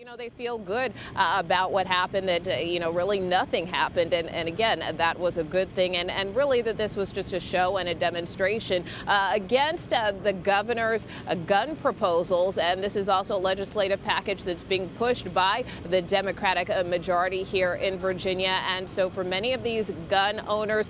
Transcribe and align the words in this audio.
you 0.00 0.06
know, 0.06 0.16
they 0.16 0.30
feel 0.30 0.56
good 0.56 0.94
uh, 1.14 1.34
about 1.36 1.72
what 1.72 1.86
happened, 1.86 2.26
that, 2.26 2.48
uh, 2.48 2.52
you 2.52 2.80
know, 2.80 2.90
really 2.90 3.20
nothing 3.20 3.66
happened. 3.66 4.14
And, 4.14 4.30
and 4.30 4.48
again, 4.48 4.82
that 4.96 5.20
was 5.20 5.36
a 5.36 5.44
good 5.44 5.68
thing. 5.72 5.94
And, 5.94 6.10
and 6.10 6.34
really 6.34 6.62
that 6.62 6.78
this 6.78 6.96
was 6.96 7.12
just 7.12 7.34
a 7.34 7.40
show 7.40 7.76
and 7.76 7.86
a 7.86 7.94
demonstration 7.94 8.82
uh, 9.06 9.32
against 9.34 9.92
uh, 9.92 10.12
the 10.12 10.32
governor's 10.32 11.06
uh, 11.26 11.34
gun 11.34 11.76
proposals. 11.76 12.56
And 12.56 12.82
this 12.82 12.96
is 12.96 13.10
also 13.10 13.36
a 13.36 13.38
legislative 13.38 14.02
package 14.02 14.42
that's 14.42 14.62
being 14.62 14.88
pushed 14.96 15.34
by 15.34 15.64
the 15.90 16.00
Democratic 16.00 16.70
uh, 16.70 16.82
majority 16.82 17.42
here 17.42 17.74
in 17.74 17.98
Virginia. 17.98 18.58
And 18.68 18.88
so 18.88 19.10
for 19.10 19.22
many 19.22 19.52
of 19.52 19.62
these 19.62 19.92
gun 20.08 20.40
owners, 20.48 20.88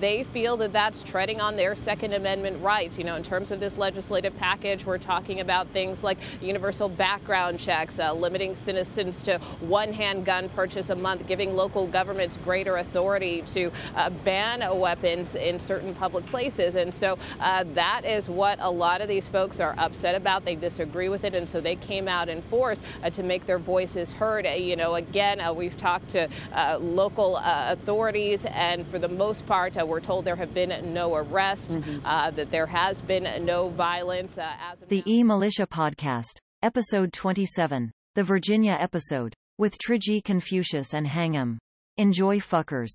they 0.00 0.24
feel 0.24 0.58
that 0.58 0.74
that's 0.74 1.02
treading 1.02 1.40
on 1.40 1.56
their 1.56 1.74
Second 1.74 2.12
Amendment 2.12 2.62
rights. 2.62 2.98
You 2.98 3.04
know, 3.04 3.16
in 3.16 3.22
terms 3.22 3.52
of 3.52 3.58
this 3.58 3.78
legislative 3.78 4.36
package, 4.36 4.84
we're 4.84 4.98
talking 4.98 5.40
about 5.40 5.66
things 5.68 6.04
like 6.04 6.18
universal 6.42 6.90
background 6.90 7.58
checks, 7.58 7.96
limiting 7.96 8.49
citizens 8.56 9.22
to 9.22 9.38
one 9.60 9.92
handgun 9.92 10.48
purchase 10.50 10.90
a 10.90 10.94
month, 10.94 11.26
giving 11.26 11.54
local 11.54 11.86
governments 11.86 12.38
greater 12.44 12.76
authority 12.76 13.42
to 13.42 13.70
uh, 13.96 14.10
ban 14.24 14.62
weapons 14.78 15.34
in 15.34 15.58
certain 15.58 15.94
public 15.94 16.26
places. 16.26 16.74
And 16.74 16.92
so 16.92 17.18
uh, 17.40 17.64
that 17.74 18.04
is 18.04 18.28
what 18.28 18.58
a 18.60 18.70
lot 18.70 19.00
of 19.00 19.08
these 19.08 19.26
folks 19.26 19.60
are 19.60 19.74
upset 19.78 20.14
about. 20.14 20.44
They 20.44 20.54
disagree 20.54 21.08
with 21.08 21.24
it. 21.24 21.34
And 21.34 21.48
so 21.48 21.60
they 21.60 21.76
came 21.76 22.08
out 22.08 22.28
in 22.28 22.42
force 22.42 22.82
uh, 23.02 23.10
to 23.10 23.22
make 23.22 23.46
their 23.46 23.58
voices 23.58 24.12
heard. 24.12 24.46
Uh, 24.46 24.50
you 24.50 24.76
know, 24.76 24.94
again, 24.94 25.40
uh, 25.40 25.52
we've 25.52 25.76
talked 25.76 26.08
to 26.10 26.28
uh, 26.54 26.78
local 26.80 27.38
authorities, 27.42 28.44
and 28.46 28.86
for 28.88 28.98
the 28.98 29.08
most 29.08 29.46
part, 29.46 29.76
we're 29.86 30.00
told 30.00 30.24
there 30.24 30.36
have 30.36 30.54
been 30.54 30.92
no 30.92 31.14
arrests, 31.14 31.76
mm-hmm. 31.76 32.34
that 32.36 32.50
there 32.50 32.66
has 32.66 33.00
been 33.00 33.44
no 33.44 33.68
violence. 33.68 34.38
as 34.38 34.80
the 34.88 35.02
E 35.06 35.22
Militia 35.22 35.66
Podcast, 35.66 36.40
Episode 36.62 37.12
27. 37.12 37.92
The 38.16 38.24
Virginia 38.24 38.72
episode. 38.72 39.34
With 39.56 39.78
Trijiconfucious 39.78 40.92
and 40.92 41.06
Hang 41.06 41.36
'em. 41.36 41.60
Enjoy 41.96 42.40
fuckers. 42.40 42.90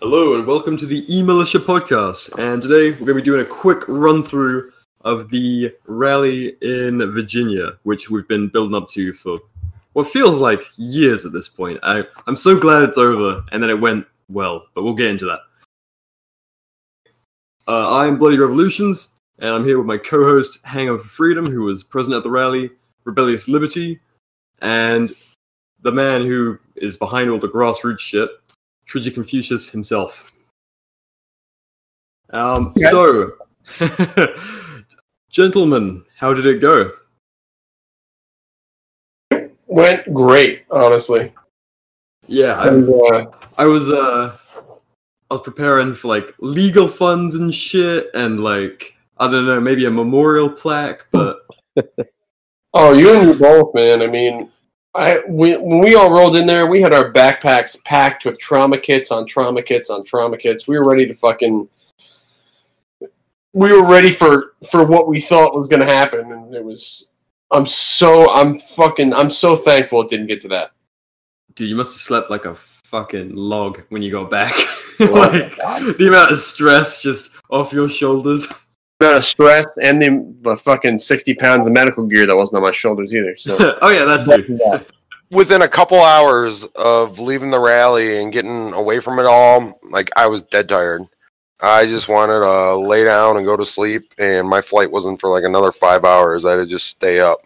Hello 0.00 0.36
and 0.36 0.46
welcome 0.46 0.76
to 0.76 0.86
the 0.86 1.04
E-Militia 1.12 1.58
podcast. 1.58 2.38
And 2.38 2.62
today 2.62 2.92
we're 2.92 2.98
going 2.98 3.08
to 3.08 3.14
be 3.14 3.22
doing 3.22 3.40
a 3.40 3.44
quick 3.44 3.82
run 3.88 4.22
through 4.22 4.70
of 5.00 5.30
the 5.30 5.74
rally 5.88 6.56
in 6.62 6.98
Virginia, 7.10 7.76
which 7.82 8.08
we've 8.08 8.28
been 8.28 8.46
building 8.46 8.76
up 8.76 8.88
to 8.90 9.12
for 9.12 9.40
what 9.94 10.06
feels 10.06 10.38
like 10.38 10.62
years 10.76 11.26
at 11.26 11.32
this 11.32 11.48
point. 11.48 11.80
I, 11.82 12.04
I'm 12.28 12.36
so 12.36 12.56
glad 12.56 12.84
it's 12.84 12.98
over 12.98 13.42
and 13.50 13.64
that 13.64 13.70
it 13.70 13.80
went 13.80 14.06
well, 14.28 14.68
but 14.76 14.84
we'll 14.84 14.94
get 14.94 15.10
into 15.10 15.24
that. 15.24 15.40
Uh, 17.66 17.96
I'm 17.96 18.16
Bloody 18.16 18.38
Revolutions, 18.38 19.08
and 19.38 19.50
I'm 19.50 19.64
here 19.64 19.78
with 19.78 19.86
my 19.86 19.98
co-host 19.98 20.60
Hangover 20.64 21.02
for 21.02 21.08
Freedom, 21.08 21.46
who 21.46 21.62
was 21.62 21.82
present 21.82 22.16
at 22.16 22.22
the 22.22 22.30
rally, 22.30 22.70
Rebellious 23.04 23.48
Liberty, 23.48 24.00
and 24.60 25.10
the 25.82 25.92
man 25.92 26.22
who 26.22 26.58
is 26.76 26.96
behind 26.96 27.30
all 27.30 27.38
the 27.38 27.48
grassroots 27.48 28.00
shit, 28.00 28.30
Trijiconfucious 28.88 29.70
himself. 29.70 30.32
Um, 32.30 32.72
so, 32.76 33.32
gentlemen, 35.30 36.04
how 36.16 36.34
did 36.34 36.46
it 36.46 36.60
go? 36.60 36.92
Went 39.66 40.12
great, 40.14 40.64
honestly. 40.70 41.32
Yeah, 42.26 42.58
I, 42.58 42.68
uh, 42.68 43.30
I 43.58 43.66
was 43.66 43.90
uh, 43.90 44.36
I 45.30 45.34
was 45.34 45.42
preparing 45.42 45.94
for 45.94 46.08
like 46.08 46.34
legal 46.40 46.88
funds 46.88 47.34
and 47.36 47.54
shit, 47.54 48.08
and 48.14 48.42
like 48.42 48.95
I 49.18 49.30
don't 49.30 49.46
know, 49.46 49.60
maybe 49.60 49.86
a 49.86 49.90
memorial 49.90 50.50
plaque, 50.50 51.06
but 51.10 51.38
oh, 52.74 52.92
you 52.92 53.18
and 53.18 53.30
me 53.30 53.34
both, 53.34 53.74
man. 53.74 54.02
I 54.02 54.06
mean, 54.06 54.50
I 54.94 55.22
we 55.28 55.56
when 55.56 55.78
we 55.78 55.94
all 55.94 56.10
rolled 56.10 56.36
in 56.36 56.46
there, 56.46 56.66
we 56.66 56.82
had 56.82 56.94
our 56.94 57.12
backpacks 57.12 57.82
packed 57.84 58.24
with 58.24 58.38
trauma 58.38 58.78
kits 58.78 59.10
on 59.10 59.26
trauma 59.26 59.62
kits 59.62 59.88
on 59.88 60.04
trauma 60.04 60.36
kits. 60.36 60.68
We 60.68 60.78
were 60.78 60.88
ready 60.88 61.06
to 61.06 61.14
fucking. 61.14 61.68
We 63.52 63.72
were 63.72 63.86
ready 63.86 64.10
for 64.10 64.54
for 64.70 64.84
what 64.84 65.08
we 65.08 65.20
thought 65.20 65.54
was 65.54 65.68
going 65.68 65.80
to 65.80 65.86
happen, 65.86 66.32
and 66.32 66.54
it 66.54 66.64
was. 66.64 67.12
I'm 67.52 67.64
so 67.64 68.30
I'm 68.30 68.58
fucking 68.58 69.14
I'm 69.14 69.30
so 69.30 69.56
thankful 69.56 70.02
it 70.02 70.10
didn't 70.10 70.26
get 70.26 70.40
to 70.42 70.48
that. 70.48 70.72
Dude, 71.54 71.70
you 71.70 71.76
must 71.76 71.92
have 71.92 72.00
slept 72.00 72.30
like 72.30 72.44
a 72.44 72.54
fucking 72.54 73.34
log 73.34 73.82
when 73.88 74.02
you 74.02 74.10
got 74.10 74.30
back. 74.30 74.52
like 75.00 75.56
the 75.98 76.06
amount 76.08 76.32
of 76.32 76.38
stress 76.38 77.00
just 77.00 77.30
off 77.50 77.72
your 77.72 77.88
shoulders 77.88 78.48
amount 79.00 79.18
of 79.18 79.24
stress 79.24 79.76
and 79.78 80.00
the, 80.00 80.34
the, 80.42 80.56
fucking 80.56 80.98
60 80.98 81.34
pounds 81.34 81.66
of 81.66 81.72
medical 81.72 82.06
gear 82.06 82.26
that 82.26 82.36
wasn't 82.36 82.56
on 82.56 82.62
my 82.62 82.72
shoulders 82.72 83.14
either. 83.14 83.36
So, 83.36 83.56
oh 83.82 83.90
yeah, 83.90 84.04
that 84.04 84.26
too. 84.26 84.92
Within 85.30 85.62
a 85.62 85.68
couple 85.68 86.00
hours 86.00 86.64
of 86.76 87.18
leaving 87.18 87.50
the 87.50 87.58
rally 87.58 88.22
and 88.22 88.32
getting 88.32 88.72
away 88.72 89.00
from 89.00 89.18
it 89.18 89.26
all, 89.26 89.78
like 89.90 90.10
I 90.16 90.26
was 90.26 90.42
dead 90.42 90.68
tired. 90.68 91.02
I 91.60 91.86
just 91.86 92.08
wanted 92.08 92.40
to 92.40 92.76
lay 92.76 93.04
down 93.04 93.36
and 93.36 93.46
go 93.46 93.56
to 93.56 93.64
sleep, 93.64 94.12
and 94.18 94.48
my 94.48 94.60
flight 94.60 94.90
wasn't 94.90 95.20
for 95.20 95.30
like 95.30 95.44
another 95.44 95.72
five 95.72 96.04
hours. 96.04 96.44
I 96.44 96.52
had 96.52 96.56
to 96.58 96.66
just 96.66 96.86
stay 96.86 97.18
up. 97.18 97.40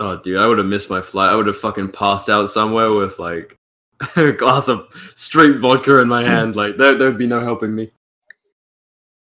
Oh, 0.00 0.16
dude, 0.18 0.38
I 0.38 0.46
would 0.46 0.58
have 0.58 0.66
missed 0.66 0.90
my 0.90 1.00
flight. 1.00 1.30
I 1.30 1.34
would 1.34 1.48
have 1.48 1.58
fucking 1.58 1.90
passed 1.90 2.28
out 2.28 2.48
somewhere 2.48 2.92
with 2.92 3.18
like 3.18 3.58
a 4.16 4.32
glass 4.32 4.68
of 4.68 4.86
straight 5.14 5.58
vodka 5.58 6.00
in 6.00 6.08
my 6.08 6.22
hmm. 6.22 6.28
hand. 6.28 6.56
Like 6.56 6.76
there, 6.76 6.96
there'd 6.96 7.18
be 7.18 7.26
no 7.26 7.40
helping 7.40 7.74
me. 7.74 7.90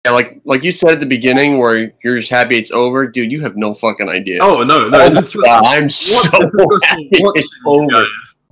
Yeah, 0.09 0.15
like 0.15 0.41
like 0.45 0.65
you 0.65 0.73
said 0.73 0.93
at 0.93 1.01
the 1.01 1.07
beginning, 1.07 1.59
where 1.59 1.93
you're 2.03 2.19
just 2.19 2.31
happy 2.31 2.57
it's 2.57 2.71
over, 2.71 3.07
dude. 3.07 3.31
You 3.31 3.43
have 3.43 3.59
no 3.59 3.75
fucking 3.75 4.09
idea. 4.09 4.39
Oh 4.41 4.63
no, 4.63 4.89
no, 4.89 5.05
oh, 5.05 5.11
God, 5.11 5.67
I'm 5.67 5.91
so 5.91 6.31
happy 6.83 7.11
it's 7.13 7.51
over. 7.67 8.07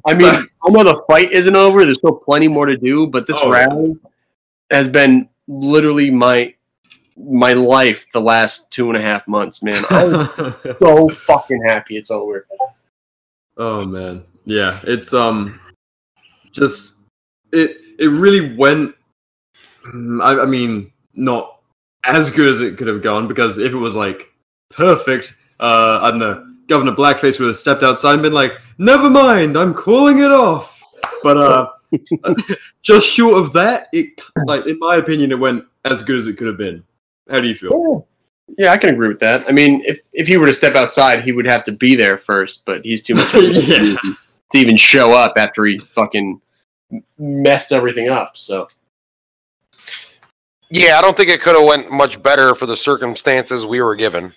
I 0.06 0.12
mean, 0.12 0.34
I 0.34 0.68
know 0.68 0.84
the 0.84 1.02
fight 1.08 1.32
isn't 1.32 1.56
over. 1.56 1.86
There's 1.86 1.96
still 1.96 2.16
plenty 2.16 2.46
more 2.46 2.66
to 2.66 2.76
do, 2.76 3.06
but 3.06 3.26
this 3.26 3.38
oh, 3.40 3.50
rally 3.50 3.96
has 4.70 4.86
been 4.90 5.30
literally 5.48 6.10
my 6.10 6.52
my 7.16 7.54
life 7.54 8.04
the 8.12 8.20
last 8.20 8.70
two 8.70 8.90
and 8.90 8.98
a 8.98 9.00
half 9.00 9.26
months, 9.26 9.62
man. 9.62 9.82
I'm 9.90 10.28
so 10.78 11.08
fucking 11.08 11.62
happy 11.68 11.96
it's 11.96 12.10
over. 12.10 12.46
Oh 13.56 13.86
man, 13.86 14.24
yeah, 14.44 14.78
it's 14.82 15.14
um, 15.14 15.58
just 16.52 16.96
it 17.50 17.78
it 17.98 18.08
really 18.08 18.54
went. 18.56 18.94
I, 20.20 20.40
I 20.40 20.44
mean, 20.44 20.92
not 21.16 21.60
as 22.04 22.30
good 22.30 22.48
as 22.48 22.60
it 22.60 22.76
could 22.76 22.86
have 22.86 23.02
gone 23.02 23.28
because 23.28 23.58
if 23.58 23.72
it 23.72 23.78
was 23.78 23.96
like 23.96 24.32
perfect, 24.70 25.34
uh, 25.60 26.00
I 26.02 26.10
don't 26.10 26.20
know, 26.20 26.46
Governor 26.66 26.92
Blackface 26.92 27.38
would 27.38 27.46
have 27.46 27.56
stepped 27.56 27.82
outside 27.82 28.14
and 28.14 28.22
been 28.22 28.32
like, 28.32 28.60
"Never 28.78 29.08
mind, 29.08 29.56
I'm 29.56 29.74
calling 29.74 30.18
it 30.18 30.30
off." 30.30 30.82
But 31.22 31.36
uh, 31.36 31.70
just 32.82 33.06
short 33.08 33.38
of 33.38 33.52
that, 33.52 33.88
it 33.92 34.20
like 34.46 34.66
in 34.66 34.78
my 34.78 34.96
opinion, 34.96 35.32
it 35.32 35.38
went 35.38 35.64
as 35.84 36.02
good 36.02 36.18
as 36.18 36.26
it 36.26 36.34
could 36.34 36.48
have 36.48 36.58
been. 36.58 36.82
How 37.30 37.40
do 37.40 37.48
you 37.48 37.54
feel? 37.54 38.06
Yeah, 38.58 38.72
I 38.72 38.76
can 38.76 38.90
agree 38.90 39.08
with 39.08 39.18
that. 39.20 39.44
I 39.48 39.52
mean, 39.52 39.82
if 39.84 40.00
if 40.12 40.28
he 40.28 40.36
were 40.36 40.46
to 40.46 40.54
step 40.54 40.74
outside, 40.74 41.24
he 41.24 41.32
would 41.32 41.46
have 41.46 41.64
to 41.64 41.72
be 41.72 41.96
there 41.96 42.18
first, 42.18 42.62
but 42.64 42.82
he's 42.82 43.02
too 43.02 43.14
much 43.14 43.34
yeah. 43.34 43.96
to 43.96 44.58
even 44.58 44.76
show 44.76 45.12
up 45.12 45.34
after 45.36 45.64
he 45.64 45.78
fucking 45.78 46.40
messed 47.18 47.72
everything 47.72 48.08
up. 48.08 48.36
So 48.36 48.68
yeah, 50.70 50.98
I 50.98 51.00
don't 51.00 51.16
think 51.16 51.30
it 51.30 51.40
could 51.40 51.54
have 51.54 51.64
went 51.64 51.90
much 51.90 52.22
better 52.22 52.54
for 52.54 52.66
the 52.66 52.76
circumstances 52.76 53.64
we 53.64 53.80
were 53.80 53.94
given. 53.96 54.32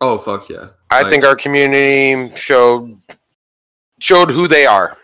Oh 0.00 0.18
fuck 0.18 0.48
yeah! 0.48 0.68
I 0.90 1.02
like, 1.02 1.10
think 1.10 1.24
our 1.24 1.36
community 1.36 2.34
showed 2.36 3.00
showed 4.00 4.30
who 4.30 4.46
they 4.46 4.66
are. 4.66 4.96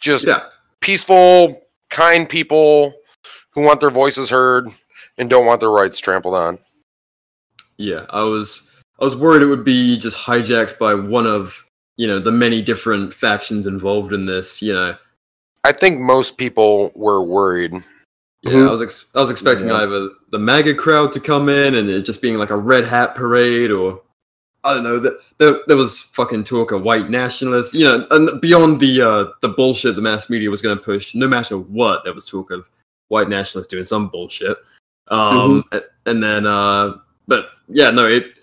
Just 0.00 0.26
yeah. 0.26 0.44
peaceful, 0.80 1.60
kind 1.90 2.28
people 2.28 2.94
who 3.50 3.62
want 3.62 3.80
their 3.80 3.90
voices 3.90 4.30
heard 4.30 4.68
and 5.18 5.28
don't 5.28 5.46
want 5.46 5.60
their 5.60 5.70
rights 5.70 5.98
trampled 5.98 6.34
on. 6.34 6.58
Yeah, 7.76 8.06
I 8.10 8.22
was 8.22 8.68
I 9.00 9.04
was 9.04 9.16
worried 9.16 9.42
it 9.42 9.46
would 9.46 9.64
be 9.64 9.98
just 9.98 10.16
hijacked 10.16 10.78
by 10.78 10.94
one 10.94 11.26
of 11.26 11.64
you 11.96 12.06
know 12.06 12.18
the 12.18 12.32
many 12.32 12.62
different 12.62 13.12
factions 13.12 13.66
involved 13.66 14.12
in 14.12 14.26
this. 14.26 14.62
You 14.62 14.74
know, 14.74 14.96
I 15.64 15.72
think 15.72 16.00
most 16.00 16.38
people 16.38 16.92
were 16.94 17.22
worried 17.22 17.72
yeah, 18.42 18.52
mm-hmm. 18.52 18.68
I 18.68 18.70
was 18.70 18.82
ex- 18.82 19.06
I 19.14 19.20
was 19.20 19.30
expecting 19.30 19.68
yeah. 19.68 19.78
either 19.78 20.10
the 20.30 20.38
MAGA 20.38 20.74
crowd 20.74 21.12
to 21.12 21.20
come 21.20 21.48
in 21.48 21.74
and 21.74 21.88
it 21.88 22.02
just 22.02 22.22
being 22.22 22.38
like 22.38 22.50
a 22.50 22.56
red 22.56 22.84
hat 22.84 23.14
parade, 23.14 23.70
or 23.70 24.00
I 24.62 24.74
don't 24.74 24.84
know 24.84 24.98
that 25.00 25.18
there, 25.38 25.60
there 25.66 25.76
was 25.76 26.02
fucking 26.02 26.44
talk 26.44 26.70
of 26.70 26.84
white 26.84 27.10
nationalists, 27.10 27.74
you 27.74 27.84
know, 27.84 28.06
and 28.10 28.40
beyond 28.40 28.80
the 28.80 29.02
uh, 29.02 29.24
the 29.42 29.48
bullshit 29.48 29.96
the 29.96 30.02
mass 30.02 30.30
media 30.30 30.50
was 30.50 30.62
going 30.62 30.76
to 30.76 30.84
push. 30.84 31.14
No 31.14 31.26
matter 31.26 31.58
what, 31.58 32.04
there 32.04 32.14
was 32.14 32.26
talk 32.26 32.50
of 32.50 32.68
white 33.08 33.28
nationalists 33.28 33.68
doing 33.68 33.84
some 33.84 34.08
bullshit. 34.08 34.56
Um, 35.08 35.64
mm-hmm. 35.72 35.78
and 36.06 36.22
then, 36.22 36.46
uh, 36.46 36.98
but 37.26 37.46
yeah, 37.68 37.90
no, 37.90 38.06
it 38.06 38.34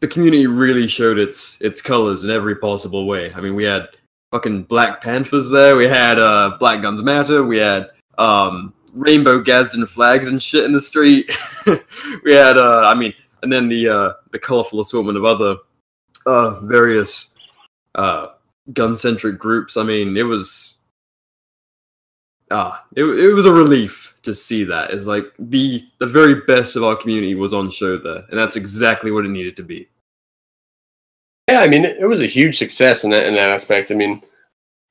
the 0.00 0.08
community 0.08 0.46
really 0.46 0.86
showed 0.86 1.18
its 1.18 1.60
its 1.60 1.82
colors 1.82 2.24
in 2.24 2.30
every 2.30 2.56
possible 2.56 3.06
way. 3.06 3.32
I 3.34 3.40
mean, 3.40 3.54
we 3.54 3.64
had 3.64 3.88
fucking 4.32 4.64
Black 4.64 5.02
Panthers 5.02 5.50
there, 5.50 5.76
we 5.76 5.86
had 5.86 6.18
uh, 6.18 6.56
Black 6.58 6.82
Guns 6.82 7.02
Matter, 7.02 7.44
we 7.44 7.58
had 7.58 7.90
um, 8.18 8.72
rainbow 8.96 9.40
Gadsden 9.40 9.86
flags 9.86 10.28
and 10.28 10.42
shit 10.42 10.64
in 10.64 10.72
the 10.72 10.80
street. 10.80 11.30
we 12.24 12.34
had, 12.34 12.56
uh, 12.56 12.84
I 12.86 12.94
mean, 12.94 13.14
and 13.42 13.52
then 13.52 13.68
the 13.68 13.88
uh, 13.88 14.12
the 14.30 14.38
colorful 14.38 14.80
assortment 14.80 15.18
of 15.18 15.24
other 15.24 15.56
uh, 16.26 16.60
various 16.62 17.30
uh, 17.94 18.28
gun 18.72 18.96
centric 18.96 19.38
groups. 19.38 19.76
I 19.76 19.82
mean, 19.82 20.16
it 20.16 20.24
was 20.24 20.78
ah, 22.50 22.84
it, 22.94 23.04
it 23.04 23.34
was 23.34 23.44
a 23.44 23.52
relief 23.52 24.16
to 24.22 24.34
see 24.34 24.64
that. 24.64 24.90
It's 24.90 25.06
like 25.06 25.26
the 25.38 25.86
the 25.98 26.06
very 26.06 26.42
best 26.46 26.76
of 26.76 26.84
our 26.84 26.96
community 26.96 27.34
was 27.34 27.54
on 27.54 27.70
show 27.70 27.96
there, 27.98 28.24
and 28.30 28.38
that's 28.38 28.56
exactly 28.56 29.10
what 29.10 29.24
it 29.24 29.28
needed 29.28 29.56
to 29.56 29.62
be. 29.62 29.88
Yeah, 31.48 31.60
I 31.60 31.68
mean, 31.68 31.84
it, 31.84 31.98
it 32.00 32.06
was 32.06 32.22
a 32.22 32.26
huge 32.26 32.58
success 32.58 33.04
in 33.04 33.10
that 33.10 33.26
in 33.26 33.34
that 33.34 33.50
aspect. 33.50 33.90
I 33.90 33.94
mean, 33.94 34.22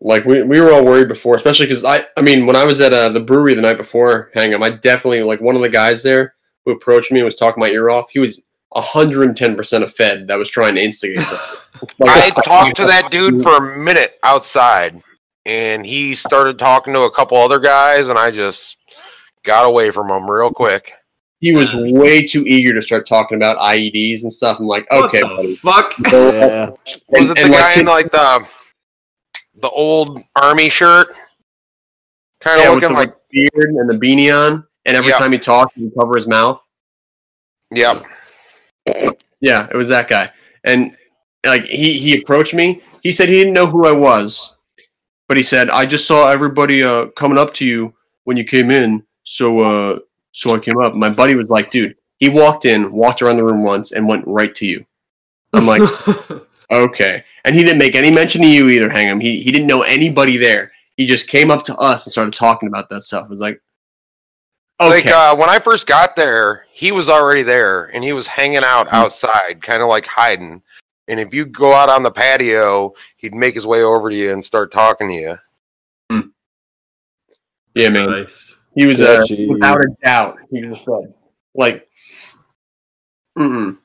like 0.05 0.23
we, 0.23 0.43
we 0.43 0.61
were 0.61 0.71
all 0.71 0.85
worried 0.85 1.07
before, 1.07 1.35
especially 1.35 1.65
because 1.65 1.83
I 1.83 2.03
I 2.15 2.21
mean, 2.21 2.45
when 2.45 2.55
I 2.55 2.63
was 2.63 2.79
at 2.79 2.93
uh, 2.93 3.09
the 3.09 3.19
brewery 3.19 3.55
the 3.55 3.61
night 3.61 3.77
before 3.77 4.31
Hang'em, 4.35 4.63
I 4.63 4.77
definitely 4.77 5.23
like 5.23 5.41
one 5.41 5.55
of 5.55 5.61
the 5.61 5.69
guys 5.69 6.03
there 6.03 6.35
who 6.63 6.71
approached 6.71 7.11
me 7.11 7.19
and 7.19 7.25
was 7.25 7.35
talking 7.35 7.59
my 7.59 7.69
ear 7.69 7.89
off. 7.89 8.09
He 8.11 8.19
was 8.19 8.43
110% 8.75 9.81
a 9.83 9.87
Fed 9.87 10.27
that 10.27 10.35
was 10.35 10.49
trying 10.49 10.75
to 10.75 10.81
instigate 10.81 11.21
something. 11.21 11.59
I 12.07 12.29
talked 12.43 12.75
to 12.77 12.85
that 12.85 13.09
dude 13.09 13.41
for 13.41 13.57
a 13.57 13.77
minute 13.79 14.19
outside, 14.21 15.01
and 15.45 15.85
he 15.85 16.13
started 16.13 16.59
talking 16.59 16.93
to 16.93 17.01
a 17.01 17.11
couple 17.11 17.37
other 17.37 17.59
guys, 17.59 18.09
and 18.09 18.19
I 18.19 18.29
just 18.29 18.77
got 19.43 19.65
away 19.65 19.89
from 19.89 20.09
him 20.09 20.29
real 20.29 20.51
quick. 20.51 20.91
He 21.39 21.51
was 21.51 21.75
way 21.75 22.25
too 22.25 22.43
eager 22.45 22.73
to 22.73 22.81
start 22.81 23.07
talking 23.07 23.37
about 23.37 23.57
IEDs 23.57 24.23
and 24.23 24.31
stuff. 24.31 24.59
I'm 24.59 24.67
like, 24.67 24.85
okay, 24.91 25.23
what 25.23 25.29
the 25.29 25.35
buddy. 25.35 25.55
fuck. 25.55 25.93
So, 26.09 26.31
Yeah. 26.31 26.69
Was 27.09 27.29
it 27.29 27.37
the 27.37 27.43
and, 27.43 27.53
guy 27.53 27.59
like, 27.59 27.77
in 27.77 27.85
like 27.85 28.11
the 28.11 28.64
the 29.61 29.69
old 29.69 30.21
army 30.35 30.69
shirt? 30.69 31.07
Kind 32.41 32.59
of 32.59 32.65
yeah, 32.65 32.71
looking 32.71 32.93
like 32.95 33.15
beard 33.31 33.69
and 33.69 33.89
the 33.89 33.93
beanie 33.95 34.31
on, 34.35 34.65
and 34.85 34.95
every 34.97 35.11
Yeah. 35.11 35.17
time 35.17 35.31
he 35.31 35.37
talks, 35.39 35.73
he'd 35.75 35.91
cover 35.99 36.15
his 36.15 36.27
mouth. 36.27 36.61
yep. 37.71 38.03
Yeah, 39.41 39.67
it 39.69 39.75
was 39.75 39.87
that 39.89 40.07
guy. 40.07 40.31
And 40.63 40.95
like 41.45 41.65
he 41.65 41.93
he 41.99 42.21
approached 42.21 42.53
me. 42.53 42.81
He 43.01 43.11
said 43.11 43.29
he 43.29 43.35
didn't 43.35 43.53
know 43.53 43.67
who 43.67 43.85
I 43.85 43.91
was, 43.91 44.55
but 45.27 45.37
he 45.37 45.43
said 45.43 45.69
I 45.69 45.85
just 45.85 46.07
saw 46.07 46.29
everybody 46.29 46.83
uh 46.83 47.07
coming 47.17 47.37
up 47.37 47.53
to 47.55 47.65
you 47.65 47.93
when 48.23 48.37
you 48.37 48.43
came 48.43 48.71
in, 48.71 49.03
so 49.23 49.59
uh 49.59 49.99
so 50.31 50.55
I 50.55 50.59
came 50.59 50.79
up. 50.79 50.95
My 50.95 51.09
buddy 51.09 51.35
was 51.35 51.49
like, 51.49 51.71
dude, 51.71 51.95
he 52.17 52.29
walked 52.29 52.65
in, 52.65 52.91
walked 52.91 53.21
around 53.21 53.37
the 53.37 53.43
room 53.43 53.63
once, 53.63 53.91
and 53.91 54.07
went 54.07 54.23
right 54.27 54.53
to 54.55 54.65
you. 54.65 54.85
I'm 55.53 55.65
like, 55.65 55.81
okay. 56.71 57.23
And 57.45 57.55
he 57.55 57.63
didn't 57.63 57.77
make 57.79 57.95
any 57.95 58.11
mention 58.11 58.41
to 58.41 58.47
you 58.47 58.69
either, 58.69 58.89
Hang'em. 58.89 59.21
He 59.21 59.41
he 59.41 59.51
didn't 59.51 59.67
know 59.67 59.83
anybody 59.83 60.37
there. 60.37 60.71
He 60.97 61.05
just 61.05 61.27
came 61.27 61.51
up 61.51 61.63
to 61.65 61.75
us 61.77 62.05
and 62.05 62.11
started 62.11 62.33
talking 62.33 62.67
about 62.67 62.89
that 62.89 63.03
stuff. 63.03 63.25
It 63.25 63.29
was 63.29 63.41
like, 63.41 63.61
okay, 64.79 65.03
Like 65.03 65.07
uh, 65.07 65.35
when 65.35 65.49
I 65.49 65.59
first 65.59 65.87
got 65.87 66.15
there, 66.15 66.65
he 66.71 66.91
was 66.91 67.09
already 67.09 67.43
there, 67.43 67.85
and 67.93 68.03
he 68.03 68.13
was 68.13 68.27
hanging 68.27 68.63
out 68.63 68.87
Hmm. 68.89 68.95
outside, 68.95 69.61
kind 69.61 69.81
of 69.81 69.89
like 69.89 70.05
hiding. 70.05 70.61
And 71.07 71.19
if 71.19 71.33
you 71.33 71.45
go 71.45 71.73
out 71.73 71.89
on 71.89 72.01
the 72.01 72.11
patio, 72.11 72.93
he'd 73.17 73.35
make 73.35 73.53
his 73.53 73.67
way 73.67 73.83
over 73.83 74.09
to 74.09 74.15
you 74.15 74.31
and 74.33 74.43
start 74.43 74.71
talking 74.71 75.07
to 75.09 75.13
you. 75.13 75.37
yeah, 77.75 77.89
man. 77.89 78.09
Nice. 78.09 78.57
He 78.75 78.87
was 78.87 79.01
uh, 79.01 79.25
without 79.47 79.81
a 79.81 79.87
doubt. 80.03 80.37
He 80.51 80.65
was 80.65 80.79
a 80.79 80.83
fraud. 80.83 81.13
Like, 81.53 81.87
mm 83.37 83.77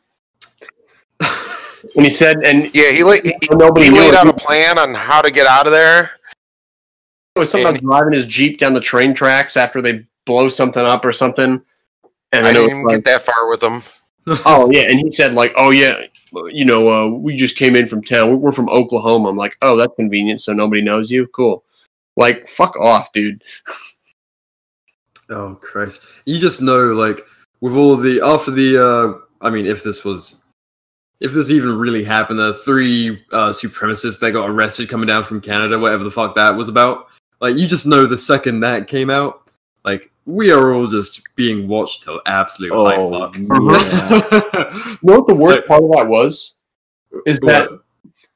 and 1.97 2.05
he 2.07 2.11
said, 2.11 2.45
and 2.45 2.71
Yeah, 2.75 2.91
he 2.91 3.03
laid 3.05 3.25
he, 3.25 3.35
nobody 3.51 3.87
he 3.87 3.91
knew 3.91 4.01
laid 4.01 4.09
it. 4.11 4.15
out 4.15 4.27
a 4.29 4.33
plan 4.33 4.79
on 4.79 4.95
how 4.95 5.21
to 5.23 5.31
get 5.31 5.47
out 5.47 5.67
of 5.67 5.73
there. 5.73 6.11
It 7.37 7.39
was 7.41 7.51
something 7.51 7.69
about 7.71 7.81
driving 7.83 8.13
his 8.13 8.27
jeep 8.27 8.59
down 8.59 8.75
the 8.75 8.81
train 8.81 9.15
tracks 9.15 9.57
after 9.57 9.81
they 9.81 10.05
blow 10.27 10.49
something 10.49 10.85
up 10.85 11.05
or 11.05 11.13
something. 11.13 11.63
And 12.33 12.47
I 12.47 12.53
then 12.53 12.69
didn't 12.69 12.83
like, 12.85 12.97
get 12.97 13.05
that 13.07 13.23
far 13.27 13.49
with 13.49 13.63
him. 13.63 13.81
oh 14.47 14.71
yeah, 14.71 14.83
and 14.83 14.99
he 15.01 15.11
said 15.11 15.35
like, 15.35 15.53
oh 15.57 15.71
yeah, 15.71 15.95
you 16.49 16.65
know, 16.65 16.89
uh, 16.91 17.09
we 17.09 17.35
just 17.37 17.57
came 17.57 17.75
in 17.77 17.87
from 17.87 18.03
town. 18.03 18.29
We're- 18.29 18.39
We're 18.39 18.53
from 18.53 18.69
Oklahoma. 18.69 19.29
I'm 19.31 19.37
like, 19.37 19.57
oh, 19.63 19.77
that's 19.77 19.95
convenient. 19.97 20.41
So 20.43 20.53
nobody 20.53 20.83
knows 20.83 21.11
you. 21.11 21.27
Cool. 21.29 21.65
Like, 22.17 22.49
fuck 22.49 22.77
off, 22.77 23.13
dude. 23.13 23.43
Oh 25.29 25.55
Christ! 25.55 26.07
You 26.25 26.39
just 26.39 26.61
know, 26.61 26.89
like, 26.93 27.25
with 27.61 27.75
all 27.77 27.97
the 27.97 28.21
after 28.21 28.51
the, 28.51 28.85
uh 28.85 29.19
I 29.41 29.49
mean, 29.51 29.67
if 29.67 29.83
this 29.83 30.05
was, 30.05 30.40
if 31.21 31.33
this 31.33 31.51
even 31.51 31.77
really 31.79 32.03
happened, 32.05 32.39
the 32.39 32.55
three 32.55 33.23
uh 33.33 33.51
supremacists 33.51 34.19
that 34.21 34.33
got 34.33 34.49
arrested 34.51 34.89
coming 34.89 35.07
down 35.07 35.25
from 35.25 35.41
Canada, 35.41 35.79
whatever 35.79 36.05
the 36.05 36.11
fuck 36.11 36.35
that 36.37 36.57
was 36.57 36.69
about. 36.69 37.07
Like, 37.41 37.57
you 37.57 37.67
just 37.67 37.87
know 37.87 38.07
the 38.07 38.19
second 38.19 38.61
that 38.61 38.87
came 38.89 39.09
out, 39.11 39.49
like, 39.85 40.11
we 40.27 40.51
are 40.53 40.73
all 40.75 40.87
just 40.87 41.23
being 41.37 41.67
watched 41.69 42.03
till 42.03 42.21
absolute 42.27 42.71
Oh, 42.73 42.87
high 42.87 43.19
fuck. 43.19 43.37
yeah. 43.37 44.97
You 45.03 45.11
know 45.11 45.19
what 45.21 45.27
the 45.27 45.35
worst 45.35 45.57
Like- 45.59 45.67
part 45.67 45.83
of 45.83 45.91
that 45.93 46.07
was? 46.07 46.55
Is 47.27 47.39
that 47.41 47.71
What? 47.71 47.81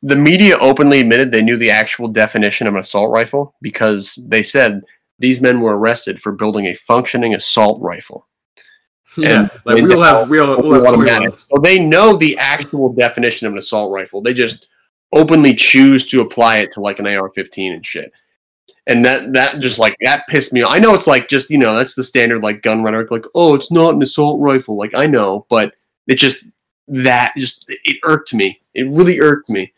the 0.02 0.16
media 0.16 0.58
openly 0.58 1.00
admitted 1.00 1.30
they 1.30 1.42
knew 1.42 1.56
the 1.58 1.70
actual 1.70 2.08
definition 2.08 2.66
of 2.66 2.74
an 2.74 2.80
assault 2.80 3.10
rifle 3.10 3.54
because 3.62 4.18
they 4.28 4.42
said 4.42 4.82
these 5.18 5.40
men 5.40 5.60
were 5.60 5.78
arrested 5.78 6.20
for 6.20 6.32
building 6.32 6.66
a 6.66 6.74
functioning 6.74 7.34
assault 7.34 7.80
rifle. 7.82 8.26
Yeah, 9.16 9.48
like 9.64 9.76
they 9.76 9.82
we 9.82 9.94
all 9.94 10.00
now 10.00 10.18
have 10.20 10.28
we 10.28 10.38
all, 10.38 10.56
Fully 10.56 10.78
all 10.78 10.84
have 10.84 10.94
automatic. 10.94 11.34
So 11.34 11.56
they 11.62 11.78
know 11.78 12.16
the 12.16 12.36
actual 12.38 12.92
definition 12.92 13.46
of 13.46 13.52
an 13.52 13.58
assault 13.58 13.92
rifle. 13.92 14.20
They 14.20 14.34
just 14.34 14.66
openly 15.12 15.54
choose 15.54 16.06
to 16.08 16.20
apply 16.20 16.58
it 16.58 16.72
to 16.72 16.80
like 16.80 16.98
an 16.98 17.06
AR-15 17.06 17.74
and 17.74 17.86
shit. 17.86 18.12
And 18.86 19.04
that 19.04 19.32
that 19.32 19.60
just 19.60 19.78
like 19.78 19.96
that 20.02 20.26
pissed 20.28 20.52
me 20.52 20.62
off. 20.62 20.72
I 20.72 20.78
know 20.78 20.94
it's 20.94 21.06
like 21.06 21.28
just 21.28 21.48
you 21.50 21.58
know 21.58 21.76
that's 21.76 21.94
the 21.94 22.02
standard 22.02 22.42
like 22.42 22.62
gun 22.62 22.82
rhetoric 22.82 23.10
like 23.10 23.24
oh 23.34 23.54
it's 23.54 23.70
not 23.70 23.94
an 23.94 24.02
assault 24.02 24.40
rifle 24.40 24.76
like 24.76 24.90
I 24.94 25.06
know 25.06 25.46
but 25.48 25.74
it 26.06 26.16
just 26.16 26.44
that 26.88 27.32
just 27.36 27.64
it 27.68 27.98
irked 28.04 28.34
me. 28.34 28.60
It 28.74 28.88
really 28.88 29.20
irked 29.20 29.48
me. 29.48 29.72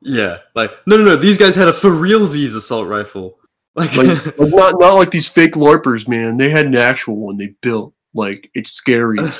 Yeah, 0.00 0.38
like 0.54 0.70
no, 0.86 0.96
no, 0.96 1.04
no. 1.04 1.16
These 1.16 1.36
guys 1.36 1.54
had 1.54 1.68
a 1.68 1.72
for 1.72 1.90
realsies 1.90 2.56
assault 2.56 2.88
rifle. 2.88 3.38
Like, 3.74 3.94
Like, 3.94 4.38
like 4.38 4.50
not 4.50 4.80
not 4.80 4.94
like 4.94 5.10
these 5.10 5.28
fake 5.28 5.52
larpers, 5.52 6.08
man. 6.08 6.36
They 6.36 6.48
had 6.48 6.66
an 6.66 6.76
actual 6.76 7.16
one 7.16 7.36
they 7.36 7.54
built. 7.60 7.92
Like 8.14 8.50
it's 8.54 8.72
scary. 8.72 9.18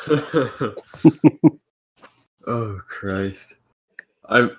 oh 2.47 2.81
Christ! 2.89 3.57
I'm. 4.29 4.57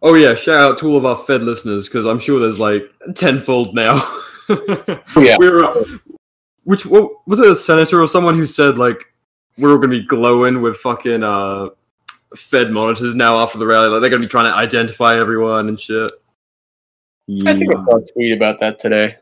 Oh 0.00 0.14
yeah! 0.14 0.34
Shout 0.34 0.60
out 0.60 0.78
to 0.78 0.88
all 0.88 0.96
of 0.96 1.04
our 1.04 1.16
Fed 1.16 1.42
listeners 1.42 1.88
because 1.88 2.06
I'm 2.06 2.20
sure 2.20 2.38
there's 2.38 2.60
like 2.60 2.88
tenfold 3.14 3.74
now. 3.74 3.96
yeah. 5.16 5.36
we 5.38 5.50
were. 5.50 5.64
uh, 5.64 5.84
Which 6.64 6.86
what, 6.86 7.26
was 7.26 7.40
it? 7.40 7.50
A 7.50 7.56
senator 7.56 8.00
or 8.00 8.06
someone 8.06 8.36
who 8.36 8.46
said 8.46 8.78
like 8.78 9.04
we're 9.58 9.72
all 9.72 9.78
gonna 9.78 9.88
be 9.88 10.06
glowing 10.06 10.62
with 10.62 10.76
fucking 10.76 11.24
uh 11.24 11.70
Fed 12.36 12.70
monitors 12.70 13.14
now 13.14 13.38
after 13.38 13.58
the 13.58 13.66
rally? 13.66 13.88
Like 13.88 14.00
they're 14.00 14.10
gonna 14.10 14.22
be 14.22 14.28
trying 14.28 14.52
to 14.52 14.56
identify 14.56 15.18
everyone 15.18 15.68
and 15.68 15.80
shit. 15.80 16.12
I 17.46 17.54
think 17.54 17.74
I 17.74 17.84
saw 17.84 17.96
a 17.96 18.12
tweet 18.12 18.36
about 18.36 18.60
that 18.60 18.78
today. 18.78 19.16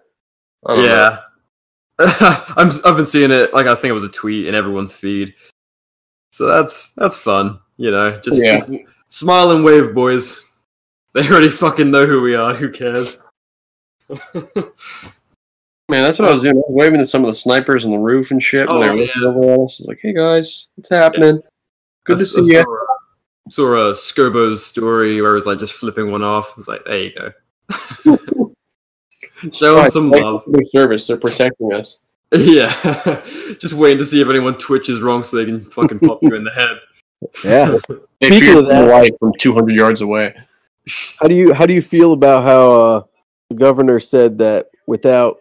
I 0.66 0.76
don't 0.76 0.84
know. 0.84 1.18
Yeah. 2.00 2.44
I'm, 2.56 2.70
I've 2.84 2.96
been 2.96 3.06
seeing 3.06 3.30
it. 3.30 3.52
Like 3.54 3.66
I 3.66 3.74
think 3.74 3.90
it 3.90 3.94
was 3.94 4.04
a 4.04 4.08
tweet 4.08 4.46
in 4.48 4.54
everyone's 4.54 4.92
feed. 4.92 5.34
So 6.30 6.46
that's 6.46 6.90
that's 6.90 7.16
fun. 7.16 7.58
You 7.78 7.90
know, 7.90 8.18
just, 8.20 8.38
Yeah. 8.42 8.60
just 8.60 8.72
smile 9.08 9.50
and 9.52 9.64
wave, 9.64 9.94
boys. 9.94 10.42
They 11.14 11.26
already 11.28 11.48
fucking 11.48 11.90
know 11.90 12.04
who 12.06 12.20
we 12.20 12.34
are. 12.34 12.52
Who 12.54 12.70
cares? 12.70 13.22
Man, 15.88 16.02
that's 16.02 16.18
what 16.18 16.28
I 16.28 16.32
was 16.34 16.42
doing. 16.42 16.56
I 16.56 16.58
was 16.58 16.64
waving 16.68 16.98
to 16.98 17.06
some 17.06 17.24
of 17.24 17.28
the 17.28 17.34
snipers 17.36 17.84
on 17.84 17.92
the 17.92 17.98
roof 17.98 18.32
and 18.32 18.42
shit 18.42 18.68
when 18.68 18.78
Oh, 18.78 18.82
they 18.82 18.90
were 18.90 18.96
yeah. 19.04 19.10
over 19.28 19.64
us. 19.64 19.80
I 19.80 19.82
was 19.82 19.84
like, 19.86 19.98
"Hey 20.02 20.12
guys, 20.12 20.68
what's 20.74 20.88
happening? 20.90 21.40
Good 22.04 22.16
I 22.16 22.20
to 22.20 22.26
see 22.26 22.56
I 22.56 22.60
you." 22.60 22.64
Saw, 22.64 22.74
uh, 22.74 23.48
saw 23.48 23.90
a 23.90 23.94
Scobo's 23.94 24.66
story 24.66 25.22
where 25.22 25.30
it 25.32 25.34
was 25.36 25.46
like 25.46 25.58
just 25.60 25.72
flipping 25.74 26.10
one 26.10 26.22
off. 26.22 26.50
I 26.50 26.54
was 26.58 26.68
like, 26.68 26.84
there 26.84 26.98
you 27.02 27.12
go. 27.14 27.32
Show 29.52 29.76
them 29.76 29.90
some 29.90 30.10
love. 30.10 30.44
for 30.44 30.50
their 30.50 30.66
service. 30.72 31.06
They're 31.06 31.16
protecting 31.16 31.72
us. 31.72 31.98
Yeah. 32.32 32.72
just 33.60 33.74
waiting 33.74 33.98
to 33.98 34.04
see 34.04 34.20
if 34.20 34.28
anyone 34.28 34.58
twitches 34.58 35.00
wrong 35.00 35.22
so 35.22 35.36
they 35.36 35.44
can 35.44 35.64
fucking 35.70 36.00
pop 36.00 36.18
you 36.22 36.34
in 36.34 36.42
the 36.42 36.50
head. 36.50 36.76
Yeah. 37.44 37.70
They 38.20 38.28
Speaking 38.28 38.40
feared 38.40 38.58
of 38.58 38.68
that- 38.68 38.84
for 38.86 38.90
life 38.92 39.10
from 39.20 39.32
200 39.38 39.76
yards 39.76 40.00
away. 40.00 40.34
How 41.20 41.28
do 41.28 41.34
you 41.34 41.52
how 41.54 41.66
do 41.66 41.74
you 41.74 41.82
feel 41.82 42.12
about 42.12 42.42
how 42.44 42.70
uh, 42.72 43.02
the 43.48 43.54
governor 43.56 44.00
said 44.00 44.38
that 44.38 44.70
without 44.86 45.38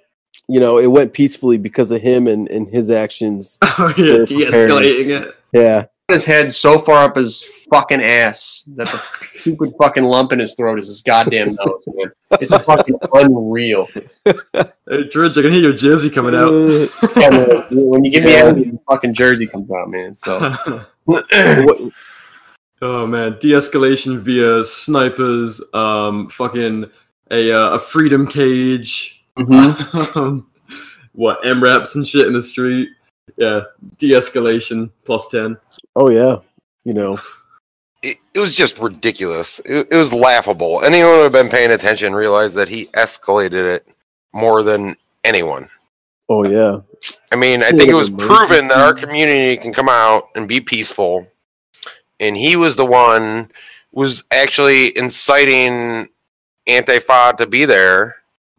you 0.47 0.59
know 0.59 0.77
it 0.77 0.87
went 0.87 1.13
peacefully 1.13 1.57
because 1.57 1.89
of 1.91 2.01
him 2.01 2.27
and, 2.27 2.49
and 2.49 2.67
his 2.69 2.89
actions? 2.91 3.57
Oh 3.63 3.93
yeah, 3.97 4.25
de-escalating 4.25 5.09
it. 5.21 5.35
Yeah, 5.53 5.85
His 6.07 6.24
head 6.24 6.53
so 6.53 6.77
far 6.79 7.03
up 7.05 7.15
his 7.15 7.41
fucking 7.71 8.00
ass 8.03 8.63
that 8.75 8.88
the 8.91 9.01
stupid 9.39 9.74
fucking 9.81 10.03
lump 10.03 10.31
in 10.33 10.38
his 10.39 10.53
throat 10.53 10.77
is 10.77 10.85
his 10.85 11.01
goddamn 11.01 11.55
nose, 11.55 11.83
man. 11.88 12.12
It's 12.39 12.55
fucking 12.63 12.95
unreal. 13.13 13.88
Hey, 14.24 15.09
Dredge, 15.09 15.35
I 15.39 15.41
can 15.41 15.51
hear 15.51 15.63
your 15.63 15.74
jersey 15.74 16.12
coming 16.12 16.35
out. 16.35 16.51
Yeah, 17.17 17.29
man, 17.31 17.63
when 17.71 18.05
you 18.05 18.12
give 18.12 18.24
me 18.24 18.33
Yeah. 18.33 18.38
energy, 18.45 18.69
the 18.69 18.79
fucking 18.88 19.15
jersey 19.15 19.47
comes 19.47 19.71
out, 19.71 19.89
man. 19.89 20.15
So 20.15 20.85
oh 22.83 23.07
man, 23.07 23.38
de-escalation 23.39 24.19
via 24.19 24.63
snipers, 24.63 25.59
um, 25.74 26.29
fucking 26.29 26.85
a 27.31 27.51
uh, 27.51 27.69
a 27.71 27.79
freedom 27.79 28.27
cage, 28.27 29.25
Mhm. 29.39 30.15
um, 30.17 30.47
what 31.13 31.41
MRAPs 31.43 31.95
and 31.95 32.07
shit 32.07 32.27
in 32.27 32.33
the 32.33 32.43
street. 32.43 32.89
Yeah, 33.38 33.62
de-escalation 33.97 34.91
plus 35.03 35.29
ten. 35.29 35.57
Oh 35.95 36.09
yeah, 36.09 36.37
you 36.83 36.93
know 36.93 37.19
it, 38.05 38.17
it 38.35 38.39
was 38.39 38.55
just 38.55 38.77
ridiculous. 38.77 39.59
It, 39.65 39.87
it 39.91 39.97
was 39.97 40.13
laughable. 40.13 40.83
Anyone 40.83 41.11
who 41.15 41.23
had 41.23 41.31
been 41.31 41.49
paying 41.49 41.71
attention 41.71 42.13
realized 42.13 42.55
that 42.55 42.69
he 42.69 42.85
escalated 42.87 43.75
it 43.75 43.87
more 44.31 44.61
than 44.61 44.95
anyone. 45.23 45.67
Oh 46.29 46.45
yeah. 46.45 46.79
I 47.31 47.35
mean, 47.35 47.63
I 47.63 47.71
think 47.71 47.89
it 47.89 47.95
was 47.95 48.09
proven 48.09 48.67
that 48.67 48.77
our 48.77 48.93
community 48.93 49.57
can 49.57 49.73
come 49.73 49.89
out 49.89 50.29
and 50.35 50.47
be 50.47 50.61
peaceful. 50.61 51.27
And 52.19 52.37
he 52.37 52.55
was 52.55 52.75
the 52.75 52.85
one 52.85 53.51
was 53.91 54.23
actually 54.31 54.97
inciting 54.97 56.07
Antifa 56.67 57.37
to 57.37 57.47
be 57.47 57.65
there. 57.65 58.15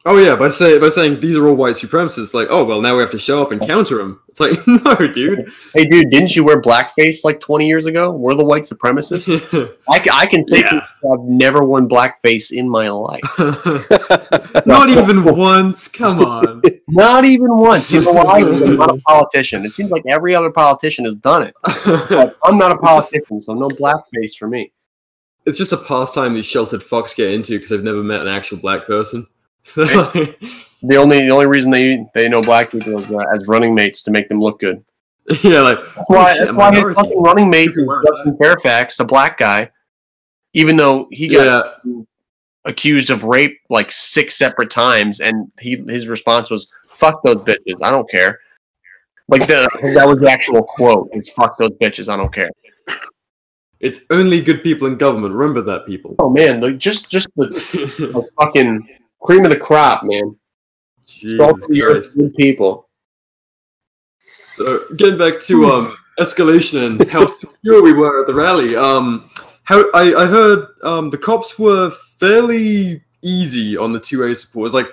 Oh 0.09 0.19
yeah, 0.19 0.37
by 0.37 0.51
say 0.51 0.79
by 0.79 0.89
saying 0.89 1.19
these 1.19 1.37
are 1.37 1.49
all 1.49 1.57
white 1.57 1.75
supremacists, 1.75 2.33
like 2.33 2.47
oh 2.49 2.65
well, 2.65 2.81
now 2.81 2.95
we 2.95 3.01
have 3.03 3.11
to 3.11 3.19
show 3.19 3.43
up 3.43 3.51
and 3.51 3.61
counter 3.61 3.99
them. 3.99 4.21
It's 4.29 4.39
like 4.39 4.65
no, 4.69 4.95
dude. 5.09 5.51
Hey, 5.75 5.85
dude, 5.85 6.11
didn't 6.13 6.37
you 6.37 6.45
wear 6.45 6.63
blackface 6.63 7.25
like 7.25 7.41
20 7.41 7.67
years 7.67 7.87
ago? 7.87 8.13
We're 8.13 8.37
the 8.37 8.45
white 8.45 8.63
supremacists. 8.63 9.29
I, 9.91 10.07
I 10.13 10.27
can 10.27 10.47
say 10.47 10.61
Yeah. 10.61 10.87
I've 11.13 11.25
never 11.25 11.65
worn 11.65 11.89
blackface 11.89 12.53
in 12.53 12.69
my 12.69 12.89
life. 12.89 13.21
Not 14.67 14.91
even 14.91 15.25
once. 15.25 15.89
Come 15.89 16.21
on. 16.21 16.63
Not 16.87 17.25
even 17.25 17.57
once. 17.57 17.91
You 17.91 18.03
know 18.03 18.13
why? 18.13 18.39
I'm 18.43 18.77
not 18.77 18.97
a 18.97 19.01
politician. 19.03 19.65
It 19.65 19.73
seems 19.73 19.91
like 19.91 20.05
every 20.09 20.37
other 20.37 20.51
politician 20.51 21.05
has 21.05 21.17
done 21.17 21.43
it. 21.43 21.55
But 22.09 22.37
I'm 22.45 22.59
not 22.59 22.71
a 22.71 22.77
politician, 22.79 23.43
so 23.43 23.55
no 23.55 23.69
blackface 23.69 24.37
for 24.39 24.47
me. 24.49 24.73
it's 25.47 25.59
just 25.59 25.73
a 25.73 25.77
pastime 25.77 26.35
these 26.35 26.47
sheltered 26.47 26.81
fucks 26.81 27.15
get 27.15 27.33
into 27.33 27.55
because 27.55 27.71
they've 27.71 27.83
never 27.83 28.03
met 28.05 28.21
an 28.21 28.29
actual 28.29 28.59
black 28.59 28.87
person. 28.87 29.27
The 30.83 30.97
only 30.97 31.21
the 31.21 31.31
only 31.31 31.47
reason 31.47 31.71
they 31.71 32.07
they 32.15 32.29
know 32.29 32.41
black 32.41 32.71
people 32.71 32.99
is 32.99 33.11
uh, 33.11 33.19
as 33.35 33.47
running 33.47 33.75
mates 33.75 34.03
to 34.03 34.11
make 34.11 34.29
them 34.29 34.41
look 34.41 34.61
good. 34.61 34.85
yeah, 35.43 35.61
like 35.61 35.79
That's 35.79 36.09
why, 36.09 36.35
shit, 36.35 36.45
that's 36.45 36.57
why 36.57 36.75
his 36.75 36.95
fucking 36.95 37.23
running 37.23 37.51
mate 37.51 37.71
is 37.71 37.89
Justin 38.07 38.37
Fairfax, 38.39 39.01
a 39.01 39.05
black 39.05 39.39
guy, 39.39 39.71
even 40.53 40.77
though 40.77 41.09
he 41.11 41.29
got 41.29 41.81
Yeah, 41.85 42.03
accused 42.65 43.11
of 43.11 43.25
rape 43.25 43.59
like 43.71 43.91
six 43.91 44.37
separate 44.37 44.71
times, 44.71 45.21
and 45.21 45.51
he 45.59 45.83
his 45.89 46.07
response 46.07 46.51
was 46.51 46.71
"fuck 46.89 47.23
those 47.25 47.39
bitches, 47.39 47.79
I 47.83 47.91
don't 47.91 48.09
care." 48.11 48.39
Like 49.29 49.47
the, 49.47 49.69
that 49.95 50.07
was 50.07 50.21
the 50.21 50.31
actual 50.31 50.63
quote: 50.63 51.09
"Is 51.15 51.31
fuck 51.31 51.59
those 51.59 51.73
bitches, 51.83 52.09
I 52.09 52.17
don't 52.17 52.33
care." 52.33 52.51
it's 53.81 54.03
only 54.11 54.41
good 54.41 54.63
people 54.63 54.87
in 54.87 54.97
government. 54.97 55.35
Remember 55.35 55.63
that, 55.63 55.87
people. 55.87 56.15
Oh 56.21 56.31
man, 56.31 56.61
like 56.61 56.79
just 56.79 57.11
just 57.11 57.29
the, 57.35 57.47
the 57.99 58.29
fucking 58.39 58.87
cream 59.27 59.45
of 59.45 59.51
the 59.51 59.59
crop, 59.59 60.05
man. 60.05 60.37
Salt 61.05 61.57
Jesus 61.57 61.63
of 61.65 61.69
the 61.69 61.83
earth, 61.83 62.15
good 62.17 62.35
people. 62.37 62.89
So 64.19 64.85
getting 64.97 65.19
back 65.19 65.41
to 65.41 65.67
um 65.67 65.97
escalation 66.19 66.87
and 66.87 67.11
how 67.11 67.27
secure 67.27 67.83
we 67.83 67.93
were 67.93 68.23
at 68.23 68.27
the 68.27 68.35
rally. 68.35 68.77
Um, 68.77 69.31
how 69.65 69.85
I, 69.93 70.15
I 70.15 70.27
heard 70.27 70.67
um 70.83 71.11
the 71.11 71.19
cops 71.19 71.59
were 71.59 71.91
fairly 71.91 73.03
easy 73.23 73.77
on 73.77 73.93
the 73.93 74.01
two 74.01 74.25
A 74.25 74.35
supporters. 74.35 74.75
Like 74.75 74.89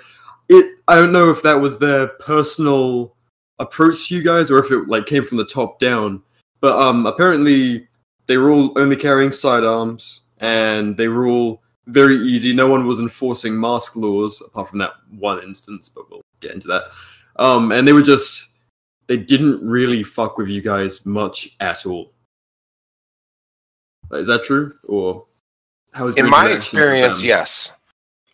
it, 0.48 0.78
I 0.88 0.96
don't 0.96 1.12
know 1.12 1.30
if 1.30 1.42
that 1.42 1.54
was 1.54 1.78
their 1.78 2.08
personal 2.08 3.14
approach 3.58 4.08
to 4.08 4.16
you 4.16 4.22
guys 4.22 4.50
or 4.50 4.58
if 4.58 4.70
it 4.70 4.88
like 4.88 5.06
came 5.06 5.24
from 5.24 5.38
the 5.38 5.46
top 5.46 5.78
down. 5.78 6.22
But 6.60 6.78
um, 6.78 7.06
apparently 7.06 7.88
they 8.26 8.36
were 8.36 8.50
all 8.50 8.72
only 8.76 8.96
carrying 8.96 9.32
sidearms 9.32 10.22
and 10.38 10.96
they 10.96 11.08
were 11.08 11.26
all 11.26 11.62
very 11.86 12.16
easy. 12.16 12.54
No 12.54 12.66
one 12.66 12.86
was 12.86 13.00
enforcing 13.00 13.58
mask 13.58 13.96
laws 13.96 14.40
apart 14.40 14.68
from 14.68 14.78
that 14.78 14.92
one 15.10 15.42
instance, 15.42 15.88
but 15.88 16.10
we'll 16.10 16.22
get 16.40 16.52
into 16.52 16.68
that. 16.68 16.84
Um, 17.36 17.72
and 17.72 17.86
they 17.86 17.92
were 17.92 18.02
just 18.02 18.48
they 19.06 19.16
didn't 19.16 19.66
really 19.66 20.02
fuck 20.02 20.38
with 20.38 20.48
you 20.48 20.62
guys 20.62 21.04
much 21.04 21.56
at 21.60 21.84
all. 21.84 22.12
Is 24.12 24.26
that 24.26 24.44
true, 24.44 24.74
or 24.88 25.26
how 25.92 26.04
was 26.04 26.14
In 26.16 26.28
my 26.28 26.50
experience, 26.50 27.22
yes. 27.22 27.70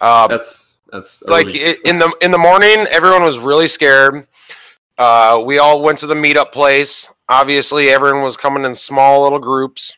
Uh, 0.00 0.26
That's 0.26 0.76
that's 0.90 1.23
like 1.23 1.47
early. 1.47 1.61
i 1.61 1.75
in 1.85 1.99
the 1.99 2.12
in 2.21 2.30
the 2.30 2.38
morning, 2.38 2.87
everyone 2.90 3.23
was 3.23 3.38
really 3.38 3.69
scared. 3.69 4.26
Uh, 4.99 5.42
we 5.45 5.59
all 5.59 5.83
went 5.83 5.99
to 5.99 6.07
the 6.07 6.14
meetup 6.14 6.52
place. 6.52 7.11
Obviously, 7.28 7.88
everyone 7.88 8.23
was 8.23 8.37
coming 8.37 8.64
in 8.64 8.75
small 8.75 9.23
little 9.23 9.38
groups. 9.38 9.97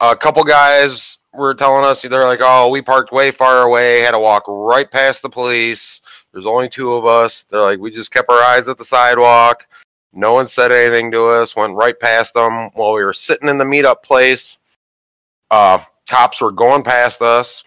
A 0.00 0.16
couple 0.16 0.42
guys 0.42 1.18
were 1.34 1.54
telling 1.54 1.84
us 1.84 2.02
they're 2.02 2.26
like, 2.26 2.40
"Oh, 2.42 2.68
we 2.68 2.82
parked 2.82 3.12
way 3.12 3.30
far 3.30 3.62
away, 3.62 4.00
had 4.00 4.12
to 4.12 4.18
walk 4.18 4.44
right 4.48 4.90
past 4.90 5.22
the 5.22 5.28
police. 5.28 6.00
There's 6.32 6.46
only 6.46 6.68
two 6.68 6.92
of 6.94 7.06
us." 7.06 7.44
They're 7.44 7.60
like, 7.60 7.80
"We 7.80 7.90
just 7.90 8.10
kept 8.10 8.30
our 8.30 8.42
eyes 8.42 8.68
at 8.68 8.78
the 8.78 8.84
sidewalk. 8.84 9.66
No 10.12 10.32
one 10.34 10.46
said 10.46 10.72
anything 10.72 11.10
to 11.12 11.26
us. 11.26 11.56
Went 11.56 11.76
right 11.76 11.98
past 11.98 12.34
them 12.34 12.70
while 12.74 12.92
we 12.92 13.04
were 13.04 13.12
sitting 13.12 13.48
in 13.48 13.58
the 13.58 13.64
meetup 13.64 14.02
place. 14.02 14.58
Uh, 15.50 15.78
cops 16.08 16.40
were 16.40 16.52
going 16.52 16.82
past 16.82 17.22
us." 17.22 17.64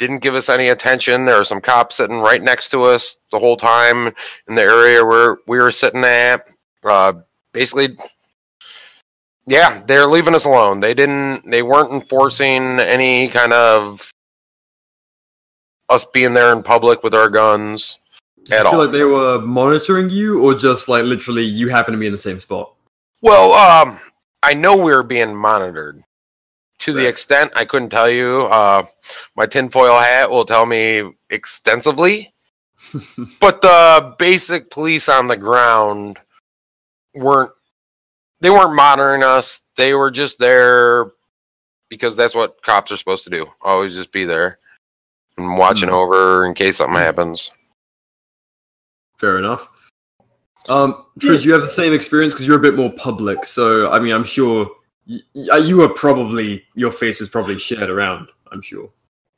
didn't 0.00 0.22
give 0.22 0.34
us 0.34 0.48
any 0.48 0.70
attention. 0.70 1.26
There 1.26 1.36
were 1.36 1.44
some 1.44 1.60
cops 1.60 1.96
sitting 1.96 2.20
right 2.20 2.42
next 2.42 2.70
to 2.70 2.84
us 2.84 3.18
the 3.30 3.38
whole 3.38 3.58
time 3.58 4.06
in 4.48 4.54
the 4.54 4.62
area 4.62 5.04
where 5.04 5.36
we 5.46 5.58
were 5.58 5.70
sitting 5.70 6.02
at. 6.04 6.48
Uh, 6.82 7.12
basically, 7.52 7.98
yeah, 9.50 9.82
they're 9.84 10.06
leaving 10.06 10.36
us 10.36 10.44
alone. 10.44 10.78
They 10.78 10.94
didn't. 10.94 11.50
They 11.50 11.62
weren't 11.62 11.92
enforcing 11.92 12.78
any 12.78 13.26
kind 13.26 13.52
of 13.52 14.08
us 15.88 16.04
being 16.04 16.34
there 16.34 16.52
in 16.52 16.62
public 16.62 17.02
with 17.02 17.14
our 17.14 17.28
guns. 17.28 17.98
Did 18.44 18.50
you 18.50 18.56
at 18.56 18.62
feel 18.62 18.72
all. 18.72 18.78
like 18.78 18.92
they 18.92 19.02
were 19.02 19.40
monitoring 19.40 20.08
you, 20.08 20.44
or 20.44 20.54
just 20.54 20.88
like 20.88 21.02
literally 21.02 21.42
you 21.42 21.68
happen 21.68 21.92
to 21.92 21.98
be 21.98 22.06
in 22.06 22.12
the 22.12 22.18
same 22.18 22.38
spot? 22.38 22.72
Well, 23.22 23.52
um, 23.54 23.98
I 24.44 24.54
know 24.54 24.76
we 24.76 24.92
were 24.92 25.02
being 25.02 25.34
monitored. 25.34 26.04
To 26.80 26.92
the 26.92 27.06
extent 27.06 27.52
I 27.56 27.64
couldn't 27.64 27.90
tell 27.90 28.08
you, 28.08 28.42
uh, 28.52 28.84
my 29.36 29.46
tinfoil 29.46 29.98
hat 29.98 30.30
will 30.30 30.46
tell 30.46 30.64
me 30.64 31.12
extensively. 31.28 32.32
but 33.40 33.60
the 33.60 34.14
basic 34.18 34.70
police 34.70 35.08
on 35.08 35.26
the 35.26 35.36
ground 35.36 36.18
weren't 37.14 37.50
they 38.40 38.50
weren't 38.50 38.74
monitoring 38.74 39.22
us 39.22 39.62
they 39.76 39.94
were 39.94 40.10
just 40.10 40.38
there 40.38 41.12
because 41.88 42.16
that's 42.16 42.34
what 42.34 42.62
cops 42.62 42.90
are 42.92 42.96
supposed 42.96 43.24
to 43.24 43.30
do 43.30 43.46
always 43.62 43.94
just 43.94 44.12
be 44.12 44.24
there 44.24 44.58
and 45.38 45.56
watching 45.58 45.88
Hmm. 45.88 45.94
over 45.94 46.44
in 46.46 46.54
case 46.54 46.76
something 46.78 46.96
happens 46.98 47.50
Fair 49.18 49.38
enough. 49.38 49.68
Um, 50.70 51.04
Trish, 51.18 51.44
you 51.44 51.52
have 51.52 51.60
the 51.60 51.68
same 51.68 51.92
experience 51.92 52.32
because 52.32 52.46
you're 52.46 52.56
a 52.56 52.62
bit 52.62 52.74
more 52.74 52.90
public. 52.92 53.44
So, 53.44 53.90
I 53.90 53.98
mean, 53.98 54.14
I'm 54.14 54.24
sure 54.24 54.66
y- 55.06 55.20
y- 55.34 55.58
you 55.58 55.76
were 55.76 55.90
probably 55.90 56.64
your 56.74 56.90
face 56.90 57.20
was 57.20 57.28
probably 57.28 57.58
shared 57.58 57.90
around. 57.90 58.28
I'm 58.50 58.62
sure. 58.62 58.88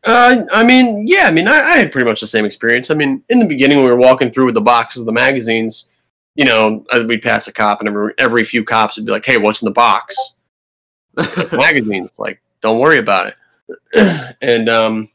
Uh, 0.05 0.43
I 0.53 0.63
mean, 0.63 1.05
yeah, 1.09 1.27
I 1.27 1.33
mean, 1.33 1.49
I, 1.49 1.61
I 1.71 1.77
had 1.79 1.91
pretty 1.91 2.09
much 2.09 2.21
the 2.21 2.29
same 2.29 2.45
experience. 2.45 2.93
I 2.93 2.95
mean, 2.95 3.25
in 3.29 3.41
the 3.41 3.47
beginning, 3.47 3.79
when 3.79 3.87
we 3.87 3.91
were 3.93 3.97
walking 3.99 4.31
through 4.31 4.47
with 4.47 4.55
the 4.55 4.61
boxes 4.61 5.01
of 5.01 5.07
the 5.07 5.13
magazines, 5.13 5.89
you 6.35 6.45
know, 6.45 6.85
uh, 6.93 7.03
we'd 7.07 7.23
pass 7.23 7.47
a 7.49 7.53
cop, 7.53 7.81
and 7.81 7.89
every, 7.89 8.15
every 8.19 8.45
few 8.45 8.65
cops 8.65 8.97
would 8.97 9.07
be 9.07 9.13
like, 9.13 9.25
"Hey, 9.25 9.37
what's 9.37 9.63
in 9.63 9.67
the 9.67 9.73
box?" 9.73 10.17
magazines, 11.53 12.19
like, 12.19 12.41
don't 12.61 12.79
worry 12.79 12.99
about 12.99 13.27
it. 13.27 14.37
and 14.43 14.69
um, 14.69 15.09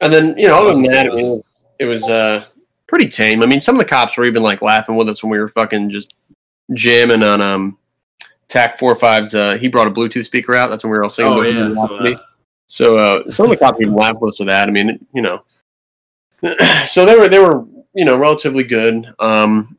and 0.00 0.12
then 0.12 0.36
you 0.38 0.48
know, 0.48 0.62
other 0.62 0.74
than 0.74 0.84
that, 0.84 1.06
it 1.06 1.12
was, 1.12 1.42
it 1.78 1.84
was 1.84 2.08
uh 2.08 2.44
pretty 2.86 3.08
tame. 3.08 3.42
I 3.42 3.46
mean, 3.46 3.60
some 3.60 3.76
of 3.76 3.80
the 3.80 3.88
cops 3.88 4.16
were 4.16 4.24
even 4.24 4.42
like 4.42 4.62
laughing 4.62 4.96
with 4.96 5.08
us 5.08 5.22
when 5.22 5.30
we 5.30 5.38
were 5.38 5.48
fucking 5.48 5.90
just 5.90 6.14
jamming 6.74 7.24
on 7.24 7.40
um. 7.40 7.76
TAC 8.48 8.80
45's, 8.80 9.32
uh, 9.36 9.56
he 9.58 9.68
brought 9.68 9.86
a 9.86 9.92
Bluetooth 9.92 10.24
speaker 10.24 10.56
out. 10.56 10.70
That's 10.70 10.82
when 10.82 10.90
we 10.90 10.98
were 10.98 11.04
all 11.04 11.08
singing. 11.08 11.32
oh 11.32 11.42
yeah, 11.42 11.72
so. 11.72 12.20
So 12.70 12.96
uh, 12.96 13.30
some 13.30 13.46
of 13.46 13.50
the 13.50 13.56
cops 13.56 13.80
even 13.80 13.94
laughed 13.94 14.20
with 14.20 14.34
us 14.34 14.36
for 14.38 14.44
that. 14.44 14.68
I 14.68 14.70
mean, 14.70 15.04
you 15.12 15.22
know, 15.22 15.42
so 16.86 17.04
they 17.04 17.16
were 17.16 17.28
they 17.28 17.40
were 17.40 17.64
you 17.94 18.04
know 18.04 18.16
relatively 18.16 18.62
good. 18.62 19.12
Um, 19.18 19.76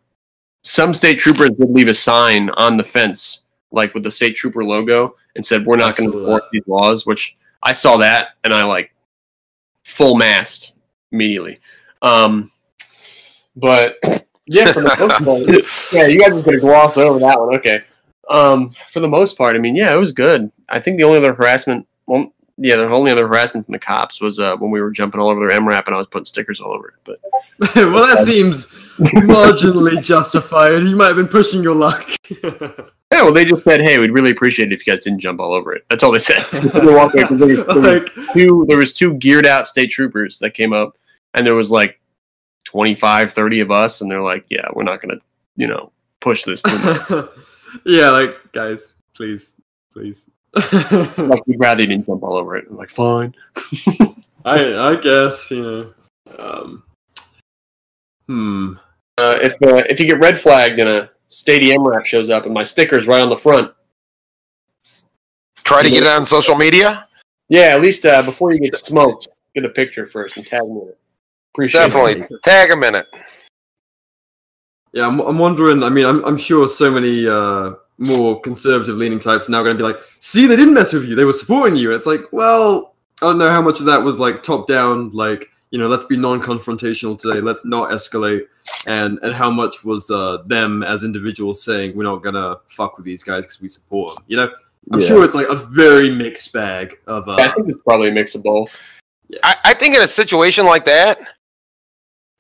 some 0.64 0.94
state 0.94 1.20
troopers 1.20 1.52
did 1.54 1.70
leave 1.70 1.88
a 1.88 1.94
sign 1.94 2.50
on 2.52 2.78
the 2.78 2.84
fence, 2.84 3.44
like 3.72 3.94
with 3.94 4.04
the 4.04 4.12
state 4.12 4.36
trooper 4.36 4.64
logo, 4.64 5.16
and 5.36 5.46
said, 5.46 5.66
"We're 5.66 5.78
not 5.78 5.96
going 5.96 6.12
to 6.12 6.18
enforce 6.20 6.44
these 6.52 6.68
laws." 6.68 7.06
Which 7.06 7.36
I 7.64 7.74
saw 7.74 7.98
that, 7.98 8.30
and 8.44 8.54
I 8.54 8.64
like 8.64 8.94
full 9.84 10.16
mast 10.16 10.74
immediately. 11.12 11.60
Um, 12.02 12.52
but 13.56 13.98
yeah, 14.48 14.72
for 14.72 14.82
the 14.82 14.96
most 15.00 15.24
part, 15.26 15.94
yeah, 15.94 16.08
you 16.08 16.20
guys 16.20 16.30
are 16.30 16.42
going 16.42 16.56
to 16.56 16.60
gloss 16.60 16.98
over 16.98 17.20
that 17.20 17.40
one. 17.40 17.56
Okay. 17.56 17.84
Um, 18.30 18.74
for 18.90 19.02
the 19.02 19.10
most 19.10 19.38
part, 19.38 19.56
I 19.56 19.60
mean, 19.60 19.76
yeah, 19.76 19.94
it 19.94 20.00
was 20.00 20.14
good. 20.14 20.52
I 20.70 20.80
think 20.80 20.98
the 20.98 21.04
only 21.04 21.18
other 21.18 21.34
harassment, 21.34 21.86
well, 22.06 22.32
yeah, 22.58 22.78
the 22.78 22.88
only 22.90 23.12
other 23.12 23.28
harassment 23.28 23.66
from 23.66 23.74
the 23.74 23.80
cops 23.80 24.22
was 24.22 24.40
uh, 24.40 24.56
when 24.58 24.72
we 24.72 24.80
were 24.80 24.92
jumping 24.92 25.20
all 25.20 25.30
over 25.30 25.46
their 25.46 25.60
MRAP 25.60 25.86
and 25.88 25.96
I 25.96 25.98
was 25.98 26.08
putting 26.08 26.26
stickers 26.26 26.62
all 26.62 26.72
over 26.72 26.90
it. 26.90 26.96
But 27.04 27.76
well, 27.76 28.16
that 28.16 28.24
seems 28.26 28.72
marginally 28.98 30.02
justified. 30.04 30.84
You 30.84 30.96
might 30.96 31.08
have 31.08 31.16
been 31.16 31.28
pushing 31.28 31.64
your 31.64 31.76
luck. 31.76 32.10
yeah, 32.30 32.70
well, 33.12 33.34
they 33.34 33.46
just 33.46 33.64
said, 33.64 33.82
"Hey, 33.82 34.00
we'd 34.00 34.12
really 34.12 34.32
appreciate 34.32 34.72
it 34.72 34.74
if 34.74 34.86
you 34.86 34.94
guys 34.94 35.04
didn't 35.04 35.20
jump 35.20 35.40
all 35.40 35.54
over 35.54 35.74
it." 35.74 35.86
That's 35.90 36.04
all 36.04 36.12
they 36.12 36.20
said. 36.20 36.44
They 36.52 36.94
walked 36.94 37.16
away 37.16 37.24
'cause 37.24 37.40
there, 37.40 37.48
was, 37.48 37.66
there 37.68 37.76
was 37.76 38.04
like, 38.04 38.34
two, 38.34 38.66
there 38.68 38.78
was 38.78 38.94
two 38.94 39.14
geared 39.16 39.46
out 39.46 39.68
state 39.68 39.92
troopers 39.92 40.40
that 40.40 40.54
came 40.54 40.74
up, 40.74 40.98
and 41.34 41.46
there 41.46 41.56
was 41.56 41.72
like 41.72 42.00
25, 42.66 43.34
30 43.34 43.60
of 43.62 43.72
us, 43.72 44.02
and 44.02 44.10
they're 44.10 44.22
like, 44.22 44.46
"Yeah, 44.50 44.68
we're 44.74 44.84
not 44.84 45.02
gonna, 45.02 45.20
you 45.56 45.68
know, 45.68 45.92
push 46.20 46.44
this." 46.44 46.62
Yeah, 47.86 48.10
like 48.10 48.36
guys, 48.52 48.94
please 49.16 49.56
please. 49.94 50.30
Like, 50.54 51.46
we'd 51.48 51.60
rather 51.60 51.82
you 51.82 51.88
didn't 51.88 52.06
jump 52.06 52.24
all 52.24 52.36
over 52.36 52.58
it. 52.58 52.66
I'm 52.70 52.76
like, 52.76 52.90
fine. 52.90 53.34
I 54.46 54.92
I 54.92 54.96
guess 55.02 55.50
you 55.52 55.62
know. 55.62 55.94
Um, 56.38 56.84
hmm. 58.32 58.74
Uh, 59.18 59.38
if 59.42 59.54
uh, 59.62 59.84
if 59.90 60.00
you 60.00 60.08
get 60.08 60.20
red 60.20 60.40
flagged 60.40 60.80
and 60.80 60.90
a 60.90 61.10
state 61.28 61.62
MRAP 61.62 62.06
shows 62.06 62.30
up 62.30 62.46
and 62.46 62.54
my 62.54 62.64
sticker's 62.64 63.08
right 63.08 63.22
on 63.22 63.30
the 63.30 63.38
front, 63.38 63.72
Try 65.64 65.84
to 65.84 65.90
get 65.90 66.04
it 66.04 66.10
on 66.10 66.26
social 66.26 66.56
media. 66.56 67.08
yeah, 67.50 67.68
at 67.68 67.82
least 67.82 68.06
uh, 68.06 68.24
before 68.24 68.52
you 68.52 68.60
get 68.60 68.76
smoked, 68.78 69.28
get 69.56 69.64
a 69.64 69.70
picture 69.70 70.06
first 70.06 70.38
and 70.38 70.46
tag 70.46 70.64
me 70.64 70.82
in 70.82 70.88
it. 70.90 70.98
Appreciate 71.54 71.82
Definitely 71.82 72.22
it. 72.22 72.32
tag 72.44 72.70
him 72.70 72.84
in 72.84 72.96
it. 72.96 73.08
Yeah, 74.94 75.08
I'm, 75.08 75.20
I'm 75.20 75.40
wondering. 75.40 75.84
I 75.84 75.90
mean, 75.90 76.06
I'm, 76.06 76.24
I'm 76.26 76.38
sure 76.38 76.68
so 76.68 76.92
many 76.92 77.28
uh, 77.28 77.74
more 77.98 78.42
conservative 78.42 78.98
leaning 78.98 79.20
types 79.20 79.48
are 79.48 79.52
now 79.52 79.64
going 79.64 79.78
to 79.78 79.82
be 79.82 79.88
like, 79.88 80.02
see, 80.20 80.48
they 80.48 80.56
didn't 80.56 80.74
mess 80.74 80.92
with 80.92 81.06
you. 81.06 81.16
They 81.16 81.24
were 81.24 81.34
supporting 81.34 81.78
you. 81.78 81.94
It's 81.94 82.06
like, 82.06 82.22
well, 82.32 82.96
I 83.22 83.28
don't 83.28 83.38
know 83.38 83.50
how 83.50 83.62
much 83.62 83.80
of 83.80 83.86
that 83.86 84.04
was 84.04 84.20
like 84.20 84.44
top 84.44 84.68
down, 84.68 85.12
like, 85.12 85.48
you 85.72 85.80
know, 85.80 85.88
let's 85.88 86.04
be 86.04 86.18
non 86.18 86.42
confrontational 86.42 87.18
today. 87.20 87.40
Let's 87.40 87.66
not 87.66 87.92
escalate. 87.92 88.44
And, 88.88 89.18
and 89.24 89.34
how 89.34 89.50
much 89.50 89.84
was 89.84 90.12
uh, 90.12 90.40
them 90.46 90.84
as 90.84 91.04
individuals 91.04 91.64
saying, 91.64 91.96
we're 91.96 92.04
not 92.04 92.18
going 92.18 92.36
to 92.36 92.60
fuck 92.68 92.98
with 92.98 93.06
these 93.06 93.24
guys 93.24 93.46
because 93.46 93.62
we 93.62 93.70
support 93.70 94.14
them. 94.16 94.24
You 94.28 94.38
know, 94.38 94.52
I'm 94.92 95.00
Yeah. 95.00 95.08
sure 95.08 95.26
it's 95.26 95.34
like 95.34 95.48
a 95.48 95.56
very 95.56 96.10
mixed 96.10 96.52
bag 96.54 96.98
of. 97.08 97.28
Uh, 97.28 97.36
I 97.36 97.52
think 97.54 97.70
it's 97.70 97.82
probably 97.88 98.10
a 98.10 98.12
mix 98.12 98.36
of 98.36 98.44
both. 98.44 98.70
I, 99.44 99.56
I 99.66 99.74
think 99.74 99.96
in 99.96 100.02
a 100.02 100.08
situation 100.08 100.66
like 100.66 100.86
that, 100.86 101.20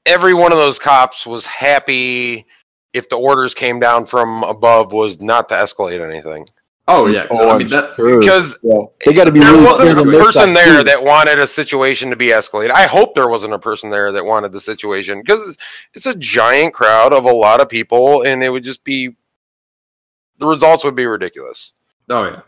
every 0.05 0.33
one 0.33 0.51
of 0.51 0.57
those 0.57 0.77
cops 0.77 1.25
was 1.25 1.45
happy 1.45 2.45
if 2.93 3.07
the 3.07 3.15
orders 3.15 3.53
came 3.53 3.79
down 3.79 4.05
from 4.05 4.43
above 4.43 4.91
was 4.91 5.21
not 5.21 5.47
to 5.49 5.55
escalate 5.55 6.01
anything. 6.01 6.49
Oh, 6.87 7.07
yeah. 7.07 7.27
'cause, 7.27 7.39
I 7.39 7.57
mean, 7.57 7.67
that. 7.67 7.95
Because 7.97 8.57
Yeah. 8.63 8.73
they 9.05 9.13
got 9.13 9.25
to 9.25 9.31
be 9.31 9.39
there 9.39 9.53
wasn't 9.53 9.99
a 9.99 10.03
person 10.03 10.53
there 10.53 10.77
too. 10.79 10.83
that 10.83 11.03
wanted 11.03 11.39
a 11.39 11.47
situation 11.47 12.09
to 12.09 12.15
be 12.15 12.27
escalated. 12.27 12.71
I 12.71 12.87
hope 12.87 13.15
there 13.15 13.27
wasn't 13.29 13.53
a 13.53 13.59
person 13.59 13.89
there 13.89 14.11
that 14.11 14.25
wanted 14.25 14.51
the 14.51 14.59
situation 14.61 15.21
because 15.21 15.57
it's 15.93 16.05
a 16.05 16.15
giant 16.15 16.73
crowd 16.73 17.13
of 17.13 17.25
a 17.25 17.31
lot 17.31 17.61
of 17.61 17.69
people, 17.69 18.23
and 18.23 18.43
it 18.43 18.49
would 18.49 18.63
just 18.63 18.83
be 18.83 19.15
the 20.39 20.47
results 20.47 20.83
would 20.83 20.95
be 20.95 21.05
ridiculous. 21.05 21.73
oh, 22.09 22.25
yeah. 22.25 22.41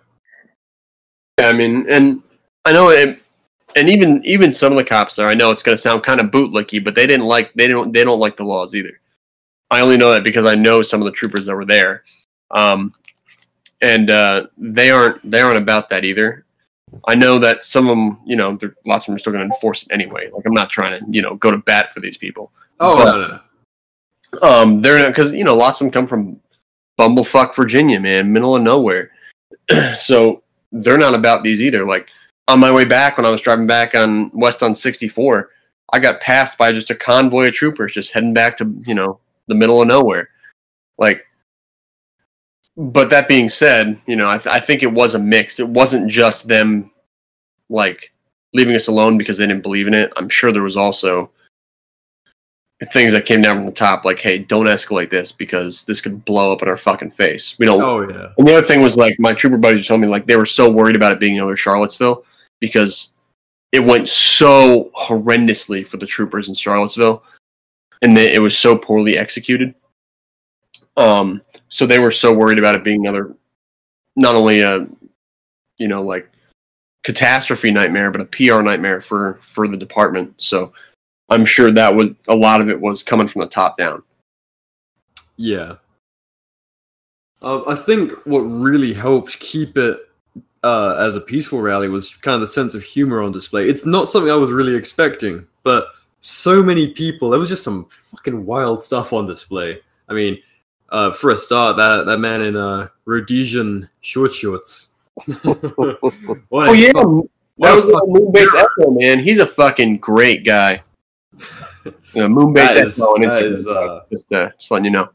Yeah, 1.39 1.47
I 1.49 1.53
mean, 1.53 1.85
and 1.89 2.21
I 2.65 2.73
know 2.73 2.89
it, 2.89 3.19
and 3.75 3.89
even 3.89 4.21
even 4.23 4.51
some 4.51 4.71
of 4.71 4.77
the 4.77 4.83
cops 4.83 5.15
there, 5.15 5.27
I 5.27 5.33
know 5.33 5.49
it's 5.49 5.63
going 5.63 5.75
to 5.75 5.81
sound 5.81 6.03
kind 6.03 6.21
of 6.21 6.27
bootlicky, 6.27 6.83
but 6.83 6.93
they 6.95 7.07
didn't 7.07 7.25
like 7.25 7.51
they 7.53 7.65
don't 7.67 7.91
they 7.91 8.03
don't 8.03 8.19
like 8.19 8.37
the 8.37 8.43
laws 8.43 8.75
either. 8.75 8.99
I 9.71 9.81
only 9.81 9.97
know 9.97 10.11
that 10.11 10.23
because 10.23 10.45
I 10.45 10.53
know 10.53 10.83
some 10.83 11.01
of 11.01 11.05
the 11.05 11.11
troopers 11.11 11.47
that 11.47 11.55
were 11.55 11.65
there, 11.65 12.03
um, 12.51 12.93
and 13.83 14.09
uh, 14.09 14.47
they 14.57 14.89
aren't 14.89 15.29
they 15.29 15.41
aren't 15.41 15.57
about 15.57 15.89
that 15.89 16.03
either. 16.03 16.45
I 17.07 17.15
know 17.15 17.37
that 17.39 17.65
some 17.65 17.87
of 17.87 17.95
them, 17.97 18.19
you 18.25 18.35
know, 18.35 18.55
there- 18.55 18.75
lots 18.85 19.03
of 19.03 19.07
them 19.07 19.15
are 19.15 19.19
still 19.19 19.33
going 19.33 19.47
to 19.47 19.53
enforce 19.53 19.83
it 19.83 19.91
anyway. 19.91 20.29
Like 20.31 20.45
I'm 20.45 20.53
not 20.53 20.69
trying 20.69 20.99
to, 20.99 21.05
you 21.09 21.21
know, 21.21 21.35
go 21.35 21.51
to 21.51 21.57
bat 21.57 21.93
for 21.93 21.99
these 21.99 22.17
people. 22.17 22.51
Oh, 22.79 22.95
But- 22.97 23.05
no, 23.05 23.21
no, 23.21 23.27
no. 23.27 23.39
Um, 24.41 24.81
they're 24.81 24.97
not 24.97 25.09
because 25.09 25.31
you 25.31 25.43
know 25.43 25.53
lots 25.55 25.79
of 25.79 25.85
them 25.85 25.91
come 25.91 26.07
from 26.07 26.39
bumblefuck 26.99 27.55
Virginia, 27.55 27.99
man, 27.99 28.33
middle 28.33 28.55
of 28.55 28.63
nowhere. 28.63 29.11
so 29.97 30.41
they're 30.71 30.97
not 30.97 31.13
about 31.13 31.43
these 31.43 31.61
either. 31.61 31.85
Like 31.85 32.07
on 32.47 32.59
my 32.59 32.71
way 32.71 32.83
back 32.85 33.17
when 33.17 33.27
I 33.27 33.29
was 33.29 33.41
driving 33.41 33.67
back 33.67 33.93
on 33.93 34.31
West 34.33 34.63
on 34.63 34.73
64, 34.75 35.51
I 35.91 35.99
got 35.99 36.19
passed 36.19 36.57
by 36.57 36.71
just 36.71 36.89
a 36.89 36.95
convoy 36.95 37.49
of 37.49 37.53
troopers 37.53 37.93
just 37.93 38.11
heading 38.11 38.33
back 38.33 38.57
to 38.57 38.73
you 38.87 38.95
know 38.95 39.19
the 39.47 39.55
middle 39.55 39.81
of 39.81 39.87
nowhere. 39.87 40.29
Like, 40.97 41.25
but 42.75 43.09
that 43.09 43.27
being 43.27 43.49
said, 43.49 43.99
you 44.05 44.15
know 44.15 44.29
I, 44.29 44.37
th- 44.37 44.53
I 44.53 44.59
think 44.59 44.83
it 44.83 44.91
was 44.91 45.15
a 45.15 45.19
mix. 45.19 45.59
It 45.59 45.67
wasn't 45.67 46.09
just 46.09 46.47
them 46.47 46.91
like 47.69 48.11
leaving 48.53 48.75
us 48.75 48.87
alone 48.87 49.17
because 49.17 49.37
they 49.37 49.47
didn't 49.47 49.63
believe 49.63 49.87
in 49.87 49.93
it. 49.93 50.11
I'm 50.15 50.29
sure 50.29 50.51
there 50.51 50.61
was 50.61 50.77
also 50.77 51.31
things 52.91 53.13
that 53.13 53.25
came 53.25 53.41
down 53.41 53.57
from 53.57 53.65
the 53.65 53.71
top, 53.71 54.05
like, 54.05 54.19
"Hey, 54.19 54.39
don't 54.39 54.65
escalate 54.65 55.09
this 55.09 55.31
because 55.31 55.85
this 55.85 56.01
could 56.01 56.25
blow 56.25 56.51
up 56.51 56.61
in 56.61 56.67
our 56.67 56.77
fucking 56.77 57.11
face." 57.11 57.55
We 57.59 57.65
don't. 57.65 57.81
Oh, 57.81 58.01
yeah. 58.01 58.29
And 58.37 58.47
the 58.47 58.57
other 58.57 58.67
thing 58.67 58.81
was 58.81 58.97
like 58.97 59.15
my 59.19 59.33
trooper 59.33 59.57
buddies 59.57 59.87
told 59.87 60.01
me 60.01 60.07
like 60.07 60.25
they 60.25 60.35
were 60.35 60.45
so 60.45 60.71
worried 60.71 60.95
about 60.95 61.11
it 61.11 61.19
being 61.19 61.37
another 61.37 61.57
Charlottesville 61.57 62.25
because 62.59 63.09
it 63.71 63.83
went 63.83 64.09
so 64.09 64.91
horrendously 64.95 65.87
for 65.87 65.97
the 65.97 66.05
troopers 66.05 66.47
in 66.47 66.55
Charlottesville, 66.55 67.23
and 68.01 68.15
they, 68.15 68.33
it 68.33 68.41
was 68.41 68.57
so 68.57 68.77
poorly 68.77 69.17
executed. 69.17 69.73
Um, 70.97 71.41
so 71.73 71.87
they 71.87 71.97
were 71.97 72.11
so 72.11 72.31
worried 72.31 72.59
about 72.59 72.75
it 72.75 72.83
being 72.83 73.07
another, 73.07 73.35
not 74.15 74.35
only 74.35 74.61
a, 74.61 74.85
you 75.79 75.87
know, 75.87 76.03
like 76.03 76.29
catastrophe 77.03 77.71
nightmare, 77.71 78.11
but 78.11 78.21
a 78.21 78.25
PR 78.25 78.61
nightmare 78.61 79.01
for 79.01 79.39
for 79.41 79.67
the 79.67 79.75
department. 79.75 80.35
So 80.37 80.71
I'm 81.29 81.45
sure 81.45 81.71
that 81.71 81.95
was 81.95 82.09
a 82.27 82.35
lot 82.35 82.61
of 82.61 82.69
it 82.69 82.79
was 82.79 83.01
coming 83.01 83.27
from 83.27 83.41
the 83.41 83.47
top 83.47 83.75
down. 83.75 84.03
Yeah. 85.35 85.77
Um, 87.41 87.63
I 87.67 87.73
think 87.73 88.11
what 88.27 88.41
really 88.41 88.93
helped 88.93 89.39
keep 89.39 89.75
it 89.75 89.97
uh, 90.63 90.93
as 90.99 91.15
a 91.15 91.21
peaceful 91.21 91.59
rally 91.59 91.89
was 91.89 92.13
kind 92.17 92.35
of 92.35 92.41
the 92.41 92.47
sense 92.47 92.75
of 92.75 92.83
humor 92.83 93.19
on 93.19 93.31
display. 93.31 93.67
It's 93.67 93.83
not 93.83 94.09
something 94.09 94.31
I 94.31 94.35
was 94.35 94.51
really 94.51 94.75
expecting, 94.75 95.47
but 95.63 95.87
so 96.21 96.61
many 96.61 96.89
people. 96.89 97.31
There 97.31 97.39
was 97.39 97.49
just 97.49 97.63
some 97.63 97.87
fucking 98.11 98.45
wild 98.45 98.83
stuff 98.83 99.11
on 99.11 99.25
display. 99.25 99.79
I 100.07 100.13
mean, 100.13 100.37
uh, 100.89 101.11
for 101.11 101.31
a 101.31 101.37
start, 101.37 101.77
that 101.77 102.05
that 102.05 102.17
man 102.19 102.41
in 102.41 102.55
uh, 102.55 102.87
Rhodesian 103.05 103.89
short 104.01 104.33
shorts. 104.33 104.89
What 105.33 106.67
Oh 106.69 106.73
yeah, 106.73 106.91
fuck- 106.93 107.25
that 107.59 107.75
was 107.75 107.85
a 107.85 107.87
the 107.89 108.05
Moonbase 108.07 108.59
Echo 108.59 108.91
man. 108.91 109.19
He's 109.23 109.39
a 109.39 109.45
fucking 109.45 109.97
great 109.97 110.45
guy. 110.45 110.83
Yeah, 112.15 112.27
Moonbase 112.27 112.55
That 112.55 112.87
is- 112.87 112.99
Echo 112.99 113.09
on 113.11 113.21
Instagram. 113.23 113.51
is, 113.51 113.67
uh, 113.67 113.99
just, 114.11 114.31
uh, 114.31 114.49
just 114.59 114.71
letting 114.71 114.85
you 114.85 114.91
know. 114.91 115.09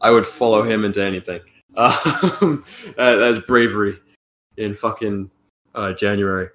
I 0.00 0.10
would 0.12 0.24
follow 0.26 0.62
him 0.62 0.84
into 0.84 1.02
anything. 1.04 1.40
Um, 1.76 2.64
that- 2.96 3.16
that's 3.16 3.38
bravery 3.40 3.98
in 4.56 4.74
fucking 4.74 5.30
uh, 5.74 5.92
January. 5.92 6.48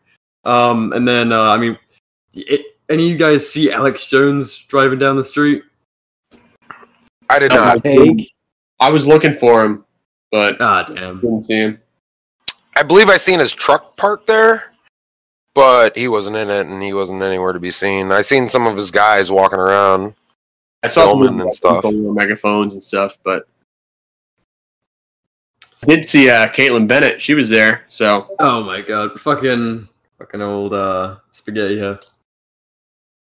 Um, 0.45 0.93
and 0.93 1.07
then 1.07 1.31
uh, 1.31 1.43
I 1.43 1.57
mean, 1.57 1.77
it, 2.33 2.65
any 2.89 3.03
of 3.05 3.09
you 3.11 3.17
guys 3.17 3.47
see 3.47 3.71
Alex 3.71 4.07
Jones 4.07 4.57
driving 4.57 4.97
down 4.97 5.15
the 5.17 5.23
street? 5.23 5.61
I 7.31 7.39
did 7.39 7.51
not. 7.51 7.85
Hank, 7.85 8.21
I 8.79 8.89
was 8.89 9.07
looking 9.07 9.35
for 9.35 9.63
him, 9.65 9.85
but 10.31 10.61
Ah, 10.61 10.83
damn. 10.83 11.19
didn't 11.21 11.43
see 11.43 11.55
him. 11.55 11.79
I 12.75 12.83
believe 12.83 13.09
I 13.09 13.17
seen 13.17 13.39
his 13.39 13.51
truck 13.51 13.95
parked 13.97 14.27
there, 14.27 14.73
but 15.55 15.95
he 15.97 16.07
wasn't 16.07 16.35
in 16.35 16.49
it, 16.49 16.67
and 16.67 16.81
he 16.81 16.93
wasn't 16.93 17.21
anywhere 17.21 17.53
to 17.53 17.59
be 17.59 17.71
seen. 17.71 18.11
I 18.11 18.21
seen 18.21 18.49
some 18.49 18.65
of 18.67 18.75
his 18.75 18.91
guys 18.91 19.31
walking 19.31 19.59
around. 19.59 20.13
I 20.83 20.87
saw 20.87 21.07
some 21.07 21.19
Filming 21.21 21.41
and 21.41 21.51
people 21.51 21.51
stuff. 21.51 21.83
with 21.85 21.95
megaphones 22.15 22.73
and 22.73 22.83
stuff, 22.83 23.17
but 23.23 23.47
I 25.83 25.85
did 25.87 26.07
see 26.07 26.29
uh, 26.29 26.47
Kaitlin 26.47 26.87
Bennett. 26.87 27.21
She 27.21 27.33
was 27.33 27.49
there, 27.49 27.85
so 27.89 28.35
Oh 28.39 28.63
my 28.63 28.81
god, 28.81 29.19
fucking, 29.19 29.87
fucking 30.17 30.41
old 30.41 30.73
uh, 30.73 31.17
spaghetti 31.31 31.75
here. 31.77 31.97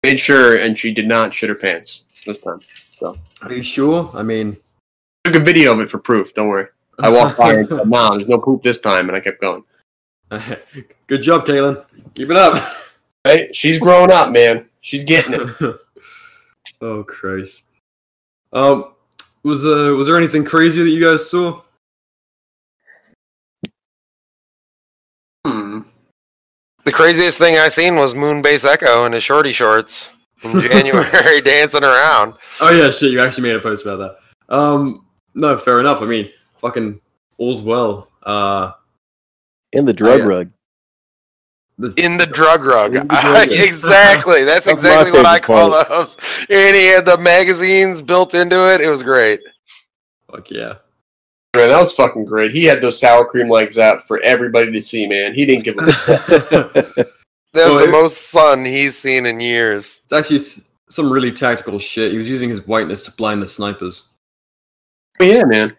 made 0.03 0.19
sure, 0.21 0.57
and 0.57 0.79
she 0.79 0.93
did 0.93 1.07
not 1.07 1.33
shit 1.35 1.49
her 1.49 1.55
pants 1.55 2.05
this 2.27 2.39
time. 2.39 2.61
Are 3.03 3.53
you 3.53 3.63
sure? 3.63 4.11
I 4.15 4.23
mean, 4.23 4.57
I 5.25 5.31
Took 5.31 5.41
a 5.41 5.45
video 5.45 5.73
of 5.73 5.81
it 5.81 5.91
for 5.91 5.99
proof. 5.99 6.35
Don't 6.35 6.49
worry. 6.49 6.67
I 6.99 7.09
walked 7.09 7.39
by 7.39 7.55
and 7.55 7.69
said, 7.69 7.89
"No, 7.89 8.17
there's 8.17 8.29
no 8.29 8.39
poop 8.39 8.63
this 8.63 8.81
time," 8.81 9.09
and 9.09 9.17
I 9.17 9.21
kept 9.21 9.41
going. 9.41 9.65
Good 11.07 11.23
job, 11.23 11.47
Kaylin. 11.47 11.85
Keep 12.15 12.31
it 12.31 12.37
up. 12.37 12.77
Hey, 13.25 13.51
she's 13.53 13.79
growing 13.79 14.13
up, 14.13 14.31
man. 14.31 14.67
She's 14.81 15.05
getting 15.05 15.35
it. 15.35 15.77
oh 16.83 17.03
Christ. 17.05 17.63
Um, 18.53 18.93
was 19.43 19.65
uh, 19.65 19.95
was 19.97 20.07
there 20.07 20.17
anything 20.17 20.45
crazy 20.45 20.83
that 20.83 20.91
you 20.91 21.03
guys 21.03 21.31
saw? 21.31 21.63
Hmm. 25.47 25.81
The 26.85 26.93
craziest 26.93 27.39
thing 27.39 27.57
I 27.57 27.69
seen 27.69 27.97
was 27.97 28.13
Moonbase 28.13 28.71
Echo 28.71 29.07
in 29.07 29.13
his 29.13 29.25
shorty 29.25 29.53
shorts 29.53 30.14
in 30.45 30.61
January 30.61 31.41
dancing 31.45 31.83
around. 31.85 32.35
Oh 32.61 32.71
yeah, 32.71 32.91
shit! 32.91 33.11
You 33.13 33.21
actually 33.21 33.45
made 33.45 33.57
a 33.57 33.61
post 33.61 33.85
about 33.85 33.97
that. 33.99 34.55
Um, 34.55 35.07
no, 35.35 35.57
fair 35.59 35.81
enough. 35.81 36.03
I 36.03 36.07
mean, 36.07 36.31
fucking 36.57 37.01
all's 37.39 37.63
well. 37.63 38.09
Uh, 38.23 38.73
and 39.73 39.87
the 39.87 39.93
drug 39.93 40.21
yeah. 40.21 40.25
rug. 40.25 40.51
the, 41.79 41.93
In 41.97 42.17
the 42.17 42.27
drug 42.27 42.65
rug. 42.65 42.95
In 42.95 43.09
the 43.09 43.15
drug 43.21 43.25
rug. 43.35 43.49
exactly. 43.51 44.45
That's, 44.45 44.67
That's 44.67 44.81
exactly 44.81 45.13
what 45.13 45.27
I 45.27 45.41
call 45.41 45.71
part. 45.71 45.89
those. 45.89 46.17
And 46.49 46.77
he 46.77 46.87
had 46.87 47.05
the 47.05 47.19
magazines 47.19 48.03
built 48.03 48.35
into 48.35 48.73
it. 48.73 48.81
It 48.81 48.89
was 48.89 49.03
great. 49.03 49.41
fuck 50.31 50.51
yeah. 50.51 50.75
Man, 51.57 51.69
that 51.69 51.79
was 51.79 51.93
fucking 51.93 52.25
great. 52.25 52.51
He 52.51 52.65
had 52.65 52.81
those 52.81 52.99
sour 52.99 53.25
cream 53.25 53.49
legs 53.49 53.79
out 53.79 54.09
for 54.09 54.19
everybody 54.21 54.73
to 54.73 54.81
see, 54.83 55.07
man. 55.07 55.35
He 55.35 55.47
didn't 55.47 55.65
give 55.65 55.77
a 55.79 57.07
fuck. 57.55 57.63
That 57.63 57.67
Well, 57.69 57.75
was 57.77 57.83
it- 57.83 57.87
the 57.87 57.93
most 57.93 58.31
sun 58.31 58.65
he's 58.65 58.97
seen 58.99 59.27
in 59.27 59.41
years. 59.41 60.01
It's 60.05 60.13
actually 60.13 60.41
s- 60.41 60.61
some 60.89 61.13
really 61.13 61.33
tactical 61.33 61.79
shit. 61.79 62.13
He 62.13 62.19
was 62.19 62.29
using 62.29 62.51
his 62.51 62.67
whiteness 62.67 63.03
to 63.05 63.11
blind 63.13 63.43
the 63.43 63.49
snipers. 63.49 64.09
yeah, 65.21 65.43
man. 65.45 65.71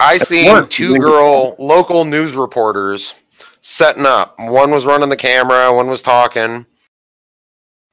I 0.00 0.18
seen 0.18 0.50
What? 0.50 0.70
two 0.70 0.96
girl 0.96 1.54
local 1.58 2.04
news 2.04 2.34
reporters 2.34 3.14
setting 3.62 4.06
up. 4.06 4.34
One 4.38 4.70
was 4.70 4.84
running 4.86 5.08
the 5.10 5.16
camera, 5.16 5.72
one 5.72 5.88
was 5.88 6.00
talking, 6.02 6.64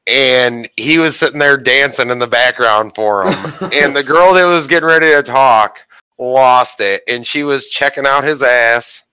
and 0.07 0.69
he 0.77 0.97
was 0.97 1.17
sitting 1.17 1.39
there 1.39 1.57
dancing 1.57 2.09
in 2.09 2.19
the 2.19 2.27
background 2.27 2.93
for 2.95 3.23
him. 3.29 3.69
and 3.73 3.95
the 3.95 4.03
girl 4.03 4.33
that 4.33 4.45
was 4.45 4.67
getting 4.67 4.87
ready 4.87 5.07
to 5.11 5.21
talk 5.21 5.77
lost 6.17 6.79
it, 6.79 7.03
and 7.07 7.27
she 7.27 7.43
was 7.43 7.67
checking 7.67 8.05
out 8.07 8.23
his 8.23 8.41
ass, 8.41 9.03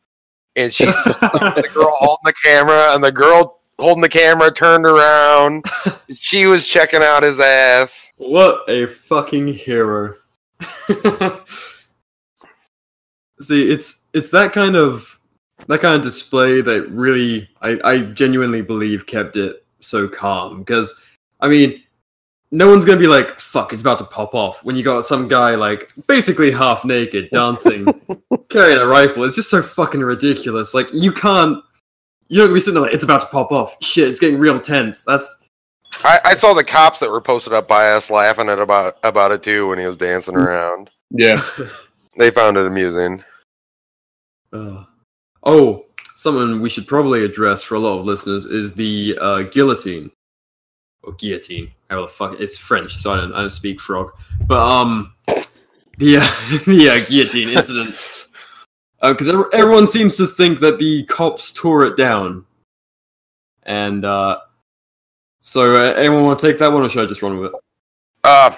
and 0.57 0.73
she's 0.73 1.05
the 1.05 1.69
girl 1.73 1.97
holding 1.99 2.25
the 2.25 2.35
camera, 2.45 2.95
and 2.95 3.03
the 3.03 3.13
girl 3.13 3.61
holding 3.79 4.03
the 4.03 4.09
camera 4.09 4.53
turned 4.53 4.87
around. 4.87 5.65
She 6.13 6.47
was 6.47 6.69
checking 6.69 7.03
out 7.03 7.23
his 7.23 7.41
ass. 7.41 8.13
What 8.19 8.69
a 8.69 8.87
fucking 8.87 9.49
hero. 9.49 10.15
See, 13.41 13.71
it's 13.71 14.01
it's 14.13 14.31
that 14.31 14.53
kind 14.53 14.77
of 14.77 15.19
that 15.67 15.81
kind 15.81 15.97
of 15.97 16.03
display 16.03 16.61
that 16.61 16.91
really 16.91 17.49
I, 17.63 17.81
I 17.85 18.01
genuinely 18.01 18.61
believe 18.61 19.07
kept 19.07 19.37
it 19.37 19.65
so 19.81 20.07
calm. 20.07 20.59
Because 20.59 21.01
I 21.41 21.49
mean, 21.49 21.83
no 22.55 22.71
one's 22.71 22.85
gonna 22.85 23.01
be 23.01 23.09
like, 23.09 23.41
fuck, 23.41 23.73
it's 23.73 23.83
about 23.83 23.99
to 23.99 24.05
pop 24.05 24.33
off 24.33 24.65
when 24.65 24.77
you 24.77 24.85
got 24.85 25.05
some 25.05 25.27
guy 25.27 25.57
like 25.57 25.93
basically 26.07 26.53
half 26.53 26.85
naked 26.85 27.29
dancing, 27.33 27.87
carrying 28.49 28.79
a 28.79 28.87
rifle. 28.87 29.25
It's 29.25 29.35
just 29.35 29.51
so 29.51 29.61
fucking 29.61 30.01
ridiculous. 30.01 30.73
Like 30.73 30.89
you 30.93 31.11
can't 31.11 31.63
you're 32.29 32.45
not 32.45 32.47
gonna 32.47 32.55
be 32.55 32.61
sitting 32.61 32.75
there 32.75 32.85
like 32.85 32.95
it's 32.95 33.03
about 33.03 33.23
to 33.23 33.27
pop 33.27 33.51
off. 33.51 33.77
Shit, 33.83 34.09
it's 34.09 34.21
getting 34.21 34.39
real 34.39 34.61
tense. 34.61 35.03
That's 35.03 35.43
I, 36.05 36.21
I 36.25 36.35
saw 36.35 36.55
the 36.55 36.63
cops 36.63 37.01
that 37.01 37.11
were 37.11 37.21
posted 37.21 37.53
up 37.53 37.67
by 37.67 37.91
us 37.91 38.09
laughing 38.09 38.49
at 38.49 38.61
about 38.61 38.99
about 39.03 39.33
it 39.33 39.43
too 39.43 39.69
when 39.69 39.81
he 39.81 39.87
was 39.87 39.97
dancing 39.97 40.37
around. 40.37 40.91
Yeah. 41.11 41.43
They 42.17 42.31
found 42.31 42.57
it 42.57 42.65
amusing. 42.65 43.25
Uh, 44.53 44.85
oh, 45.43 45.87
something 46.15 46.61
we 46.61 46.69
should 46.69 46.87
probably 46.87 47.25
address 47.25 47.65
for 47.65 47.75
a 47.75 47.81
lot 47.81 47.99
of 47.99 48.05
listeners 48.05 48.47
is 48.47 48.73
the 48.73 49.19
uh, 49.21 49.43
guillotine 49.43 50.13
or 51.07 51.13
guillotine. 51.15 51.71
How 51.91 52.03
the 52.03 52.09
fuck? 52.09 52.41
It's 52.41 52.57
French, 52.57 52.97
so 52.97 53.13
I 53.13 53.17
don't, 53.17 53.33
I 53.33 53.41
don't 53.41 53.51
speak 53.51 53.81
frog. 53.81 54.13
But 54.47 54.59
um, 54.59 55.15
the 55.99 56.19
uh, 56.19 56.65
the 56.67 56.91
uh, 56.91 57.09
guillotine 57.09 57.51
incident. 57.51 58.29
Because 59.03 59.29
everyone 59.53 59.87
seems 59.87 60.17
to 60.17 60.27
think 60.27 60.61
that 60.61 60.79
the 60.79 61.05
cops 61.05 61.51
tore 61.53 61.85
it 61.85 61.95
down, 61.95 62.47
and 63.65 64.03
uh, 64.03 64.39
so 65.41 65.77
uh, 65.77 65.93
anyone 65.93 66.25
want 66.25 66.39
to 66.39 66.47
take 66.47 66.59
that 66.59 66.73
one, 66.73 66.83
or 66.83 66.89
should 66.89 67.05
I 67.05 67.09
just 67.09 67.21
run 67.21 67.39
with 67.39 67.53
it? 67.53 67.61
Uh, 68.25 68.51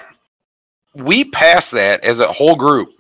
we 0.94 1.24
passed 1.24 1.72
that 1.72 2.04
as 2.04 2.20
a 2.20 2.32
whole 2.32 2.54
group. 2.54 2.90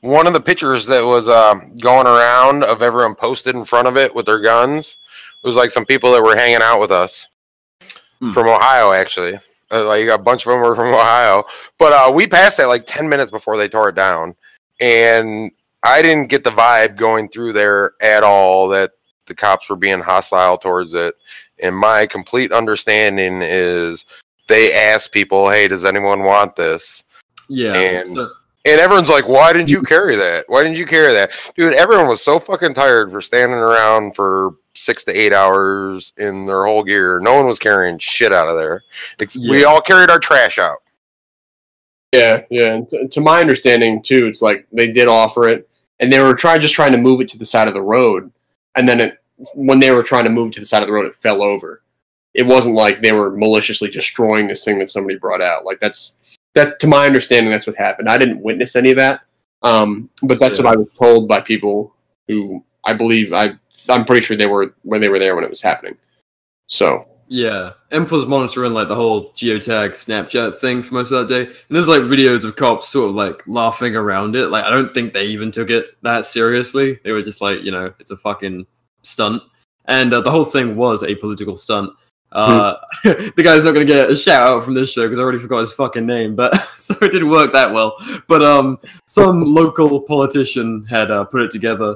One 0.00 0.26
of 0.26 0.32
the 0.32 0.40
pictures 0.40 0.86
that 0.86 1.04
was 1.04 1.28
uh, 1.28 1.54
going 1.82 2.06
around 2.06 2.64
of 2.64 2.80
everyone 2.80 3.14
posted 3.14 3.54
in 3.54 3.66
front 3.66 3.86
of 3.86 3.98
it 3.98 4.14
with 4.14 4.24
their 4.24 4.40
guns 4.40 4.96
it 5.42 5.46
was 5.46 5.56
like 5.56 5.70
some 5.70 5.86
people 5.86 6.12
that 6.12 6.22
were 6.22 6.36
hanging 6.36 6.60
out 6.62 6.80
with 6.80 6.90
us 6.90 7.26
Hmm. 8.20 8.32
from 8.32 8.46
Ohio, 8.48 8.92
actually. 8.92 9.38
Uh, 9.72 9.86
like 9.86 10.08
a 10.08 10.18
bunch 10.18 10.44
of 10.46 10.50
them 10.52 10.60
were 10.60 10.74
from 10.74 10.92
Ohio, 10.92 11.44
but 11.78 11.92
uh, 11.92 12.10
we 12.12 12.26
passed 12.26 12.56
that 12.58 12.66
like 12.66 12.84
ten 12.86 13.08
minutes 13.08 13.30
before 13.30 13.56
they 13.56 13.68
tore 13.68 13.88
it 13.90 13.94
down, 13.94 14.34
and 14.80 15.50
I 15.82 16.02
didn't 16.02 16.28
get 16.28 16.42
the 16.44 16.50
vibe 16.50 16.96
going 16.96 17.28
through 17.28 17.52
there 17.52 17.92
at 18.00 18.22
all 18.24 18.68
that 18.68 18.92
the 19.26 19.34
cops 19.34 19.70
were 19.70 19.76
being 19.76 20.00
hostile 20.00 20.58
towards 20.58 20.92
it. 20.94 21.14
And 21.62 21.76
my 21.76 22.06
complete 22.06 22.50
understanding 22.52 23.40
is 23.42 24.04
they 24.48 24.72
asked 24.74 25.12
people, 25.12 25.48
"Hey, 25.48 25.68
does 25.68 25.84
anyone 25.84 26.24
want 26.24 26.56
this?" 26.56 27.04
Yeah. 27.48 27.74
And- 27.74 28.08
so- 28.08 28.30
And 28.66 28.78
everyone's 28.78 29.08
like, 29.08 29.26
"Why 29.26 29.54
didn't 29.54 29.70
you 29.70 29.80
carry 29.82 30.16
that? 30.16 30.44
Why 30.48 30.62
didn't 30.62 30.76
you 30.76 30.84
carry 30.86 31.14
that, 31.14 31.30
dude?" 31.56 31.72
Everyone 31.72 32.08
was 32.08 32.22
so 32.22 32.38
fucking 32.38 32.74
tired 32.74 33.10
for 33.10 33.22
standing 33.22 33.58
around 33.58 34.14
for 34.14 34.50
six 34.80 35.04
to 35.04 35.12
eight 35.12 35.32
hours 35.32 36.12
in 36.16 36.46
their 36.46 36.64
whole 36.64 36.82
gear. 36.82 37.20
No 37.20 37.34
one 37.36 37.46
was 37.46 37.58
carrying 37.58 37.98
shit 37.98 38.32
out 38.32 38.48
of 38.48 38.56
there. 38.56 38.82
Ex- 39.20 39.36
We 39.36 39.64
all 39.64 39.80
carried 39.80 40.10
our 40.10 40.18
trash 40.18 40.58
out. 40.58 40.78
Yeah, 42.12 42.42
yeah. 42.50 42.72
And 42.74 42.88
to, 42.90 43.06
to 43.08 43.20
my 43.20 43.40
understanding 43.40 44.02
too, 44.02 44.26
it's 44.26 44.42
like 44.42 44.66
they 44.72 44.90
did 44.90 45.06
offer 45.06 45.48
it, 45.48 45.68
and 46.00 46.12
they 46.12 46.20
were 46.20 46.34
trying 46.34 46.60
just 46.60 46.74
trying 46.74 46.92
to 46.92 46.98
move 46.98 47.20
it 47.20 47.28
to 47.28 47.38
the 47.38 47.44
side 47.44 47.68
of 47.68 47.74
the 47.74 47.82
road, 47.82 48.32
and 48.76 48.88
then 48.88 49.00
it, 49.00 49.18
when 49.54 49.78
they 49.80 49.92
were 49.92 50.02
trying 50.02 50.24
to 50.24 50.30
move 50.30 50.52
to 50.52 50.60
the 50.60 50.66
side 50.66 50.82
of 50.82 50.88
the 50.88 50.92
road, 50.92 51.06
it 51.06 51.14
fell 51.16 51.42
over. 51.42 51.82
It 52.34 52.46
wasn't 52.46 52.74
like 52.74 53.00
they 53.02 53.12
were 53.12 53.36
maliciously 53.36 53.90
destroying 53.90 54.48
this 54.48 54.64
thing 54.64 54.78
that 54.78 54.90
somebody 54.90 55.18
brought 55.18 55.42
out. 55.42 55.64
Like 55.64 55.78
that's 55.80 56.14
that 56.54 56.80
to 56.80 56.86
my 56.86 57.04
understanding, 57.06 57.52
that's 57.52 57.66
what 57.66 57.76
happened. 57.76 58.08
I 58.08 58.18
didn't 58.18 58.40
witness 58.42 58.74
any 58.76 58.90
of 58.90 58.96
that, 58.96 59.20
um, 59.62 60.08
but 60.22 60.40
that's 60.40 60.58
Yeah. 60.58 60.64
what 60.64 60.74
I 60.74 60.78
was 60.78 60.88
told 60.98 61.28
by 61.28 61.40
people 61.40 61.94
who 62.28 62.64
I 62.84 62.92
believe 62.92 63.32
I 63.32 63.52
I'm 63.88 64.04
pretty 64.04 64.22
sure 64.22 64.36
they 64.36 64.46
were 64.46 64.74
when 64.82 65.00
they 65.00 65.08
were 65.08 65.18
there 65.18 65.34
when 65.34 65.44
it 65.44 65.50
was 65.50 65.62
happening. 65.62 65.96
So 66.66 67.06
Yeah, 67.32 67.74
Emp 67.92 68.10
was 68.10 68.26
monitoring 68.26 68.74
like 68.74 68.88
the 68.88 68.96
whole 68.96 69.30
geotag 69.34 69.90
Snapchat 69.90 70.58
thing 70.58 70.82
for 70.82 70.94
most 70.94 71.12
of 71.12 71.28
that 71.28 71.32
day, 71.32 71.46
and 71.46 71.76
there's 71.76 71.86
like 71.86 72.02
videos 72.02 72.42
of 72.42 72.56
cops 72.56 72.88
sort 72.88 73.10
of 73.10 73.14
like 73.14 73.40
laughing 73.46 73.94
around 73.94 74.34
it. 74.34 74.48
Like 74.48 74.64
I 74.64 74.70
don't 74.70 74.92
think 74.92 75.12
they 75.12 75.26
even 75.26 75.52
took 75.52 75.70
it 75.70 75.96
that 76.02 76.24
seriously. 76.24 76.98
They 77.04 77.12
were 77.12 77.22
just 77.22 77.40
like, 77.40 77.62
you 77.62 77.70
know, 77.70 77.94
it's 78.00 78.10
a 78.10 78.16
fucking 78.16 78.66
stunt, 79.02 79.44
and 79.84 80.12
uh, 80.12 80.22
the 80.22 80.30
whole 80.30 80.44
thing 80.44 80.74
was 80.74 81.04
a 81.04 81.14
political 81.14 81.54
stunt. 81.54 81.92
Uh, 82.32 82.74
the 83.04 83.42
guy's 83.44 83.62
not 83.62 83.74
gonna 83.74 83.84
get 83.84 84.10
a 84.10 84.16
shout 84.16 84.48
out 84.48 84.64
from 84.64 84.74
this 84.74 84.90
show 84.90 85.02
because 85.02 85.20
I 85.20 85.22
already 85.22 85.38
forgot 85.38 85.60
his 85.60 85.72
fucking 85.72 86.06
name, 86.06 86.34
but 86.34 86.60
so 86.78 86.94
it 87.00 87.12
didn't 87.12 87.30
work 87.30 87.52
that 87.52 87.72
well. 87.72 87.94
But 88.26 88.42
um, 88.42 88.80
some 89.06 89.42
local 89.44 90.00
politician 90.00 90.84
had 90.86 91.12
uh, 91.12 91.24
put 91.24 91.42
it 91.42 91.52
together 91.52 91.94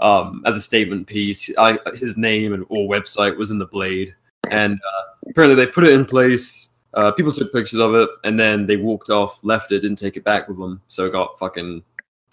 um 0.00 0.42
as 0.44 0.56
a 0.56 0.60
statement 0.60 1.06
piece. 1.06 1.50
I, 1.56 1.78
his 1.94 2.16
name 2.16 2.52
and 2.52 2.64
or 2.68 2.88
website 2.88 3.36
was 3.36 3.50
in 3.50 3.58
the 3.58 3.66
blade 3.66 4.14
and 4.50 4.74
uh, 4.74 5.30
apparently 5.30 5.56
they 5.56 5.70
put 5.70 5.84
it 5.84 5.92
in 5.92 6.04
place. 6.04 6.70
Uh, 6.94 7.10
people 7.10 7.32
took 7.32 7.52
pictures 7.52 7.80
of 7.80 7.94
it, 7.94 8.08
and 8.22 8.38
then 8.38 8.66
they 8.66 8.76
walked 8.76 9.10
off, 9.10 9.42
left 9.42 9.72
it, 9.72 9.80
didn't 9.80 9.98
take 9.98 10.16
it 10.16 10.24
back 10.24 10.48
with 10.48 10.58
them, 10.58 10.80
so 10.88 11.06
it 11.06 11.12
got 11.12 11.38
fucking 11.38 11.82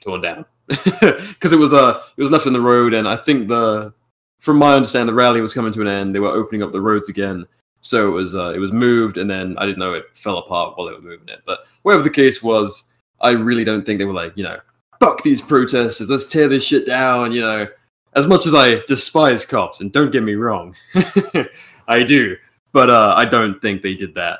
torn 0.01 0.21
down 0.21 0.43
because 0.67 1.53
it 1.53 1.59
was 1.59 1.73
uh 1.73 2.01
it 2.17 2.21
was 2.21 2.31
left 2.31 2.47
in 2.47 2.53
the 2.53 2.61
road, 2.61 2.93
and 2.93 3.07
I 3.07 3.15
think 3.15 3.47
the 3.47 3.93
from 4.39 4.57
my 4.57 4.75
understanding 4.75 5.07
the 5.07 5.19
rally 5.19 5.41
was 5.41 5.53
coming 5.53 5.73
to 5.73 5.81
an 5.81 5.87
end. 5.87 6.13
They 6.13 6.19
were 6.19 6.29
opening 6.29 6.63
up 6.63 6.71
the 6.71 6.81
roads 6.81 7.09
again, 7.09 7.45
so 7.81 8.07
it 8.07 8.11
was 8.11 8.35
uh, 8.35 8.53
it 8.55 8.59
was 8.59 8.71
moved, 8.71 9.17
and 9.17 9.29
then 9.29 9.57
I 9.57 9.65
didn't 9.65 9.79
know 9.79 9.93
it 9.93 10.05
fell 10.13 10.37
apart 10.37 10.77
while 10.77 10.87
they 10.87 10.93
were 10.93 11.01
moving 11.01 11.29
it. 11.29 11.41
But 11.45 11.61
whatever 11.81 12.03
the 12.03 12.09
case 12.09 12.43
was, 12.43 12.89
I 13.19 13.31
really 13.31 13.63
don't 13.63 13.85
think 13.85 13.99
they 13.99 14.05
were 14.05 14.13
like 14.13 14.33
you 14.35 14.43
know 14.43 14.59
fuck 15.01 15.21
these 15.23 15.41
protesters, 15.41 16.09
let's 16.09 16.25
tear 16.25 16.47
this 16.47 16.63
shit 16.63 16.85
down, 16.87 17.33
you 17.33 17.41
know. 17.41 17.67
As 18.13 18.27
much 18.27 18.45
as 18.45 18.53
I 18.53 18.79
despise 18.87 19.45
cops, 19.45 19.79
and 19.81 19.91
don't 19.91 20.11
get 20.11 20.23
me 20.23 20.35
wrong, 20.35 20.75
I 21.87 22.03
do, 22.03 22.35
but 22.73 22.89
uh, 22.89 23.13
I 23.17 23.25
don't 23.25 23.61
think 23.61 23.81
they 23.81 23.93
did 23.95 24.13
that. 24.15 24.39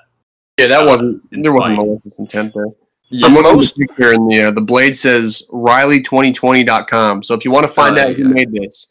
yeah, 0.58 0.68
that 0.68 0.86
wasn't 0.86 1.22
there 1.32 1.54
wasn't 1.54 1.78
malicious 1.78 2.20
intent 2.20 2.54
there. 2.54 2.68
Yeah, 3.10 3.28
at 3.28 3.34
most- 3.34 3.78
picture 3.78 4.14
in 4.14 4.28
the 4.28 4.42
uh, 4.44 4.52
the 4.52 4.62
blade 4.62 4.96
says 4.96 5.44
Riley2020.com. 5.52 7.24
So 7.24 7.34
if 7.34 7.44
you 7.46 7.52
want 7.52 7.66
to 7.68 7.72
find 7.74 7.98
Oh, 8.00 8.04
out 8.10 8.16
who 8.16 8.24
yeah. 8.24 8.34
made 8.34 8.52
this, 8.52 8.88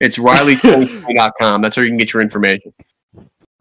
it's 0.00 0.18
Riley2020.com. 0.18 1.62
That's 1.62 1.76
where 1.76 1.84
you 1.84 1.90
can 1.90 1.98
get 1.98 2.12
your 2.12 2.22
information. 2.22 2.72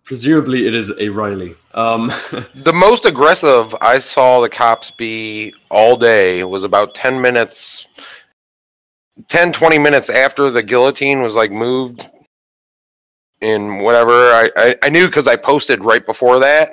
Presumably 0.03 0.67
it 0.67 0.75
is 0.75 0.91
a 0.99 1.09
Riley. 1.09 1.55
Um, 1.73 2.11
The 2.55 2.73
most 2.73 3.05
aggressive 3.05 3.75
I 3.81 3.99
saw 3.99 4.41
the 4.41 4.49
cops 4.49 4.91
be 4.91 5.53
all 5.69 5.95
day 5.95 6.43
was 6.43 6.63
about 6.63 6.95
10 6.95 7.21
minutes, 7.21 7.87
10, 9.29 9.53
20 9.53 9.77
minutes 9.77 10.09
after 10.09 10.49
the 10.49 10.63
guillotine 10.63 11.21
was 11.21 11.35
like 11.35 11.51
moved 11.51 12.09
in 13.41 13.79
whatever. 13.79 14.11
I, 14.11 14.49
I, 14.55 14.75
I 14.83 14.89
knew 14.89 15.07
because 15.07 15.27
I 15.27 15.35
posted 15.35 15.83
right 15.83 16.05
before 16.05 16.39
that. 16.39 16.71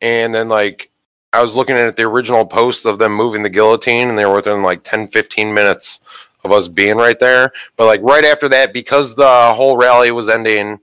And 0.00 0.34
then, 0.34 0.48
like, 0.48 0.90
I 1.32 1.42
was 1.42 1.54
looking 1.54 1.76
at 1.76 1.96
the 1.96 2.04
original 2.04 2.46
post 2.46 2.86
of 2.86 2.98
them 2.98 3.12
moving 3.12 3.42
the 3.42 3.50
guillotine, 3.50 4.08
and 4.08 4.18
they 4.18 4.24
were 4.24 4.36
within 4.36 4.62
like 4.62 4.82
10, 4.84 5.08
15 5.08 5.52
minutes 5.52 6.00
of 6.44 6.52
us 6.52 6.68
being 6.68 6.96
right 6.96 7.18
there. 7.18 7.52
But, 7.76 7.86
like, 7.86 8.00
right 8.02 8.24
after 8.24 8.48
that, 8.48 8.72
because 8.72 9.14
the 9.14 9.52
whole 9.54 9.76
rally 9.76 10.10
was 10.10 10.28
ending, 10.28 10.78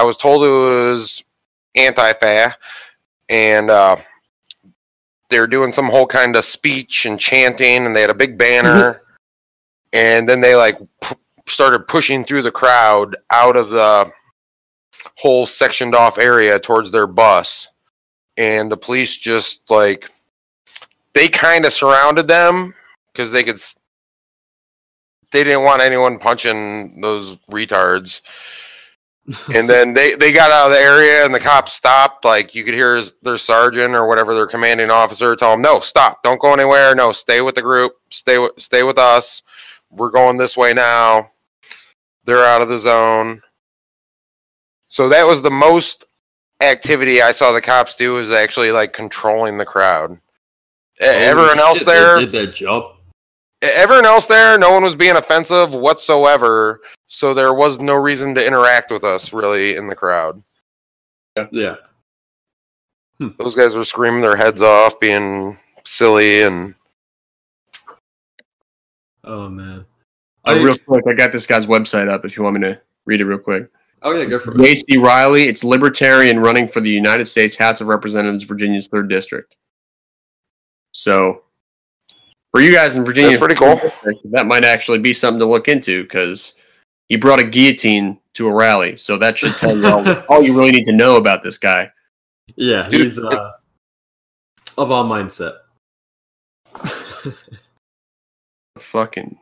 I 0.00 0.02
was 0.02 0.16
told 0.16 0.42
it 0.44 0.48
was 0.48 1.22
Antifa 1.76 2.54
and 3.28 3.70
uh, 3.70 3.96
they 5.28 5.38
were 5.38 5.46
doing 5.46 5.72
some 5.72 5.88
whole 5.90 6.06
kind 6.06 6.34
of 6.36 6.44
speech 6.46 7.04
and 7.04 7.20
chanting, 7.20 7.84
and 7.84 7.94
they 7.94 8.00
had 8.00 8.08
a 8.10 8.14
big 8.14 8.38
banner, 8.38 9.02
and 9.92 10.26
then 10.28 10.40
they 10.40 10.56
like 10.56 10.78
p- 11.02 11.14
started 11.46 11.86
pushing 11.86 12.24
through 12.24 12.42
the 12.42 12.50
crowd 12.50 13.14
out 13.30 13.56
of 13.56 13.68
the 13.70 14.10
whole 15.18 15.44
sectioned 15.46 15.94
off 15.94 16.18
area 16.18 16.58
towards 16.58 16.90
their 16.90 17.06
bus, 17.06 17.68
and 18.38 18.72
the 18.72 18.76
police 18.76 19.14
just 19.16 19.70
like 19.70 20.10
they 21.12 21.28
kind 21.28 21.64
of 21.66 21.72
surrounded 21.74 22.26
them 22.26 22.72
because 23.12 23.30
they 23.30 23.44
could. 23.44 23.56
s- 23.56 23.76
They 25.30 25.44
didn't 25.44 25.62
want 25.64 25.82
anyone 25.82 26.18
punching 26.18 27.00
those 27.02 27.36
retards. 27.50 28.22
And 29.54 29.68
then 29.68 29.92
they 29.94 30.14
they 30.14 30.32
got 30.32 30.50
out 30.50 30.70
of 30.70 30.72
the 30.72 30.82
area 30.82 31.24
and 31.24 31.34
the 31.34 31.40
cops 31.40 31.72
stopped. 31.72 32.24
Like 32.24 32.54
you 32.54 32.64
could 32.64 32.74
hear 32.74 32.96
his, 32.96 33.12
their 33.22 33.38
sergeant 33.38 33.94
or 33.94 34.08
whatever 34.08 34.34
their 34.34 34.46
commanding 34.46 34.90
officer 34.90 35.36
tell 35.36 35.52
them 35.52 35.62
no 35.62 35.80
stop. 35.80 36.22
Don't 36.22 36.40
go 36.40 36.52
anywhere. 36.52 36.94
No 36.94 37.12
stay 37.12 37.40
with 37.40 37.54
the 37.54 37.62
group. 37.62 37.94
Stay 38.10 38.38
with 38.38 38.52
stay 38.58 38.82
with 38.82 38.98
us. 38.98 39.42
We're 39.90 40.10
going 40.10 40.36
this 40.36 40.56
way 40.56 40.72
now. 40.72 41.30
They're 42.24 42.44
out 42.44 42.62
of 42.62 42.68
the 42.68 42.78
zone. 42.78 43.42
So 44.86 45.08
that 45.08 45.24
was 45.24 45.42
the 45.42 45.50
most 45.50 46.06
activity 46.62 47.22
i 47.22 47.32
saw 47.32 47.52
the 47.52 47.60
cops 47.60 47.94
do 47.94 48.18
is 48.18 48.30
actually 48.30 48.70
like 48.70 48.92
controlling 48.92 49.56
the 49.56 49.64
crowd. 49.64 50.12
E- 50.12 50.18
oh, 51.02 51.10
everyone 51.10 51.58
else 51.58 51.84
there 51.84 52.18
did 52.20 52.32
their 52.32 52.46
job. 52.46 52.96
Everyone 53.62 54.06
else 54.06 54.26
there, 54.26 54.58
no 54.58 54.70
one 54.70 54.82
was 54.82 54.96
being 54.96 55.16
offensive 55.16 55.72
whatsoever. 55.72 56.80
So 57.06 57.34
there 57.34 57.54
was 57.54 57.80
no 57.80 57.94
reason 57.94 58.34
to 58.34 58.46
interact 58.46 58.90
with 58.90 59.04
us 59.04 59.32
really 59.32 59.76
in 59.76 59.86
the 59.86 59.96
crowd. 59.96 60.42
Yeah. 61.36 61.46
yeah 61.50 61.74
Those 63.38 63.54
guys 63.54 63.74
were 63.74 63.84
screaming 63.84 64.20
their 64.20 64.36
heads 64.36 64.62
off, 64.62 64.98
being 65.00 65.56
silly, 65.84 66.42
and 66.42 66.74
Oh 69.24 69.48
man. 69.48 69.84
Uh, 70.46 70.50
I, 70.50 70.62
real 70.62 70.76
quick, 70.86 71.04
I 71.06 71.12
got 71.12 71.32
this 71.32 71.46
guy's 71.46 71.66
website 71.66 72.08
up. 72.08 72.24
If 72.24 72.36
you 72.36 72.42
want 72.42 72.58
me 72.58 72.68
to 72.68 72.80
read 73.04 73.20
it 73.20 73.26
real 73.26 73.38
quick. 73.38 73.70
oh 74.02 74.12
yeah, 74.12 74.24
go 74.24 74.38
for 74.38 74.52
it. 74.52 74.64
J.C. 74.64 74.96
Riley, 74.96 75.44
it's 75.44 75.62
libertarian 75.62 76.40
running 76.40 76.66
for 76.66 76.80
the 76.80 76.90
United 76.90 77.26
States 77.26 77.56
House 77.56 77.80
of 77.80 77.88
Representatives, 77.88 78.44
Virginia's 78.44 78.88
third 78.88 79.08
district. 79.08 79.56
So, 80.92 81.42
for 82.52 82.60
you 82.60 82.72
guys 82.72 82.96
in 82.96 83.04
Virginia, 83.04 83.30
That's 83.30 83.40
pretty 83.40 83.54
cool. 83.54 83.80
That 84.30 84.46
might 84.46 84.64
actually 84.64 84.98
be 84.98 85.12
something 85.12 85.38
to 85.38 85.46
look 85.46 85.68
into 85.68 86.02
because 86.02 86.54
he 87.08 87.16
brought 87.16 87.40
a 87.40 87.44
guillotine 87.44 88.18
to 88.34 88.48
a 88.48 88.52
rally. 88.52 88.96
So 88.96 89.16
that 89.18 89.38
should 89.38 89.52
tell 89.54 89.76
you 89.76 89.86
all, 89.86 90.08
all 90.28 90.42
you 90.42 90.56
really 90.56 90.72
need 90.72 90.86
to 90.86 90.92
know 90.92 91.16
about 91.16 91.42
this 91.42 91.58
guy. 91.58 91.90
Yeah, 92.56 92.88
Dude, 92.88 93.02
he's 93.02 93.18
uh, 93.18 93.52
of 94.76 94.90
our 94.90 95.04
mindset. 95.04 95.58
Fucking 98.78 99.38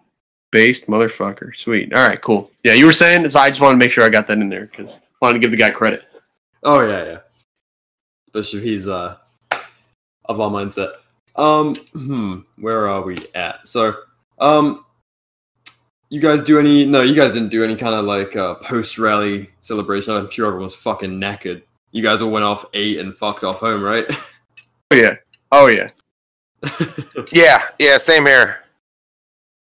based 0.50 0.86
motherfucker. 0.86 1.56
Sweet. 1.56 1.94
All 1.94 2.06
right, 2.06 2.20
cool. 2.20 2.50
Yeah, 2.64 2.74
you 2.74 2.86
were 2.86 2.92
saying. 2.92 3.28
So 3.30 3.38
I 3.38 3.48
just 3.48 3.60
wanted 3.60 3.74
to 3.74 3.84
make 3.84 3.90
sure 3.90 4.04
I 4.04 4.10
got 4.10 4.26
that 4.28 4.38
in 4.38 4.48
there 4.48 4.66
because 4.66 4.96
I 4.96 5.00
wanted 5.22 5.34
to 5.34 5.40
give 5.40 5.50
the 5.50 5.56
guy 5.56 5.70
credit. 5.70 6.02
oh 6.62 6.80
yeah, 6.80 7.04
yeah. 7.04 7.18
Especially 8.26 8.58
if 8.58 8.64
he's 8.64 8.88
uh 8.88 9.16
of 10.26 10.40
our 10.40 10.50
mindset. 10.50 10.92
Um, 11.38 11.76
hmm, 11.92 12.40
where 12.58 12.88
are 12.88 13.02
we 13.02 13.16
at? 13.34 13.66
So, 13.66 13.94
um, 14.40 14.84
you 16.10 16.20
guys 16.20 16.42
do 16.42 16.58
any? 16.58 16.84
No, 16.84 17.02
you 17.02 17.14
guys 17.14 17.32
didn't 17.32 17.50
do 17.50 17.62
any 17.62 17.76
kind 17.76 17.94
of 17.94 18.04
like 18.04 18.34
uh, 18.34 18.56
post 18.56 18.98
rally 18.98 19.50
celebration. 19.60 20.14
I'm 20.14 20.28
sure 20.30 20.48
everyone 20.48 20.64
was 20.64 20.74
fucking 20.74 21.12
knackered. 21.20 21.62
You 21.92 22.02
guys 22.02 22.20
all 22.20 22.30
went 22.30 22.44
off, 22.44 22.64
ate, 22.74 22.98
and 22.98 23.16
fucked 23.16 23.44
off 23.44 23.60
home, 23.60 23.82
right? 23.82 24.04
Oh 24.90 24.96
yeah. 24.96 25.16
Oh 25.52 25.66
yeah. 25.66 25.90
yeah, 27.32 27.62
yeah, 27.78 27.98
same 27.98 28.26
here. 28.26 28.64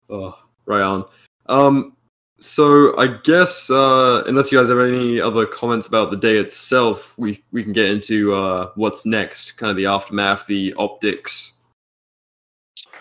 Oh, 0.10 0.38
right 0.66 0.82
on. 0.82 1.06
Um, 1.46 1.96
so 2.40 2.98
I 2.98 3.08
guess 3.08 3.70
uh, 3.70 4.24
unless 4.26 4.52
you 4.52 4.58
guys 4.58 4.70
have 4.70 4.80
any 4.80 5.22
other 5.22 5.46
comments 5.46 5.86
about 5.88 6.10
the 6.10 6.18
day 6.18 6.38
itself, 6.38 7.18
we 7.18 7.42
we 7.52 7.64
can 7.64 7.72
get 7.72 7.86
into 7.86 8.34
uh, 8.34 8.72
what's 8.76 9.06
next, 9.06 9.58
kind 9.58 9.70
of 9.70 9.78
the 9.78 9.86
aftermath, 9.86 10.48
the 10.48 10.74
optics. 10.78 11.54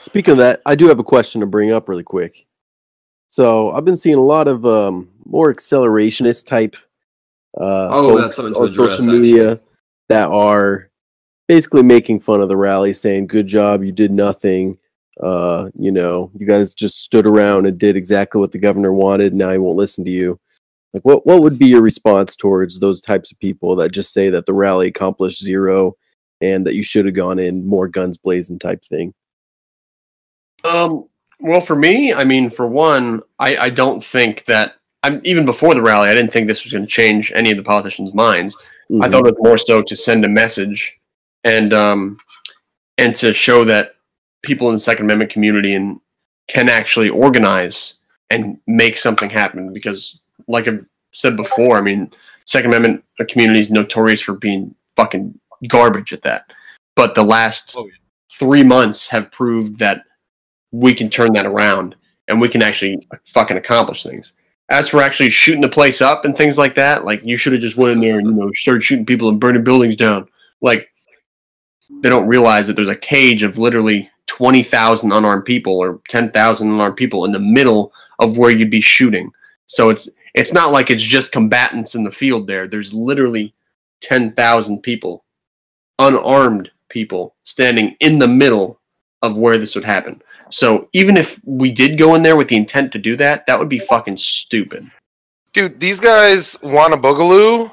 Speaking 0.01 0.33
of 0.33 0.39
that, 0.39 0.63
I 0.65 0.77
do 0.77 0.89
have 0.89 0.99
a 0.99 1.05
question 1.05 1.43
to 1.43 1.47
bring 1.47 1.73
up 1.73 1.87
really 1.87 2.03
quick. 2.03 2.47
So 3.27 3.71
I've 3.73 3.85
been 3.85 3.97
seeing 3.97 4.17
a 4.17 4.23
lot 4.23 4.49
of 4.49 4.65
um, 4.65 5.11
more 5.27 5.53
accelerationist 5.53 6.47
type 6.47 6.75
uh, 7.61 7.89
Oh, 7.91 8.19
folks 8.19 8.39
on 8.39 8.47
address, 8.47 8.75
social 8.75 9.05
media 9.05 9.61
that 10.09 10.31
are 10.31 10.91
basically 11.49 11.83
making 11.83 12.21
fun 12.21 12.41
of 12.41 12.49
the 12.49 12.57
rally, 12.57 12.95
saying 12.95 13.27
"Good 13.27 13.47
job, 13.47 13.85
you 13.85 13.93
did 13.93 14.11
nothing." 14.11 14.79
Uh, 15.23 15.69
you 15.75 15.93
know, 15.93 16.31
you 16.35 16.47
guys 16.47 16.75
just 16.75 17.01
stood 17.01 17.27
around 17.27 17.67
and 17.67 17.77
did 17.77 17.95
exactly 17.95 18.41
what 18.41 18.53
the 18.53 18.59
governor 18.59 18.95
wanted. 18.95 19.35
Now 19.35 19.51
he 19.51 19.59
won't 19.59 19.77
listen 19.77 20.03
to 20.07 20.11
you. 20.11 20.41
Like, 20.95 21.05
what 21.05 21.27
what 21.27 21.43
would 21.43 21.59
be 21.59 21.67
your 21.67 21.83
response 21.83 22.37
towards 22.37 22.81
those 22.81 23.03
types 23.03 23.31
of 23.31 23.39
people 23.39 23.77
that 23.77 23.93
just 23.93 24.15
say 24.15 24.31
that 24.31 24.47
the 24.47 24.55
rally 24.55 24.89
accomplished 24.89 25.45
zero 25.45 25.95
and 26.41 26.67
that 26.67 26.75
you 26.75 26.83
should 26.83 27.05
have 27.05 27.15
gone 27.15 27.39
in 27.39 27.67
more 27.67 27.87
guns 27.87 28.17
blazing 28.17 28.59
type 28.59 28.83
thing? 28.83 29.13
Um. 30.65 31.07
Well, 31.43 31.63
for 31.63 31.75
me, 31.77 32.13
I 32.13 32.23
mean, 32.25 32.51
for 32.51 32.67
one, 32.67 33.23
I, 33.39 33.57
I 33.57 33.71
don't 33.71 34.05
think 34.05 34.45
that. 34.47 34.75
I'm 35.03 35.23
even 35.25 35.47
before 35.47 35.75
the 35.75 35.81
rally. 35.81 36.11
I 36.11 36.15
didn't 36.15 36.31
think 36.31 36.47
this 36.47 36.63
was 36.63 36.75
going 36.75 36.85
to 36.85 36.91
change 36.91 37.33
any 37.35 37.51
of 37.51 37.57
the 37.57 37.63
politicians' 37.63 38.13
minds. 38.13 38.55
I 38.91 38.93
Mhm. 39.09 39.11
thought 39.11 39.27
it 39.27 39.35
was 39.35 39.43
more 39.43 39.57
so 39.57 39.81
to 39.83 39.97
send 39.97 40.25
a 40.27 40.29
message 40.29 40.95
and 41.45 41.73
um 41.73 42.19
and 42.99 43.15
to 43.17 43.33
show 43.33 43.65
that 43.65 43.95
people 44.43 44.69
in 44.69 44.75
the 44.75 44.79
Second 44.81 45.07
Amendment 45.07 45.31
community 45.31 45.75
and 45.75 46.01
can 46.49 46.69
actually 46.69 47.09
organize 47.09 47.95
and 48.29 48.59
make 48.67 48.99
something 48.99 49.31
happen. 49.31 49.73
Because, 49.73 50.19
like 50.49 50.69
I've 50.69 50.85
said 51.13 51.35
before, 51.37 51.79
I 51.79 51.81
mean, 51.81 52.11
Second 52.45 52.75
Amendment 52.75 53.05
community 53.29 53.61
is 53.61 53.71
notorious 53.71 54.21
for 54.21 54.35
being 54.35 54.75
fucking 54.97 55.39
garbage 55.69 56.13
at 56.13 56.21
that. 56.23 56.53
But 56.97 57.15
the 57.15 57.25
last 57.25 57.75
Oh, 57.79 57.87
yeah. 57.87 57.93
three 58.39 58.65
months 58.65 59.09
have 59.09 59.31
proved 59.33 59.79
that 59.79 60.03
we 60.73 60.95
can 60.95 61.11
turn 61.11 61.33
that 61.35 61.47
around 61.47 61.97
and 62.29 62.41
we 62.41 62.49
can 62.49 62.63
actually 62.63 63.07
fucking 63.35 63.57
accomplish 63.57 64.03
things. 64.03 64.33
As 64.71 64.89
for 64.89 65.03
actually 65.03 65.31
shooting 65.31 65.63
the 65.63 65.69
place 65.69 66.01
up 66.01 66.25
and 66.25 66.37
things 66.37 66.57
like 66.57 66.77
that, 66.77 67.05
like 67.05 67.21
you 67.25 67.37
should 67.37 67.53
have 67.53 67.63
just 67.63 67.77
went 67.77 67.93
in 67.93 68.01
there 68.01 68.19
and 68.19 68.27
you 68.29 68.33
know 68.33 68.53
started 68.55 68.83
shooting 68.83 69.07
people 69.07 69.29
and 69.29 69.41
burning 69.41 69.65
buildings 69.65 69.97
down. 69.97 70.29
Like 70.61 70.89
they 72.03 72.09
don't 72.09 72.29
realize 72.29 72.69
that 72.69 72.77
there's 72.77 72.89
a 72.89 72.97
cage 72.97 73.43
of 73.43 73.59
literally 73.59 74.09
twenty 74.27 74.63
thousand 74.63 75.11
unarmed 75.11 75.45
people 75.45 75.77
or 75.77 76.01
ten 76.09 76.31
thousand 76.31 76.71
unarmed 76.71 76.97
people 76.97 77.25
in 77.25 77.33
the 77.33 77.41
middle 77.41 77.93
of 78.21 78.37
where 78.37 78.53
you'd 78.53 78.71
be 78.71 78.81
shooting. 78.81 79.31
So 79.67 79.89
it's 79.89 80.09
it's 80.35 80.53
not 80.53 80.71
like 80.71 80.91
it's 80.91 81.03
just 81.03 81.33
combatants 81.33 81.97
in 81.97 82.05
the 82.05 82.13
field 82.13 82.47
there. 82.47 82.69
There's 82.69 82.95
literally 82.95 83.53
ten 84.01 84.33
thousand 84.35 84.83
people, 84.83 85.25
unarmed 85.99 86.71
people, 86.89 87.35
standing 87.43 87.97
in 87.99 88.21
the 88.21 88.29
middle 88.29 88.81
of 89.23 89.37
where 89.37 89.59
this 89.59 89.75
would 89.75 89.85
happen. 89.85 90.23
So 90.53 90.89
even 90.93 91.17
if 91.17 91.41
we 91.45 91.71
did 91.71 91.99
go 91.99 92.15
in 92.15 92.23
there 92.23 92.37
with 92.37 92.49
the 92.49 92.57
intent 92.57 92.93
to 92.93 92.99
do 92.99 93.17
that, 93.17 93.47
that 93.47 93.59
would 93.59 93.69
be 93.69 93.79
fucking 93.79 94.17
stupid. 94.17 94.91
Dude, 95.53 95.81
these 95.81 96.01
guys 96.01 96.61
want 96.63 96.95
a 96.95 96.97
boogaloo, 96.97 97.71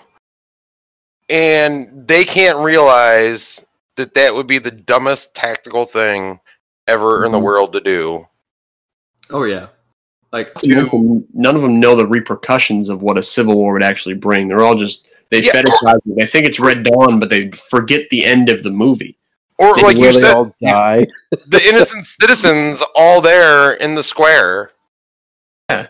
and 1.30 2.08
they 2.08 2.24
can't 2.24 2.60
realize 2.60 3.66
that 3.96 4.14
that 4.14 4.34
would 4.34 4.48
be 4.48 4.60
the 4.60 4.72
dumbest 4.72 5.36
tactical 5.36 5.86
thing 5.86 6.40
ever 6.88 7.26
in 7.26 7.32
the 7.32 7.40
Mhm. 7.40 7.44
world 7.44 7.74
to 7.74 7.80
do. 7.82 8.28
Oh 9.30 9.44
yeah, 9.44 9.68
like 10.32 10.52
None 10.64 10.86
of, 10.86 10.92
them, 10.92 11.26
none 11.34 11.56
of 11.56 11.62
them 11.62 11.80
know 11.80 11.96
the 11.96 12.06
repercussions 12.08 12.90
of 12.90 13.02
what 13.02 13.18
a 13.18 13.24
civil 13.24 13.56
war 13.56 13.74
would 13.74 13.84
actually 13.84 14.16
bring. 14.16 14.48
They're 14.48 14.62
all 14.62 14.76
just 14.76 15.08
they 15.30 15.42
Yeah. 15.42 15.52
fetishize 15.52 15.98
it. 16.06 16.16
They 16.16 16.26
think 16.26 16.46
it's 16.48 16.60
Red 16.60 16.84
Dawn, 16.86 17.20
but 17.20 17.30
they 17.30 17.52
forget 17.52 18.10
the 18.10 18.24
end 18.24 18.50
of 18.50 18.64
the 18.64 18.72
movie. 18.72 19.17
Or 19.60 19.76
They- 19.76 19.82
like 19.84 19.98
you 19.98 20.14
said, 20.14 20.36
all 20.36 20.54
die. 20.62 21.08
the 21.32 21.62
innocent 21.68 22.06
citizens 22.06 22.84
all 22.96 23.22
there 23.22 23.74
in 23.74 23.96
the 23.96 24.04
square. 24.04 24.72
Yeah, 25.70 25.88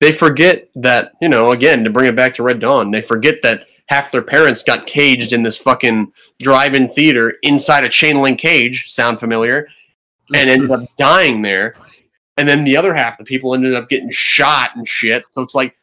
They 0.00 0.12
forget 0.12 0.68
that 0.76 1.12
you 1.20 1.28
know 1.28 1.52
again 1.52 1.84
to 1.84 1.90
bring 1.90 2.06
it 2.06 2.16
back 2.16 2.34
to 2.36 2.42
Red 2.42 2.60
Dawn. 2.60 2.90
They 2.90 3.02
forget 3.02 3.36
that 3.42 3.66
half 3.86 4.10
their 4.10 4.22
parents 4.22 4.62
got 4.62 4.86
caged 4.86 5.32
in 5.34 5.42
this 5.42 5.58
fucking 5.58 6.10
drive-in 6.40 6.88
theater 6.88 7.34
inside 7.42 7.84
a 7.84 7.88
chain 7.88 8.22
link 8.22 8.38
cage. 8.40 8.90
Sound 8.92 9.20
familiar? 9.20 9.68
and 10.34 10.48
ended 10.48 10.70
up 10.70 10.88
dying 10.98 11.42
there. 11.42 11.74
And 12.38 12.48
then 12.48 12.64
the 12.64 12.76
other 12.76 12.94
half, 12.94 13.18
the 13.18 13.24
people 13.24 13.54
ended 13.54 13.74
up 13.74 13.90
getting 13.90 14.10
shot 14.10 14.70
and 14.76 14.88
shit. 14.88 15.24
So 15.34 15.42
it's 15.42 15.54
like, 15.54 15.76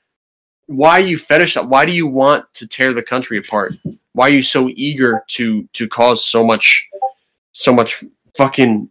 why 0.65 0.91
are 0.93 1.01
you 1.01 1.19
fetish? 1.19 1.55
Why 1.57 1.85
do 1.85 1.91
you 1.91 2.07
want 2.07 2.45
to 2.55 2.65
tear 2.67 2.93
the 2.93 3.03
country 3.03 3.37
apart? 3.37 3.73
Why 4.13 4.29
are 4.29 4.31
you 4.31 4.41
so 4.41 4.69
eager 4.73 5.23
to 5.29 5.67
to 5.73 5.87
cause 5.87 6.25
so 6.25 6.43
much, 6.43 6.87
so 7.59 7.73
much 7.73 8.03
fucking, 8.37 8.89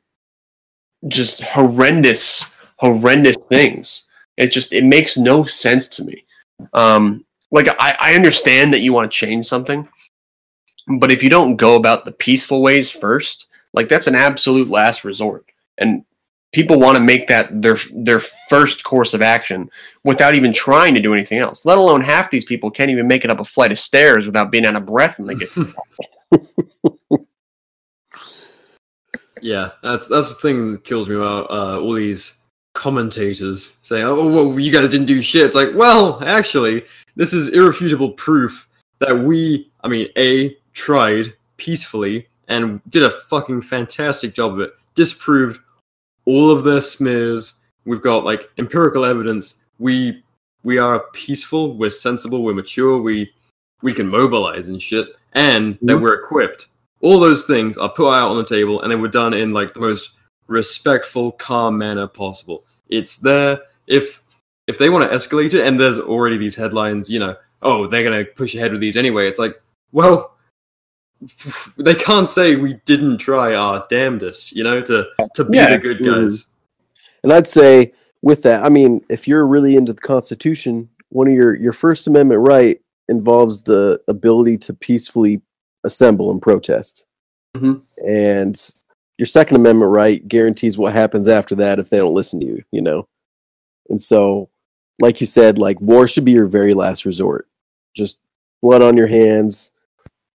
just 1.08 1.40
horrendous, 1.40 2.52
horrendous 2.76 3.36
things? 3.48 4.06
It 4.36 4.52
just 4.52 4.72
it 4.72 4.84
makes 4.84 5.16
no 5.16 5.44
sense 5.44 5.88
to 5.88 6.04
me. 6.04 6.24
Um, 6.72 7.24
like 7.50 7.68
I, 7.80 7.96
I 7.98 8.14
understand 8.14 8.72
that 8.74 8.80
you 8.80 8.92
want 8.92 9.10
to 9.10 9.16
change 9.16 9.46
something, 9.46 9.88
but 10.98 11.10
if 11.10 11.22
you 11.22 11.30
don't 11.30 11.56
go 11.56 11.76
about 11.76 12.04
the 12.04 12.12
peaceful 12.12 12.62
ways 12.62 12.90
first, 12.90 13.46
like 13.72 13.88
that's 13.88 14.06
an 14.06 14.14
absolute 14.14 14.68
last 14.68 15.04
resort. 15.04 15.46
And 15.78 16.04
people 16.52 16.80
want 16.80 16.96
to 16.96 17.02
make 17.02 17.28
that 17.28 17.62
their 17.62 17.78
their 17.92 18.20
first 18.48 18.84
course 18.84 19.14
of 19.14 19.22
action 19.22 19.70
without 20.04 20.34
even 20.34 20.52
trying 20.52 20.94
to 20.94 21.02
do 21.02 21.14
anything 21.14 21.38
else. 21.38 21.64
Let 21.64 21.78
alone 21.78 22.00
half 22.00 22.30
these 22.30 22.44
people 22.44 22.70
can't 22.70 22.90
even 22.90 23.06
make 23.06 23.24
it 23.24 23.30
up 23.30 23.40
a 23.40 23.44
flight 23.44 23.72
of 23.72 23.78
stairs 23.78 24.26
without 24.26 24.50
being 24.50 24.66
out 24.66 24.76
of 24.76 24.86
breath 24.86 25.18
when 25.18 25.28
they 25.28 25.34
get 25.34 25.50
yeah, 29.42 29.70
that's 29.82 30.06
that's 30.08 30.34
the 30.34 30.40
thing 30.40 30.72
that 30.72 30.84
kills 30.84 31.08
me 31.08 31.16
about 31.16 31.50
uh, 31.50 31.80
all 31.80 31.92
these 31.92 32.36
commentators 32.74 33.76
saying, 33.82 34.04
"Oh, 34.04 34.28
well, 34.28 34.58
you 34.60 34.72
guys 34.72 34.88
didn't 34.90 35.06
do 35.06 35.20
shit." 35.22 35.46
It's 35.46 35.56
like, 35.56 35.70
well, 35.74 36.22
actually, 36.24 36.84
this 37.16 37.32
is 37.32 37.48
irrefutable 37.48 38.10
proof 38.12 38.68
that 39.00 39.16
we, 39.18 39.70
I 39.82 39.88
mean, 39.88 40.08
a 40.16 40.56
tried 40.72 41.34
peacefully 41.56 42.28
and 42.48 42.80
did 42.90 43.02
a 43.02 43.10
fucking 43.10 43.62
fantastic 43.62 44.34
job 44.34 44.54
of 44.54 44.60
it. 44.60 44.72
Disproved 44.94 45.60
all 46.24 46.50
of 46.50 46.64
their 46.64 46.80
smears. 46.80 47.54
We've 47.84 48.02
got 48.02 48.24
like 48.24 48.50
empirical 48.58 49.04
evidence. 49.04 49.56
We 49.78 50.22
we 50.64 50.78
are 50.78 51.04
peaceful. 51.12 51.76
We're 51.76 51.90
sensible. 51.90 52.42
We're 52.42 52.54
mature. 52.54 53.00
We 53.00 53.32
we 53.82 53.92
can 53.92 54.08
mobilize 54.08 54.68
and 54.68 54.82
shit, 54.82 55.06
and 55.34 55.74
that 55.82 55.96
Mhm. 55.96 56.02
we're 56.02 56.14
equipped. 56.22 56.66
All 57.00 57.20
those 57.20 57.44
things 57.44 57.76
are 57.76 57.88
put 57.88 58.12
out 58.12 58.30
on 58.30 58.36
the 58.36 58.44
table, 58.44 58.82
and 58.82 58.90
they 58.90 58.96
were 58.96 59.08
done 59.08 59.34
in 59.34 59.52
like 59.52 59.74
the 59.74 59.80
most 59.80 60.10
respectful, 60.48 61.32
calm 61.32 61.78
manner 61.78 62.06
possible. 62.08 62.64
It's 62.88 63.18
there. 63.18 63.60
If 63.86 64.22
if 64.66 64.78
they 64.78 64.90
want 64.90 65.10
to 65.10 65.16
escalate 65.16 65.54
it, 65.54 65.66
and 65.66 65.78
there's 65.78 65.98
already 65.98 66.36
these 66.36 66.54
headlines, 66.56 67.08
you 67.08 67.18
know, 67.20 67.36
oh, 67.62 67.86
they're 67.86 68.04
gonna 68.04 68.24
push 68.24 68.54
ahead 68.54 68.72
with 68.72 68.80
these 68.80 68.96
anyway. 68.96 69.28
It's 69.28 69.38
like, 69.38 69.60
well, 69.92 70.36
they 71.76 71.94
can't 71.94 72.28
say 72.28 72.56
we 72.56 72.74
didn't 72.84 73.18
try 73.18 73.54
our 73.54 73.86
damnedest, 73.88 74.52
you 74.52 74.64
know, 74.64 74.80
to 74.82 75.06
to 75.34 75.44
be 75.44 75.56
Yeah. 75.56 75.70
the 75.70 75.78
good 75.78 75.98
guys. 75.98 76.42
Mm-hmm. 76.42 76.50
And 77.24 77.32
I'd 77.32 77.46
say 77.46 77.92
with 78.22 78.42
that, 78.42 78.64
I 78.64 78.68
mean, 78.68 79.04
if 79.08 79.26
you're 79.26 79.46
really 79.46 79.76
into 79.76 79.92
the 79.92 80.00
Constitution, 80.00 80.88
one 81.10 81.28
of 81.28 81.34
your 81.34 81.54
your 81.54 81.72
First 81.72 82.06
Amendment 82.06 82.40
right 82.46 82.80
involves 83.08 83.62
the 83.62 84.00
ability 84.08 84.58
to 84.58 84.74
peacefully 84.74 85.40
assemble 85.88 86.30
and 86.30 86.40
protest, 86.40 87.04
Mhm. 87.56 87.82
and 88.06 88.74
your 89.18 89.26
Second 89.26 89.56
Amendment 89.56 89.90
right 89.90 90.26
guarantees 90.28 90.78
what 90.78 90.92
happens 90.92 91.26
after 91.26 91.56
that 91.56 91.80
if 91.80 91.90
they 91.90 91.96
don't 91.96 92.14
listen 92.14 92.38
to 92.40 92.46
you. 92.46 92.62
You 92.70 92.82
know, 92.82 93.08
and 93.88 94.00
so, 94.00 94.48
like 95.00 95.20
you 95.20 95.26
said, 95.26 95.58
like 95.58 95.80
war 95.80 96.06
should 96.06 96.24
be 96.24 96.32
your 96.32 96.46
very 96.46 96.72
last 96.74 97.04
resort. 97.04 97.48
Just 97.96 98.20
blood 98.62 98.82
on 98.82 98.96
your 98.96 99.08
hands. 99.08 99.72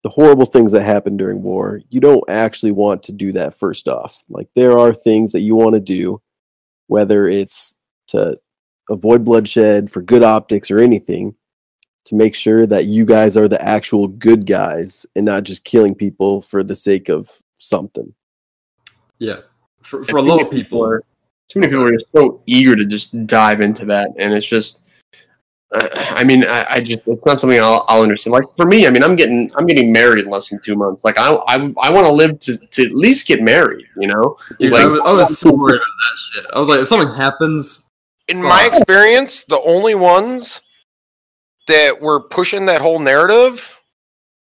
The 0.03 0.09
horrible 0.09 0.47
things 0.47 0.73
that 0.73 0.83
happen 0.83 1.19
during 1.19 1.43
war, 1.43 1.81
you 1.91 2.01
don't 2.01 2.25
actually 2.31 2.73
want 2.73 3.03
to 3.03 3.13
do 3.13 3.33
that 3.33 3.55
first 3.55 3.87
off. 3.87 4.25
Like 4.31 4.49
there 4.55 4.79
are 4.79 4.95
things 4.95 5.33
that 5.33 5.41
you 5.41 5.55
want 5.57 5.75
to 5.75 5.81
do 5.81 6.23
whether 6.87 7.29
it's 7.29 7.77
to 8.09 8.37
avoid 8.89 9.25
bloodshed 9.25 9.89
for 9.91 10.03
good 10.03 10.25
optics 10.25 10.71
or 10.71 10.81
anything 10.81 11.35
to 12.11 12.17
make 12.17 12.35
sure 12.35 12.67
that 12.67 12.87
you 12.87 13.05
guys 13.05 13.37
are 13.37 13.49
the 13.49 13.63
actual 13.63 14.09
good 14.09 14.45
guys 14.45 15.07
and 15.17 15.25
not 15.25 15.45
just 15.45 15.65
killing 15.65 15.95
people 15.95 16.41
for 16.41 16.63
the 16.65 16.75
sake 16.75 17.09
of 17.09 17.31
something. 17.59 18.13
Yeah, 19.19 19.39
for, 19.83 20.03
for 20.05 20.17
a 20.17 20.23
lot 20.23 20.43
of 20.43 20.51
people, 20.51 20.85
are 20.85 21.05
too 21.51 21.61
many 21.61 21.71
people 21.71 21.85
are 21.87 21.93
just 21.93 22.11
so 22.15 22.43
eager 22.47 22.75
to 22.75 22.85
just 22.85 23.27
dive 23.27 23.61
into 23.61 23.85
that, 23.87 24.11
and 24.19 24.35
it's 24.35 24.47
just. 24.47 24.81
uh, 25.73 25.89
I 25.95 26.25
mean, 26.25 26.45
I, 26.45 26.67
I 26.69 26.81
just 26.81 27.07
it's 27.07 27.25
not 27.25 27.39
something 27.39 27.61
I'll, 27.61 27.85
I'll 27.87 28.03
understand. 28.03 28.33
Like 28.33 28.45
for 28.57 28.67
me, 28.67 28.89
I 28.89 28.91
mean, 28.91 29.05
I'm 29.05 29.15
getting 29.15 29.53
I'm 29.57 29.67
getting 29.67 29.93
married 29.93 30.25
in 30.25 30.31
less 30.31 30.49
than 30.49 30.61
two 30.61 30.75
months. 30.75 31.05
Like 31.05 31.17
I 31.19 31.33
I, 31.47 31.73
I 31.81 31.91
want 31.91 32.07
to 32.07 32.13
live 32.13 32.41
to, 32.41 32.59
to 32.59 32.85
at 32.85 32.93
least 32.93 33.29
get 33.29 33.41
married. 33.41 33.87
You 33.97 34.09
know, 34.09 34.37
dude, 34.59 34.73
like- 34.73 34.83
I, 34.83 34.87
was, 34.87 35.01
I 35.05 35.13
was 35.13 35.39
so 35.45 35.53
worried 35.53 35.77
about 35.77 35.85
that 35.85 36.19
shit. 36.19 36.47
I 36.53 36.59
was 36.59 36.67
like, 36.69 36.81
if 36.81 36.89
something 36.89 37.15
happens, 37.15 37.87
In 38.27 38.43
my 38.43 38.67
experience, 38.67 39.45
the 39.45 39.61
only 39.61 39.95
ones 39.95 40.61
that 41.71 42.01
were 42.01 42.21
pushing 42.21 42.67
that 42.67 42.81
whole 42.81 42.99
narrative 42.99 43.81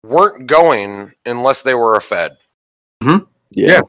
weren't 0.03 0.47
going 0.47 1.11
unless 1.25 1.61
they 1.61 1.73
were 1.75 1.95
a 1.95 2.01
Fed. 2.01 2.37
Mm-hmm. 3.03 3.25
Yeah. 3.51 3.67
Yeah. 3.67 3.81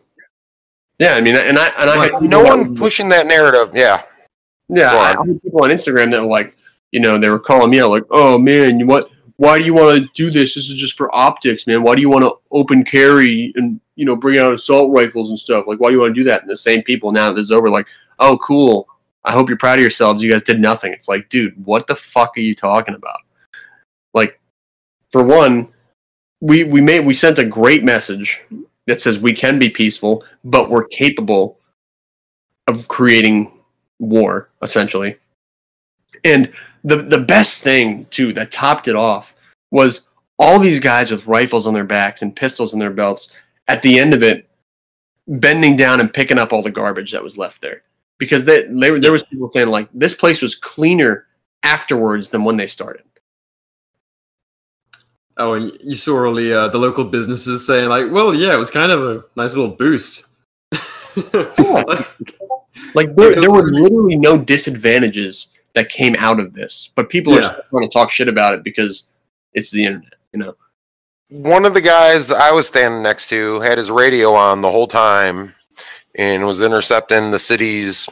yeah. 0.98 1.14
I 1.14 1.20
mean, 1.20 1.36
and 1.36 1.58
I 1.58 1.68
and 1.80 1.90
I 1.90 2.04
had 2.04 2.12
No 2.22 2.42
people- 2.42 2.44
one 2.44 2.76
pushing 2.76 3.08
that 3.10 3.26
narrative. 3.26 3.74
Yeah. 3.74 4.02
Yeah, 4.68 4.92
I. 4.92 5.14
I 5.22 5.26
had 5.26 5.42
people 5.42 5.64
on 5.64 5.70
Instagram 5.70 6.10
that 6.12 6.20
were 6.20 6.26
like, 6.26 6.54
you 6.92 7.00
know, 7.00 7.16
they 7.18 7.30
were 7.30 7.38
calling 7.38 7.70
me 7.70 7.80
out 7.80 7.90
like, 7.90 8.04
"Oh 8.10 8.36
man, 8.36 8.78
you 8.78 8.86
what? 8.86 9.08
Why 9.36 9.56
do 9.58 9.64
you 9.64 9.72
want 9.72 10.02
to 10.02 10.08
do 10.14 10.30
this? 10.30 10.54
This 10.54 10.68
is 10.68 10.74
just 10.76 10.96
for 10.96 11.14
optics, 11.14 11.66
man. 11.66 11.82
Why 11.82 11.94
do 11.94 12.00
you 12.02 12.10
want 12.10 12.24
to 12.24 12.34
open 12.50 12.84
carry 12.84 13.52
and 13.56 13.80
you 13.96 14.04
know 14.04 14.14
bring 14.16 14.38
out 14.38 14.52
assault 14.52 14.92
rifles 14.94 15.30
and 15.30 15.38
stuff? 15.38 15.64
Like, 15.66 15.80
why 15.80 15.88
do 15.88 15.94
you 15.94 16.00
want 16.00 16.14
to 16.14 16.20
do 16.20 16.24
that?" 16.28 16.42
And 16.42 16.50
the 16.50 16.56
same 16.56 16.82
people 16.82 17.12
now 17.12 17.28
that 17.28 17.36
this 17.36 17.44
is 17.44 17.50
over, 17.50 17.70
like, 17.70 17.86
"Oh, 18.18 18.36
cool. 18.38 18.86
I 19.24 19.32
hope 19.32 19.48
you're 19.48 19.58
proud 19.58 19.78
of 19.78 19.82
yourselves. 19.82 20.22
You 20.22 20.30
guys 20.30 20.42
did 20.42 20.60
nothing." 20.60 20.92
It's 20.92 21.08
like, 21.08 21.28
dude, 21.30 21.54
what 21.64 21.86
the 21.86 21.96
fuck 21.96 22.36
are 22.36 22.40
you 22.40 22.54
talking 22.54 22.94
about? 22.94 23.20
Like, 24.14 24.40
for 25.10 25.22
one, 25.22 25.68
we 26.40 26.64
we 26.64 26.80
made 26.80 27.04
we 27.04 27.14
sent 27.14 27.38
a 27.38 27.44
great 27.44 27.84
message 27.84 28.40
that 28.86 29.00
says 29.00 29.18
we 29.18 29.32
can 29.32 29.58
be 29.58 29.68
peaceful, 29.68 30.24
but 30.44 30.70
we're 30.70 30.86
capable 30.86 31.58
of 32.66 32.88
creating 32.88 33.52
war 33.98 34.50
essentially. 34.62 35.16
And 36.24 36.52
the 36.84 36.96
the 36.96 37.18
best 37.18 37.62
thing 37.62 38.06
too 38.10 38.32
that 38.34 38.50
topped 38.50 38.88
it 38.88 38.96
off 38.96 39.34
was 39.70 40.08
all 40.38 40.58
these 40.58 40.80
guys 40.80 41.10
with 41.10 41.26
rifles 41.26 41.66
on 41.66 41.74
their 41.74 41.84
backs 41.84 42.22
and 42.22 42.34
pistols 42.34 42.72
in 42.72 42.78
their 42.78 42.90
belts 42.90 43.32
at 43.66 43.82
the 43.82 43.98
end 43.98 44.14
of 44.14 44.22
it 44.22 44.48
bending 45.26 45.76
down 45.76 46.00
and 46.00 46.14
picking 46.14 46.38
up 46.38 46.52
all 46.52 46.62
the 46.62 46.70
garbage 46.70 47.12
that 47.12 47.22
was 47.22 47.36
left 47.36 47.60
there. 47.60 47.82
Because 48.18 48.44
they, 48.44 48.62
they 48.68 48.98
there 48.98 49.12
was 49.12 49.22
people 49.24 49.50
saying 49.50 49.68
like 49.68 49.88
this 49.92 50.14
place 50.14 50.40
was 50.40 50.54
cleaner 50.54 51.26
afterwards 51.64 52.30
than 52.30 52.44
when 52.44 52.56
they 52.56 52.66
started 52.66 53.02
oh, 55.38 55.54
and 55.54 55.76
you 55.82 55.94
saw 55.96 56.26
all 56.26 56.34
the 56.34 56.52
uh, 56.52 56.68
the 56.68 56.78
local 56.78 57.04
businesses 57.04 57.66
saying 57.66 57.88
like, 57.88 58.10
well, 58.10 58.34
yeah, 58.34 58.52
it 58.52 58.58
was 58.58 58.70
kind 58.70 58.92
of 58.92 59.02
a 59.04 59.24
nice 59.36 59.54
little 59.54 59.74
boost. 59.74 60.26
Like, 61.16 62.06
like 62.94 63.16
there, 63.16 63.40
there 63.40 63.50
were 63.50 63.72
literally 63.72 64.14
no 64.16 64.38
disadvantages 64.38 65.48
that 65.74 65.88
came 65.88 66.14
out 66.18 66.38
of 66.38 66.52
this 66.52 66.90
but 66.94 67.08
people 67.10 67.34
are 67.34 67.40
Yeah. 67.40 67.48
still 67.48 67.62
trying 67.70 67.88
to 67.88 67.92
talk 67.92 68.10
shit 68.10 68.28
about 68.28 68.54
it 68.54 68.62
because 68.62 69.08
it's 69.52 69.70
the 69.72 69.84
internet 69.84 70.14
you 70.32 70.38
know 70.38 70.54
One 71.28 71.64
of 71.64 71.74
the 71.74 71.80
guys 71.80 72.30
I 72.30 72.52
was 72.52 72.68
standing 72.68 73.02
next 73.02 73.28
to 73.30 73.60
had 73.60 73.78
his 73.78 73.90
radio 73.90 74.32
on 74.32 74.60
the 74.60 74.70
whole 74.70 74.86
time 74.86 75.54
and 76.14 76.46
was 76.46 76.60
intercepting 76.60 77.30
the 77.32 77.38
city's 77.38 78.08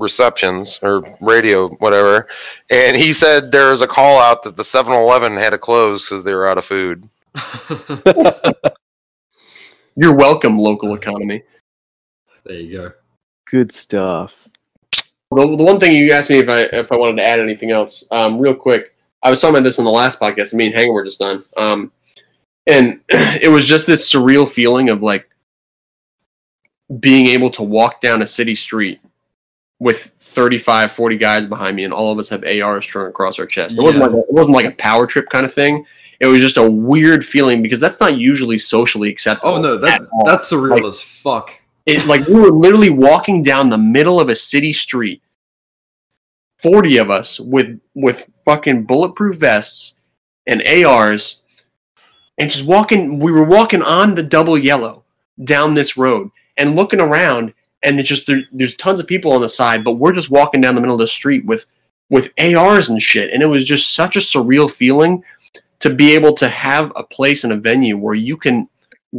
receptions 0.00 0.80
or 0.82 1.02
radio, 1.20 1.68
whatever. 1.76 2.26
And 2.70 2.96
he 2.96 3.12
said 3.12 3.52
there 3.52 3.70
was 3.70 3.80
a 3.80 3.86
call 3.86 4.18
out 4.20 4.42
that 4.42 4.56
the 4.56 4.64
7 4.64 4.92
Eleven 4.92 5.34
had 5.34 5.50
to 5.50 5.58
close 5.58 6.04
because 6.04 6.24
they 6.24 6.34
were 6.34 6.48
out 6.48 6.58
of 6.58 6.64
food. 6.64 7.08
you're 9.96 10.14
welcome 10.14 10.58
local 10.58 10.94
economy 10.94 11.42
there 12.44 12.58
you 12.58 12.72
go. 12.72 12.92
Good 13.48 13.72
stuff. 13.72 14.48
The, 14.92 15.56
the 15.56 15.62
one 15.62 15.78
thing 15.78 15.92
you 15.92 16.12
asked 16.12 16.30
me 16.30 16.38
if 16.38 16.48
I 16.48 16.62
if 16.62 16.90
I 16.90 16.96
wanted 16.96 17.22
to 17.22 17.28
add 17.28 17.40
anything 17.40 17.70
else, 17.70 18.04
um, 18.10 18.38
real 18.38 18.54
quick. 18.54 18.94
I 19.22 19.30
was 19.30 19.40
talking 19.40 19.56
about 19.56 19.64
this 19.64 19.78
in 19.78 19.84
the 19.84 19.90
last 19.90 20.18
podcast. 20.18 20.54
Me 20.54 20.66
and 20.66 20.74
Hanger 20.74 20.92
were 20.92 21.04
just 21.04 21.18
done, 21.18 21.44
um, 21.56 21.92
and 22.66 23.00
it 23.08 23.50
was 23.50 23.66
just 23.66 23.86
this 23.86 24.10
surreal 24.10 24.50
feeling 24.50 24.90
of 24.90 25.02
like 25.02 25.28
being 26.98 27.26
able 27.28 27.50
to 27.52 27.62
walk 27.62 28.00
down 28.00 28.22
a 28.22 28.26
city 28.26 28.54
street 28.54 29.00
with 29.80 30.12
35, 30.20 30.92
40 30.92 31.16
guys 31.16 31.46
behind 31.46 31.74
me, 31.74 31.84
and 31.84 31.92
all 31.92 32.12
of 32.12 32.18
us 32.18 32.28
have 32.28 32.44
ARs 32.44 32.84
strung 32.84 33.06
across 33.08 33.38
our 33.40 33.46
chest. 33.46 33.76
It 33.76 33.82
wasn't 33.82 34.02
like 34.02 34.12
a, 34.12 34.18
it 34.18 34.32
wasn't 34.32 34.54
like 34.54 34.66
a 34.66 34.70
power 34.72 35.06
trip 35.06 35.28
kind 35.30 35.44
of 35.44 35.52
thing. 35.52 35.84
It 36.20 36.26
was 36.26 36.38
just 36.40 36.58
a 36.58 36.70
weird 36.70 37.24
feeling 37.24 37.62
because 37.62 37.80
that's 37.80 37.98
not 37.98 38.16
usually 38.18 38.58
socially 38.58 39.08
acceptable. 39.10 39.54
Oh 39.54 39.60
no, 39.60 39.78
that 39.78 40.02
that's 40.26 40.50
surreal 40.52 40.72
Like- 40.72 40.84
as 40.84 41.00
fuck. 41.00 41.52
it 41.86 42.06
like 42.06 42.26
we 42.28 42.34
were 42.34 42.50
literally 42.52 42.90
walking 42.90 43.42
down 43.42 43.70
the 43.70 43.78
middle 43.78 44.20
of 44.20 44.28
a 44.28 44.36
city 44.36 44.72
street 44.74 45.22
40 46.58 46.98
of 46.98 47.10
us 47.10 47.40
with 47.40 47.80
with 47.94 48.28
fucking 48.44 48.84
bulletproof 48.84 49.36
vests 49.38 49.94
and 50.46 50.62
ARs 50.84 51.40
and 52.38 52.50
just 52.50 52.66
walking 52.66 53.18
we 53.18 53.32
were 53.32 53.44
walking 53.44 53.80
on 53.80 54.14
the 54.14 54.22
double 54.22 54.58
yellow 54.58 55.04
down 55.44 55.72
this 55.74 55.96
road 55.96 56.28
and 56.58 56.76
looking 56.76 57.00
around 57.00 57.54
and 57.82 57.98
it's 57.98 58.08
just 58.08 58.26
there, 58.26 58.42
there's 58.52 58.76
tons 58.76 59.00
of 59.00 59.06
people 59.06 59.32
on 59.32 59.40
the 59.40 59.48
side 59.48 59.84
but 59.84 59.94
we're 59.94 60.12
just 60.12 60.30
walking 60.30 60.60
down 60.60 60.74
the 60.74 60.80
middle 60.80 60.96
of 60.96 61.00
the 61.00 61.06
street 61.06 61.44
with 61.46 61.66
with 62.08 62.30
ARs 62.38 62.88
and 62.88 63.02
shit 63.02 63.30
and 63.32 63.42
it 63.42 63.46
was 63.46 63.64
just 63.64 63.94
such 63.94 64.16
a 64.16 64.20
surreal 64.20 64.70
feeling 64.70 65.22
to 65.80 65.92
be 65.92 66.14
able 66.14 66.34
to 66.34 66.48
have 66.48 66.92
a 66.96 67.02
place 67.02 67.44
and 67.44 67.52
a 67.52 67.56
venue 67.56 67.96
where 67.96 68.14
you 68.14 68.36
can 68.36 68.68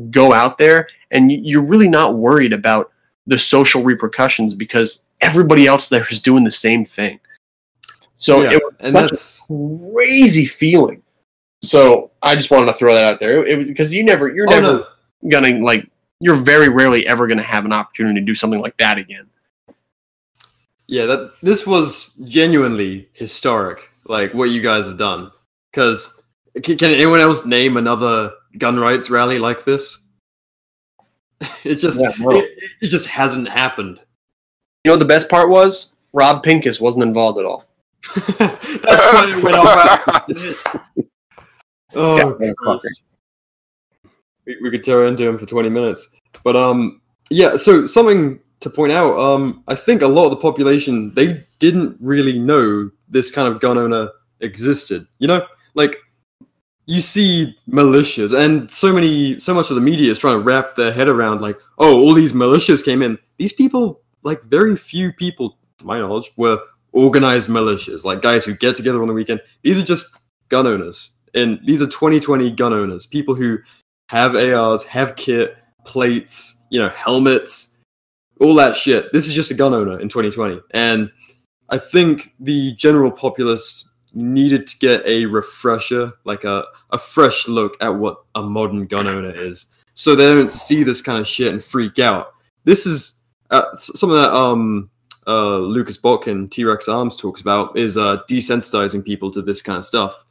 go 0.10 0.32
out 0.32 0.58
there 0.58 0.88
and 1.12 1.32
you're 1.32 1.66
really 1.66 1.90
not 1.90 2.16
worried 2.16 2.54
about 2.54 2.92
the 3.28 3.38
social 3.38 3.84
repercussions 3.84 4.54
because 4.54 5.04
everybody 5.20 5.68
else 5.68 5.90
there 5.90 6.08
is 6.10 6.20
doing 6.20 6.44
the 6.44 6.52
same 6.52 6.86
thing. 6.86 7.20
So 8.18 8.44
yeah, 8.44 8.54
it 8.54 8.64
was 8.64 8.74
and 8.80 8.94
such 8.94 9.50
a 9.50 9.92
crazy 9.94 10.46
feeling. 10.46 11.02
So 11.64 12.12
I 12.24 12.36
just 12.36 12.50
wanted 12.52 12.68
to 12.68 12.74
throw 12.74 12.96
that 12.96 13.14
out 13.14 13.20
there 13.20 13.44
because 13.58 13.94
you 13.94 14.04
never, 14.04 14.30
you're 14.30 14.48
oh, 14.48 14.52
never 14.52 14.88
no. 15.22 15.30
gonna 15.30 15.60
like, 15.64 15.90
you're 16.22 16.38
very 16.38 16.70
rarely 16.70 17.08
ever 17.08 17.28
gonna 17.28 17.44
have 17.44 17.66
an 17.66 17.74
opportunity 17.74 18.20
to 18.20 18.26
do 18.26 18.36
something 18.36 18.62
like 18.62 18.78
that 18.78 18.98
again. 18.98 19.28
Yeah, 20.88 21.06
that 21.06 21.34
this 21.42 21.66
was 21.66 22.12
genuinely 22.26 23.10
historic, 23.14 23.90
like 24.06 24.34
what 24.34 24.50
you 24.50 24.62
guys 24.62 24.88
have 24.88 24.98
done. 24.98 25.32
Because 25.72 26.14
can, 26.64 26.78
can 26.78 26.92
anyone 26.92 27.20
else 27.20 27.46
name 27.46 27.78
another 27.78 28.34
gun 28.58 28.78
rights 28.80 29.10
rally 29.10 29.40
like 29.40 29.66
this? 29.66 30.00
It 31.64 31.76
just 31.76 32.00
Yeah, 32.00 32.12
no. 32.20 32.32
it, 32.32 32.50
it 32.82 32.88
just 32.88 33.08
hasn't 33.08 33.48
happened. 33.50 34.00
You 34.84 34.90
know 34.90 34.94
what 34.94 35.00
the 35.00 35.06
best 35.06 35.30
part 35.30 35.50
was? 35.50 35.94
Rob 36.14 36.44
Pincus 36.44 36.80
wasn't 36.82 37.04
involved 37.04 37.40
at 37.40 37.46
all. 37.46 37.66
That's 38.16 39.14
why 39.14 39.34
it 39.36 39.44
went 39.44 39.56
off. 39.56 40.98
oh, 41.96 42.38
Yeah. 42.40 42.92
We, 44.46 44.58
we 44.62 44.72
could 44.72 44.84
tear 44.84 45.06
into 45.06 45.28
him 45.28 45.38
for 45.38 45.46
20 45.46 45.70
minutes. 45.70 46.10
But 46.44 46.56
um, 46.56 47.02
yeah. 47.30 47.58
So 47.58 47.86
something 47.86 48.40
to 48.62 48.70
point 48.70 48.92
out. 48.92 49.20
Um, 49.20 49.64
I 49.68 49.76
think 49.76 50.02
a 50.02 50.08
lot 50.08 50.26
of 50.26 50.32
the 50.32 50.38
population 50.38 51.14
they 51.14 51.44
didn't 51.60 51.98
really 52.00 52.40
know 52.40 52.90
this 53.10 53.30
kind 53.30 53.48
of 53.48 53.60
gun 53.60 53.78
owner 53.78 54.10
existed. 54.40 55.06
You 55.20 55.28
know, 55.28 55.46
like 55.74 55.98
you 56.86 57.02
see 57.02 57.56
militias, 57.70 58.38
and 58.38 58.70
so 58.72 58.94
many, 58.94 59.40
so 59.40 59.54
much 59.54 59.70
of 59.70 59.76
the 59.76 59.82
media 59.82 60.12
is 60.12 60.20
trying 60.20 60.38
to 60.38 60.44
wrap 60.44 60.76
their 60.76 60.92
head 60.92 61.08
around 61.08 61.42
like, 61.42 61.58
oh, 61.78 62.00
all 62.00 62.14
these 62.14 62.34
militias 62.34 62.84
came 62.84 63.02
in. 63.02 63.18
These 63.38 63.54
people, 63.54 64.02
like 64.24 64.42
very 64.44 64.76
few 64.78 65.12
people, 65.12 65.58
to 65.78 65.86
my 65.86 66.00
knowledge, 66.00 66.32
were 66.38 66.60
organized 66.92 67.50
militias, 67.50 68.04
like 68.04 68.22
guys 68.22 68.46
who 68.46 68.56
get 68.56 68.76
together 68.76 69.02
on 69.02 69.08
the 69.08 69.14
weekend. 69.14 69.42
These 69.64 69.80
are 69.80 69.86
just 69.86 70.06
gun 70.50 70.68
owners, 70.68 71.12
and 71.34 71.60
these 71.66 71.82
are 71.82 71.88
2020 71.88 72.52
gun 72.52 72.74
owners, 72.74 73.06
people 73.06 73.36
who 73.36 73.60
have 74.12 74.36
ARs, 74.36 74.84
have 74.84 75.16
kit, 75.16 75.56
plates, 75.86 76.58
you 76.70 76.82
know, 76.82 76.90
helmets, 76.90 77.78
all 78.42 78.54
that 78.56 78.76
shit. 78.76 79.10
This 79.14 79.26
is 79.26 79.34
just 79.34 79.52
a 79.52 79.54
gun 79.54 79.74
owner 79.74 80.02
in 80.02 80.10
2020, 80.10 80.60
and 80.72 81.10
I 81.70 81.78
think 81.78 82.34
the 82.38 82.74
general 82.74 83.10
populace 83.10 83.90
needed 84.14 84.68
to 84.68 84.78
get 84.80 85.02
a 85.06 85.26
refresher, 85.28 86.12
like 86.26 86.44
a, 86.44 86.66
a 86.90 86.98
fresh 86.98 87.48
look 87.48 87.82
at 87.82 87.88
what 87.88 88.18
a 88.36 88.42
modern 88.42 88.86
gun 88.86 89.08
owner 89.08 89.34
is, 89.34 89.68
so 89.94 90.14
they 90.14 90.26
don't 90.26 90.52
see 90.52 90.84
this 90.84 91.02
kind 91.02 91.20
of 91.20 91.26
shit 91.26 91.54
and 91.54 91.64
freak 91.64 91.98
out. 91.98 92.34
This 92.66 92.86
is 92.86 93.14
uh, 93.50 93.64
s- 93.76 93.92
some 93.96 94.12
of 94.12 94.18
that 94.18 94.34
um, 94.34 94.90
uh, 95.26 95.56
Lucas 95.56 95.98
Botkin, 95.98 96.52
T 96.52 96.66
Rex 96.66 96.90
Arms 96.90 97.16
talks 97.16 97.40
about 97.40 97.78
is 97.78 97.96
uh, 97.96 98.18
desensitizing 98.30 99.06
people 99.06 99.32
to 99.32 99.42
this 99.42 99.62
kind 99.62 99.78
of 99.78 99.86
stuff. 99.86 100.26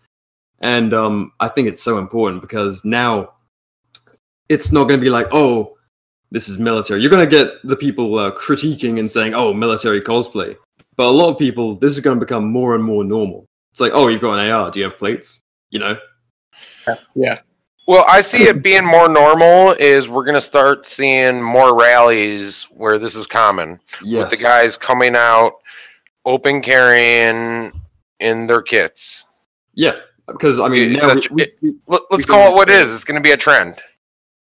And 0.60 0.92
um, 0.92 1.32
I 1.40 1.48
think 1.48 1.66
it's 1.66 1.82
so 1.82 1.96
important 1.96 2.42
because 2.42 2.84
now 2.84 3.30
it's 4.50 4.72
not 4.72 4.84
going 4.88 5.00
to 5.00 5.04
be 5.04 5.08
like, 5.10 5.28
oh, 5.32 5.78
this 6.30 6.48
is 6.48 6.58
military. 6.58 7.00
You're 7.00 7.10
going 7.10 7.26
to 7.28 7.36
get 7.36 7.54
the 7.64 7.76
people 7.76 8.18
uh, 8.18 8.30
critiquing 8.32 8.98
and 8.98 9.10
saying, 9.10 9.32
oh, 9.32 9.54
military 9.54 10.00
cosplay. 10.02 10.56
But 10.96 11.06
a 11.06 11.10
lot 11.10 11.30
of 11.30 11.38
people, 11.38 11.76
this 11.76 11.92
is 11.92 12.00
going 12.00 12.18
to 12.18 12.24
become 12.24 12.50
more 12.50 12.74
and 12.74 12.84
more 12.84 13.04
normal. 13.04 13.46
It's 13.72 13.80
like, 13.80 13.92
oh, 13.94 14.08
you've 14.08 14.20
got 14.20 14.38
an 14.38 14.50
AR. 14.50 14.70
Do 14.70 14.80
you 14.80 14.84
have 14.84 14.98
plates? 14.98 15.40
You 15.70 15.78
know? 15.78 15.98
Yeah. 17.14 17.38
Well, 17.86 18.04
I 18.08 18.20
see 18.20 18.42
it 18.42 18.62
being 18.62 18.84
more 18.84 19.08
normal 19.08 19.72
is 19.72 20.08
we're 20.08 20.24
going 20.24 20.34
to 20.34 20.40
start 20.40 20.86
seeing 20.86 21.40
more 21.42 21.76
rallies 21.78 22.64
where 22.72 22.98
this 22.98 23.14
is 23.16 23.26
common. 23.26 23.80
Yes. 24.02 24.30
With 24.30 24.38
the 24.38 24.42
guys 24.44 24.76
coming 24.76 25.16
out, 25.16 25.54
open 26.24 26.60
carrying 26.62 27.72
in 28.20 28.46
their 28.46 28.62
kits. 28.62 29.26
Yeah. 29.74 29.92
Because, 30.26 30.60
I 30.60 30.68
mean, 30.68 30.94
It's 30.96 31.02
now 31.02 31.10
a- 31.12 31.14
we, 31.14 31.46
we, 31.62 31.70
we- 31.70 31.76
Let, 31.88 32.02
let's 32.10 32.26
call 32.26 32.52
it 32.52 32.54
what 32.54 32.68
it 32.68 32.74
is. 32.74 32.94
It's 32.94 33.04
going 33.04 33.20
to 33.20 33.26
be 33.26 33.32
a 33.32 33.36
trend, 33.36 33.76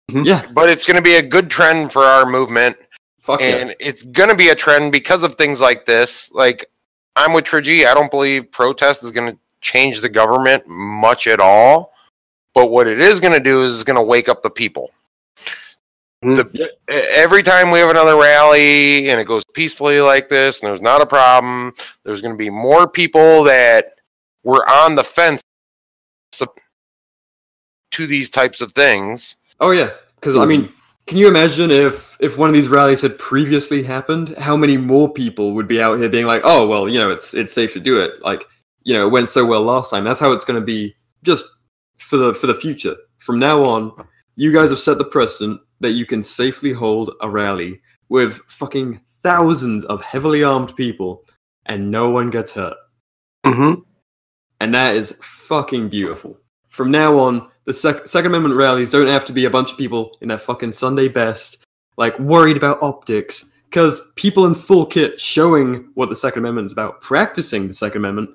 yeah, 0.08 0.46
but 0.52 0.68
it's 0.68 0.86
going 0.86 0.96
to 0.96 1.02
be 1.02 1.16
a 1.16 1.22
good 1.22 1.50
trend 1.50 1.92
for 1.92 2.02
our 2.02 2.26
movement, 2.26 2.76
fuck 3.20 3.40
yeah. 3.40 3.56
and 3.56 3.74
it's 3.80 4.02
going 4.02 4.28
to 4.28 4.34
be 4.34 4.50
a 4.50 4.54
trend 4.54 4.92
because 4.92 5.22
of 5.22 5.34
things 5.36 5.60
like 5.60 5.86
this. 5.86 6.30
Like 6.32 6.66
I'm 7.16 7.32
with 7.32 7.44
Trigi. 7.44 7.86
I 7.86 7.94
don't 7.94 8.10
believe 8.10 8.50
protest 8.50 9.04
is 9.04 9.10
going 9.10 9.32
to 9.32 9.38
change 9.60 10.00
the 10.00 10.08
government 10.08 10.66
much 10.66 11.26
at 11.26 11.40
all. 11.40 11.92
But 12.54 12.70
what 12.70 12.86
it 12.86 13.00
is 13.00 13.20
going 13.20 13.32
to 13.32 13.40
do 13.40 13.64
is 13.64 13.74
it's 13.74 13.84
going 13.84 13.96
to 13.96 14.02
wake 14.02 14.28
up 14.28 14.42
the 14.42 14.50
people. 14.50 14.90
Mhm. 16.22 16.36
The, 16.36 16.50
Yep. 16.52 16.70
every 16.88 17.42
time 17.42 17.70
we 17.70 17.78
have 17.78 17.90
another 17.90 18.16
rally 18.16 19.08
and 19.10 19.20
it 19.20 19.24
goes 19.24 19.42
peacefully 19.54 20.00
like 20.00 20.28
this, 20.28 20.60
and 20.60 20.68
there's 20.68 20.82
not 20.82 21.00
a 21.00 21.06
problem, 21.06 21.72
there's 22.04 22.20
going 22.20 22.34
to 22.34 22.38
be 22.38 22.50
more 22.50 22.86
people 22.86 23.42
that 23.44 23.94
were 24.44 24.68
on 24.68 24.94
the 24.94 25.04
fence 25.04 25.42
to 27.92 28.06
these 28.06 28.30
types 28.30 28.60
of 28.60 28.72
things. 28.72 29.36
Oh 29.62 29.70
yeah, 29.70 29.90
because 30.16 30.36
I 30.36 30.44
mean, 30.44 30.68
can 31.06 31.18
you 31.18 31.28
imagine 31.28 31.70
if 31.70 32.16
if 32.18 32.36
one 32.36 32.48
of 32.48 32.54
these 32.54 32.66
rallies 32.66 33.00
had 33.00 33.16
previously 33.16 33.84
happened, 33.84 34.36
how 34.36 34.56
many 34.56 34.76
more 34.76 35.10
people 35.10 35.52
would 35.54 35.68
be 35.68 35.80
out 35.80 36.00
here 36.00 36.08
being 36.08 36.26
like, 36.26 36.42
"Oh 36.44 36.66
well, 36.66 36.88
you 36.88 36.98
know, 36.98 37.10
it's 37.10 37.32
it's 37.32 37.52
safe 37.52 37.72
to 37.74 37.80
do 37.80 38.00
it." 38.00 38.20
Like, 38.22 38.44
you 38.82 38.92
know, 38.92 39.06
it 39.06 39.10
went 39.10 39.28
so 39.28 39.46
well 39.46 39.62
last 39.62 39.90
time. 39.90 40.02
That's 40.02 40.18
how 40.18 40.32
it's 40.32 40.44
going 40.44 40.60
to 40.60 40.66
be 40.66 40.96
just 41.22 41.44
for 41.98 42.16
the 42.16 42.34
for 42.34 42.48
the 42.48 42.54
future. 42.54 42.96
From 43.18 43.38
now 43.38 43.62
on, 43.62 43.92
you 44.34 44.52
guys 44.52 44.70
have 44.70 44.80
set 44.80 44.98
the 44.98 45.04
precedent 45.04 45.60
that 45.78 45.92
you 45.92 46.06
can 46.06 46.24
safely 46.24 46.72
hold 46.72 47.12
a 47.20 47.30
rally 47.30 47.80
with 48.08 48.40
fucking 48.48 49.00
thousands 49.22 49.84
of 49.84 50.02
heavily 50.02 50.42
armed 50.42 50.74
people, 50.74 51.24
and 51.66 51.88
no 51.88 52.10
one 52.10 52.30
gets 52.30 52.52
hurt. 52.52 52.76
Mm-hmm. 53.46 53.80
And 54.60 54.74
that 54.74 54.96
is 54.96 55.16
fucking 55.22 55.88
beautiful. 55.88 56.36
From 56.72 56.90
now 56.90 57.18
on, 57.18 57.48
the 57.66 57.72
sec- 57.72 58.08
Second 58.08 58.30
Amendment 58.30 58.56
rallies 58.56 58.90
don't 58.90 59.06
have 59.06 59.26
to 59.26 59.32
be 59.32 59.44
a 59.44 59.50
bunch 59.50 59.72
of 59.72 59.78
people 59.78 60.16
in 60.22 60.28
their 60.28 60.38
fucking 60.38 60.72
Sunday 60.72 61.06
best, 61.06 61.58
like 61.98 62.18
worried 62.18 62.56
about 62.56 62.82
optics, 62.82 63.50
because 63.68 64.10
people 64.16 64.46
in 64.46 64.54
full 64.54 64.86
kit 64.86 65.20
showing 65.20 65.90
what 65.94 66.08
the 66.08 66.16
Second 66.16 66.40
Amendment 66.40 66.64
is 66.66 66.72
about, 66.72 67.02
practicing 67.02 67.68
the 67.68 67.74
Second 67.74 67.98
Amendment, 68.06 68.30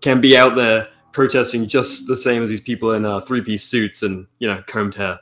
can 0.00 0.20
be 0.20 0.36
out 0.36 0.56
there 0.56 0.88
protesting 1.12 1.68
just 1.68 2.08
the 2.08 2.16
same 2.16 2.42
as 2.42 2.50
these 2.50 2.60
people 2.60 2.92
in 2.94 3.04
uh, 3.04 3.20
three 3.20 3.40
piece 3.40 3.62
suits 3.62 4.02
and, 4.02 4.26
you 4.40 4.48
know, 4.48 4.60
combed 4.66 4.94
hair. 4.96 5.18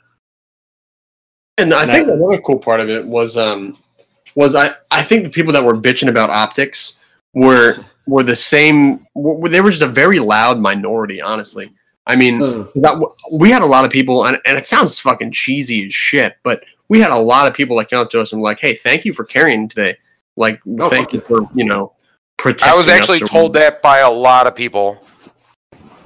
And 1.59 1.73
I 1.75 1.83
And 1.83 1.91
think 1.91 2.09
I- 2.09 2.12
another 2.12 2.41
cool 2.41 2.59
part 2.59 2.81
of 2.81 2.89
it 2.89 3.05
was 3.05 3.37
um 3.37 3.79
was 4.35 4.57
I 4.57 4.71
I 4.91 5.03
think 5.05 5.23
the 5.23 5.31
people 5.31 5.53
that 5.53 5.62
were 5.62 5.77
bitching 5.77 6.09
about 6.09 6.31
optics 6.31 6.99
were 7.35 7.85
were 8.07 8.25
the 8.25 8.35
same. 8.35 9.07
Were, 9.15 9.49
they 9.49 9.61
were 9.61 9.71
just 9.71 9.83
a 9.83 9.87
very 9.87 10.19
loud 10.19 10.59
minority, 10.59 11.21
honestly. 11.21 11.71
I 12.07 12.17
mean, 12.17 12.43
Uh, 12.43 12.67
that, 12.77 13.13
we 13.33 13.51
had 13.51 13.63
a 13.63 13.67
lot 13.67 13.85
of 13.85 13.91
people, 13.91 14.27
and, 14.27 14.39
and 14.45 14.59
it 14.59 14.67
sounds 14.67 14.99
fucking 14.99 15.33
cheesy 15.33 15.87
as 15.87 15.95
shit, 15.95 16.37
but 16.43 16.63
we 16.89 17.01
had 17.01 17.11
a 17.11 17.19
lot 17.19 17.47
of 17.47 17.55
people 17.55 17.79
that 17.79 17.89
came 17.89 17.99
up 17.99 18.11
to 18.11 18.21
us 18.21 18.33
and 18.33 18.43
were 18.43 18.49
like, 18.49 18.61
"Hey, 18.61 18.75
thank 18.75 19.05
you 19.05 19.13
for 19.15 19.25
carrying 19.25 19.69
today. 19.69 19.97
Like, 20.37 20.61
Oh, 20.79 20.91
thank 20.91 21.13
you 21.13 21.21
for 21.21 21.49
you 21.55 21.65
know 21.65 21.93
protecting." 22.37 22.69
I 22.69 22.77
was 22.77 22.89
actually 22.89 23.19
us 23.19 23.23
or 23.23 23.29
told 23.29 23.55
that 23.55 23.81
by 23.81 23.99
a 24.01 24.11
lot 24.11 24.47
of 24.47 24.55
people. 24.55 25.03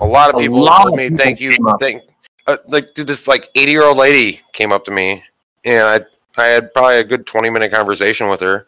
A 0.00 0.06
lot 0.06 0.30
of 0.30 0.36
A 0.36 0.38
people 0.38 0.62
lot 0.62 0.82
told 0.82 0.94
of 0.94 0.98
me, 0.98 1.08
people 1.08 1.24
"Thank 1.24 1.40
you." 1.40 1.50
came 1.50 1.66
up. 1.66 1.80
Thank, 1.80 2.02
uh, 2.46 2.58
like, 2.68 2.94
dude, 2.94 3.08
this 3.08 3.26
like 3.26 3.48
eighty-year-old 3.56 3.96
lady 3.96 4.40
came 4.52 4.70
up 4.70 4.84
to 4.84 4.92
me, 4.92 5.24
and 5.64 5.82
I 5.82 6.00
I 6.40 6.46
had 6.46 6.72
probably 6.72 6.98
a 6.98 7.04
good 7.04 7.26
twenty-minute 7.26 7.72
conversation 7.72 8.28
with 8.28 8.38
her, 8.40 8.66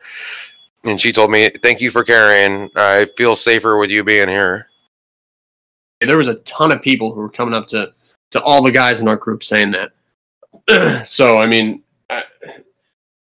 and 0.82 1.00
she 1.00 1.12
told 1.12 1.30
me, 1.30 1.48
"Thank 1.48 1.80
you 1.80 1.92
for 1.92 2.02
carrying. 2.02 2.70
I 2.74 3.04
feel 3.16 3.36
safer 3.36 3.78
with 3.78 3.90
you 3.90 4.02
being 4.02 4.28
here." 4.28 4.66
There 6.08 6.18
was 6.18 6.28
a 6.28 6.36
ton 6.36 6.72
of 6.72 6.80
people 6.80 7.12
who 7.12 7.20
were 7.20 7.30
coming 7.30 7.54
up 7.54 7.66
to 7.68 7.92
to 8.30 8.42
all 8.42 8.62
the 8.62 8.70
guys 8.70 9.00
in 9.00 9.08
our 9.08 9.16
group 9.16 9.42
saying 9.42 9.72
that. 9.72 11.06
so 11.08 11.38
I 11.38 11.46
mean, 11.46 11.82
I, 12.08 12.22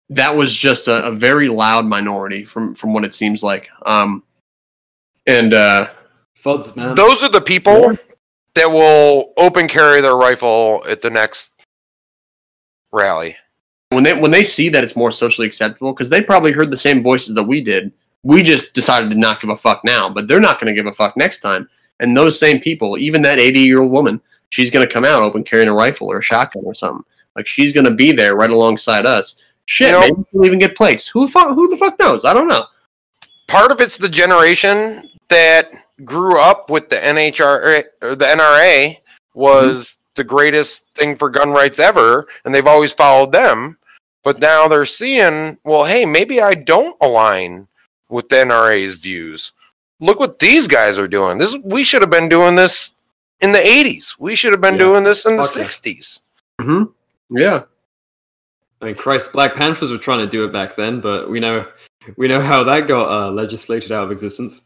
that 0.10 0.36
was 0.36 0.54
just 0.54 0.88
a, 0.88 1.06
a 1.06 1.12
very 1.12 1.50
loud 1.50 1.86
minority 1.86 2.46
from 2.46 2.76
from 2.76 2.94
what 2.94 3.04
it 3.04 3.16
seems 3.16 3.44
like. 3.44 3.70
Um, 3.86 4.24
and 5.28 5.54
uh, 5.54 5.90
Fuds, 6.42 6.76
man. 6.76 6.96
Those 6.96 7.24
are 7.24 7.30
the 7.30 7.42
people 7.42 7.96
that 8.54 8.70
will 8.70 9.34
open 9.38 9.68
carry 9.68 10.02
their 10.02 10.16
rifle 10.16 10.84
at 10.88 11.02
the 11.02 11.10
next 11.10 11.52
rally. 12.92 13.36
when 13.90 14.04
they 14.04 14.14
when 14.14 14.32
they 14.32 14.44
see 14.44 14.70
that 14.70 14.84
it's 14.84 14.96
more 14.96 15.12
socially 15.12 15.48
acceptable, 15.48 15.94
because 15.94 16.10
they 16.10 16.22
probably 16.22 16.52
heard 16.52 16.72
the 16.72 16.78
same 16.78 17.04
voices 17.04 17.36
that 17.36 17.44
we 17.44 17.64
did. 17.64 17.92
We 18.24 18.42
just 18.42 18.74
decided 18.74 19.10
to 19.12 19.16
not 19.16 19.40
give 19.40 19.52
a 19.52 19.58
fuck 19.58 19.82
now, 19.84 20.10
but 20.10 20.28
they're 20.28 20.40
not 20.40 20.60
going 20.60 20.74
to 20.74 20.80
give 20.80 20.88
a 20.88 20.96
fuck 20.96 21.16
next 21.16 21.42
time. 21.42 21.70
And 22.00 22.16
those 22.16 22.38
same 22.40 22.60
people, 22.60 22.98
even 22.98 23.22
that 23.24 23.40
eighty 23.40 23.62
year 23.62 23.82
old 23.82 23.92
woman, 23.92 24.22
she's 24.50 24.72
going 24.72 24.86
to 24.86 24.94
come 24.94 25.06
out 25.06 25.22
open 25.22 25.44
carrying 25.44 25.70
a 25.70 25.74
rifle 25.74 26.12
or 26.12 26.20
a 26.20 26.24
shotgun 26.24 26.64
or 26.66 26.74
something. 26.74 27.04
Like 27.36 27.48
she's 27.48 27.74
going 27.74 27.86
to 27.86 27.92
be 27.92 28.12
there 28.12 28.36
right 28.36 28.50
alongside 28.50 29.06
us. 29.06 29.38
Shit, 29.66 29.88
You 29.88 29.94
know- 29.94 30.02
maybe 30.02 30.26
we'll 30.32 30.46
even 30.46 30.60
get 30.60 30.76
plates. 30.76 31.08
Who 31.08 31.26
the 31.26 31.32
fuck? 31.32 31.56
Who 31.56 31.70
the 31.70 31.78
fuck 31.78 32.00
knows? 32.00 32.26
I 32.26 32.34
don't 32.34 32.48
know. 32.48 32.66
part 33.48 33.70
of 33.72 33.80
it's 33.80 33.98
the 33.98 34.10
generation 34.10 35.08
that 35.30 35.72
grew 36.04 36.40
up 36.40 36.70
with 36.70 36.90
the 36.90 36.96
NHRA 36.98 37.84
er, 37.84 37.84
or 38.02 38.16
the 38.16 38.26
NRA 38.26 38.98
was 39.34 39.78
mm-hmm. 39.78 40.12
the 40.16 40.24
greatest 40.24 40.88
thing 40.96 41.16
for 41.16 41.30
gun 41.30 41.52
rights 41.52 41.80
ever, 41.80 42.28
and 42.44 42.54
they've 42.54 42.66
always 42.66 42.92
followed 42.92 43.32
them. 43.32 43.78
But 44.24 44.40
now 44.40 44.68
they're 44.68 44.88
seeing, 44.88 45.58
well, 45.64 45.86
hey, 45.86 46.06
maybe 46.06 46.42
I 46.42 46.56
don't 46.56 46.98
align 47.02 47.68
with 48.10 48.30
the 48.30 48.38
NRA's 48.38 48.96
views. 48.96 49.52
Look 50.00 50.20
what 50.20 50.40
these 50.40 50.68
guys 50.68 50.98
are 51.00 51.08
doing. 51.08 51.38
This 51.38 51.56
we 51.64 51.84
should 51.84 52.02
have 52.02 52.12
been 52.12 52.28
doing 52.30 52.56
this 52.56 52.94
in 53.42 53.52
the 53.52 53.60
'80s. 53.60 54.16
We 54.20 54.36
should 54.36 54.52
have 54.52 54.62
been 54.62 54.74
Yeah. 54.76 54.80
doing 54.86 55.04
this 55.04 55.26
in 55.26 55.38
the 55.38 55.44
Fuck 55.44 55.56
yeah. 55.56 55.64
'60s. 55.64 56.20
Mm-hmm. 56.62 57.38
Yeah. 57.38 57.64
I 58.82 58.86
mean, 58.86 58.96
Christ, 58.96 59.32
Black 59.32 59.56
Panthers 59.56 59.90
were 59.92 59.98
trying 59.98 60.20
to 60.20 60.28
do 60.28 60.44
it 60.44 60.52
back 60.52 60.76
then, 60.76 61.00
but 61.00 61.30
we 61.30 61.40
know 61.40 61.66
we 62.18 62.28
know 62.28 62.42
how 62.42 62.64
that 62.64 62.88
got 62.88 63.10
uh, 63.10 63.32
legislated 63.32 63.92
out 63.92 64.04
of 64.04 64.12
existence. 64.12 64.62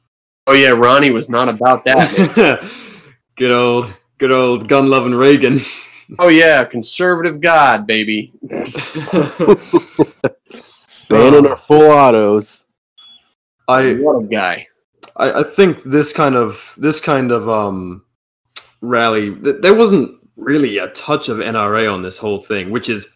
Oh 0.47 0.53
yeah, 0.53 0.69
Ronnie 0.71 1.11
was 1.11 1.29
not 1.29 1.47
about 1.47 1.85
that. 1.85 2.67
good 3.35 3.51
old, 3.51 3.93
good 4.17 4.31
old 4.31 4.67
gun 4.67 4.89
loving 4.89 5.13
Reagan. 5.13 5.59
oh 6.17 6.29
yeah, 6.29 6.63
conservative 6.63 7.39
God, 7.39 7.85
baby. 7.85 8.33
Banning 11.09 11.47
our 11.47 11.57
full 11.57 11.91
autos. 11.91 12.65
I 13.67 13.93
what 13.93 14.23
a 14.23 14.27
guy. 14.27 14.67
I, 15.19 15.41
I 15.41 15.43
think 15.43 15.83
this 15.83 16.11
kind 16.11 16.35
of 16.35 16.73
this 16.77 16.99
kind 16.99 17.31
of 17.31 17.47
um 17.47 18.03
rally 18.81 19.35
th- 19.35 19.57
there 19.61 19.75
wasn't 19.75 20.19
really 20.37 20.77
a 20.77 20.87
touch 20.89 21.29
of 21.29 21.37
NRA 21.37 21.91
on 21.93 22.01
this 22.01 22.17
whole 22.17 22.41
thing, 22.41 22.71
which 22.71 22.89
is 22.89 23.07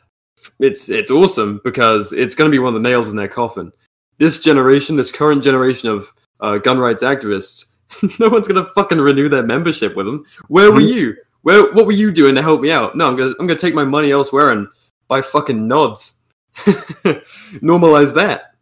it's 0.59 0.89
it's 0.89 1.09
awesome 1.09 1.61
because 1.63 2.13
it's 2.13 2.35
going 2.35 2.49
to 2.51 2.55
be 2.55 2.59
one 2.59 2.75
of 2.75 2.81
the 2.81 2.87
nails 2.87 3.09
in 3.09 3.15
their 3.15 3.27
coffin. 3.27 3.71
This 4.19 4.39
generation, 4.39 4.95
this 4.95 5.11
current 5.11 5.43
generation 5.43 5.89
of 5.89 6.13
uh, 6.39 6.57
gun 6.57 6.77
rights 6.77 7.03
activists, 7.03 7.65
no 8.19 8.29
one's 8.29 8.47
going 8.47 8.63
to 8.63 8.71
fucking 8.73 8.99
renew 8.99 9.29
their 9.29 9.43
membership 9.43 9.95
with 9.95 10.05
them. 10.05 10.25
Where 10.49 10.71
were 10.71 10.81
you? 10.81 11.15
Where 11.41 11.71
what 11.73 11.85
were 11.85 11.93
you 11.93 12.11
doing 12.11 12.35
to 12.35 12.41
help 12.41 12.61
me 12.61 12.71
out? 12.71 12.95
No, 12.95 13.07
I'm 13.07 13.15
gonna 13.15 13.33
I'm 13.39 13.47
gonna 13.47 13.59
take 13.59 13.73
my 13.73 13.85
money 13.85 14.11
elsewhere 14.11 14.51
and 14.51 14.67
buy 15.07 15.21
fucking 15.21 15.67
nods. 15.67 16.15
Normalize 16.55 18.13
that. 18.13 18.52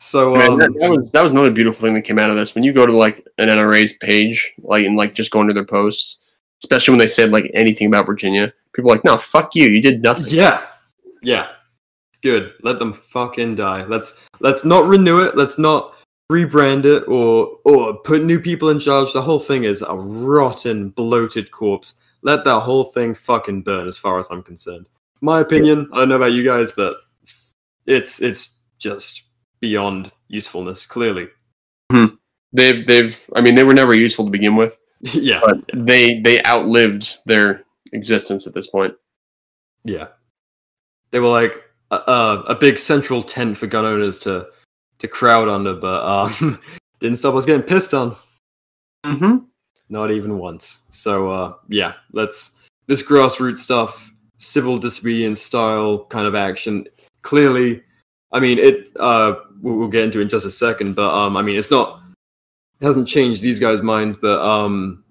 So 0.00 0.34
Man, 0.34 0.52
um, 0.52 0.58
that, 0.58 0.72
that 0.80 0.90
was 0.90 1.12
that 1.12 1.22
was 1.22 1.32
another 1.32 1.50
beautiful 1.50 1.86
thing 1.86 1.94
that 1.94 2.02
came 2.02 2.18
out 2.18 2.30
of 2.30 2.36
this. 2.36 2.54
When 2.54 2.64
you 2.64 2.72
go 2.72 2.86
to 2.86 2.92
like 2.92 3.26
an 3.38 3.48
NRA's 3.48 3.92
page, 3.94 4.52
like 4.62 4.84
and 4.84 4.96
like 4.96 5.14
just 5.14 5.30
go 5.30 5.42
into 5.42 5.52
their 5.52 5.66
posts, 5.66 6.18
especially 6.64 6.92
when 6.92 6.98
they 6.98 7.06
said 7.06 7.30
like 7.30 7.50
anything 7.54 7.86
about 7.86 8.06
Virginia, 8.06 8.52
people 8.72 8.90
are 8.90 8.94
like, 8.94 9.04
no, 9.04 9.18
fuck 9.18 9.54
you, 9.54 9.68
you 9.68 9.82
did 9.82 10.02
nothing. 10.02 10.24
Yeah. 10.28 10.62
Yeah. 11.22 11.48
Good. 12.22 12.54
Let 12.62 12.78
them 12.78 12.94
fucking 12.94 13.56
die. 13.56 13.84
Let's 13.84 14.18
let's 14.40 14.64
not 14.64 14.86
renew 14.86 15.20
it. 15.20 15.36
Let's 15.36 15.58
not 15.58 15.94
rebrand 16.32 16.86
it 16.86 17.06
or 17.06 17.58
or 17.64 17.98
put 17.98 18.24
new 18.24 18.40
people 18.40 18.70
in 18.70 18.80
charge. 18.80 19.12
The 19.12 19.22
whole 19.22 19.38
thing 19.38 19.64
is 19.64 19.82
a 19.82 19.94
rotten, 19.94 20.90
bloated 20.90 21.50
corpse. 21.50 21.94
Let 22.22 22.44
that 22.44 22.60
whole 22.60 22.84
thing 22.84 23.14
fucking 23.14 23.62
burn 23.62 23.86
as 23.86 23.98
far 23.98 24.18
as 24.18 24.28
I'm 24.30 24.42
concerned. 24.42 24.86
My 25.20 25.40
opinion, 25.40 25.88
I 25.92 25.98
don't 25.98 26.08
know 26.08 26.16
about 26.16 26.32
you 26.32 26.44
guys, 26.44 26.72
but 26.72 26.96
it's 27.86 28.22
it's 28.22 28.54
just 28.78 29.22
beyond 29.60 30.10
usefulness, 30.28 30.86
clearly. 30.86 31.28
They've 32.52 32.86
they've 32.86 33.24
I 33.34 33.40
mean 33.40 33.54
they 33.54 33.64
were 33.64 33.74
never 33.74 33.94
useful 33.94 34.24
to 34.24 34.30
begin 34.30 34.56
with, 34.56 34.74
yeah. 35.00 35.40
but 35.44 35.58
they 35.74 36.20
they 36.20 36.42
outlived 36.44 37.18
their 37.26 37.64
existence 37.92 38.46
at 38.46 38.54
this 38.54 38.66
point. 38.66 38.94
Yeah. 39.84 40.08
They 41.10 41.20
were 41.20 41.28
like 41.28 41.62
a, 41.90 41.96
a, 41.96 42.44
a 42.48 42.54
big 42.54 42.78
central 42.78 43.22
tent 43.22 43.56
for 43.56 43.66
gun 43.66 43.84
owners 43.84 44.18
to 44.20 44.48
to 44.98 45.08
crowd 45.08 45.48
under, 45.48 45.74
but 45.74 46.04
um, 46.04 46.60
didn't 47.00 47.18
stop 47.18 47.34
us 47.34 47.46
getting 47.46 47.62
pissed 47.62 47.94
on. 47.94 48.14
Mm-hmm. 49.04 49.38
Not 49.88 50.10
even 50.10 50.38
once. 50.38 50.82
So 50.90 51.30
uh, 51.30 51.54
yeah, 51.68 51.94
let's 52.12 52.56
this 52.86 53.02
grassroots 53.02 53.58
stuff, 53.58 54.12
civil 54.38 54.76
disobedience 54.76 55.40
style 55.40 56.04
kind 56.06 56.26
of 56.26 56.34
action. 56.34 56.86
Clearly, 57.22 57.82
I 58.32 58.40
mean 58.40 58.58
it. 58.58 58.90
Uh, 58.98 59.34
we'll, 59.60 59.76
we'll 59.76 59.88
get 59.88 60.04
into 60.04 60.18
it 60.18 60.22
in 60.22 60.28
just 60.28 60.46
a 60.46 60.50
second, 60.50 60.94
but 60.94 61.12
um, 61.14 61.36
I 61.36 61.42
mean 61.42 61.58
it's 61.58 61.70
not. 61.70 62.00
It 62.80 62.86
hasn't 62.86 63.08
changed 63.08 63.42
these 63.42 63.60
guys' 63.60 63.82
minds, 63.82 64.16
but 64.16 64.40
um, 64.40 65.04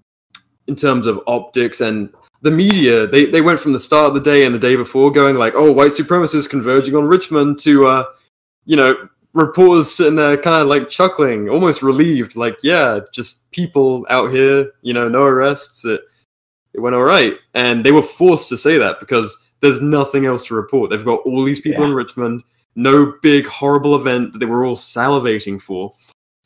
in 0.66 0.74
terms 0.74 1.06
of 1.06 1.20
optics 1.26 1.80
and 1.80 2.12
the 2.42 2.50
media, 2.50 3.06
they, 3.06 3.26
they 3.26 3.40
went 3.40 3.60
from 3.60 3.72
the 3.72 3.80
start 3.80 4.08
of 4.08 4.14
the 4.14 4.20
day 4.20 4.44
and 4.44 4.54
the 4.54 4.58
day 4.58 4.76
before 4.76 5.12
going 5.12 5.36
like, 5.36 5.52
oh, 5.56 5.70
white 5.70 5.90
supremacists 5.90 6.48
converging 6.48 6.96
on 6.96 7.04
Richmond 7.04 7.58
to, 7.60 7.86
uh, 7.86 8.04
you 8.64 8.76
know, 8.76 9.08
reporters 9.34 9.94
sitting 9.94 10.16
there 10.16 10.36
kind 10.36 10.62
of 10.62 10.68
like 10.68 10.90
chuckling, 10.90 11.48
almost 11.48 11.82
relieved, 11.82 12.36
like, 12.36 12.56
yeah, 12.62 13.00
just 13.12 13.50
people 13.50 14.06
out 14.08 14.30
here, 14.30 14.72
you 14.82 14.94
know, 14.94 15.08
no 15.08 15.22
arrests. 15.22 15.84
It, 15.84 16.00
it 16.72 16.80
went 16.80 16.96
all 16.96 17.02
right. 17.02 17.34
And 17.54 17.84
they 17.84 17.92
were 17.92 18.02
forced 18.02 18.48
to 18.48 18.56
say 18.56 18.78
that 18.78 19.00
because 19.00 19.36
there's 19.60 19.82
nothing 19.82 20.24
else 20.24 20.44
to 20.46 20.54
report. 20.54 20.90
They've 20.90 21.04
got 21.04 21.20
all 21.26 21.44
these 21.44 21.60
people 21.60 21.84
in 21.84 21.94
Richmond, 21.94 22.42
no 22.76 23.14
big 23.22 23.46
horrible 23.46 23.94
event 23.96 24.32
that 24.32 24.38
they 24.38 24.46
were 24.46 24.64
all 24.64 24.76
salivating 24.76 25.60
for. 25.60 25.92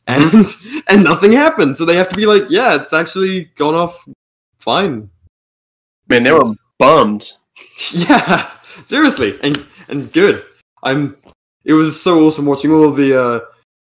And 0.07 0.45
and 0.89 1.03
nothing 1.03 1.31
happened. 1.31 1.77
So 1.77 1.85
they 1.85 1.95
have 1.95 2.09
to 2.09 2.15
be 2.15 2.25
like, 2.25 2.43
yeah, 2.49 2.75
it's 2.75 2.93
actually 2.93 3.45
gone 3.55 3.75
off 3.75 4.05
fine. 4.59 5.09
Man, 6.07 6.23
they 6.23 6.31
were 6.31 6.53
bummed. 6.79 7.31
Yeah, 7.93 8.51
seriously, 8.83 9.39
and 9.41 9.65
and 9.87 10.11
good. 10.11 10.43
I'm. 10.83 11.15
It 11.63 11.73
was 11.73 11.99
so 12.01 12.25
awesome 12.25 12.45
watching 12.45 12.71
all 12.71 12.91
the 12.91 13.17
uh, 13.19 13.39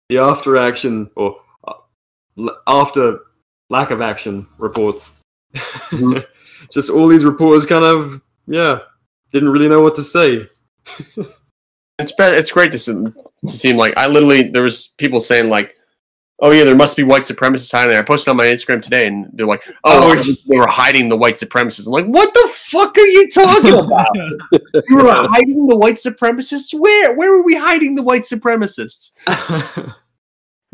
the 0.09 0.19
after 0.19 0.57
action 0.57 1.11
or 1.17 1.41
uh, 1.67 2.51
after 2.69 3.19
lack 3.71 3.91
of 3.91 4.01
action 4.01 4.47
reports. 4.59 5.21
Mhm. 5.57 6.25
Just 6.73 6.89
all 6.89 7.09
these 7.09 7.25
reporters 7.25 7.67
kind 7.67 7.85
of 7.85 8.23
yeah 8.47 8.79
didn't 9.33 9.51
really 9.51 9.69
know 9.69 9.83
what 9.83 9.97
to 9.97 10.03
say. 10.05 10.49
It's 11.99 12.13
it's 12.19 12.51
great 12.51 12.73
to 12.73 12.79
see, 12.79 12.93
to 12.93 13.57
seem 13.57 13.77
like 13.77 13.95
I 13.97 14.07
literally 14.07 14.51
there 14.51 14.63
was 14.63 14.89
people 14.99 15.21
saying 15.21 15.49
like, 15.49 15.77
oh 16.41 16.51
yeah, 16.51 16.65
there 16.65 16.75
must 16.75 16.97
be 16.97 17.05
white 17.05 17.23
supremacists 17.23 17.71
hiding 17.71 17.91
there. 17.91 18.01
I 18.01 18.05
posted 18.05 18.29
on 18.31 18.37
my 18.37 18.47
Instagram 18.47 18.83
today, 18.83 19.07
and 19.07 19.29
they're 19.33 19.47
like, 19.47 19.63
oh, 19.85 20.17
Oh, 20.17 20.35
they 20.49 20.57
were 20.59 20.67
hiding 20.69 21.09
the 21.09 21.17
white 21.17 21.37
supremacists. 21.37 21.87
I'm 21.87 21.93
like, 21.93 22.07
what 22.07 22.35
the 22.35 22.51
fuck 22.55 22.99
are 22.99 23.07
you 23.07 23.31
talking 23.31 23.75
about? 23.79 24.09
you 24.15 24.97
were 24.97 25.13
hiding 25.33 25.67
the 25.67 25.77
white 25.77 25.97
supremacists? 25.97 26.79
Where? 26.79 27.15
Where 27.15 27.31
were 27.31 27.45
we 27.45 27.55
hiding 27.55 27.95
the 27.95 28.03
white 28.03 28.23
supremacists? 28.23 29.13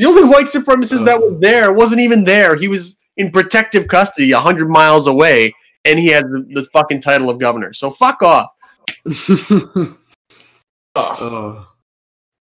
The 0.00 0.06
only 0.06 0.24
white 0.24 0.46
supremacist 0.46 1.04
that 1.04 1.18
oh. 1.18 1.32
was 1.32 1.40
there 1.40 1.74
wasn't 1.74 2.00
even 2.00 2.24
there. 2.24 2.56
He 2.56 2.68
was 2.68 2.98
in 3.18 3.30
protective 3.30 3.86
custody, 3.86 4.32
hundred 4.32 4.70
miles 4.70 5.06
away, 5.06 5.54
and 5.84 5.98
he 5.98 6.06
had 6.06 6.24
the, 6.24 6.46
the 6.54 6.64
fucking 6.72 7.02
title 7.02 7.28
of 7.28 7.38
governor. 7.38 7.74
So 7.74 7.90
fuck 7.90 8.22
off. 8.22 8.48
Ugh. 10.96 11.18
Oh. 11.20 11.66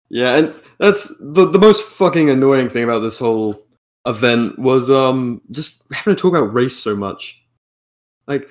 Yeah, 0.09 0.35
and 0.35 0.53
that's 0.79 1.11
the 1.19 1.45
the 1.45 1.59
most 1.59 1.81
fucking 1.83 2.29
annoying 2.29 2.69
thing 2.69 2.83
about 2.83 2.99
this 2.99 3.17
whole 3.17 3.65
event 4.05 4.57
was 4.59 4.91
um 4.91 5.41
just 5.51 5.83
having 5.91 6.15
to 6.15 6.21
talk 6.21 6.33
about 6.33 6.53
race 6.53 6.77
so 6.77 6.95
much. 6.95 7.43
Like 8.27 8.49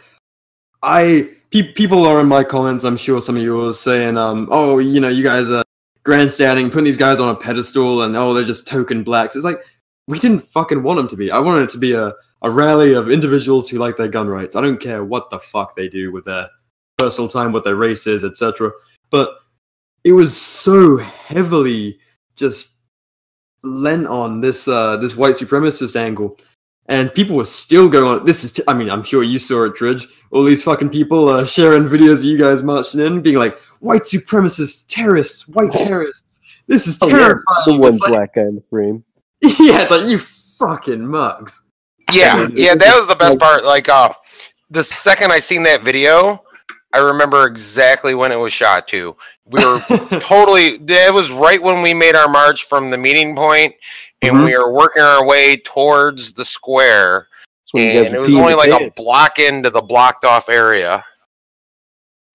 I 0.82 1.30
pe- 1.50 1.72
people 1.72 2.06
are 2.06 2.20
in 2.20 2.26
my 2.26 2.42
comments, 2.44 2.84
I'm 2.84 2.96
sure 2.96 3.20
some 3.20 3.36
of 3.36 3.42
yours 3.42 3.78
saying 3.78 4.18
um 4.18 4.48
oh, 4.50 4.78
you 4.78 5.00
know, 5.00 5.08
you 5.08 5.22
guys 5.22 5.48
are 5.50 5.64
grandstanding, 6.04 6.70
putting 6.70 6.84
these 6.84 6.96
guys 6.96 7.20
on 7.20 7.34
a 7.34 7.38
pedestal 7.38 8.02
and 8.02 8.16
oh, 8.16 8.34
they're 8.34 8.44
just 8.44 8.66
token 8.66 9.04
blacks. 9.04 9.36
It's 9.36 9.44
like 9.44 9.60
we 10.08 10.18
didn't 10.18 10.46
fucking 10.48 10.82
want 10.82 10.96
them 10.96 11.08
to 11.08 11.16
be. 11.16 11.30
I 11.30 11.38
wanted 11.38 11.62
it 11.62 11.70
to 11.70 11.78
be 11.78 11.92
a 11.92 12.12
a 12.42 12.50
rally 12.50 12.92
of 12.92 13.10
individuals 13.10 13.70
who 13.70 13.78
like 13.78 13.96
their 13.96 14.08
gun 14.08 14.28
rights. 14.28 14.54
I 14.54 14.60
don't 14.60 14.80
care 14.80 15.02
what 15.02 15.30
the 15.30 15.38
fuck 15.38 15.74
they 15.76 15.88
do 15.88 16.12
with 16.12 16.26
their 16.26 16.48
personal 16.98 17.28
time, 17.28 17.52
what 17.52 17.64
their 17.64 17.76
race 17.76 18.06
is, 18.06 18.22
etc. 18.22 18.70
But 19.08 19.30
it 20.04 20.12
was 20.12 20.36
so 20.36 20.98
heavily 20.98 21.98
just 22.36 22.72
lent 23.62 24.06
on 24.06 24.40
this 24.40 24.68
uh 24.68 24.96
this 24.98 25.16
white 25.16 25.34
supremacist 25.34 25.96
angle. 25.96 26.38
And 26.86 27.14
people 27.14 27.36
were 27.36 27.46
still 27.46 27.88
going 27.88 28.04
on 28.20 28.26
this 28.26 28.44
is 28.44 28.52
t- 28.52 28.62
i 28.68 28.74
mean 28.74 28.90
i'm 28.90 29.02
sure 29.02 29.22
you 29.22 29.38
saw 29.38 29.64
it 29.64 29.74
dredge. 29.74 30.06
All 30.30 30.44
these 30.44 30.62
fucking 30.62 30.90
people 30.90 31.28
uh, 31.28 31.44
sharing 31.46 31.84
videos 31.84 32.18
of 32.18 32.24
you 32.24 32.36
guys 32.38 32.62
marching 32.62 33.00
in 33.00 33.22
being 33.22 33.38
like 33.38 33.58
white 33.80 34.02
supremacists 34.02 34.84
terrorists 34.88 35.48
white 35.48 35.70
terrorists. 35.88 36.40
This 36.66 36.86
is 36.86 36.98
Oh, 37.02 37.08
yeah, 37.08 37.16
terrifying. 37.18 37.42
the 37.66 37.76
one 37.78 37.88
It's 37.92 38.00
like- 38.00 38.10
black 38.10 38.34
guy 38.34 38.42
in 38.42 38.54
the 38.56 38.60
frame. 38.62 39.04
yeah 39.40 39.82
it's 39.82 39.90
like 39.90 40.06
you 40.06 40.18
fucking 40.18 41.06
mugs. 41.06 41.62
Yeah, 42.12 42.48
yeah, 42.52 42.74
that 42.74 42.96
was 42.96 43.06
the 43.08 43.14
best 43.16 43.38
part. 43.40 43.64
Like, 43.64 43.88
uh, 43.88 44.10
the 44.70 44.84
second 44.84 45.32
I 45.32 45.40
seen 45.40 45.62
that 45.64 45.82
video, 45.82 46.38
I 46.94 46.98
remember 46.98 47.44
exactly 47.46 48.14
when 48.14 48.30
it 48.30 48.36
was 48.38 48.52
shot 48.52 48.86
too. 48.86 49.16
We 49.46 49.64
were 49.64 49.80
totally. 50.20 50.76
That 50.78 51.12
was 51.12 51.30
right 51.32 51.60
when 51.60 51.82
we 51.82 51.92
made 51.92 52.14
our 52.14 52.28
march 52.28 52.64
from 52.64 52.88
the 52.88 52.96
meeting 52.96 53.34
point, 53.34 53.74
and 54.22 54.36
Mhm. 54.36 54.44
we 54.44 54.56
were 54.56 54.72
working 54.72 55.02
our 55.02 55.26
way 55.26 55.56
towards 55.56 56.32
the 56.32 56.44
square. 56.44 57.26
That's 57.64 57.74
when 57.74 57.82
you 57.82 57.92
guys 57.94 58.06
And 58.06 58.14
it 58.14 58.20
was 58.20 58.34
only 58.34 58.52
your 58.52 58.56
like 58.56 58.70
a 58.70 58.90
block 58.96 59.40
into 59.40 59.70
the 59.70 59.82
blocked 59.82 60.24
off 60.24 60.48
area. 60.48 61.04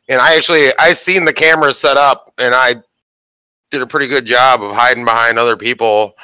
And 0.10 0.20
I 0.20 0.36
actually, 0.36 0.72
I 0.78 0.92
seen 0.94 1.24
the 1.24 1.34
camera 1.34 1.74
set 1.74 1.96
up, 1.96 2.34
and 2.38 2.54
I 2.54 2.76
did 3.72 3.82
a 3.82 3.88
pretty 3.88 4.08
good 4.08 4.26
job 4.26 4.62
of 4.62 4.76
hiding 4.76 5.06
behind 5.06 5.40
other 5.40 5.56
people 5.56 6.16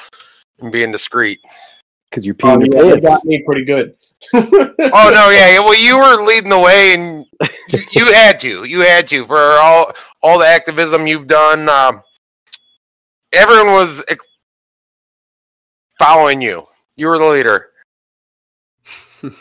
and 0.60 0.70
being 0.70 0.92
discreet. 0.92 1.40
because 2.10 2.26
you're 2.26 2.34
Oh, 2.42 2.58
peeing 2.58 2.72
yeah, 2.74 2.82
your 2.82 2.96
they 2.96 3.00
got 3.00 3.24
me 3.24 3.42
pretty 3.46 3.64
good. 3.64 3.94
Oh 4.78 5.10
no, 5.12 5.30
yeah. 5.30 5.58
Well, 5.58 5.78
you 5.78 5.96
were 5.96 6.24
leading 6.24 6.50
the 6.50 6.58
way, 6.58 6.94
and 6.94 7.24
you, 7.68 7.80
you 7.92 8.12
had 8.12 8.38
to. 8.40 8.64
You 8.64 8.80
had 8.80 9.08
to 9.08 9.24
for 9.24 9.36
all 9.36 9.92
all 10.22 10.38
the 10.38 10.46
activism 10.46 11.06
you've 11.06 11.26
done. 11.26 11.68
Um, 11.68 12.02
everyone 13.32 13.72
was 13.72 14.04
following 15.98 16.40
you. 16.40 16.66
You 16.96 17.08
were 17.08 17.18
the 17.18 17.26
leader. 17.26 17.66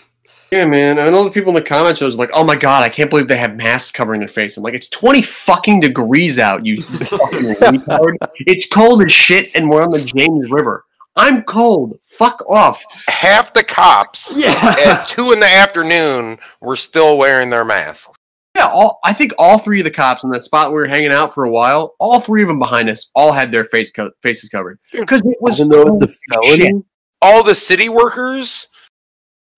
Yeah, 0.52 0.66
man. 0.66 1.00
And 1.00 1.16
all 1.16 1.24
the 1.24 1.32
people 1.32 1.50
in 1.50 1.56
the 1.56 1.68
comments 1.68 2.00
was 2.00 2.16
like, 2.16 2.30
"Oh 2.34 2.44
my 2.44 2.56
god, 2.56 2.84
I 2.84 2.88
can't 2.88 3.10
believe 3.10 3.28
they 3.28 3.36
have 3.36 3.58
masks 3.58 3.92
covering 3.92 4.20
their 4.20 4.30
face." 4.30 4.56
I'm 4.56 4.64
like, 4.64 4.76
"It's 4.76 4.88
20 4.88 5.22
fucking 5.24 5.80
degrees 5.82 6.38
out, 6.38 6.66
you 6.66 6.82
fucking 6.84 7.56
retard. 7.56 8.16
It's 8.42 8.68
cold 8.68 9.04
as 9.04 9.12
shit, 9.12 9.50
and 9.56 9.70
we're 9.70 9.82
on 9.82 9.90
the 9.90 10.00
James 10.00 10.50
River. 10.50 10.86
I'm 11.16 11.44
cold. 11.44 11.98
Fuck 12.06 12.44
off." 12.50 12.84
Half 13.08 13.54
the 13.54 13.64
cops 13.64 14.32
yeah 14.36 14.76
at 14.86 15.08
two 15.08 15.32
in 15.32 15.40
the 15.40 15.48
afternoon 15.52 16.38
were 16.62 16.76
still 16.76 17.18
wearing 17.18 17.50
their 17.50 17.66
masks. 17.66 18.10
Yeah, 18.56 18.70
all 18.70 19.00
I 19.04 19.12
think 19.14 19.34
all 19.38 19.58
three 19.58 19.82
of 19.82 19.84
the 19.84 19.92
cops 19.92 20.24
in 20.24 20.30
that 20.30 20.44
spot 20.46 20.70
we 20.70 20.76
were 20.76 20.88
hanging 20.88 21.12
out 21.12 21.34
for 21.34 21.44
a 21.44 21.52
while, 21.52 21.94
all 22.00 22.22
three 22.22 22.42
of 22.42 22.48
them 22.48 22.60
behind 22.60 22.90
us, 22.90 23.12
all 23.14 23.34
had 23.34 23.52
their 23.52 23.66
face 23.66 23.92
co- 23.92 24.12
faces 24.24 24.50
covered 24.50 24.80
because 24.94 25.22
it 25.26 25.38
was 25.42 25.60
Even 25.60 25.70
though 25.70 25.84
it's 25.88 26.02
a 26.02 26.34
felony. 26.34 26.82
All 27.22 27.44
the 27.44 27.56
city 27.56 27.90
workers, 27.90 28.68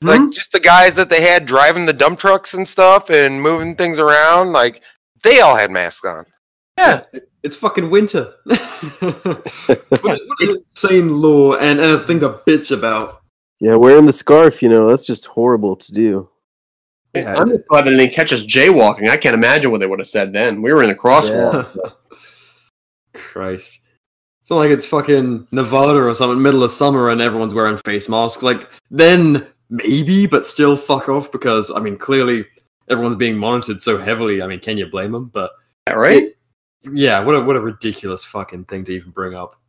Hmm? 0.01 0.07
like 0.07 0.31
just 0.31 0.51
the 0.51 0.59
guys 0.59 0.93
that 0.95 1.09
they 1.09 1.21
had 1.21 1.45
driving 1.45 1.85
the 1.85 1.93
dump 1.93 2.17
trucks 2.19 2.53
and 2.53 2.67
stuff 2.67 3.09
and 3.09 3.41
moving 3.41 3.75
things 3.75 3.99
around, 3.99 4.51
like 4.51 4.81
they 5.23 5.41
all 5.41 5.55
had 5.55 5.71
masks 5.71 6.05
on. 6.05 6.25
Yeah. 6.78 7.03
It's 7.43 7.55
fucking 7.55 7.89
winter. 7.89 8.34
what, 8.43 9.23
what 10.01 10.19
an 10.39 10.63
insane 10.69 11.21
law 11.21 11.55
and, 11.55 11.80
and 11.80 11.91
a 11.91 11.99
thing 11.99 12.19
to 12.21 12.41
bitch 12.47 12.71
about. 12.71 13.21
Yeah, 13.59 13.75
wearing 13.75 14.05
the 14.05 14.13
scarf, 14.13 14.61
you 14.61 14.69
know, 14.69 14.89
that's 14.89 15.03
just 15.03 15.25
horrible 15.25 15.75
to 15.75 15.91
do. 15.91 16.30
Yeah, 17.15 17.36
I'm 17.36 17.47
just 17.47 17.67
glad 17.67 17.86
they 17.86 17.97
didn't 17.97 18.13
catch 18.13 18.32
us 18.32 18.43
jaywalking. 18.43 19.09
I 19.09 19.17
can't 19.17 19.36
imagine 19.36 19.71
what 19.71 19.80
they 19.80 19.88
would 19.88 19.99
have 19.99 20.07
said 20.07 20.34
then. 20.34 20.61
We 20.61 20.71
were 20.71 20.84
in 20.84 20.89
the 20.89 20.95
crosswalk. 20.95 21.93
Christ. 23.13 23.80
It's 24.41 24.49
not 24.49 24.57
like 24.57 24.69
it's 24.69 24.86
fucking 24.86 25.47
Nevada 25.51 25.99
or 25.99 26.13
something, 26.13 26.41
middle 26.41 26.63
of 26.63 26.71
summer, 26.71 27.09
and 27.09 27.19
everyone's 27.19 27.53
wearing 27.53 27.78
face 27.78 28.07
masks. 28.07 28.43
Like, 28.43 28.69
then 28.91 29.47
maybe, 29.69 30.28
but 30.28 30.45
still 30.45 30.78
fuck 30.78 31.09
off 31.09 31.32
because, 31.32 31.71
I 31.71 31.80
mean, 31.80 31.97
clearly 31.97 32.45
everyone's 32.89 33.15
being 33.15 33.38
monitored 33.38 33.82
so 33.82 33.97
heavily. 33.97 34.41
I 34.41 34.47
mean, 34.47 34.59
can 34.59 34.78
you 34.78 34.86
blame 34.86 35.11
them? 35.11 35.25
But 35.34 35.51
Yeah, 35.89 35.95
right? 35.95 36.36
Yeah, 36.93 37.19
what 37.19 37.35
a, 37.35 37.41
what 37.41 37.55
a 37.55 37.61
ridiculous 37.61 38.23
fucking 38.23 38.65
thing 38.65 38.85
to 38.85 38.91
even 38.91 39.11
bring 39.11 39.35
up. 39.35 39.59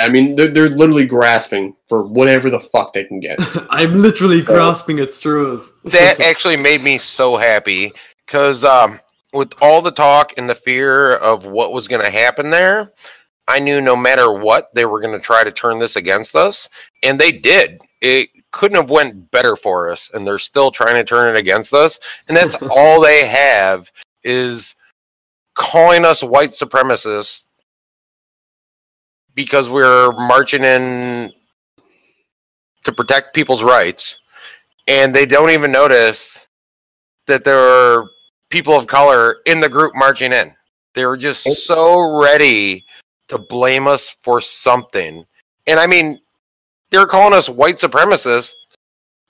I 0.00 0.08
mean, 0.08 0.36
they're, 0.36 0.48
they're 0.48 0.68
literally 0.68 1.06
grasping 1.06 1.74
for 1.88 2.04
whatever 2.04 2.50
the 2.50 2.60
fuck 2.60 2.92
they 2.92 3.04
can 3.04 3.18
get. 3.18 3.38
I'm 3.70 4.00
literally 4.00 4.42
grasping 4.42 5.00
at 5.00 5.10
straws. 5.10 5.72
That 5.84 6.20
actually 6.24 6.56
made 6.56 6.82
me 6.82 6.98
so 6.98 7.36
happy 7.36 7.92
because 8.24 8.62
um, 8.62 9.00
with 9.32 9.52
all 9.60 9.82
the 9.82 9.90
talk 9.90 10.32
and 10.36 10.48
the 10.48 10.54
fear 10.54 11.14
of 11.16 11.46
what 11.46 11.72
was 11.72 11.88
going 11.88 12.04
to 12.04 12.10
happen 12.10 12.50
there, 12.50 12.92
I 13.48 13.58
knew 13.58 13.80
no 13.80 13.96
matter 13.96 14.32
what 14.32 14.68
they 14.74 14.84
were 14.84 15.00
going 15.00 15.18
to 15.18 15.24
try 15.24 15.42
to 15.42 15.50
turn 15.50 15.78
this 15.78 15.96
against 15.96 16.36
us, 16.36 16.68
and 17.02 17.18
they 17.18 17.32
did. 17.32 17.80
It 18.00 18.28
couldn't 18.52 18.76
have 18.76 18.90
went 18.90 19.30
better 19.30 19.56
for 19.56 19.90
us, 19.90 20.10
and 20.12 20.26
they're 20.26 20.38
still 20.38 20.70
trying 20.70 20.94
to 20.94 21.04
turn 21.04 21.34
it 21.34 21.38
against 21.38 21.72
us. 21.72 21.98
And 22.28 22.36
that's 22.36 22.54
all 22.70 23.00
they 23.00 23.26
have 23.26 23.90
is 24.22 24.76
calling 25.58 26.04
us 26.04 26.22
white 26.22 26.52
supremacists 26.52 27.44
because 29.34 29.68
we're 29.68 30.12
marching 30.12 30.62
in 30.64 31.30
to 32.84 32.92
protect 32.92 33.34
people's 33.34 33.64
rights 33.64 34.20
and 34.86 35.14
they 35.14 35.26
don't 35.26 35.50
even 35.50 35.72
notice 35.72 36.46
that 37.26 37.44
there 37.44 37.58
are 37.58 38.08
people 38.50 38.74
of 38.74 38.86
color 38.86 39.38
in 39.46 39.60
the 39.60 39.68
group 39.68 39.92
marching 39.94 40.32
in. 40.32 40.54
They 40.94 41.04
were 41.04 41.16
just 41.16 41.42
so 41.66 42.18
ready 42.20 42.84
to 43.26 43.38
blame 43.38 43.86
us 43.86 44.16
for 44.22 44.40
something. 44.40 45.24
And 45.66 45.78
I 45.78 45.86
mean, 45.86 46.18
they're 46.90 47.06
calling 47.06 47.34
us 47.34 47.48
white 47.48 47.76
supremacists. 47.76 48.52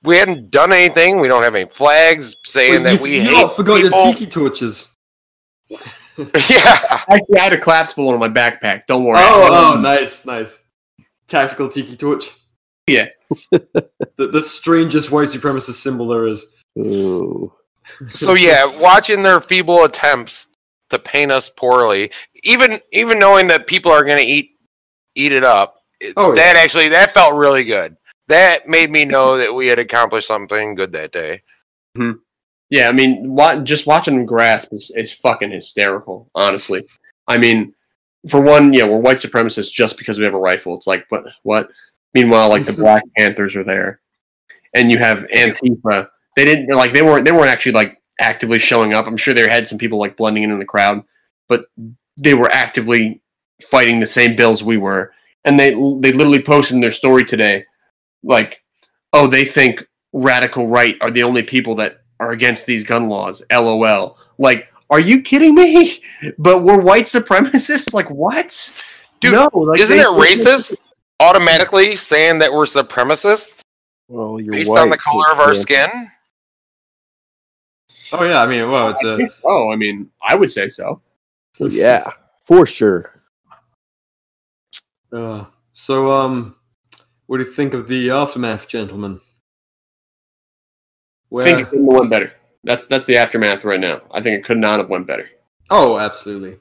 We 0.04 0.16
hadn't 0.16 0.50
done 0.50 0.72
anything. 0.72 1.20
We 1.20 1.26
don't 1.26 1.42
have 1.42 1.54
any 1.54 1.68
flags 1.68 2.36
saying 2.44 2.74
Wait, 2.74 2.82
that 2.84 2.94
you, 2.96 3.02
we 3.02 3.14
you 3.16 3.22
hate 3.22 3.50
forgot 3.50 3.82
people. 3.82 4.04
your 4.04 4.12
tiki 4.12 4.26
torches. 4.26 4.94
yeah. 6.50 7.04
Actually, 7.08 7.38
I 7.38 7.40
had 7.40 7.52
a 7.52 7.58
collapsible 7.58 8.04
balloon 8.04 8.22
in 8.22 8.32
my 8.32 8.40
backpack. 8.40 8.86
Don't 8.86 9.04
worry. 9.04 9.18
Oh, 9.20 9.74
oh, 9.74 9.80
nice, 9.80 10.26
nice. 10.26 10.62
Tactical 11.26 11.68
tiki 11.68 11.96
torch. 11.96 12.30
Yeah. 12.86 13.08
the, 13.50 13.88
the 14.16 14.42
strangest 14.42 15.10
white 15.10 15.28
supremacist 15.28 15.74
symbol 15.74 16.08
there 16.08 16.26
is. 16.26 16.46
Ooh. 16.78 17.52
So 18.10 18.34
yeah, 18.34 18.66
watching 18.82 19.22
their 19.22 19.40
feeble 19.40 19.84
attempts 19.84 20.48
to 20.90 20.98
paint 20.98 21.32
us 21.32 21.48
poorly, 21.48 22.10
even 22.44 22.80
even 22.92 23.18
knowing 23.18 23.46
that 23.46 23.66
people 23.66 23.90
are 23.90 24.04
going 24.04 24.18
to 24.18 24.24
eat 24.24 24.50
eat 25.14 25.32
it 25.32 25.42
up, 25.42 25.78
Oh, 26.16 26.34
that 26.34 26.56
actually 26.56 26.88
that 26.90 27.12
felt 27.12 27.34
really 27.34 27.64
good. 27.64 27.96
That 28.28 28.66
made 28.68 28.90
me 28.90 29.04
know 29.04 29.36
that 29.36 29.54
we 29.54 29.66
had 29.66 29.78
accomplished 29.78 30.28
something 30.28 30.74
good 30.74 30.92
that 30.92 31.12
day. 31.12 31.42
Mm-hmm. 31.96 32.18
Yeah, 32.70 32.88
I 32.88 32.92
mean, 32.92 33.34
wa- 33.34 33.62
just 33.62 33.86
watching 33.86 34.16
them 34.16 34.26
grasp 34.26 34.72
is, 34.72 34.92
is 34.94 35.12
fucking 35.12 35.50
hysterical, 35.50 36.30
honestly. 36.34 36.86
I 37.26 37.38
mean, 37.38 37.74
for 38.28 38.40
one, 38.40 38.72
yeah, 38.72 38.84
we're 38.84 38.98
white 38.98 39.18
supremacists 39.18 39.72
just 39.72 39.96
because 39.96 40.18
we 40.18 40.24
have 40.24 40.34
a 40.34 40.38
rifle. 40.38 40.76
It's 40.76 40.86
like, 40.86 41.06
what? 41.08 41.24
What? 41.42 41.70
Meanwhile, 42.14 42.48
like 42.50 42.66
the 42.66 42.72
Black 42.84 43.02
Panthers 43.16 43.56
are 43.56 43.64
there, 43.64 44.00
and 44.74 44.90
you 44.90 44.98
have 44.98 45.18
Antifa. 45.34 46.08
They 46.36 46.44
didn't 46.44 46.74
like 46.74 46.92
they 46.92 47.02
weren't 47.02 47.24
they 47.24 47.32
weren't 47.32 47.50
actually 47.50 47.72
like 47.72 48.00
actively 48.20 48.58
showing 48.58 48.94
up. 48.94 49.06
I'm 49.06 49.16
sure 49.16 49.34
there 49.34 49.48
had 49.48 49.66
some 49.68 49.78
people 49.78 49.98
like 49.98 50.16
blending 50.16 50.42
in 50.42 50.50
in 50.50 50.58
the 50.58 50.64
crowd, 50.64 51.02
but 51.48 51.66
they 52.16 52.34
were 52.34 52.50
actively 52.52 53.22
fighting 53.70 54.00
the 54.00 54.06
same 54.06 54.36
bills 54.36 54.62
we 54.62 54.76
were. 54.76 55.12
And 55.44 55.58
they 55.58 55.70
they 55.70 56.12
literally 56.12 56.42
posted 56.42 56.74
in 56.74 56.80
their 56.80 56.92
story 56.92 57.24
today, 57.24 57.64
like, 58.22 58.60
oh, 59.12 59.26
they 59.26 59.44
think 59.44 59.84
radical 60.12 60.68
right 60.68 60.96
are 61.00 61.10
the 61.10 61.22
only 61.22 61.42
people 61.42 61.76
that 61.76 61.97
are 62.20 62.32
against 62.32 62.66
these 62.66 62.84
gun 62.84 63.08
laws. 63.08 63.42
LOL. 63.52 64.18
Like, 64.38 64.68
are 64.90 65.00
you 65.00 65.22
kidding 65.22 65.54
me? 65.54 66.02
But 66.38 66.62
we're 66.62 66.80
white 66.80 67.06
supremacists? 67.06 67.92
Like, 67.94 68.10
what? 68.10 68.82
Dude, 69.20 69.32
no, 69.32 69.48
like, 69.52 69.80
Isn't 69.80 69.96
they- 69.96 70.02
it 70.02 70.06
racist 70.06 70.74
automatically 71.20 71.96
saying 71.96 72.38
that 72.38 72.52
we're 72.52 72.64
supremacists 72.64 73.60
Well, 74.08 74.40
you're 74.40 74.54
based 74.54 74.70
white, 74.70 74.80
on 74.82 74.90
the 74.90 74.98
color 74.98 75.30
of 75.32 75.38
our 75.40 75.54
yeah. 75.54 75.60
skin? 75.60 75.90
Oh 78.12 78.24
yeah, 78.24 78.40
I 78.42 78.46
mean, 78.46 78.70
well, 78.70 78.88
it's 78.90 79.04
a 79.04 79.18
Oh, 79.44 79.70
I 79.70 79.76
mean, 79.76 80.10
I 80.26 80.34
would 80.34 80.50
say 80.50 80.68
so. 80.68 81.00
Yeah, 81.58 82.10
for 82.40 82.64
sure. 82.66 83.20
Uh, 85.12 85.44
so, 85.72 86.10
um, 86.10 86.54
what 87.26 87.38
do 87.38 87.44
you 87.44 87.52
think 87.52 87.74
of 87.74 87.88
the 87.88 88.10
aftermath, 88.10 88.68
gentlemen? 88.68 89.20
I 91.36 91.42
think 91.42 91.60
it 91.60 91.70
couldn't 91.70 91.90
have 91.90 92.00
went 92.00 92.10
better. 92.10 92.32
That's 92.64 92.86
that's 92.86 93.06
the 93.06 93.16
aftermath 93.16 93.64
right 93.64 93.80
now. 93.80 94.02
I 94.10 94.22
think 94.22 94.38
it 94.38 94.44
could 94.44 94.58
not 94.58 94.78
have 94.78 94.88
went 94.88 95.06
better. 95.06 95.28
Oh, 95.70 95.98
absolutely. 95.98 96.56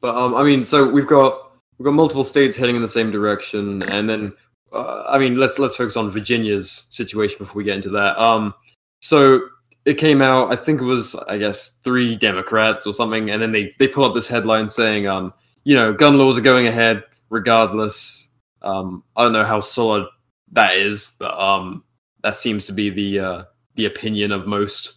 But 0.00 0.14
um, 0.16 0.34
I 0.34 0.42
mean, 0.42 0.64
so 0.64 0.88
we've 0.88 1.06
got 1.06 1.52
we've 1.78 1.84
got 1.84 1.94
multiple 1.94 2.24
states 2.24 2.56
heading 2.56 2.76
in 2.76 2.82
the 2.82 2.88
same 2.88 3.10
direction, 3.10 3.80
and 3.92 4.08
then 4.08 4.32
uh, 4.72 5.04
I 5.08 5.18
mean, 5.18 5.36
let's 5.36 5.58
let's 5.58 5.76
focus 5.76 5.96
on 5.96 6.10
Virginia's 6.10 6.86
situation 6.90 7.38
before 7.38 7.56
we 7.56 7.64
get 7.64 7.76
into 7.76 7.90
that. 7.90 8.18
Um, 8.18 8.54
so 9.00 9.40
it 9.84 9.94
came 9.94 10.20
out, 10.20 10.52
I 10.52 10.56
think 10.56 10.80
it 10.80 10.84
was, 10.84 11.14
I 11.14 11.38
guess, 11.38 11.72
three 11.82 12.14
Democrats 12.14 12.86
or 12.86 12.92
something, 12.92 13.30
and 13.30 13.40
then 13.40 13.52
they 13.52 13.74
they 13.78 13.88
pull 13.88 14.04
up 14.04 14.14
this 14.14 14.26
headline 14.26 14.68
saying, 14.68 15.06
um, 15.06 15.32
you 15.64 15.74
know, 15.74 15.92
gun 15.92 16.18
laws 16.18 16.38
are 16.38 16.42
going 16.42 16.66
ahead 16.66 17.04
regardless. 17.30 18.28
Um, 18.62 19.02
I 19.16 19.22
don't 19.22 19.32
know 19.32 19.44
how 19.44 19.60
solid 19.60 20.06
that 20.52 20.76
is, 20.76 21.12
but 21.18 21.38
um, 21.38 21.84
that 22.22 22.36
seems 22.36 22.64
to 22.66 22.72
be 22.72 22.90
the 22.90 23.18
uh, 23.18 23.44
the 23.80 23.86
opinion 23.86 24.30
of 24.30 24.46
most. 24.46 24.92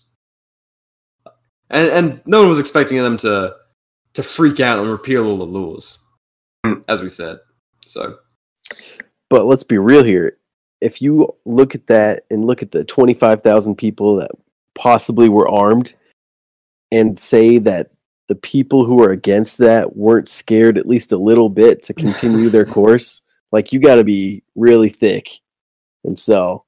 And 1.70 1.88
and 1.88 2.22
no 2.26 2.42
one 2.42 2.50
was 2.50 2.60
expecting 2.60 2.98
them 2.98 3.18
to 3.18 3.56
to 4.14 4.24
freak 4.24 4.60
out 4.60 4.80
and 4.80 4.90
repeal 4.90 5.26
all 5.26 5.38
the 5.38 5.46
laws, 5.46 6.00
hmm. 6.66 6.82
as 6.88 7.02
we 7.02 7.10
said. 7.10 7.40
So 7.86 8.18
But 9.30 9.46
let's 9.46 9.64
be 9.64 9.78
real 9.78 10.04
here. 10.04 10.38
If 10.82 11.02
you 11.02 11.34
look 11.46 11.76
at 11.76 11.88
that 11.88 12.24
and 12.30 12.46
look 12.46 12.62
at 12.62 12.72
the 12.72 12.84
25,000 12.84 13.76
people 13.76 14.18
that 14.18 14.32
possibly 14.76 15.30
were 15.30 15.48
armed 15.48 15.94
and 16.92 17.18
say 17.18 17.58
that 17.60 17.92
the 18.28 18.36
people 18.36 18.84
who 18.84 19.02
are 19.02 19.12
against 19.12 19.60
that 19.60 19.96
weren't 19.96 20.28
scared 20.28 20.78
at 20.78 20.88
least 20.88 21.14
a 21.14 21.18
little 21.18 21.48
bit 21.48 21.82
to 21.84 21.94
continue 21.94 22.50
their 22.50 22.66
course, 22.78 23.22
like 23.54 23.72
you 23.72 23.80
got 23.80 23.96
to 23.96 24.04
be 24.04 24.44
really 24.56 24.90
thick. 24.90 25.30
And 26.04 26.20
so 26.20 26.66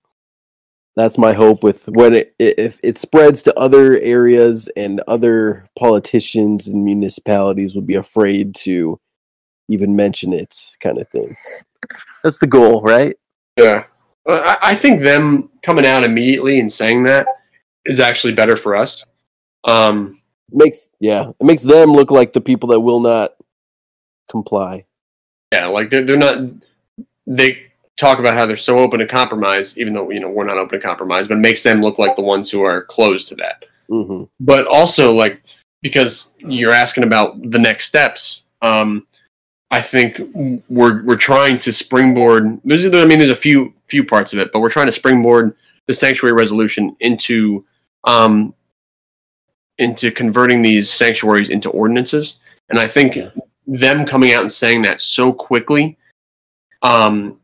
that's 0.96 1.18
my 1.18 1.34
hope 1.34 1.64
with 1.64 1.88
when 1.89 2.14
it 2.14 2.36
if 2.39 2.80
it 2.84 2.98
spreads 2.98 3.43
to 3.43 3.60
other 3.60 4.00
areas 4.00 4.70
and 4.78 5.02
other 5.08 5.68
politicians 5.78 6.68
and 6.68 6.84
municipalities 6.84 7.76
will 7.76 7.82
be 7.82 7.96
afraid 7.96 8.56
to 8.56 9.00
even 9.68 9.96
mention 9.96 10.34
it 10.34 10.54
kind 10.80 10.98
of 10.98 11.08
thing. 11.10 11.36
That's 12.24 12.39
the 12.39 12.48
goal, 12.48 12.82
right? 12.82 13.16
Yeah. 13.58 13.86
I, 14.28 14.58
I 14.62 14.76
think 14.76 15.04
them 15.04 15.50
coming 15.62 15.86
out 15.86 16.04
immediately 16.04 16.60
and 16.60 16.72
saying 16.72 17.04
that 17.04 17.28
is 17.86 18.00
actually 18.00 18.34
better 18.34 18.56
for 18.56 18.76
us. 18.76 19.06
Um, 19.66 20.22
makes 20.52 20.93
yeah, 21.00 21.30
it 21.39 21.43
makes 21.43 21.64
them 21.64 21.91
look 21.91 22.12
like 22.12 22.34
the 22.34 22.41
people 22.41 22.70
that 22.70 22.80
will 22.80 23.00
not 23.00 23.32
comply. 24.30 24.86
yeah, 25.52 25.68
like 25.68 25.89
they're, 25.89 26.04
they're 26.04 26.18
not. 26.18 26.38
They 27.28 27.64
talk 27.98 28.20
about 28.20 28.34
how 28.34 28.46
they're 28.46 28.58
so 28.58 28.80
open 28.80 29.00
to 29.00 29.08
compromise, 29.08 29.78
even 29.78 29.93
though 29.93 30.10
you 30.12 30.20
know 30.20 30.30
we're 30.30 30.46
not 30.46 30.58
open 30.58 30.80
to 30.80 30.86
compromise, 30.86 31.28
but 31.28 31.38
it 31.38 31.41
makes 31.41 31.64
them 31.64 31.82
look 31.82 31.98
like 32.00 32.16
the 32.16 32.22
ones 32.22 32.52
who 32.52 32.64
are 32.64 32.84
closed 32.84 33.28
to 33.30 33.36
that. 33.36 33.66
hmm 33.89 34.24
But 34.39 34.68
also, 34.68 35.12
like 35.14 35.41
because 35.82 36.30
you're 36.39 36.72
asking 36.72 37.04
about 37.04 37.52
the 37.52 37.60
next 37.60 37.86
steps. 37.86 38.41
Um, 38.62 39.06
I 39.72 39.82
think 39.82 40.20
we're 40.70 41.04
we're 41.04 41.16
trying 41.16 41.60
to 41.60 41.74
springboard. 41.74 42.60
There's, 42.64 42.86
I 42.86 43.06
mean, 43.06 43.20
there's 43.20 43.32
a 43.32 43.36
few 43.36 43.74
few 43.88 44.04
parts 44.04 44.34
of 44.34 44.39
it, 44.39 44.52
but 44.52 44.60
we're 44.62 44.70
trying 44.70 44.86
to 44.88 44.91
springboard 44.91 45.56
the 45.88 45.93
sanctuary 45.93 46.34
resolution 46.34 46.96
into 47.02 47.66
um, 48.06 48.54
into 49.78 50.12
converting 50.12 50.62
these 50.62 50.91
sanctuaries 50.91 51.50
into 51.50 51.70
ordinances. 51.70 52.39
And 52.70 52.80
I 52.80 52.88
think 52.88 53.16
Yeah. 53.16 53.30
them 53.68 54.06
coming 54.06 54.34
out 54.34 54.41
and 54.41 54.52
saying 54.52 54.82
that 54.84 55.02
so 55.02 55.34
quickly 55.34 55.98
um, 56.82 57.39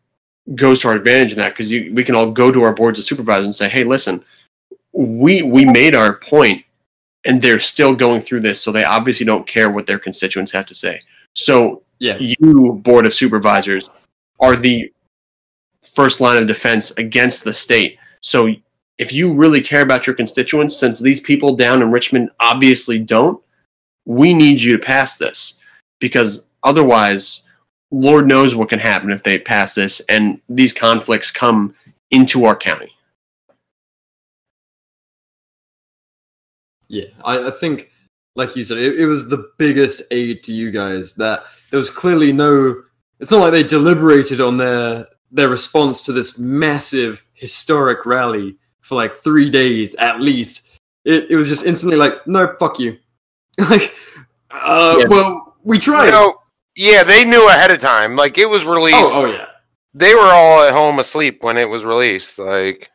goes 0.56 0.80
to 0.82 0.88
our 0.89 0.95
advantage 0.95 1.34
in 1.34 1.38
that 1.39 1.56
because 1.56 1.70
we 1.70 2.04
can 2.04 2.16
all 2.16 2.32
go 2.32 2.52
to 2.52 2.64
our 2.64 2.74
boards 2.74 2.99
of 2.99 3.06
supervisors 3.06 3.45
and 3.45 3.56
say, 3.56 3.70
"Hey, 3.70 3.84
listen, 3.84 4.24
we 4.91 5.41
we 5.41 5.66
made 5.66 5.95
our 5.95 6.16
point, 6.16 6.64
and 7.26 7.41
they're 7.41 7.60
still 7.60 7.95
going 7.95 8.22
through 8.22 8.41
this, 8.41 8.62
so 8.62 8.72
they 8.72 8.84
obviously 8.84 9.26
don't 9.26 9.47
care 9.47 9.70
what 9.70 9.86
their 9.86 9.99
constituents 9.99 10.52
have 10.52 10.66
to 10.68 10.76
say." 10.76 10.99
So 11.34 11.84
Yeah. 11.99 12.18
you, 12.20 12.82
board 12.84 13.06
of 13.06 13.14
supervisors, 13.14 13.89
are 14.39 14.56
the 14.56 14.91
first 15.93 16.20
line 16.22 16.41
of 16.41 16.47
defense 16.47 16.91
against 16.97 17.43
the 17.43 17.54
state. 17.54 17.97
So 18.22 18.54
if 18.97 19.12
you 19.12 19.34
really 19.34 19.62
care 19.62 19.82
about 19.82 20.08
your 20.08 20.16
constituents, 20.16 20.78
since 20.78 20.99
these 20.99 21.20
people 21.20 21.56
down 21.56 21.82
in 21.82 21.91
Richmond 21.91 22.30
obviously 22.39 22.99
don't, 22.99 23.41
we 24.06 24.34
need 24.34 24.62
you 24.62 24.74
to 24.74 24.84
pass 24.84 25.18
this 25.18 25.60
because 25.99 26.45
otherwise, 26.64 27.41
Lord 27.92 28.28
knows 28.28 28.56
what 28.56 28.70
can 28.70 28.80
happen 28.80 29.12
if 29.12 29.24
they 29.24 29.38
pass 29.38 29.76
this 29.76 30.02
and 30.08 30.39
these 30.48 30.74
conflicts 30.74 31.30
come 31.30 31.76
into 32.10 32.46
our 32.46 32.56
county. 32.56 32.92
Yeah, 36.88 37.06
I, 37.24 37.48
I 37.48 37.52
think, 37.52 37.89
like 38.36 38.56
you 38.56 38.64
said, 38.64 38.78
it, 38.78 39.00
it 39.00 39.06
was 39.06 39.30
the 39.30 39.52
biggest 39.58 40.02
aid 40.12 40.44
to 40.44 40.54
you 40.54 40.72
guys. 40.72 41.14
That 41.14 41.44
there 41.70 41.80
was 41.80 41.89
clearly 41.89 42.34
no. 42.34 42.84
It's 43.20 43.32
not 43.32 43.39
like 43.39 43.52
they 43.52 43.64
deliberated 43.64 44.42
on 44.42 44.58
their 44.58 45.08
their 45.32 45.48
response 45.48 46.02
to 46.04 46.12
this 46.12 46.38
massive 46.38 47.24
historic 47.34 48.06
rally 48.06 48.58
for 48.82 48.96
like 48.96 49.14
three 49.16 49.50
days 49.50 49.96
at 49.96 50.20
least. 50.20 50.64
It 51.06 51.32
it 51.32 51.36
was 51.38 51.48
just 51.48 51.64
instantly 51.64 51.98
like, 51.98 52.28
no, 52.28 52.56
fuck 52.60 52.78
you. 52.78 52.98
like, 53.70 53.96
uh, 54.52 54.98
Yeah. 55.00 55.06
well, 55.08 55.56
we 55.64 55.80
tried. 55.80 56.08
You 56.08 56.12
know, 56.12 56.36
yeah, 56.76 57.03
they 57.03 57.26
knew 57.26 57.47
ahead 57.49 57.72
of 57.72 57.80
time. 57.80 58.15
Like 58.15 58.38
it 58.38 58.49
was 58.49 58.65
released. 58.65 58.97
oh, 58.97 59.24
oh 59.24 59.32
yeah. 59.32 59.45
They 59.93 60.13
were 60.15 60.22
all 60.22 60.63
at 60.63 60.74
home 60.74 60.99
asleep 60.99 61.43
when 61.43 61.57
it 61.57 61.67
was 61.69 61.84
released. 61.84 62.39
Like 62.39 62.89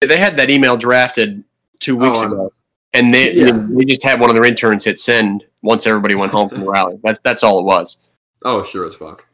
They 0.00 0.16
had 0.18 0.36
that 0.36 0.48
email 0.50 0.76
drafted 0.76 1.42
two 1.80 1.96
weeks 1.96 2.18
Oh, 2.20 2.26
ago, 2.26 2.52
and 2.94 3.12
they 3.12 3.32
Yeah. 3.32 3.50
they 3.70 3.84
just 3.84 4.04
had 4.04 4.20
one 4.20 4.30
of 4.30 4.36
their 4.36 4.44
interns 4.44 4.84
hit 4.84 5.00
send 5.00 5.44
once 5.62 5.86
everybody 5.86 6.14
went 6.14 6.30
home 6.32 6.48
from 6.48 6.60
the 6.60 6.70
rally. 6.70 6.98
That's 7.04 7.18
that's 7.20 7.42
all 7.42 7.58
it 7.60 7.64
was. 7.64 7.96
Oh, 8.44 8.62
sure 8.62 8.86
as 8.86 8.94
fuck. 8.94 9.26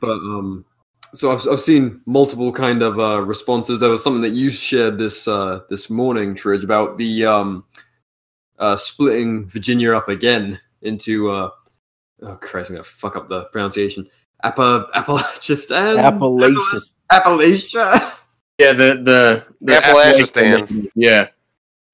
But 0.00 0.10
um, 0.10 0.64
so 1.14 1.32
I've 1.32 1.46
I've 1.50 1.60
seen 1.60 2.00
multiple 2.06 2.52
kind 2.52 2.82
of 2.82 2.98
uh, 3.00 3.20
responses. 3.22 3.80
There 3.80 3.90
was 3.90 4.04
something 4.04 4.22
that 4.22 4.30
you 4.36 4.50
shared 4.50 4.98
this 4.98 5.26
uh 5.26 5.60
this 5.70 5.90
morning, 5.90 6.34
Tridge, 6.34 6.64
about 6.64 6.98
the 6.98 7.24
um 7.26 7.64
uh 8.58 8.76
splitting 8.76 9.46
Virginia 9.46 9.94
up 9.94 10.08
again 10.08 10.60
into 10.82 11.30
uh 11.30 11.50
oh 12.22 12.36
Christ, 12.36 12.70
I'm 12.70 12.76
gonna 12.76 12.84
fuck 12.84 13.16
up 13.16 13.28
the 13.28 13.44
pronunciation. 13.46 14.08
Appa 14.44 14.88
Appalachian 14.94 15.58
Appalachian. 15.98 16.80
Appalachia. 17.12 18.14
Yeah, 18.58 18.72
the 18.72 19.00
the, 19.02 19.44
the 19.60 19.76
Appalachian. 19.76 20.22
Appalachian- 20.22 20.88
Yeah, 20.94 21.28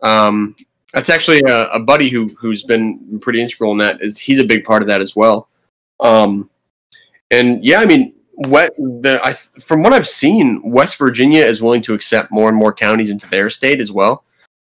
um, 0.02 0.54
that's 0.92 1.10
actually 1.10 1.40
a, 1.46 1.64
a 1.70 1.78
buddy 1.80 2.08
who 2.08 2.28
who's 2.40 2.64
been 2.64 3.18
pretty 3.20 3.40
integral 3.42 3.72
in 3.72 3.78
that. 3.78 4.00
Is 4.02 4.18
he's 4.18 4.38
a 4.38 4.44
big 4.44 4.64
part 4.64 4.82
of 4.82 4.88
that 4.88 5.00
as 5.00 5.14
well. 5.16 5.48
Um, 6.00 6.48
and 7.30 7.64
yeah, 7.64 7.80
I 7.80 7.86
mean, 7.86 8.14
what 8.32 8.74
the 8.76 9.20
I 9.22 9.32
from 9.34 9.82
what 9.82 9.92
I've 9.92 10.08
seen, 10.08 10.60
West 10.64 10.96
Virginia 10.96 11.42
is 11.44 11.60
willing 11.62 11.82
to 11.82 11.94
accept 11.94 12.30
more 12.32 12.48
and 12.48 12.56
more 12.56 12.72
counties 12.72 13.10
into 13.10 13.28
their 13.28 13.48
state 13.50 13.80
as 13.80 13.90
well. 13.92 14.24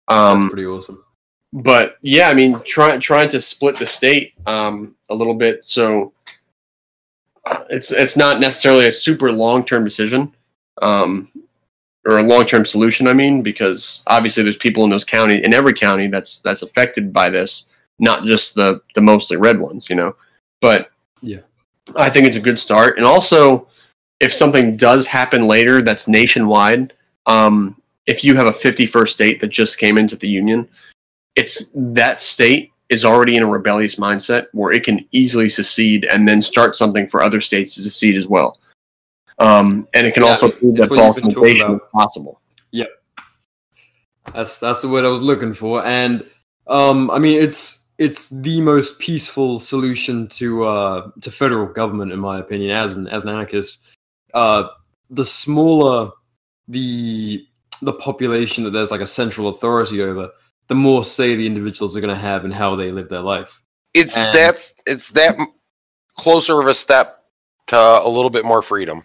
Um, 0.09 0.17
That's 0.17 0.45
Um, 0.45 0.51
pretty 0.51 0.67
awesome. 0.67 1.05
But 1.53 1.97
yeah, 2.01 2.29
I 2.29 2.35
mean, 2.35 2.61
trying 2.65 3.01
trying 3.01 3.29
to 3.31 3.41
split 3.41 3.77
the 3.77 3.87
state 3.87 4.35
um, 4.47 4.95
a 5.11 5.15
little 5.15 5.35
bit, 5.35 5.65
so 5.65 6.13
it's 7.69 7.93
it's 7.93 8.17
not 8.17 8.41
necessarily 8.41 8.87
a 8.87 8.93
super 8.93 9.31
long 9.31 9.65
term 9.65 9.85
decision, 9.85 10.35
um, 10.81 11.29
or 12.07 12.19
a 12.19 12.23
long 12.23 12.47
term 12.47 12.65
solution. 12.65 13.07
I 13.07 13.13
mean, 13.13 13.43
because 13.43 14.03
obviously 14.07 14.43
there's 14.43 14.57
people 14.57 14.85
in 14.85 14.91
those 14.91 15.05
county 15.05 15.45
in 15.45 15.53
every 15.53 15.75
county 15.75 16.09
that's 16.09 16.41
that's 16.41 16.63
affected 16.63 17.13
by 17.13 17.29
this, 17.29 17.67
not 17.99 18.25
just 18.25 18.55
the 18.55 18.81
the 18.95 19.03
mostly 19.03 19.37
red 19.37 19.59
ones, 19.59 19.91
you 19.91 19.97
know. 19.97 20.17
But 20.61 20.91
Yeah. 21.21 21.41
I 21.97 22.09
think 22.09 22.27
it's 22.27 22.37
a 22.37 22.41
good 22.41 22.59
start, 22.59 22.97
and 22.97 23.05
also 23.05 23.69
if 24.21 24.33
something 24.33 24.77
does 24.77 25.05
happen 25.05 25.49
later 25.49 25.83
that's 25.83 26.07
nationwide, 26.07 26.93
um, 27.27 27.77
if 28.07 28.23
you 28.23 28.37
have 28.37 28.47
a 28.47 28.53
51st 28.53 29.09
state 29.09 29.41
that 29.41 29.49
just 29.49 29.79
came 29.79 29.99
into 29.99 30.15
the 30.15 30.29
union 30.29 30.69
it's 31.37 31.71
that 31.75 32.21
state 32.21 32.71
is 32.89 33.05
already 33.05 33.37
in 33.37 33.43
a 33.43 33.47
rebellious 33.47 33.97
mindset 33.97 34.47
where 34.53 34.71
it 34.71 34.85
can 34.85 35.07
easily 35.13 35.49
secede 35.49 36.05
and 36.05 36.29
then 36.29 36.43
start 36.43 36.77
something 36.77 37.07
for 37.09 37.23
other 37.23 37.41
states 37.41 37.75
to 37.75 37.81
secede 37.81 38.17
as 38.17 38.27
well. 38.27 38.59
Um, 39.39 39.89
and 39.95 40.07
it 40.07 40.15
can 40.15 40.25
Yeah, 40.25 40.31
also 40.31 40.51
prove 40.51 40.77
that 40.77 40.91
what 40.91 40.99
you've 40.99 41.15
been 41.17 41.35
talking 41.35 41.45
balkanization 41.45 41.75
is 41.77 41.81
possible. 41.93 42.41
That's 44.35 44.59
that's 44.59 44.83
the 44.83 44.89
word 44.89 45.05
I 45.05 45.09
was 45.09 45.21
looking 45.23 45.53
for, 45.53 45.85
and 45.85 46.29
um, 46.67 47.11
I 47.11 47.19
mean 47.19 47.43
it's 47.43 47.89
it's 47.99 48.29
the 48.29 48.61
most 48.61 48.99
peaceful 48.99 49.59
solution 49.59 50.29
to 50.29 50.65
uh 50.65 51.11
to 51.21 51.31
federal 51.31 51.67
government, 51.67 52.13
in 52.13 52.19
my 52.19 52.39
opinion, 52.39 52.71
as 52.71 52.97
an 52.97 53.09
as 53.09 53.25
an 53.25 53.31
anarchist. 53.31 53.79
Uh, 54.33 54.69
the 55.11 55.25
smaller 55.25 56.11
the 56.69 57.47
the 57.83 57.93
population 57.95 58.65
that 58.65 58.71
there's 58.71 58.91
like 58.91 59.01
a 59.01 59.07
central 59.07 59.49
authority 59.49 60.01
over, 60.03 60.31
the 60.73 60.79
more 60.79 61.05
say 61.05 61.37
the 61.37 61.47
individuals 61.47 61.95
are 61.95 62.01
going 62.01 62.15
to 62.15 62.19
have 62.19 62.47
in 62.47 62.51
how 62.51 62.75
they 62.77 62.91
live 62.91 63.11
their 63.11 63.21
life. 63.21 63.61
it's 63.93 64.17
And- 64.17 64.33
that's 64.33 64.73
it's 64.87 65.11
that 65.11 65.37
closer 66.17 66.59
of 66.63 66.67
a 66.67 66.73
step 66.75 67.25
to 67.67 67.77
a 67.77 68.09
little 68.09 68.31
bit 68.31 68.47
more 68.47 68.63
freedom. 68.63 69.05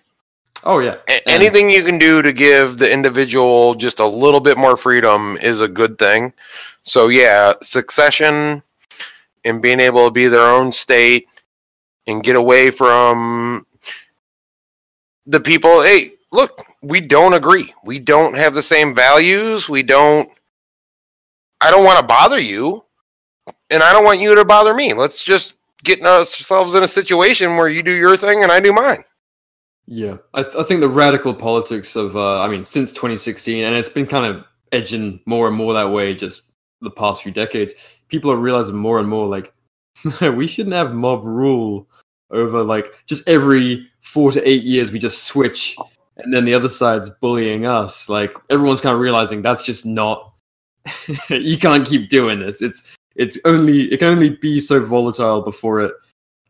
Oh 0.64 0.80
yeah, 0.80 0.96
A- 1.10 1.30
anything 1.30 1.70
you 1.70 1.84
can 1.84 2.00
do 2.00 2.22
to 2.22 2.32
give 2.32 2.78
the 2.78 2.90
individual 2.90 3.76
just 3.76 4.00
a 4.00 4.06
little 4.06 4.40
bit 4.40 4.58
more 4.58 4.78
freedom 4.78 5.38
is 5.42 5.60
a 5.60 5.68
good 5.68 6.00
thing. 6.00 6.32
So 6.84 7.10
yeah, 7.10 7.54
succession 7.62 8.64
and 9.44 9.62
being 9.62 9.82
able 9.82 10.06
to 10.06 10.12
be 10.12 10.28
their 10.28 10.48
own 10.58 10.72
state 10.72 11.28
and 12.08 12.24
get 12.24 12.38
away 12.38 12.72
from 12.72 13.68
the 15.26 15.42
people. 15.42 15.84
Hey, 15.84 16.12
look, 16.32 16.64
we 16.82 17.02
don't 17.02 17.34
agree. 17.34 17.74
We 17.84 18.00
don't 18.00 18.36
have 18.36 18.54
the 18.54 18.64
same 18.64 18.96
values. 18.96 19.68
We 19.68 19.84
don't. 19.84 20.30
I 21.62 21.72
don't 21.72 21.86
want 21.86 22.00
to 22.00 22.06
bother 22.06 22.40
you, 22.40 22.84
and 23.70 23.84
I 23.84 23.92
don't 23.94 24.06
want 24.06 24.20
you 24.20 24.36
to 24.36 24.46
bother 24.46 24.74
me. 24.74 24.94
Let's 24.94 25.24
just 25.24 25.56
get 25.84 26.02
ourselves 26.02 26.76
in 26.76 26.84
a 26.84 26.88
situation 26.88 27.56
where 27.56 27.70
you 27.70 27.84
do 27.84 27.94
your 27.94 28.18
thing 28.18 28.44
and 28.44 28.52
I 28.52 28.60
do 28.60 28.74
mine. 28.74 29.04
Yeah, 29.86 30.18
I, 30.34 30.44
th- 30.44 30.56
I 30.56 30.64
think 30.64 30.82
the 30.82 30.90
radical 30.90 31.34
politics 31.34 31.96
of, 31.96 32.18
uh, 32.18 32.42
I 32.42 32.50
mean, 32.50 32.64
since 32.64 32.92
2016, 32.92 33.64
and 33.64 33.76
it's 33.76 33.88
been 33.88 34.06
kind 34.06 34.26
of 34.26 34.44
edging 34.72 35.22
more 35.26 35.48
and 35.48 35.56
more 35.56 35.74
that 35.74 35.90
way 35.90 36.14
just 36.14 36.42
the 36.82 36.92
past 36.92 37.24
few 37.24 37.32
decades. 37.32 37.74
People 38.10 38.32
are 38.32 38.38
realizing 38.38 38.76
more 38.76 39.00
and 39.00 39.08
more 39.08 39.28
like 39.28 39.54
we 40.22 40.48
shouldn't 40.48 40.76
have 40.76 40.94
mob 40.94 41.24
rule 41.24 41.88
over 42.30 42.64
like 42.64 42.94
just 43.06 43.28
every 43.28 43.88
four 44.02 44.32
to 44.32 44.48
eight 44.48 44.64
years 44.64 44.92
we 44.92 45.00
just 45.00 45.24
switch, 45.24 45.78
and 46.18 46.34
then 46.34 46.46
the 46.46 46.54
other 46.54 46.68
side's 46.68 47.10
bullying 47.10 47.66
us. 47.66 48.10
Like 48.10 48.34
everyone's 48.50 48.82
kind 48.82 48.94
of 48.94 49.00
realizing 49.00 49.42
that's 49.42 49.64
just 49.64 49.86
not. 49.86 50.34
you 51.30 51.58
can't 51.58 51.86
keep 51.88 52.10
doing 52.10 52.40
this. 52.40 52.62
It's 52.62 52.84
it's 53.16 53.40
only 53.46 53.92
it 53.92 53.98
can 53.98 54.10
only 54.10 54.30
be 54.30 54.60
so 54.60 54.84
volatile 54.84 55.42
before 55.42 55.82
it 55.82 55.94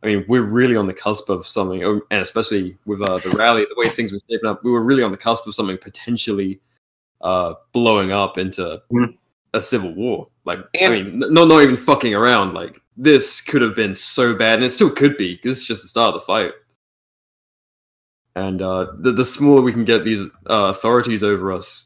I 0.03 0.07
mean, 0.07 0.25
we're 0.27 0.43
really 0.43 0.75
on 0.75 0.87
the 0.87 0.93
cusp 0.93 1.29
of 1.29 1.47
something, 1.47 1.83
oh, 1.83 2.01
and 2.11 2.21
especially 2.21 2.77
with 2.85 3.01
uh, 3.01 3.17
the 3.17 3.31
rally, 3.31 3.63
the 3.67 3.75
way 3.77 3.89
things 3.89 4.13
were 4.13 4.19
shaping 4.29 4.49
up, 4.49 4.63
we 4.63 4.71
were 4.71 4.83
really 4.83 5.01
on 5.01 5.11
the 5.11 5.17
cusp 5.17 5.47
of 5.47 5.55
something 5.55 5.77
potentially 5.77 6.59
uh, 7.21 7.55
blowing 7.73 8.11
up 8.11 8.37
into 8.37 8.81
Mhm. 8.91 9.17
a 9.53 9.61
civil 9.61 9.93
war. 9.95 10.29
Like, 10.45 10.59
I 10.79 10.89
mean, 10.89 11.19
not 11.19 11.47
not 11.47 11.61
even 11.63 11.75
fucking 11.75 12.13
around. 12.13 12.53
Like, 12.53 12.79
this 12.95 13.41
could 13.41 13.61
have 13.63 13.75
been 13.75 13.95
so 13.95 14.35
bad, 14.35 14.55
and 14.55 14.63
it 14.63 14.69
still 14.71 14.91
could 14.91 15.17
be 15.17 15.35
because 15.35 15.57
it's 15.57 15.67
just 15.67 15.81
the 15.81 15.89
start 15.89 16.13
of 16.13 16.21
the 16.21 16.25
fight. 16.25 16.53
And 18.35 18.61
uh, 18.61 18.91
the 18.99 19.11
the 19.11 19.25
smaller 19.25 19.61
we 19.61 19.73
can 19.73 19.83
get 19.83 20.05
these 20.05 20.21
uh, 20.47 20.65
authorities 20.69 21.23
over 21.23 21.51
us, 21.51 21.85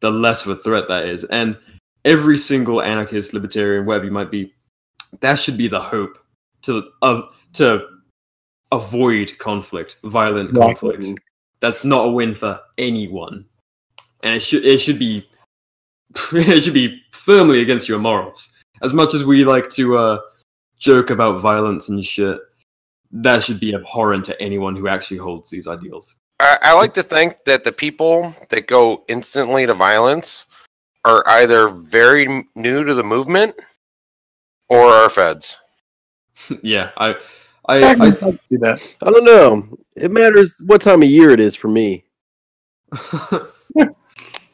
the 0.00 0.10
less 0.10 0.44
of 0.46 0.48
a 0.48 0.56
threat 0.60 0.88
that 0.88 1.04
is. 1.04 1.24
And 1.24 1.58
every 2.04 2.38
single 2.38 2.82
anarchist, 2.82 3.32
libertarian, 3.32 3.86
whatever 3.86 4.06
you 4.06 4.10
might 4.10 4.30
be, 4.30 4.52
that 5.20 5.38
should 5.38 5.56
be 5.56 5.68
the 5.68 5.80
hope 5.80 6.18
to 6.62 6.90
of 7.02 7.34
to 7.54 7.86
avoid 8.70 9.38
conflict, 9.38 9.96
violent 10.04 10.54
conflict. 10.54 11.20
That's 11.60 11.84
not 11.84 12.06
a 12.06 12.10
win 12.10 12.34
for 12.34 12.60
anyone, 12.78 13.44
and 14.22 14.34
it 14.34 14.40
should 14.40 14.64
it 14.64 14.78
should 14.78 14.98
be 14.98 15.28
it 16.32 16.60
should 16.62 16.74
be 16.74 17.02
firmly 17.12 17.60
against 17.60 17.88
your 17.88 17.98
morals. 17.98 18.50
As 18.82 18.92
much 18.92 19.14
as 19.14 19.24
we 19.24 19.44
like 19.44 19.70
to 19.70 19.96
uh, 19.96 20.20
joke 20.78 21.10
about 21.10 21.40
violence 21.40 21.88
and 21.88 22.04
shit, 22.04 22.40
that 23.12 23.42
should 23.42 23.60
be 23.60 23.74
abhorrent 23.74 24.24
to 24.24 24.42
anyone 24.42 24.74
who 24.74 24.88
actually 24.88 25.18
holds 25.18 25.50
these 25.50 25.68
ideals. 25.68 26.16
I, 26.40 26.58
I 26.62 26.74
like 26.74 26.94
to 26.94 27.04
think 27.04 27.44
that 27.46 27.62
the 27.62 27.70
people 27.70 28.34
that 28.50 28.66
go 28.66 29.04
instantly 29.06 29.66
to 29.66 29.74
violence 29.74 30.46
are 31.04 31.26
either 31.26 31.68
very 31.68 32.46
new 32.54 32.84
to 32.84 32.94
the 32.94 33.02
movement 33.02 33.54
or 34.68 34.86
are 34.86 35.10
feds. 35.10 35.58
yeah, 36.62 36.90
I, 36.96 37.16
I, 37.68 37.90
I, 37.90 38.10
do 38.50 38.58
that. 38.58 38.96
I 39.02 39.10
don't 39.10 39.24
know. 39.24 39.76
It 39.96 40.10
matters 40.10 40.60
what 40.66 40.80
time 40.80 41.02
of 41.02 41.08
year 41.08 41.30
it 41.30 41.40
is 41.40 41.54
for 41.54 41.68
me. 41.68 42.04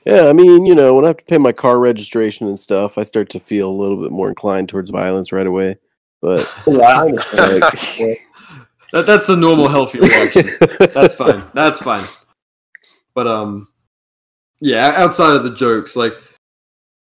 Yeah, 0.08 0.24
I 0.24 0.32
mean, 0.32 0.64
you 0.64 0.74
know, 0.74 0.94
when 0.94 1.04
I 1.04 1.08
have 1.08 1.18
to 1.18 1.24
pay 1.26 1.36
my 1.36 1.52
car 1.52 1.78
registration 1.78 2.46
and 2.46 2.58
stuff, 2.58 2.96
I 2.96 3.02
start 3.02 3.28
to 3.28 3.38
feel 3.38 3.68
a 3.68 3.78
little 3.78 4.02
bit 4.02 4.10
more 4.10 4.30
inclined 4.30 4.70
towards 4.70 4.90
violence 4.90 5.32
right 5.32 5.46
away. 5.46 5.76
But 6.22 6.50
Yeah, 6.66 7.02
like, 7.02 8.18
that, 8.90 9.04
that's 9.04 9.28
a 9.28 9.36
normal, 9.36 9.68
healthy 9.68 9.98
reaction. 9.98 10.48
that's 10.94 11.12
fine. 11.12 11.42
That's 11.52 11.80
fine. 11.80 12.06
But 13.14 13.26
um, 13.26 13.68
yeah. 14.60 14.94
Outside 14.96 15.36
of 15.36 15.44
the 15.44 15.54
jokes, 15.54 15.94
like 15.94 16.14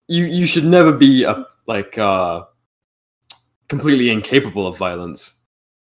you, 0.08 0.26
you 0.26 0.46
should 0.46 0.66
never 0.66 0.92
be 0.92 1.24
a 1.24 1.46
like 1.68 1.98
uh 1.98 2.44
completely 3.68 4.10
incapable 4.10 4.66
of 4.68 4.78
violence. 4.78 5.34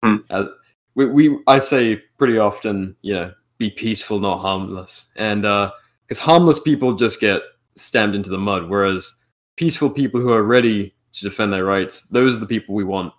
Hmm. 0.03 0.17
Uh, 0.29 0.47
we, 0.95 1.05
we, 1.05 1.39
I 1.47 1.59
say 1.59 1.97
pretty 2.17 2.37
often, 2.37 2.95
you 3.01 3.13
know, 3.13 3.33
be 3.57 3.69
peaceful, 3.69 4.19
not 4.19 4.39
harmless, 4.39 5.07
and 5.15 5.45
uh, 5.45 5.71
because 6.05 6.19
harmless 6.19 6.59
people 6.59 6.95
just 6.95 7.19
get 7.19 7.41
stamped 7.75 8.15
into 8.15 8.29
the 8.29 8.37
mud, 8.37 8.69
whereas 8.69 9.15
peaceful 9.55 9.89
people 9.89 10.19
who 10.19 10.31
are 10.31 10.43
ready 10.43 10.93
to 11.13 11.21
defend 11.21 11.53
their 11.53 11.65
rights, 11.65 12.03
those 12.03 12.35
are 12.37 12.39
the 12.39 12.47
people 12.47 12.75
we 12.75 12.83
want. 12.83 13.13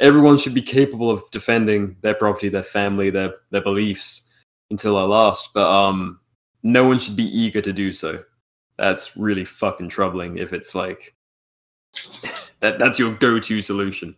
Everyone 0.00 0.38
should 0.38 0.54
be 0.54 0.62
capable 0.62 1.10
of 1.10 1.22
defending 1.30 1.96
their 2.02 2.14
property, 2.14 2.48
their 2.48 2.62
family, 2.62 3.10
their 3.10 3.34
their 3.50 3.62
beliefs 3.62 4.28
until 4.70 4.96
their 4.96 5.04
last. 5.04 5.50
But 5.54 5.70
um, 5.70 6.20
no 6.62 6.86
one 6.86 6.98
should 6.98 7.16
be 7.16 7.24
eager 7.24 7.60
to 7.60 7.72
do 7.72 7.92
so. 7.92 8.22
That's 8.76 9.16
really 9.16 9.44
fucking 9.44 9.88
troubling. 9.88 10.38
If 10.38 10.52
it's 10.52 10.74
like 10.74 11.14
that, 12.60 12.78
that's 12.78 12.98
your 12.98 13.14
go-to 13.14 13.62
solution. 13.62 14.16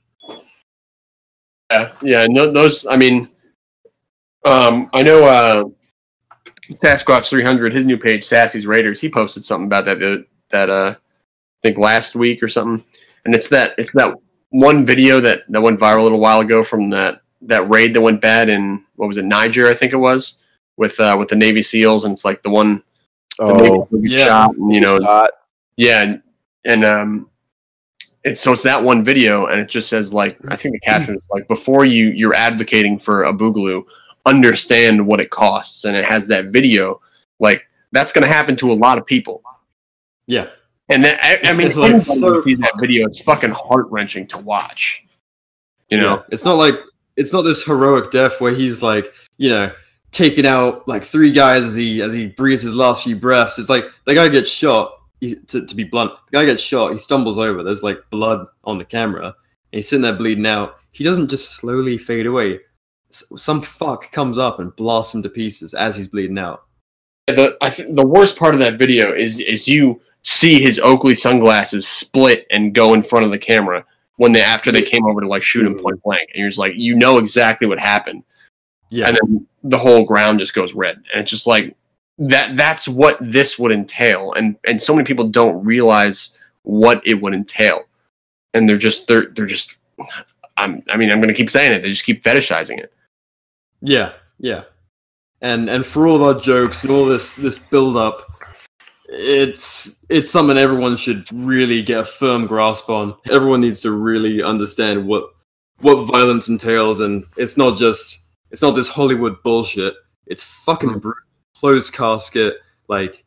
Yeah, 1.70 1.92
yeah. 2.02 2.26
No, 2.28 2.50
those. 2.50 2.86
I 2.86 2.96
mean, 2.96 3.28
um, 4.44 4.88
I 4.94 5.02
know 5.02 5.24
uh, 5.24 5.64
Sasquatch 6.82 7.28
three 7.28 7.44
hundred. 7.44 7.74
His 7.74 7.86
new 7.86 7.98
page, 7.98 8.24
Sassy's 8.24 8.66
Raiders. 8.66 9.00
He 9.00 9.11
posted 9.11 9.44
something 9.44 9.66
about 9.66 9.84
that 9.86 10.24
that 10.50 10.70
uh, 10.70 10.94
I 10.94 10.96
think 11.62 11.76
last 11.76 12.14
week 12.14 12.42
or 12.42 12.48
something. 12.48 12.84
And 13.24 13.34
it's 13.34 13.48
that 13.48 13.74
it's 13.76 13.92
that 13.92 14.14
one 14.50 14.86
video 14.86 15.20
that 15.20 15.40
that 15.48 15.61
went 15.61 15.80
viral 15.80 16.00
a 16.00 16.02
little 16.04 16.20
while 16.20 16.40
ago 16.40 16.62
from 16.62 16.88
that 16.90 17.20
that 17.42 17.68
raid 17.68 17.94
that 17.94 18.00
went 18.00 18.20
bad 18.20 18.48
in 18.48 18.84
what 18.94 19.09
was 19.09 19.16
it 19.16 19.24
Niger? 19.24 19.68
I 19.68 19.74
think 19.74 19.92
it 19.92 19.96
was 19.96 20.38
with 20.76 20.98
uh, 21.00 21.16
with 21.18 21.28
the 21.28 21.36
Navy 21.36 21.62
SEALs, 21.62 22.04
and 22.04 22.12
it's 22.12 22.24
like 22.24 22.42
the 22.42 22.50
one 22.50 22.82
oh, 23.41 23.89
SEAL 23.91 24.01
yeah. 24.03 24.26
shot, 24.26 24.55
you 24.57 24.80
know, 24.80 25.01
shot. 25.01 25.30
yeah, 25.76 26.03
and, 26.03 26.22
and 26.64 26.84
um, 26.84 27.30
it's 28.24 28.41
so 28.41 28.53
it's 28.53 28.62
that 28.62 28.82
one 28.82 29.05
video, 29.05 29.47
and 29.47 29.61
it 29.61 29.68
just 29.68 29.89
says 29.89 30.12
like 30.12 30.39
I 30.49 30.57
think 30.57 30.74
the 30.74 30.80
caption 30.80 31.16
is 31.16 31.22
like 31.30 31.47
before 31.49 31.84
you 31.84 32.07
you're 32.07 32.34
advocating 32.34 32.99
for 32.99 33.24
a 33.24 33.32
boogaloo, 33.32 33.84
understand 34.26 35.07
what 35.07 35.20
it 35.20 35.30
costs, 35.30 35.84
and 35.84 35.97
it 35.97 36.05
has 36.05 36.26
that 36.28 36.47
video 36.47 37.01
like 37.39 37.62
that's 37.93 38.12
going 38.12 38.22
to 38.26 38.32
happen 38.32 38.57
to 38.57 38.72
a 38.72 38.74
lot 38.74 38.99
of 38.99 39.07
people, 39.07 39.43
Yeah, 40.26 40.49
and 40.89 41.05
that, 41.05 41.18
I, 41.24 41.51
I 41.51 41.53
mean, 41.53 41.68
It's, 41.68 41.76
like, 41.76 41.91
anybody 41.91 42.05
so 42.05 42.34
who 42.34 42.43
sees 42.43 42.59
that 42.59 42.72
video, 42.80 43.07
it's 43.07 43.20
fucking 43.22 43.51
heart 43.51 43.87
wrenching 43.91 44.26
to 44.28 44.39
watch. 44.39 45.05
You 45.89 45.99
know, 45.99 46.16
Yeah. 46.16 46.22
it's 46.30 46.45
not 46.45 46.55
like 46.55 46.74
it's 47.16 47.32
not 47.32 47.43
this 47.43 47.62
heroic 47.62 48.11
death 48.11 48.41
where 48.41 48.53
he's 48.53 48.82
like, 48.82 49.12
you 49.39 49.51
know, 49.51 49.72
taking 50.17 50.47
out 50.47 50.89
like 50.89 51.05
three 51.05 51.31
guys 51.31 51.64
as 51.64 51.75
he 51.75 52.01
as 52.01 52.12
he 52.12 52.29
breathes 52.29 52.62
his 52.62 52.75
last 52.75 53.05
few 53.05 53.17
breaths. 53.17 53.59
It's 53.59 53.69
like 53.69 53.85
the 54.07 54.14
guy 54.14 54.29
gets 54.29 54.51
shot. 54.51 54.93
He, 55.21 55.35
to, 55.35 55.64
to 55.64 55.75
be 55.75 55.85
blunt, 55.85 56.12
the 56.31 56.39
guy 56.39 56.45
gets 56.45 56.62
shot. 56.62 56.93
He 56.93 56.99
stumbles 56.99 57.39
over. 57.39 57.62
There's 57.62 57.83
like 57.83 57.99
blood 58.11 58.47
on 58.64 58.79
the 58.79 58.85
camera, 58.85 59.27
and 59.27 59.35
he's 59.73 59.89
sitting 59.89 60.03
there 60.03 60.14
bleeding 60.14 60.47
out. 60.47 60.77
He 60.93 61.05
doesn't 61.05 61.29
just 61.29 61.53
slowly 61.53 61.99
fade 61.99 62.27
away. 62.27 62.61
S- 63.11 63.25
Some 63.37 63.62
fuck 63.62 64.11
comes 64.11 64.39
up 64.39 64.59
and 64.59 64.75
blasts 64.77 65.14
him 65.14 65.23
to 65.23 65.29
pieces 65.29 65.75
as 65.75 65.95
he's 65.95 66.09
bleeding 66.09 66.39
out. 66.39 66.64
the 67.27 67.57
I 67.61 67.71
think 67.71 67.95
the 67.95 68.07
worst 68.07 68.37
part 68.37 68.55
of 68.55 68.61
that 68.61 68.79
video 68.79 69.14
is 69.14 69.39
is 69.39 69.69
you 69.69 70.01
see 70.23 70.61
his 70.61 70.79
Oakley 70.79 71.14
sunglasses 71.14 71.87
split 71.87 72.47
and 72.51 72.75
go 72.75 72.95
in 72.95 73.03
front 73.03 73.25
of 73.25 73.31
the 73.31 73.39
camera 73.39 73.85
when 74.17 74.33
they 74.33 74.43
after 74.43 74.73
they 74.73 74.83
came 74.83 75.07
over 75.07 75.21
to 75.21 75.29
like 75.29 75.43
shoot 75.43 75.67
him 75.67 75.75
mm. 75.75 75.83
point 75.83 76.03
blank, 76.03 76.31
and 76.33 76.41
you're 76.41 76.49
just 76.49 76.59
like 76.59 76.73
you 76.77 76.97
know 76.97 77.19
exactly 77.19 77.67
what 77.67 77.79
happened, 77.79 78.23
Yeah, 78.91 79.09
and 79.09 79.18
then 79.20 79.47
the 79.64 79.78
whole 79.78 80.05
ground 80.05 80.39
just 80.39 80.55
goes 80.55 80.74
red, 80.74 80.97
and 81.12 81.22
it's 81.22 81.30
just 81.30 81.47
like 81.47 81.76
that. 82.18 82.57
That's 82.57 82.87
what 82.87 83.18
this 83.20 83.59
would 83.59 83.72
entail, 83.72 84.32
and 84.34 84.57
and 84.66 84.80
so 84.80 84.95
many 84.95 85.07
people 85.07 85.28
don't 85.28 85.64
realize 85.64 86.37
what 86.62 87.03
it 87.07 87.14
would 87.14 87.34
entail, 87.34 87.84
and 88.55 88.68
they're 88.68 88.78
just 88.78 89.09
they're 89.09 89.28
they're 89.34 89.47
just. 89.47 89.76
I'm, 90.59 90.82
I 90.89 90.97
mean, 90.97 91.11
I'm 91.11 91.20
going 91.20 91.34
to 91.34 91.39
keep 91.39 91.51
saying 91.51 91.72
it. 91.72 91.82
They 91.82 91.91
just 91.91 92.07
keep 92.07 92.24
fetishizing 92.24 92.78
it. 92.78 92.91
Yeah, 93.82 94.12
yeah. 94.39 94.64
And 95.43 95.68
and 95.68 95.84
for 95.84 96.07
all 96.07 96.16
of 96.16 96.22
our 96.22 96.41
jokes 96.41 96.82
and 96.82 96.93
all 96.93 97.05
this 97.05 97.37
this 97.37 97.59
build 97.59 97.97
up, 97.97 98.22
it's 99.09 100.05
it's 100.09 100.30
something 100.30 100.57
everyone 100.57 100.97
should 100.97 101.30
really 101.32 101.82
get 101.82 102.01
a 102.01 102.05
firm 102.05 102.47
grasp 102.47 102.89
on. 102.89 103.14
Everyone 103.30 103.61
needs 103.61 103.80
to 103.80 103.91
really 103.91 104.43
understand 104.43 105.07
what 105.07 105.30
what 105.80 106.07
violence 106.07 106.49
entails 106.49 107.01
and 107.01 107.24
it's 107.37 107.57
not 107.57 107.76
just 107.76 108.20
it's 108.57 108.62
not 108.62 108.74
this 108.74 108.88
Hollywood 108.88 109.42
bullshit. 109.42 109.92
It's 110.26 110.42
fucking 110.42 110.98
brutal. 110.98 111.20
Closed 111.61 111.92
casket, 111.92 112.54
like 112.88 113.22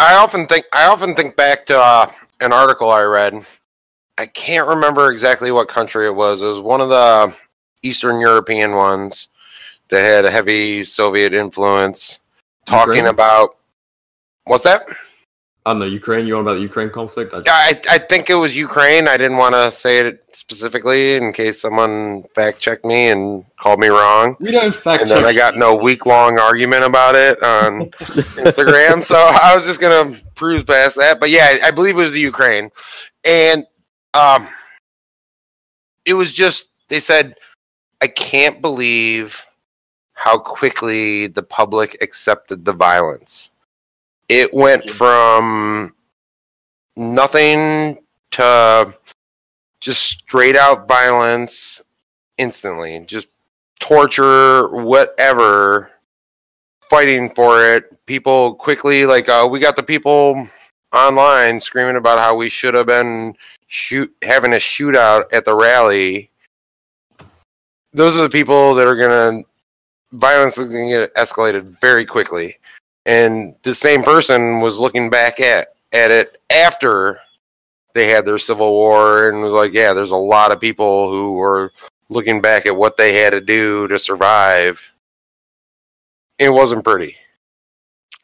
I 0.00 0.16
often 0.16 0.48
think 0.48 0.64
I 0.72 0.88
often 0.88 1.14
think 1.14 1.36
back 1.36 1.66
to 1.66 1.78
uh, 1.78 2.10
an 2.40 2.52
article 2.52 2.90
I 2.90 3.02
read. 3.02 3.46
I 4.18 4.26
can't 4.26 4.66
remember 4.66 5.12
exactly 5.12 5.52
what 5.52 5.68
country 5.68 6.08
it 6.08 6.16
was. 6.16 6.42
It 6.42 6.46
was 6.46 6.58
one 6.58 6.80
of 6.80 6.88
the 6.88 7.32
Eastern 7.82 8.18
European 8.18 8.72
ones 8.72 9.28
that 9.90 10.02
had 10.02 10.24
a 10.24 10.30
heavy 10.32 10.82
Soviet 10.82 11.32
influence. 11.32 12.18
Talking 12.66 12.94
Ukraine? 12.96 13.06
about 13.06 13.50
what's 14.46 14.64
that? 14.64 14.88
I 15.66 15.70
don't 15.70 15.78
know, 15.78 15.86
Ukraine, 15.86 16.26
you 16.26 16.34
want 16.34 16.46
about 16.46 16.54
the 16.54 16.60
Ukraine 16.60 16.90
conflict? 16.90 17.32
I, 17.34 17.40
I 17.48 17.80
I 17.92 17.98
think 17.98 18.28
it 18.28 18.34
was 18.34 18.54
Ukraine. 18.54 19.08
I 19.08 19.16
didn't 19.16 19.38
want 19.38 19.54
to 19.54 19.72
say 19.72 20.00
it 20.00 20.22
specifically 20.32 21.16
in 21.16 21.32
case 21.32 21.58
someone 21.58 22.24
fact 22.34 22.60
checked 22.60 22.84
me 22.84 23.08
and 23.08 23.46
called 23.58 23.80
me 23.80 23.88
wrong. 23.88 24.36
we 24.40 24.50
don't 24.50 24.76
fact 24.76 25.00
And 25.02 25.10
then 25.10 25.24
I 25.24 25.32
got 25.32 25.56
no 25.56 25.74
week 25.74 26.04
long 26.04 26.38
argument 26.38 26.84
about 26.84 27.14
it 27.14 27.42
on 27.42 27.90
Instagram. 28.44 29.02
so 29.02 29.16
I 29.16 29.54
was 29.54 29.64
just 29.64 29.80
gonna 29.80 30.14
cruise 30.36 30.64
past 30.64 30.96
that. 30.96 31.18
But 31.18 31.30
yeah, 31.30 31.56
I 31.62 31.70
believe 31.70 31.96
it 31.98 32.02
was 32.02 32.12
the 32.12 32.20
Ukraine. 32.20 32.70
And 33.24 33.64
um 34.12 34.46
it 36.04 36.12
was 36.12 36.30
just 36.30 36.68
they 36.88 37.00
said, 37.00 37.36
I 38.02 38.08
can't 38.08 38.60
believe 38.60 39.42
how 40.12 40.36
quickly 40.38 41.26
the 41.28 41.42
public 41.42 41.96
accepted 42.02 42.66
the 42.66 42.74
violence. 42.74 43.50
It 44.28 44.52
went 44.54 44.88
from 44.90 45.94
nothing 46.96 47.98
to 48.32 48.94
just 49.80 50.02
straight 50.02 50.56
out 50.56 50.88
violence 50.88 51.82
instantly. 52.38 53.04
Just 53.06 53.28
torture, 53.80 54.68
whatever, 54.68 55.90
fighting 56.88 57.30
for 57.34 57.64
it. 57.74 57.84
People 58.06 58.54
quickly, 58.54 59.06
like, 59.06 59.28
uh, 59.28 59.46
we 59.50 59.60
got 59.60 59.76
the 59.76 59.82
people 59.82 60.48
online 60.92 61.60
screaming 61.60 61.96
about 61.96 62.18
how 62.18 62.34
we 62.36 62.48
should 62.48 62.74
have 62.74 62.86
been 62.86 63.34
shoot 63.66 64.14
having 64.22 64.52
a 64.52 64.56
shootout 64.56 65.24
at 65.32 65.44
the 65.44 65.54
rally. 65.54 66.30
Those 67.92 68.16
are 68.16 68.22
the 68.22 68.28
people 68.28 68.74
that 68.74 68.86
are 68.86 68.96
gonna 68.96 69.42
violence 70.12 70.56
is 70.58 70.68
gonna 70.68 70.88
get 70.88 71.14
escalated 71.14 71.78
very 71.80 72.06
quickly. 72.06 72.56
And 73.06 73.54
the 73.62 73.74
same 73.74 74.02
person 74.02 74.60
was 74.60 74.78
looking 74.78 75.10
back 75.10 75.40
at 75.40 75.68
at 75.92 76.10
it 76.10 76.40
after 76.50 77.20
they 77.94 78.08
had 78.08 78.24
their 78.24 78.38
civil 78.38 78.72
war 78.72 79.28
and 79.28 79.40
was 79.40 79.52
like, 79.52 79.72
yeah, 79.72 79.92
there's 79.92 80.10
a 80.10 80.16
lot 80.16 80.52
of 80.52 80.60
people 80.60 81.10
who 81.10 81.34
were 81.34 81.72
looking 82.08 82.40
back 82.40 82.66
at 82.66 82.76
what 82.76 82.96
they 82.96 83.14
had 83.14 83.30
to 83.30 83.40
do 83.40 83.86
to 83.88 83.98
survive. 83.98 84.92
It 86.38 86.50
wasn't 86.50 86.84
pretty. 86.84 87.16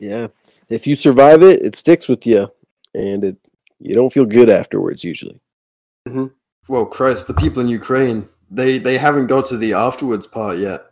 Yeah. 0.01 0.29
If 0.69 0.87
you 0.87 0.97
survive 0.97 1.43
it, 1.43 1.63
it 1.63 1.77
sticks 1.77 2.09
with 2.09 2.27
you, 2.27 2.51
and 2.95 3.25
it 3.25 3.37
you 3.79 3.95
don't 3.95 4.13
feel 4.13 4.25
good 4.25 4.51
afterwards 4.51 5.03
usually. 5.03 5.41
Well, 6.69 6.87
Christ, 6.87 7.27
the 7.27 7.35
people 7.35 7.61
in 7.63 7.69
Ukraine, 7.69 8.29
they 8.51 8.79
they 8.79 8.97
haven't 8.97 9.27
got 9.27 9.47
to 9.47 9.57
the 9.57 9.75
afterwards 9.75 10.27
part 10.27 10.59
yet. 10.59 10.87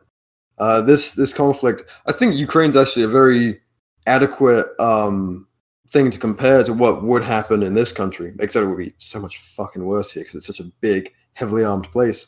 Uh, 0.59 0.81
this 0.81 1.13
this 1.13 1.33
conflict, 1.33 1.85
I 2.07 2.13
think 2.13 2.35
Ukraine's 2.35 2.77
actually 2.77 3.05
a 3.05 3.09
very 3.09 3.61
adequate 4.09 4.67
um, 4.81 5.47
thing 5.91 6.11
to 6.11 6.19
compare 6.19 6.63
to 6.65 6.73
what 6.73 7.05
would 7.05 7.23
happen 7.23 7.63
in 7.63 7.75
this 7.75 7.93
country. 7.93 8.35
Except 8.41 8.65
it 8.65 8.69
would 8.69 8.79
be 8.79 8.95
so 8.99 9.21
much 9.21 9.39
fucking 9.39 9.85
worse 9.85 10.11
here 10.13 10.23
because 10.23 10.37
it's 10.37 10.47
such 10.47 10.61
a 10.61 10.71
big, 10.81 11.13
heavily 11.35 11.65
armed 11.65 11.91
place. 11.93 12.27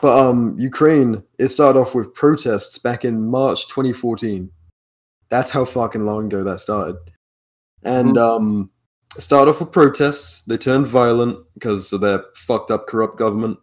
But 0.00 0.18
um, 0.18 0.54
Ukraine, 0.58 1.22
it 1.38 1.48
started 1.48 1.78
off 1.78 1.94
with 1.94 2.14
protests 2.14 2.78
back 2.78 3.04
in 3.04 3.28
March 3.28 3.66
2014. 3.68 4.50
That's 5.28 5.50
how 5.50 5.64
fucking 5.64 6.04
long 6.04 6.26
ago 6.26 6.44
that 6.44 6.60
started. 6.60 6.96
and 7.82 8.16
um, 8.16 8.70
started 9.18 9.50
off 9.50 9.60
with 9.60 9.72
protests. 9.72 10.42
They 10.46 10.56
turned 10.56 10.86
violent 10.86 11.38
because 11.54 11.92
of 11.92 12.00
their 12.00 12.24
fucked 12.36 12.70
up, 12.70 12.86
corrupt 12.86 13.18
government. 13.18 13.58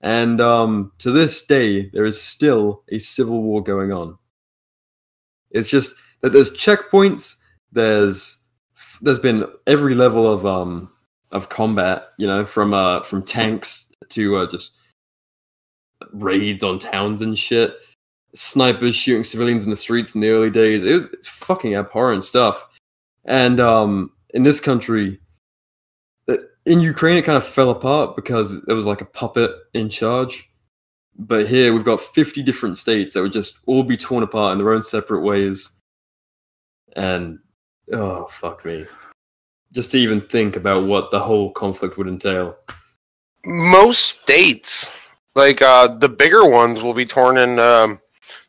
And 0.00 0.40
um, 0.40 0.92
to 0.98 1.10
this 1.10 1.44
day, 1.44 1.90
there 1.90 2.06
is 2.06 2.20
still 2.20 2.82
a 2.90 2.98
civil 2.98 3.42
war 3.42 3.62
going 3.62 3.92
on. 3.92 4.16
It's 5.50 5.68
just 5.68 5.94
that 6.22 6.32
there's 6.32 6.50
checkpoints. 6.56 7.36
There's 7.72 8.36
there's 9.00 9.18
been 9.18 9.46
every 9.66 9.94
level 9.94 10.30
of 10.30 10.44
um 10.46 10.90
of 11.32 11.48
combat. 11.48 12.08
You 12.18 12.26
know, 12.26 12.46
from 12.46 12.74
uh 12.74 13.02
from 13.02 13.22
tanks 13.22 13.86
to 14.10 14.36
uh, 14.36 14.46
just 14.46 14.72
raids 16.12 16.62
on 16.62 16.78
towns 16.78 17.20
and 17.20 17.38
shit. 17.38 17.74
Snipers 18.34 18.94
shooting 18.94 19.24
civilians 19.24 19.64
in 19.64 19.70
the 19.70 19.76
streets 19.76 20.14
in 20.14 20.20
the 20.20 20.30
early 20.30 20.50
days. 20.50 20.84
It 20.84 20.94
was 20.94 21.06
it's 21.06 21.28
fucking 21.28 21.74
abhorrent 21.74 22.24
stuff. 22.24 22.68
And 23.24 23.60
um, 23.60 24.12
in 24.30 24.44
this 24.44 24.60
country, 24.60 25.20
uh, 26.28 26.36
in 26.64 26.80
Ukraine, 26.80 27.16
it 27.16 27.24
kind 27.24 27.36
of 27.36 27.44
fell 27.44 27.70
apart 27.70 28.16
because 28.16 28.60
there 28.62 28.76
was 28.76 28.86
like 28.86 29.00
a 29.00 29.06
puppet 29.06 29.50
in 29.74 29.88
charge. 29.88 30.48
But 31.18 31.48
here 31.48 31.74
we've 31.74 31.84
got 31.84 32.00
50 32.00 32.42
different 32.42 32.78
states 32.78 33.14
that 33.14 33.22
would 33.22 33.32
just 33.32 33.58
all 33.66 33.82
be 33.82 33.96
torn 33.96 34.22
apart 34.22 34.52
in 34.52 34.58
their 34.58 34.72
own 34.72 34.82
separate 34.82 35.20
ways. 35.20 35.68
And 36.96 37.38
oh, 37.92 38.26
fuck 38.30 38.64
me. 38.64 38.86
Just 39.72 39.90
to 39.92 39.98
even 39.98 40.20
think 40.20 40.56
about 40.56 40.84
what 40.84 41.10
the 41.10 41.20
whole 41.20 41.52
conflict 41.52 41.96
would 41.96 42.08
entail. 42.08 42.56
Most 43.44 44.20
states, 44.22 45.08
like 45.34 45.62
uh, 45.62 45.88
the 45.98 46.08
bigger 46.08 46.48
ones, 46.48 46.82
will 46.82 46.94
be 46.94 47.04
torn 47.06 47.38
in 47.38 47.58
um, 47.58 48.00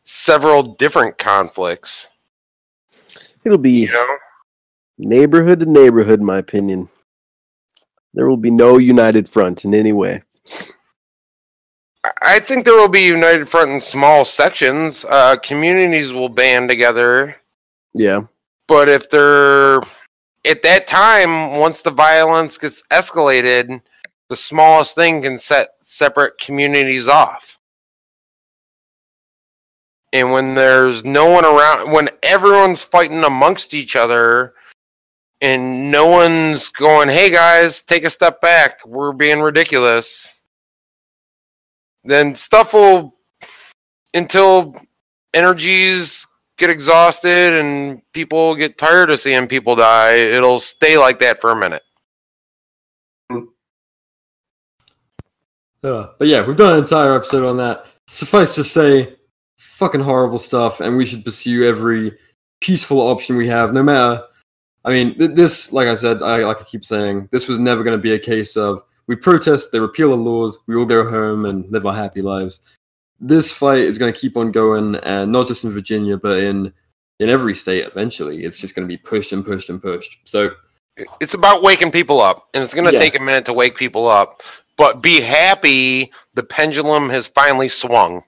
several 0.02 0.62
different 0.74 1.16
conflicts. 1.18 2.08
It'll 3.44 3.58
be 3.58 3.70
You 3.86 3.92
know, 3.92 4.16
neighborhood 4.98 5.60
to 5.60 5.66
neighborhood, 5.66 6.20
in 6.20 6.26
my 6.26 6.38
opinion. 6.38 6.88
There 8.14 8.28
will 8.28 8.36
be 8.36 8.50
no 8.50 8.76
united 8.78 9.28
front 9.28 9.64
in 9.64 9.74
any 9.74 9.92
way. 9.92 10.22
I- 12.04 12.10
I 12.22 12.40
think 12.40 12.64
there 12.64 12.74
will 12.76 12.88
be 12.88 13.02
united 13.02 13.48
front 13.48 13.70
in 13.70 13.80
small 13.80 14.24
sections. 14.24 15.04
Uh, 15.08 15.36
communities 15.36 16.12
will 16.12 16.28
band 16.28 16.68
together, 16.68 17.36
Yeah. 17.94 18.22
But 18.72 18.88
if 18.88 19.10
they're 19.10 19.82
at 20.46 20.62
that 20.62 20.86
time, 20.86 21.58
once 21.58 21.82
the 21.82 21.90
violence 21.90 22.56
gets 22.56 22.82
escalated, 22.90 23.82
the 24.30 24.36
smallest 24.36 24.94
thing 24.94 25.20
can 25.20 25.38
set 25.38 25.74
separate 25.82 26.38
communities 26.38 27.06
off. 27.06 27.58
And 30.14 30.32
when 30.32 30.54
there's 30.54 31.04
no 31.04 31.30
one 31.30 31.44
around, 31.44 31.92
when 31.92 32.08
everyone's 32.22 32.82
fighting 32.82 33.24
amongst 33.24 33.74
each 33.74 33.94
other, 33.94 34.54
and 35.42 35.90
no 35.90 36.06
one's 36.06 36.70
going, 36.70 37.10
"Hey 37.10 37.28
guys, 37.28 37.82
take 37.82 38.04
a 38.04 38.10
step 38.10 38.40
back. 38.40 38.78
We're 38.86 39.12
being 39.12 39.40
ridiculous." 39.40 40.40
Then 42.04 42.36
stuff 42.36 42.72
will 42.72 43.18
until 44.14 44.74
energies 45.34 46.26
get 46.62 46.70
exhausted 46.70 47.54
and 47.54 48.00
people 48.12 48.54
get 48.54 48.78
tired 48.78 49.10
of 49.10 49.18
seeing 49.18 49.48
people 49.48 49.74
die, 49.74 50.14
it'll 50.14 50.60
stay 50.60 50.96
like 50.96 51.18
that 51.18 51.40
for 51.40 51.50
a 51.50 51.56
minute. 51.56 51.82
Uh, 55.82 56.06
but 56.16 56.28
yeah, 56.28 56.46
we've 56.46 56.56
done 56.56 56.74
an 56.74 56.78
entire 56.78 57.16
episode 57.16 57.44
on 57.44 57.56
that. 57.56 57.86
Suffice 58.06 58.54
to 58.54 58.62
say, 58.62 59.16
fucking 59.58 60.00
horrible 60.00 60.38
stuff, 60.38 60.80
and 60.80 60.96
we 60.96 61.04
should 61.04 61.24
pursue 61.24 61.64
every 61.64 62.16
peaceful 62.60 63.00
option 63.00 63.36
we 63.36 63.48
have, 63.48 63.74
no 63.74 63.82
matter. 63.82 64.22
I 64.84 64.90
mean, 64.90 65.18
th- 65.18 65.32
this, 65.32 65.72
like 65.72 65.88
I 65.88 65.96
said, 65.96 66.22
I 66.22 66.44
like 66.44 66.60
I 66.60 66.64
keep 66.64 66.84
saying, 66.84 67.28
this 67.32 67.48
was 67.48 67.58
never 67.58 67.82
going 67.82 67.98
to 67.98 68.02
be 68.02 68.12
a 68.12 68.18
case 68.20 68.56
of 68.56 68.84
we 69.08 69.16
protest, 69.16 69.72
they 69.72 69.80
repeal 69.80 70.10
the 70.10 70.16
laws, 70.16 70.60
we 70.68 70.76
all 70.76 70.84
go 70.84 71.10
home 71.10 71.46
and 71.46 71.68
live 71.72 71.86
our 71.86 71.92
happy 71.92 72.22
lives. 72.22 72.60
This 73.24 73.52
fight 73.52 73.78
is 73.78 73.98
going 73.98 74.12
to 74.12 74.18
keep 74.18 74.36
on 74.36 74.50
going, 74.50 74.96
and 74.96 75.30
not 75.30 75.46
just 75.46 75.62
in 75.64 75.70
Virginia, 75.70 76.16
but 76.16 76.38
in 76.40 76.72
in 77.20 77.28
every 77.28 77.54
state. 77.54 77.86
Eventually, 77.86 78.44
it's 78.44 78.58
just 78.58 78.74
going 78.74 78.86
to 78.86 78.92
be 78.92 78.96
pushed 78.96 79.32
and 79.32 79.44
pushed 79.44 79.70
and 79.70 79.80
pushed. 79.80 80.18
So 80.24 80.50
It's 81.20 81.32
about 81.34 81.62
waking 81.62 81.90
people 81.92 82.20
up, 82.20 82.48
and 82.52 82.62
it's 82.64 82.74
going 82.74 82.86
to 82.86 82.92
Yeah. 82.92 82.98
take 82.98 83.16
a 83.18 83.22
minute 83.22 83.44
to 83.46 83.52
wake 83.52 83.76
people 83.76 84.08
up. 84.08 84.42
But 84.76 85.00
be 85.02 85.20
happy 85.20 86.10
the 86.34 86.42
pendulum 86.42 87.08
has 87.10 87.28
finally 87.28 87.68
swung. 87.68 88.24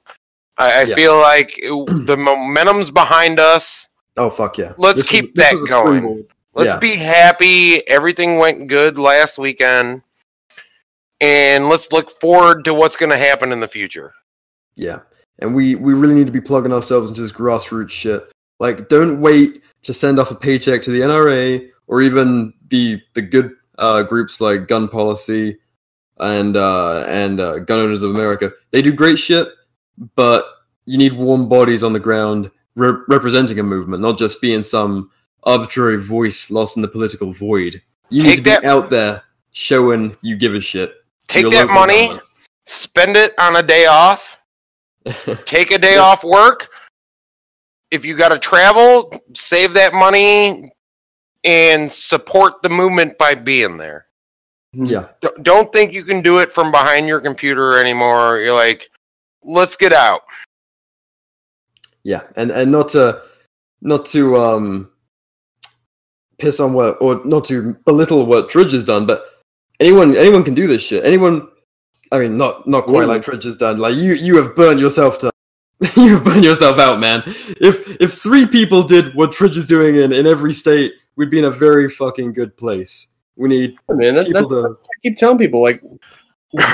I, 0.58 0.80
I 0.80 0.82
Yeah. 0.84 0.94
feel 0.94 1.16
like 1.18 1.54
it- 1.58 1.72
the 2.06 2.16
momentum's 2.16 2.90
behind 2.92 3.40
us. 3.40 3.88
Oh 4.16 4.30
fuck 4.30 4.56
yeah! 4.58 4.74
Let's 4.78 5.00
This 5.02 5.10
keep 5.10 5.24
was- 5.36 5.44
that 5.44 5.66
going. 5.68 6.24
Let's 6.54 6.68
Yeah. 6.68 6.78
be 6.78 6.94
happy. 6.94 7.86
Everything 7.88 8.38
went 8.38 8.68
good 8.68 8.96
last 8.96 9.38
weekend. 9.38 10.02
And 11.20 11.68
let's 11.68 11.90
look 11.90 12.10
forward 12.20 12.64
to 12.66 12.74
what's 12.74 12.96
going 12.96 13.10
to 13.10 13.16
happen 13.18 13.50
in 13.50 13.58
the 13.60 13.66
future. 13.68 14.14
Yeah, 14.76 15.00
and 15.40 15.54
we 15.54 15.74
we 15.74 15.94
really 15.94 16.14
need 16.14 16.26
to 16.26 16.32
be 16.32 16.40
plugging 16.40 16.72
ourselves 16.72 17.10
into 17.10 17.22
this 17.22 17.32
grassroots 17.32 17.90
shit. 17.90 18.22
Like, 18.60 18.88
don't 18.88 19.20
wait 19.20 19.62
to 19.82 19.94
send 19.94 20.18
off 20.18 20.30
a 20.30 20.34
paycheck 20.34 20.82
to 20.82 20.90
the 20.90 21.00
NRA 21.00 21.68
or 21.86 22.02
even 22.02 22.52
the 22.68 23.00
the 23.14 23.22
good 23.22 23.52
uh, 23.78 24.02
groups 24.02 24.40
like 24.40 24.68
Gun 24.68 24.88
Policy 24.88 25.58
and 26.18 26.56
uh, 26.56 27.04
and 27.08 27.40
uh, 27.40 27.58
Gun 27.60 27.80
Owners 27.80 28.02
of 28.02 28.10
America. 28.10 28.52
They 28.70 28.82
do 28.82 28.92
great 28.92 29.18
shit, 29.18 29.48
but 30.16 30.46
you 30.86 30.98
need 30.98 31.12
warm 31.14 31.48
bodies 31.48 31.82
on 31.82 31.92
the 31.92 32.00
ground 32.00 32.50
re- 32.76 33.02
representing 33.08 33.58
a 33.58 33.62
movement, 33.62 34.02
not 34.02 34.18
just 34.18 34.40
being 34.40 34.62
some 34.62 35.10
arbitrary 35.44 35.98
voice 35.98 36.50
lost 36.50 36.76
in 36.76 36.82
the 36.82 36.88
political 36.88 37.32
void. 37.32 37.82
You 38.10 38.22
need 38.22 38.36
to 38.36 38.42
be 38.42 38.50
that- 38.50 38.64
out 38.64 38.90
there 38.90 39.22
showing 39.52 40.14
you 40.20 40.36
give 40.36 40.54
a 40.54 40.60
shit. 40.60 40.94
Take 41.26 41.50
that 41.50 41.68
money, 41.68 42.02
government. 42.08 42.26
spend 42.66 43.16
it 43.16 43.32
on 43.40 43.56
a 43.56 43.62
day 43.62 43.86
off, 43.86 44.33
take 45.44 45.70
a 45.70 45.78
day 45.78 45.96
off 45.96 46.24
work. 46.24 46.68
If 47.90 48.04
you 48.04 48.16
got 48.16 48.30
to 48.30 48.38
travel, 48.38 49.12
save 49.34 49.72
that 49.74 49.94
money 49.94 50.72
and 51.44 51.90
support 51.90 52.62
the 52.62 52.68
movement 52.68 53.16
by 53.18 53.34
being 53.34 53.76
there. 53.76 54.06
yeah. 54.72 55.08
D- 55.20 55.28
Don't 55.42 55.72
think 55.72 55.92
you 55.92 56.04
can 56.04 56.20
do 56.22 56.38
it 56.38 56.54
from 56.54 56.72
behind 56.72 57.06
your 57.06 57.20
computer 57.20 57.78
anymore. 57.78 58.38
You're 58.38 58.54
like, 58.54 58.88
let's 59.42 59.76
get 59.76 59.92
out. 59.92 60.22
Yeah, 62.02 62.22
and 62.36 62.50
and 62.50 62.72
not 62.72 62.88
to 62.90 63.22
not 63.80 64.04
to 64.06 64.36
um 64.36 64.90
piss 66.38 66.60
on 66.60 66.72
what 66.74 66.96
or 67.00 67.22
not 67.24 67.44
to 67.46 67.74
belittle 67.86 68.26
what 68.26 68.50
Tridge 68.50 68.72
has 68.72 68.84
done, 68.84 69.06
but 69.06 69.24
anyone 69.80 70.16
anyone 70.16 70.42
can 70.42 70.54
do 70.54 70.66
this 70.66 70.82
shit. 70.82 71.04
Anyone, 71.04 71.48
I 72.14 72.18
mean, 72.20 72.38
not 72.38 72.64
not 72.68 72.84
quite 72.84 73.04
Ooh. 73.04 73.08
like 73.08 73.22
Tridge 73.22 73.42
has 73.42 73.56
done. 73.56 73.78
Like 73.78 73.96
you 73.96 74.14
you 74.14 74.40
have 74.40 74.54
burned 74.54 74.78
yourself 74.78 75.18
to 75.18 75.32
you 75.96 76.14
have 76.14 76.24
burned 76.24 76.44
yourself 76.44 76.78
out, 76.78 77.00
man. 77.00 77.24
If 77.60 78.00
if 78.00 78.14
three 78.14 78.46
people 78.46 78.84
did 78.84 79.14
what 79.16 79.32
Tridge 79.32 79.56
is 79.56 79.66
doing 79.66 79.96
in 79.96 80.12
in 80.12 80.24
every 80.24 80.52
state, 80.52 80.92
we'd 81.16 81.30
be 81.30 81.40
in 81.40 81.46
a 81.46 81.50
very 81.50 81.90
fucking 81.90 82.32
good 82.32 82.56
place. 82.56 83.08
We 83.34 83.48
need 83.48 83.76
man, 83.88 84.14
that, 84.14 84.26
people 84.26 84.48
to 84.48 84.78
I 84.80 84.94
keep 85.02 85.18
telling 85.18 85.38
people 85.38 85.60
like 85.60 85.82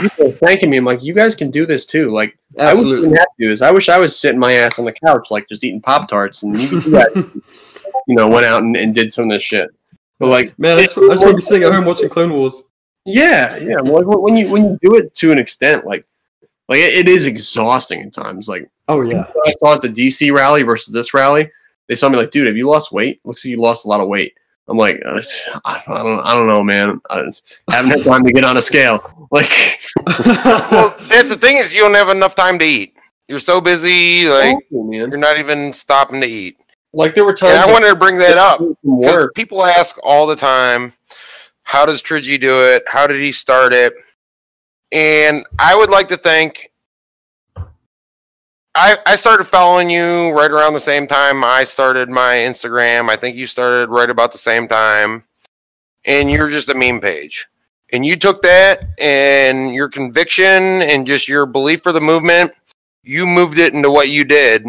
people 0.03 0.26
are 0.26 0.32
thanking 0.32 0.68
me. 0.68 0.76
I'm 0.76 0.84
like, 0.84 1.03
you 1.03 1.14
guys 1.14 1.34
can 1.34 1.51
do 1.51 1.64
this 1.64 1.86
too. 1.86 2.11
Like, 2.11 2.36
I 2.59 2.64
absolutely. 2.72 3.09
you 3.09 3.14
have 3.14 3.24
to 3.24 3.34
do 3.38 3.49
this. 3.49 3.62
I 3.62 3.70
wish 3.70 3.88
I 3.88 3.99
was 3.99 4.18
sitting 4.20 4.38
my 4.38 4.53
ass 4.53 4.78
on 4.78 4.84
the 4.84 4.93
couch, 4.93 5.28
like 5.30 5.49
just 5.49 5.64
eating 5.64 5.80
pop 5.80 6.11
tarts, 6.11 6.43
and 6.43 6.55
you, 6.61 6.80
you 6.80 6.93
guys, 6.93 7.07
you 7.14 8.14
know, 8.14 8.28
went 8.28 8.45
out 8.45 8.62
and, 8.62 8.76
and 8.76 8.95
did 8.95 9.11
some 9.11 9.24
of 9.24 9.30
this 9.30 9.43
shit. 9.43 9.70
But 10.18 10.28
like, 10.28 10.59
Man, 10.59 10.78
I 10.78 10.82
just, 10.82 10.99
I 10.99 11.01
just 11.12 11.24
want 11.24 11.30
to 11.30 11.36
be 11.36 11.41
sitting 11.41 11.62
at 11.62 11.72
home 11.72 11.86
watching 11.86 12.11
Clone 12.11 12.34
Wars. 12.34 12.62
Yeah, 13.05 13.57
yeah. 13.57 13.80
Like, 13.80 14.07
when 14.07 14.36
you 14.36 14.51
when 14.51 14.64
you 14.64 14.78
do 14.82 14.96
it 14.96 15.14
to 15.16 15.32
an 15.32 15.38
extent, 15.38 15.86
like, 15.86 16.05
like 16.68 16.80
it, 16.80 16.94
it 16.94 17.09
is 17.09 17.26
exhausting 17.26 18.03
at 18.03 18.12
times. 18.12 18.48
Like, 18.48 18.68
Oh 18.88 19.03
yeah, 19.03 19.30
I 19.46 19.53
saw 19.61 19.74
at 19.74 19.82
the 19.82 19.88
DC 19.88 20.32
rally 20.34 20.62
versus 20.62 20.92
this 20.92 21.14
rally, 21.14 21.51
they 21.88 21.94
saw 21.94 22.09
me 22.09 22.16
like, 22.18 22.30
dude, 22.30 22.46
have 22.46 22.57
you 22.57 22.68
lost 22.68 22.92
weight? 22.92 23.20
Looks 23.24 23.44
like 23.44 23.51
you 23.51 23.61
lost 23.61 23.84
a 23.84 23.88
lot 23.88 24.01
of 24.01 24.09
weight. 24.09 24.34
I'm 24.68 24.76
like, 24.76 25.01
uh, 25.05 25.20
I 25.64 25.82
don't, 25.86 26.20
I 26.20 26.34
don't 26.34 26.46
know, 26.46 26.62
man. 26.62 27.01
I 27.11 27.24
haven't 27.68 27.90
had 27.90 28.05
time 28.05 28.24
to 28.24 28.32
get 28.32 28.44
on 28.44 28.57
a 28.57 28.62
scale. 28.62 29.16
Like, 29.32 29.78
Well, 30.26 30.96
that's 31.03 31.28
the 31.28 31.38
thing 31.40 31.59
is 31.59 31.72
you 31.72 31.82
don't 31.82 31.94
have 31.94 32.09
enough 32.09 32.34
time 32.34 32.59
to 32.59 32.64
eat. 32.64 32.96
You're 33.28 33.38
so 33.38 33.61
busy, 33.61 34.28
like 34.28 34.57
awful, 34.57 34.82
man. 34.90 35.09
you're 35.09 35.18
not 35.18 35.38
even 35.38 35.72
stopping 35.72 36.20
to 36.20 36.26
eat. 36.26 36.57
Like 36.92 37.14
there 37.14 37.24
were 37.24 37.32
times. 37.32 37.53
And 37.53 37.61
I 37.62 37.72
wanted 37.72 37.90
to 37.90 37.94
bring 37.94 38.18
that 38.18 38.38
up 38.38 38.59
because 38.82 39.30
people 39.36 39.64
ask 39.64 39.96
all 40.03 40.26
the 40.26 40.34
time, 40.34 40.92
"How 41.70 41.86
does 41.86 42.02
Trigi 42.02 42.40
do 42.40 42.60
it? 42.62 42.82
How 42.88 43.06
did 43.06 43.20
he 43.20 43.30
start 43.30 43.72
it?" 43.72 43.94
And 44.90 45.44
I 45.58 45.76
would 45.76 45.90
like 45.90 46.08
to 46.08 46.16
thank. 46.16 46.72
I 48.74 48.96
I 49.06 49.14
started 49.16 49.44
following 49.44 49.88
you 49.88 50.30
right 50.30 50.50
around 50.50 50.74
the 50.74 50.80
same 50.80 51.06
time 51.06 51.44
I 51.44 51.62
started 51.64 52.08
my 52.08 52.34
Instagram. 52.34 53.08
I 53.08 53.14
think 53.14 53.36
you 53.36 53.46
started 53.46 53.88
right 53.88 54.10
about 54.10 54.32
the 54.32 54.38
same 54.38 54.66
time, 54.66 55.22
and 56.04 56.28
you're 56.30 56.50
just 56.50 56.70
a 56.70 56.74
meme 56.74 57.00
page. 57.00 57.46
And 57.92 58.04
you 58.04 58.16
took 58.16 58.42
that 58.42 58.84
and 58.98 59.72
your 59.72 59.88
conviction 59.88 60.82
and 60.82 61.06
just 61.06 61.28
your 61.28 61.46
belief 61.46 61.82
for 61.82 61.92
the 61.92 62.00
movement, 62.00 62.52
you 63.02 63.26
moved 63.26 63.58
it 63.58 63.74
into 63.74 63.90
what 63.90 64.08
you 64.08 64.24
did 64.24 64.66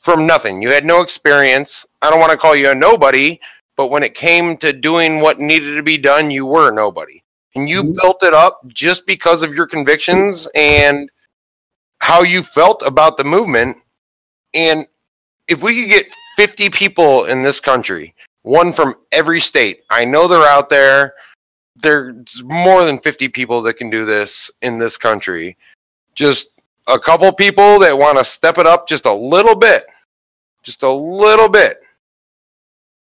from 0.00 0.26
nothing. 0.26 0.62
You 0.62 0.70
had 0.72 0.84
no 0.84 1.00
experience. 1.00 1.86
I 2.02 2.10
don't 2.10 2.20
want 2.20 2.32
to 2.32 2.38
call 2.38 2.56
you 2.56 2.70
a 2.70 2.74
nobody, 2.74 3.38
but 3.80 3.90
when 3.90 4.02
it 4.02 4.14
came 4.14 4.58
to 4.58 4.74
doing 4.74 5.22
what 5.22 5.38
needed 5.38 5.74
to 5.74 5.82
be 5.82 5.96
done, 5.96 6.30
you 6.30 6.44
were 6.44 6.70
nobody. 6.70 7.22
And 7.54 7.66
you 7.66 7.82
Mhm. 7.82 7.94
built 7.94 8.22
it 8.22 8.34
up 8.34 8.60
just 8.68 9.06
because 9.06 9.42
of 9.42 9.54
your 9.54 9.66
convictions 9.66 10.46
and 10.54 11.10
how 11.98 12.20
you 12.20 12.42
felt 12.42 12.82
about 12.82 13.16
the 13.16 13.24
movement. 13.24 13.78
And 14.52 14.86
if 15.48 15.62
we 15.62 15.80
could 15.80 15.88
get 15.88 16.12
50 16.36 16.68
people 16.68 17.24
in 17.24 17.42
this 17.42 17.58
country, 17.58 18.14
one 18.42 18.70
from 18.70 18.96
every 19.12 19.40
state, 19.40 19.82
I 19.88 20.04
know 20.04 20.28
they're 20.28 20.44
out 20.44 20.68
there. 20.68 21.14
There's 21.76 22.42
more 22.42 22.84
than 22.84 22.98
50 22.98 23.28
people 23.28 23.62
that 23.62 23.78
can 23.78 23.88
do 23.88 24.04
this 24.04 24.50
in 24.60 24.78
this 24.78 24.98
country. 24.98 25.56
Just 26.14 26.50
a 26.86 26.98
couple 26.98 27.32
people 27.32 27.78
that 27.78 27.96
want 27.96 28.18
to 28.18 28.26
step 28.26 28.58
it 28.58 28.66
up 28.66 28.86
just 28.86 29.06
a 29.06 29.14
little 29.14 29.54
bit. 29.56 29.86
Just 30.64 30.82
a 30.82 30.92
little 30.92 31.48
bit. 31.48 31.80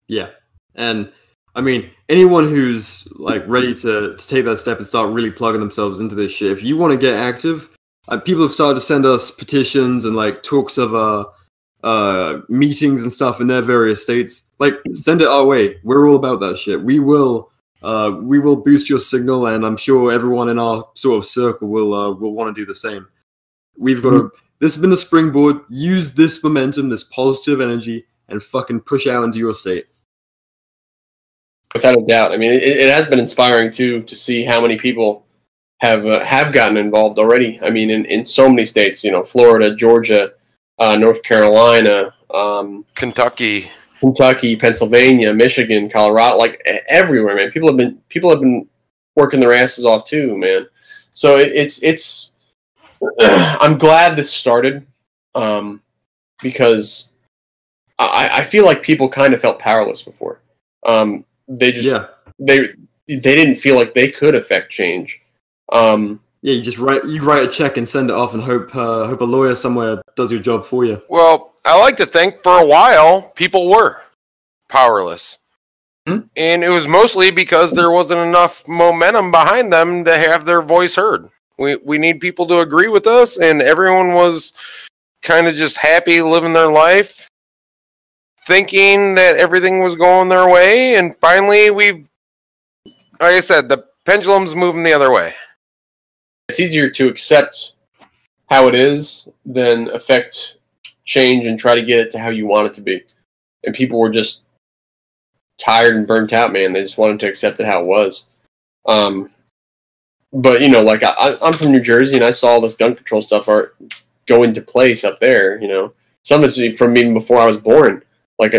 Yeah, 0.06 0.30
and 0.75 1.11
I 1.55 1.61
mean 1.61 1.91
anyone 2.09 2.49
who's 2.49 3.07
like 3.12 3.45
ready 3.47 3.75
to, 3.77 4.16
to 4.16 4.29
take 4.29 4.45
that 4.45 4.59
step 4.59 4.79
and 4.79 4.87
start 4.87 5.11
really 5.11 5.31
plugging 5.31 5.61
themselves 5.61 6.01
into 6.01 6.14
this 6.14 6.33
shit. 6.33 6.51
If 6.53 6.62
you 6.62 6.77
want 6.77 6.93
to 6.93 6.99
get 6.99 7.18
active, 7.18 7.70
uh, 8.09 8.18
people 8.18 8.43
have 8.43 8.53
started 8.53 8.75
to 8.75 8.81
send 8.81 9.07
us 9.07 9.31
petitions 9.31 10.05
and 10.05 10.16
like 10.16 10.43
talks 10.43 10.79
of 10.79 10.95
uh 10.95 11.25
uh 11.83 12.41
meetings 12.49 13.03
and 13.03 13.12
stuff 13.12 13.41
in 13.41 13.47
their 13.47 13.62
various 13.62 14.03
states. 14.03 14.43
Like 14.59 14.75
send 14.93 15.22
it 15.22 15.29
our 15.29 15.45
way. 15.45 15.77
We're 15.85 16.09
all 16.09 16.16
about 16.16 16.41
that 16.41 16.59
shit. 16.59 16.83
We 16.83 16.99
will 16.99 17.51
uh 17.83 18.12
we 18.20 18.39
will 18.39 18.57
boost 18.57 18.89
your 18.89 18.99
signal, 18.99 19.47
and 19.47 19.64
I'm 19.64 19.77
sure 19.77 20.11
everyone 20.11 20.49
in 20.49 20.59
our 20.59 20.89
sort 20.95 21.18
of 21.18 21.27
circle 21.27 21.68
will 21.68 21.95
uh 21.95 22.11
will 22.12 22.35
want 22.35 22.55
to 22.55 22.61
do 22.61 22.66
the 22.66 22.75
same. 22.75 23.07
We've 23.77 24.03
got 24.03 24.11
to. 24.11 24.33
This 24.61 24.75
has 24.75 24.81
been 24.81 24.91
the 24.91 24.97
springboard. 24.97 25.61
Use 25.68 26.12
this 26.12 26.43
momentum, 26.43 26.89
this 26.89 27.05
positive 27.05 27.61
energy, 27.61 28.07
and 28.29 28.43
fucking 28.43 28.81
push 28.81 29.07
out 29.07 29.25
into 29.25 29.39
your 29.39 29.53
state. 29.53 29.85
Without 31.75 31.99
a 31.99 32.07
doubt. 32.07 32.33
I 32.33 32.37
mean, 32.37 32.53
it, 32.53 32.62
it 32.62 32.91
has 32.91 33.07
been 33.07 33.18
inspiring 33.18 33.70
too 33.70 34.03
to 34.03 34.16
see 34.16 34.45
how 34.45 34.61
many 34.61 34.79
people 34.79 35.27
have 35.81 36.07
uh, 36.07 36.25
have 36.25 36.53
gotten 36.53 36.77
involved 36.77 37.18
already. 37.18 37.59
I 37.62 37.70
mean, 37.70 37.91
in, 37.91 38.05
in 38.07 38.25
so 38.25 38.49
many 38.49 38.64
states, 38.64 39.05
you 39.05 39.11
know, 39.11 39.25
Florida, 39.25 39.75
Georgia, 39.75 40.33
uh, 40.79 40.97
North 40.97 41.22
Carolina, 41.22 42.14
um, 42.33 42.85
Kentucky. 42.95 43.70
Kentucky, 44.01 44.57
Pennsylvania, 44.57 45.33
Michigan, 45.33 45.89
Colorado, 45.89 46.37
like 46.37 46.62
everywhere, 46.89 47.37
man. 47.37 47.51
People 47.51 47.68
have 47.68 47.77
been 47.77 47.99
people 48.09 48.31
have 48.31 48.41
been 48.41 48.68
working 49.16 49.41
their 49.41 49.53
asses 49.53 49.85
off 49.85 50.05
too, 50.05 50.37
man. 50.39 50.66
So 51.12 51.39
it, 51.39 51.53
it's 51.53 51.83
it's. 51.83 52.33
I'm 53.20 53.77
glad 53.77 54.16
this 54.16 54.33
started, 54.33 54.87
um, 55.35 55.83
because 56.43 57.12
I, 57.99 58.31
I 58.33 58.45
feel 58.45 58.64
like 58.64 58.83
people 58.83 59.09
kind 59.09 59.35
of 59.35 59.41
felt 59.41 59.59
powerless 59.59 60.01
before. 60.03 60.41
Um, 60.87 61.25
they 61.59 61.72
just 61.72 61.86
Yeah. 61.86 62.07
they 62.38 62.70
they 63.09 63.34
didn't 63.34 63.57
feel 63.57 63.76
like 63.76 63.94
they 63.94 64.11
could 64.11 64.34
affect 64.34 64.70
change. 64.70 65.20
Um, 65.72 66.20
Yeah, 66.42 66.55
you 66.55 66.62
just 66.62 66.78
write 66.78 67.05
you 67.05 67.22
write 67.22 67.42
a 67.48 67.50
check 67.50 67.76
and 67.76 67.88
send 67.88 68.11
it 68.11 68.16
off 68.16 68.34
and 68.34 68.42
hope 68.42 68.74
uh, 68.74 69.07
hope 69.07 69.20
a 69.20 69.24
lawyer 69.24 69.55
somewhere 69.55 70.02
does 70.16 70.30
your 70.30 70.40
job 70.40 70.64
for 70.66 70.84
you. 70.84 71.00
Well, 71.09 71.55
I 71.64 71.78
like 71.80 71.96
to 71.98 72.07
think 72.07 72.42
for 72.42 72.59
a 72.61 72.66
while 72.66 73.30
people 73.34 73.68
were 73.70 74.00
powerless. 74.68 75.38
Hmm? 76.07 76.20
And 76.36 76.62
it 76.62 76.68
was 76.68 76.86
mostly 76.86 77.30
because 77.30 77.72
there 77.72 77.90
wasn't 77.90 78.20
enough 78.20 78.66
momentum 78.68 79.30
behind 79.30 79.72
them 79.72 80.05
to 80.05 80.18
have 80.18 80.44
their 80.44 80.61
voice 80.61 80.96
heard. 80.96 81.30
We 81.59 81.76
we 81.76 81.96
need 81.98 82.20
people 82.20 82.46
to 82.48 82.61
agree 82.61 82.88
with 82.88 83.07
us 83.07 83.38
and 83.38 83.62
everyone 83.62 84.12
was 84.12 84.52
kind 85.22 85.46
of 85.46 85.55
just 85.55 85.78
happy 85.78 86.20
living 86.20 86.52
their 86.52 86.70
life 86.70 87.28
thinking 88.47 89.14
that 89.14 89.36
everything 89.36 89.82
was 89.82 89.97
going 89.97 90.28
their 90.28 90.49
way 90.49 90.97
and 90.97 91.16
finally 91.16 91.70
we 91.70 92.07
like 93.20 93.34
I 93.34 93.40
said 93.40 93.68
the 93.68 93.86
pendulum's 94.05 94.55
moving 94.55 94.82
the 94.82 94.92
other 94.92 95.11
way. 95.11 95.34
it's 96.49 96.61
easier 96.61 96.90
to 96.90 97.09
accept 97.09 97.72
how 98.51 98.68
it 98.68 98.74
is 98.74 99.28
than 99.47 99.88
affect 99.90 100.59
change 101.05 101.47
and 101.47 101.59
try 101.59 101.74
to 101.74 101.82
get 101.82 102.01
it 102.01 102.11
to 102.12 102.18
how 102.18 102.30
you 102.30 102.47
want 102.47 102.66
it 102.66 102.74
to 102.74 102.80
be. 102.80 103.03
And 103.64 103.74
people 103.74 103.99
were 103.99 104.11
just 104.11 104.42
tired 105.59 105.97
and 105.97 106.07
burnt 106.07 106.32
out, 106.32 106.53
man. 106.53 106.72
They 106.72 106.82
just 106.82 106.99
wanted 106.99 107.20
to 107.20 107.28
accept 107.28 107.61
it 107.61 107.66
how 107.66 107.80
it 107.80 107.86
was. 107.86 108.24
Um, 108.86 109.30
but 110.32 110.61
you 110.62 110.68
know, 110.68 110.82
like 110.82 111.03
I, 111.03 111.36
I'm 111.40 111.53
from 111.53 111.72
New 111.72 111.80
Jersey, 111.80 112.16
and 112.16 112.24
I 112.24 112.30
saw 112.30 112.49
all 112.49 112.61
this 112.61 112.74
gun 112.74 112.95
control 112.95 113.22
stuff 113.22 113.49
are 113.49 113.74
go 114.26 114.42
into 114.42 114.61
place 114.61 115.05
up 115.05 115.20
there. 115.20 115.61
You 115.61 115.68
know, 115.68 115.92
some 116.22 116.42
of 116.42 116.51
it's 116.57 116.78
from 116.78 116.97
even 116.97 117.14
before 117.14 117.38
I 117.38 117.47
was 117.47 117.57
born. 117.57 118.03
Like, 118.39 118.55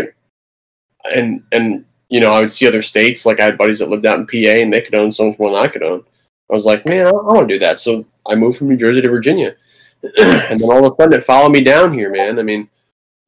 and 1.14 1.42
and 1.52 1.84
you 2.08 2.20
know, 2.20 2.30
I 2.30 2.40
would 2.40 2.50
see 2.50 2.66
other 2.66 2.82
states. 2.82 3.26
Like 3.26 3.40
I 3.40 3.44
had 3.44 3.58
buddies 3.58 3.78
that 3.80 3.88
lived 3.88 4.06
out 4.06 4.18
in 4.18 4.26
PA, 4.26 4.60
and 4.60 4.72
they 4.72 4.80
could 4.80 4.94
own 4.94 5.12
so 5.12 5.28
much 5.28 5.38
more 5.38 5.50
than 5.50 5.62
I 5.62 5.68
could 5.68 5.82
own. 5.82 6.04
I 6.50 6.54
was 6.54 6.66
like, 6.66 6.86
man, 6.86 7.06
I, 7.06 7.10
I 7.10 7.12
want 7.12 7.48
to 7.48 7.54
do 7.54 7.58
that. 7.60 7.80
So 7.80 8.04
I 8.26 8.34
moved 8.34 8.58
from 8.58 8.68
New 8.68 8.76
Jersey 8.76 9.00
to 9.02 9.08
Virginia, 9.08 9.56
and 10.02 10.60
then 10.60 10.70
all 10.70 10.86
of 10.86 10.92
a 10.92 10.96
sudden 10.96 11.18
it 11.18 11.24
followed 11.24 11.52
me 11.52 11.62
down 11.62 11.92
here, 11.92 12.10
man. 12.10 12.38
I 12.38 12.42
mean, 12.42 12.68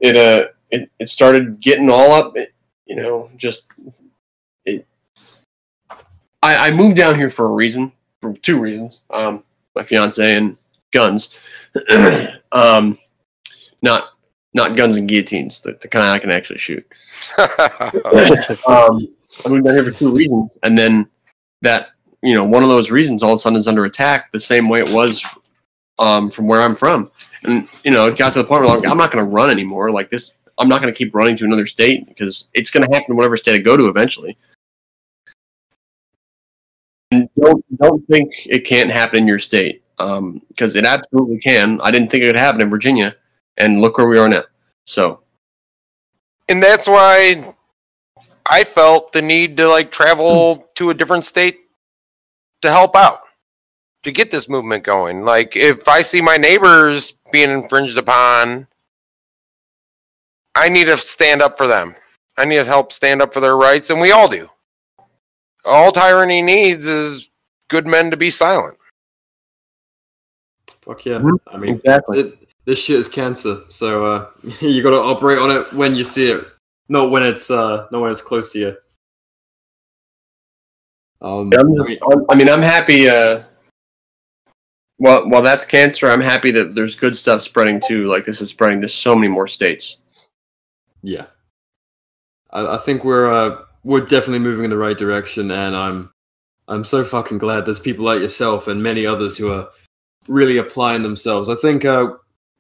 it 0.01 0.17
uh, 0.17 0.49
it, 0.71 0.91
it 0.99 1.09
started 1.09 1.61
getting 1.61 1.91
all 1.91 2.13
up, 2.13 2.37
it, 2.37 2.53
you 2.87 2.97
know, 2.97 3.31
just 3.37 3.65
it. 4.65 4.87
I, 6.43 6.69
I 6.69 6.71
moved 6.71 6.97
down 6.97 7.17
here 7.17 7.31
for 7.31 7.47
a 7.47 7.53
reason, 7.53 7.93
for 8.21 8.33
two 8.35 8.61
reasons. 8.61 9.03
Um, 9.11 9.43
my 9.75 9.83
fiance 9.83 10.37
and 10.37 10.57
guns. 10.93 11.35
um, 12.53 12.99
not 13.83 14.11
not 14.55 14.77
guns 14.77 14.97
and 14.97 15.09
guillotines, 15.09 15.61
the, 15.61 15.79
the 15.81 15.89
kind 15.89 16.07
I 16.07 16.19
can 16.19 16.31
actually 16.31 16.59
shoot 16.59 16.87
um, 18.67 19.09
I 19.45 19.49
moved 19.49 19.65
down 19.65 19.75
here 19.75 19.85
for 19.85 19.91
two 19.91 20.11
reasons, 20.11 20.57
and 20.63 20.79
then 20.79 21.09
that 21.63 21.89
you 22.23 22.35
know 22.35 22.45
one 22.45 22.63
of 22.63 22.69
those 22.69 22.91
reasons 22.91 23.23
all 23.23 23.33
of 23.33 23.37
a 23.37 23.41
sudden 23.41 23.59
is 23.59 23.69
under 23.69 23.85
attack 23.85 24.31
the 24.33 24.41
same 24.41 24.69
way 24.69 24.81
it 24.81 24.93
was 24.93 25.25
um, 25.99 26.31
from 26.31 26.47
where 26.47 26.61
I'm 26.61 26.77
from, 26.77 27.11
and 27.45 27.69
you 27.85 27.91
know 27.91 28.07
it 28.07 28.17
got 28.17 28.33
to 28.35 28.41
the 28.41 28.45
point 28.45 28.65
where 28.65 28.77
like, 28.77 28.89
I'm 28.89 28.99
not 28.99 29.11
going 29.11 29.25
to 29.25 29.31
run 29.31 29.51
anymore. 29.51 29.91
Like 29.91 30.11
this, 30.11 30.39
I'm 30.59 30.69
not 30.69 30.83
going 30.83 30.93
to 30.93 30.97
keep 30.97 31.15
running 31.15 31.37
to 31.39 31.45
another 31.45 31.67
state 31.67 32.07
because 32.07 32.51
it's 32.55 32.71
going 32.71 32.87
to 32.87 32.95
happen 32.95 33.13
in 33.13 33.17
whatever 33.17 33.37
state 33.37 33.55
I 33.55 33.59
go 33.59 33.77
to 33.77 33.89
eventually. 33.89 34.37
And 37.11 37.29
don't 37.41 37.65
don't 37.79 38.07
think 38.07 38.31
it 38.47 38.67
can't 38.67 38.91
happen 38.91 39.21
in 39.21 39.27
your 39.27 39.39
state 39.39 39.83
because 39.97 40.77
it 40.77 40.85
absolutely 40.85 41.39
can. 41.39 41.81
I 41.81 41.91
didn't 41.91 42.11
think 42.11 42.23
it 42.23 42.29
could 42.29 42.39
happen 42.39 42.63
in 42.63 42.71
Virginia, 42.71 43.17
and 43.59 43.81
look 43.81 43.99
where 43.99 44.09
we 44.09 44.19
are 44.19 44.29
now. 44.29 44.45
So 44.87 45.21
and 46.49 46.63
that's 46.63 46.89
why 46.89 47.55
I 48.51 48.65
felt 48.65 49.13
the 49.13 49.23
need 49.23 49.57
to 49.59 49.69
like 49.69 49.93
travel 49.93 50.67
to 50.77 50.91
a 50.91 50.95
different 50.95 51.25
state 51.25 51.61
to 52.63 52.71
help 52.71 52.97
out 52.97 53.21
to 54.03 54.13
get 54.13 54.31
this 54.31 54.49
movement 54.49 54.85
going. 54.85 55.23
Like 55.23 55.55
if 55.57 55.87
I 55.89 56.03
see 56.03 56.21
my 56.21 56.37
neighbors 56.37 57.13
being 57.31 57.51
infringed 57.51 57.99
upon, 57.99 58.67
I 60.55 60.69
need 60.69 60.87
to 60.87 60.97
stand 60.97 61.43
up 61.43 61.59
for 61.59 61.67
them. 61.67 61.95
I 62.37 62.45
need 62.45 62.57
to 62.57 62.65
help 62.65 62.93
stand 62.93 63.21
up 63.21 63.35
for 63.35 63.41
their 63.41 63.57
rights, 63.57 63.91
and 63.91 64.01
we 64.01 64.13
all 64.13 64.29
do. 64.29 64.49
All 65.65 65.93
tyranny 65.93 66.41
needs 66.41 66.87
is 66.87 67.31
good 67.69 67.87
men 67.87 68.11
to 68.11 68.17
be 68.17 68.31
silent. 68.31 68.79
Fuck 70.83 71.05
yeah. 71.05 71.19
Mhm. 71.19 71.39
I 71.49 71.57
mean, 71.59 71.75
exactly. 71.75 72.21
it, 72.21 72.48
this 72.69 72.79
shit 72.79 72.99
is 73.01 73.09
cancer, 73.09 73.63
so 73.71 74.05
uh, 74.05 74.31
you 74.61 74.83
got 74.83 74.91
to 74.91 74.99
operate 74.99 75.39
on 75.39 75.51
it 75.51 75.73
when 75.73 75.95
you 75.95 76.05
see 76.05 76.31
it, 76.31 76.47
not 76.91 77.11
when 77.11 77.23
it's 77.23 77.51
uh, 77.51 77.87
not 77.91 78.03
when 78.03 78.11
it's 78.11 78.21
close 78.21 78.53
to 78.53 78.59
you. 78.59 78.77
Um, 81.23 81.51
I'm 81.59 81.81
I 81.81 81.85
mean, 81.85 81.99
I'm- 82.11 82.27
I 82.29 82.35
mean, 82.35 82.49
I'm 82.51 82.61
happy. 82.61 83.09
Uh, 83.09 83.43
well, 84.99 85.27
while 85.31 85.41
that's 85.41 85.65
cancer, 85.65 86.11
I'm 86.11 86.21
happy 86.21 86.51
that 86.53 86.75
there's 86.75 86.95
good 86.95 87.17
stuff 87.17 87.41
spreading 87.41 87.81
too. 87.81 88.05
Like 88.07 88.27
this 88.27 88.43
is 88.43 88.51
spreading 88.51 88.83
to 88.83 88.89
so 88.89 89.15
many 89.15 89.29
more 89.29 89.49
states. 89.49 89.97
yeah, 91.03 91.25
I, 92.51 92.75
I 92.75 92.79
think 92.79 93.03
we're 93.03 93.33
uh, 93.33 93.63
we're 93.83 94.01
definitely 94.03 94.41
moving 94.41 94.65
in 94.65 94.71
the 94.71 94.77
right 94.77 94.99
direction, 94.99 95.51
and 95.53 95.75
I'm 95.75 96.11
I'm 96.69 96.85
so 96.85 97.03
fucking 97.03 97.39
glad 97.39 97.65
there's 97.65 97.81
people 97.81 98.05
like 98.05 98.21
yourself 98.21 98.69
and 98.69 98.83
many 98.83 99.07
others 99.07 99.39
who 99.39 99.51
are 99.53 99.71
really 100.29 100.59
applying 100.59 101.03
themselves. 101.03 101.49
I 101.49 101.55
think 101.55 101.87
uh, 101.87 102.11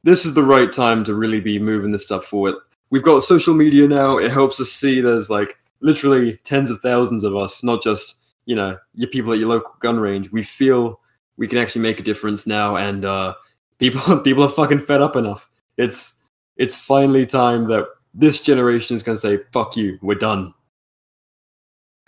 this 0.05 0.25
is 0.25 0.35
the 0.35 0.43
right 0.43 0.73
time 0.73 1.05
to 1.05 1.15
really 1.15 1.41
be 1.41 1.59
moving 1.59 1.91
this 1.91 2.05
stuff 2.05 2.25
forward. 2.25 2.55
We've 2.91 3.03
got 3.03 3.23
social 3.23 3.55
media 3.55 3.87
now; 3.87 4.19
it 4.19 4.31
helps 4.31 4.61
us 4.61 4.70
see 4.70 5.01
there's 5.01 5.31
like 5.31 5.57
literally 5.81 6.39
tens 6.45 6.70
of 6.70 6.81
thousands 6.81 7.25
of 7.25 7.37
us, 7.37 7.62
not 7.62 7.83
just 7.83 8.16
you 8.47 8.57
know 8.57 8.79
your 8.95 9.11
people 9.11 9.33
at 9.33 9.39
your 9.39 9.49
local 9.49 9.75
gun 9.81 9.99
range. 9.99 10.31
We 10.33 10.43
feel 10.43 11.01
we 11.37 11.47
can 11.47 11.59
actually 11.59 11.83
make 11.83 12.01
a 12.01 12.03
difference 12.05 12.47
now, 12.47 12.77
and 12.77 13.05
uh, 13.05 13.35
people 13.79 14.19
people 14.20 14.45
are 14.45 14.51
fucking 14.51 14.81
fed 14.81 15.03
up 15.03 15.16
enough. 15.16 15.51
It's 15.77 16.15
it's 16.57 16.75
finally 16.75 17.27
time 17.27 17.66
that 17.69 17.87
this 18.15 18.41
generation 18.41 18.97
is 18.97 19.03
going 19.03 19.16
to 19.16 19.20
say, 19.20 19.39
"Fuck 19.53 19.77
you, 19.77 19.99
we're 20.03 20.15
done." 20.15 20.55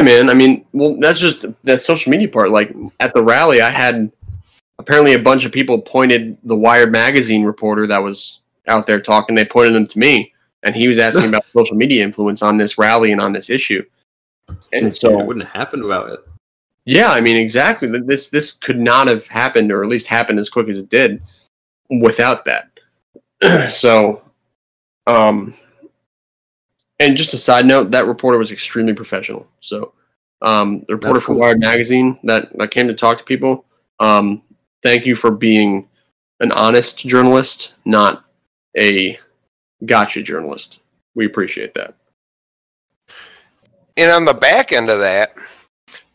Man, 0.02 0.30
I 0.30 0.34
mean, 0.34 0.64
well, 0.72 0.96
that's 0.98 1.20
just 1.20 1.44
that 1.64 1.82
social 1.82 2.10
media 2.10 2.28
part. 2.28 2.50
Like 2.50 2.74
at 3.00 3.12
the 3.12 3.22
rally, 3.22 3.60
I 3.60 3.70
had 3.70 4.10
apparently 4.80 5.12
a 5.12 5.18
bunch 5.18 5.44
of 5.44 5.52
people 5.52 5.80
pointed 5.80 6.36
the 6.44 6.56
Wired 6.56 6.90
magazine 6.90 7.44
reporter 7.44 7.86
that 7.86 8.02
was 8.02 8.40
out 8.66 8.86
there 8.86 9.00
talking. 9.00 9.36
They 9.36 9.44
pointed 9.44 9.74
them 9.74 9.86
to 9.86 9.98
me, 9.98 10.32
and 10.62 10.74
he 10.74 10.88
was 10.88 10.98
asking 10.98 11.24
about 11.28 11.44
social 11.54 11.76
media 11.76 12.02
influence 12.02 12.42
on 12.42 12.56
this 12.56 12.78
rally 12.78 13.12
and 13.12 13.20
on 13.20 13.32
this 13.32 13.50
issue. 13.50 13.84
And 14.72 14.96
so 14.96 15.20
it 15.20 15.26
wouldn't 15.26 15.46
happen 15.46 15.82
without 15.82 16.10
it. 16.10 16.20
Yeah, 16.86 17.10
I 17.10 17.20
mean 17.20 17.36
exactly. 17.36 17.88
This 18.00 18.30
this 18.30 18.52
could 18.52 18.80
not 18.80 19.06
have 19.06 19.26
happened, 19.26 19.70
or 19.70 19.84
at 19.84 19.88
least 19.88 20.06
happened 20.06 20.38
as 20.38 20.48
quick 20.48 20.68
as 20.68 20.78
it 20.78 20.88
did, 20.88 21.22
without 22.00 22.44
that. 22.46 22.70
so, 23.72 24.22
um, 25.06 25.54
and 26.98 27.16
just 27.16 27.34
a 27.34 27.36
side 27.36 27.66
note, 27.66 27.90
that 27.90 28.06
reporter 28.06 28.38
was 28.38 28.50
extremely 28.50 28.94
professional. 28.94 29.46
So, 29.60 29.92
um, 30.42 30.84
the 30.88 30.96
reporter 30.96 31.20
from. 31.20 31.36
Wired 31.36 31.60
magazine 31.60 32.18
that 32.24 32.48
that 32.58 32.70
came 32.70 32.88
to 32.88 32.94
talk 32.94 33.18
to 33.18 33.24
people, 33.24 33.66
um, 34.00 34.42
thank 34.82 35.06
you 35.06 35.16
for 35.16 35.30
being 35.30 35.88
an 36.40 36.52
honest 36.52 36.98
journalist, 36.98 37.74
not 37.84 38.24
a 38.78 39.18
gotcha 39.84 40.22
journalist. 40.22 40.80
We 41.14 41.26
appreciate 41.26 41.74
that. 41.74 41.94
And 43.96 44.10
on 44.10 44.24
the 44.24 44.34
back 44.34 44.72
end 44.72 44.88
of 44.88 45.00
that, 45.00 45.34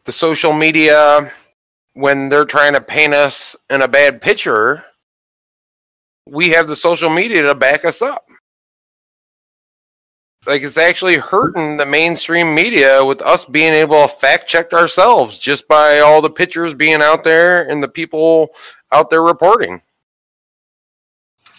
the 0.05 0.11
social 0.11 0.53
media, 0.53 1.31
when 1.93 2.29
they're 2.29 2.45
trying 2.45 2.73
to 2.73 2.81
paint 2.81 3.13
us 3.13 3.55
in 3.69 3.81
a 3.81 3.87
bad 3.87 4.21
picture, 4.21 4.85
we 6.27 6.49
have 6.49 6.67
the 6.67 6.75
social 6.75 7.09
media 7.09 7.43
to 7.43 7.55
back 7.55 7.85
us 7.85 8.01
up. 8.01 8.27
Like 10.47 10.61
it's 10.61 10.77
actually 10.77 11.15
hurting 11.17 11.77
the 11.77 11.85
mainstream 11.85 12.53
media 12.53 13.03
with 13.03 13.21
us 13.23 13.45
being 13.45 13.73
able 13.73 14.07
to 14.07 14.07
fact 14.07 14.47
check 14.47 14.73
ourselves 14.73 15.39
just 15.39 15.67
by 15.67 15.99
all 15.99 16.21
the 16.21 16.29
pictures 16.29 16.73
being 16.73 17.01
out 17.01 17.23
there 17.23 17.67
and 17.69 17.81
the 17.81 17.87
people 17.87 18.49
out 18.91 19.09
there 19.09 19.23
reporting. 19.23 19.81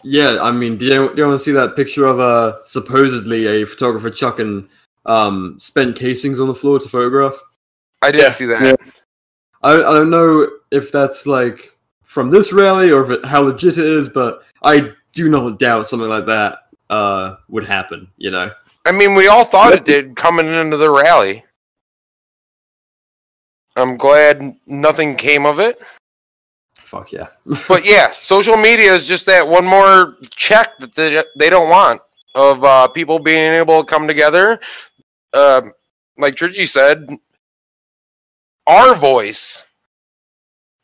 Yeah, 0.05 0.39
I 0.41 0.53
mean, 0.53 0.77
do 0.77 0.85
you, 0.85 1.09
do 1.09 1.15
you 1.17 1.27
want 1.27 1.39
to 1.39 1.45
see 1.45 1.53
that 1.53 1.75
picture 1.75 2.07
of 2.07 2.21
uh, 2.21 2.65
supposedly 2.65 3.47
a 3.47 3.67
photographer 3.67 4.11
chucking 4.11 4.69
um, 5.05 5.57
spent 5.59 5.97
casings 5.97 6.39
on 6.39 6.47
the 6.47 6.55
floor 6.55 6.79
to 6.79 6.89
photograph? 6.89 7.35
I 8.03 8.13
did 8.13 8.21
Yeah, 8.21 8.31
see 8.31 8.47
that. 8.47 8.63
yeah. 8.63 8.91
I, 9.65 9.73
I 9.73 9.95
don't 9.95 10.11
know 10.11 10.49
if 10.71 10.93
that's 10.93 11.27
like 11.27 11.61
from 12.05 12.31
this 12.31 12.53
rally 12.53 12.93
or 12.93 13.03
if 13.03 13.11
it, 13.11 13.25
how 13.25 13.43
legit 13.43 13.79
it 13.79 13.85
is, 13.85 14.09
but 14.09 14.45
I 14.63 14.93
do 15.13 15.29
not 15.29 15.59
doubt 15.59 15.89
something 15.89 16.09
like 16.09 16.27
that 16.27 16.59
uh, 16.89 17.37
would 17.49 17.65
happen. 17.65 18.07
You 18.17 18.31
know, 18.31 18.51
I 18.87 18.93
mean, 18.93 19.15
we 19.15 19.29
all 19.29 19.45
thought 19.45 19.75
it 19.75 19.85
did 19.85 20.17
coming 20.17 20.47
into 20.47 20.77
the 20.77 20.91
rally. 20.91 21.45
I'm 23.77 23.97
glad 23.97 24.57
nothing 24.67 25.17
came 25.17 25.45
of 25.45 25.61
it. 25.61 25.83
fuck 26.79 27.13
yeah. 27.13 27.29
But 27.69 27.85
yeah, 27.85 28.13
social 28.13 28.57
media 28.57 28.95
is 28.95 29.07
just 29.07 29.27
that 29.27 29.47
one 29.47 29.67
more 29.67 30.17
check 30.31 30.79
that 30.79 30.95
they, 30.95 31.23
they 31.39 31.51
don't 31.51 31.69
want 31.69 32.01
of 32.35 32.63
uh, 32.65 32.89
people 32.89 33.19
being 33.19 33.53
able 33.53 33.83
to 33.83 33.87
come 33.87 34.07
together. 34.07 34.61
Um 35.35 35.73
like 36.19 36.35
Trigi 36.35 36.69
said, 36.69 37.09
our 38.67 38.95
voice 38.95 39.63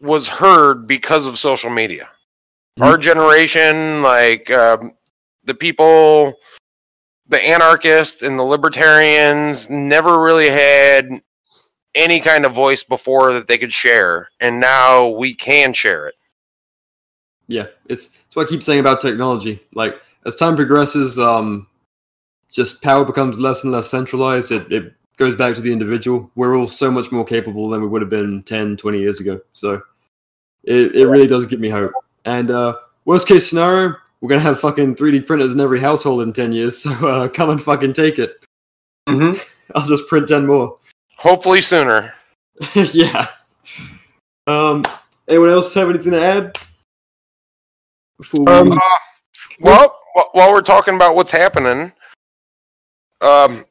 was 0.00 0.28
heard 0.28 0.86
because 0.86 1.26
of 1.26 1.38
social 1.38 1.70
media. 1.70 2.08
Our 2.80 2.96
generation, 2.96 4.02
like 4.02 4.50
um, 4.50 4.92
the 5.44 5.54
people, 5.54 6.34
the 7.32 7.42
anarchists 7.44 8.22
and 8.22 8.38
the 8.38 8.44
libertarians, 8.44 9.68
never 9.68 10.22
really 10.22 10.48
had 10.48 11.10
any 11.94 12.20
kind 12.20 12.46
of 12.46 12.54
voice 12.54 12.84
before 12.84 13.32
that 13.32 13.48
they 13.48 13.58
could 13.58 13.72
share, 13.72 14.28
and 14.40 14.60
now 14.60 15.08
we 15.08 15.34
can 15.34 15.72
share 15.72 16.06
it. 16.06 16.14
Yeah, 17.48 17.66
it's 17.88 18.10
it's 18.26 18.36
what 18.36 18.46
I 18.46 18.50
keep 18.50 18.62
saying 18.62 18.80
about 18.80 19.00
technology. 19.00 19.60
Like 19.74 20.00
as 20.24 20.34
time 20.34 20.56
progresses, 20.56 21.18
um, 21.18 21.66
just 22.52 22.82
power 22.82 23.04
becomes 23.04 23.38
less 23.38 23.64
and 23.64 23.72
less 23.72 23.90
centralized. 23.90 24.52
It 24.52 24.72
it 24.72 24.94
goes 25.16 25.34
back 25.34 25.54
to 25.54 25.60
the 25.60 25.72
individual. 25.72 26.30
We're 26.34 26.56
all 26.56 26.68
so 26.68 26.90
much 26.90 27.10
more 27.10 27.24
capable 27.24 27.68
than 27.68 27.82
we 27.82 27.88
would 27.88 28.02
have 28.02 28.10
been 28.10 28.42
10, 28.44 28.76
20 28.76 28.98
years 28.98 29.20
ago. 29.20 29.40
So 29.52 29.82
it, 30.64 30.94
it 30.94 31.06
really 31.06 31.26
does 31.26 31.46
give 31.46 31.60
me 31.60 31.68
hope. 31.68 31.92
And 32.24 32.50
uh, 32.50 32.76
worst 33.04 33.28
case 33.28 33.48
scenario, 33.48 33.96
we're 34.22 34.28
gonna 34.28 34.40
have 34.40 34.60
fucking 34.60 34.94
3D 34.94 35.26
printers 35.26 35.52
in 35.52 35.60
every 35.60 35.80
household 35.80 36.22
in 36.22 36.32
10 36.32 36.52
years. 36.52 36.78
So 36.82 36.90
uh, 37.08 37.28
come 37.28 37.50
and 37.50 37.62
fucking 37.62 37.92
take 37.92 38.18
it. 38.18 38.36
Mm-hmm. 39.08 39.38
I'll 39.74 39.86
just 39.86 40.08
print 40.08 40.28
10 40.28 40.46
more. 40.46 40.78
Hopefully 41.16 41.60
sooner. 41.60 42.14
yeah. 42.74 43.26
Um. 44.46 44.82
Anyone 45.28 45.50
else 45.50 45.72
have 45.74 45.88
anything 45.88 46.12
to 46.12 46.20
add? 46.22 46.58
Before 48.18 48.44
we... 48.44 48.52
Um, 48.52 48.72
Uh, 48.72 48.78
well, 49.60 49.98
while 50.32 50.52
we're 50.52 50.60
talking 50.62 50.94
about 50.96 51.14
what's 51.14 51.30
happening, 51.30 51.92
um, 53.20 53.64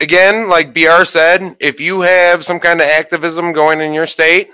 again, 0.00 0.48
like 0.48 0.72
BR 0.72 1.04
said, 1.04 1.56
if 1.58 1.80
you 1.80 2.00
have 2.02 2.44
some 2.44 2.60
kind 2.60 2.80
of 2.80 2.86
activism 2.86 3.52
going 3.52 3.80
in 3.80 3.92
your 3.92 4.06
state, 4.06 4.50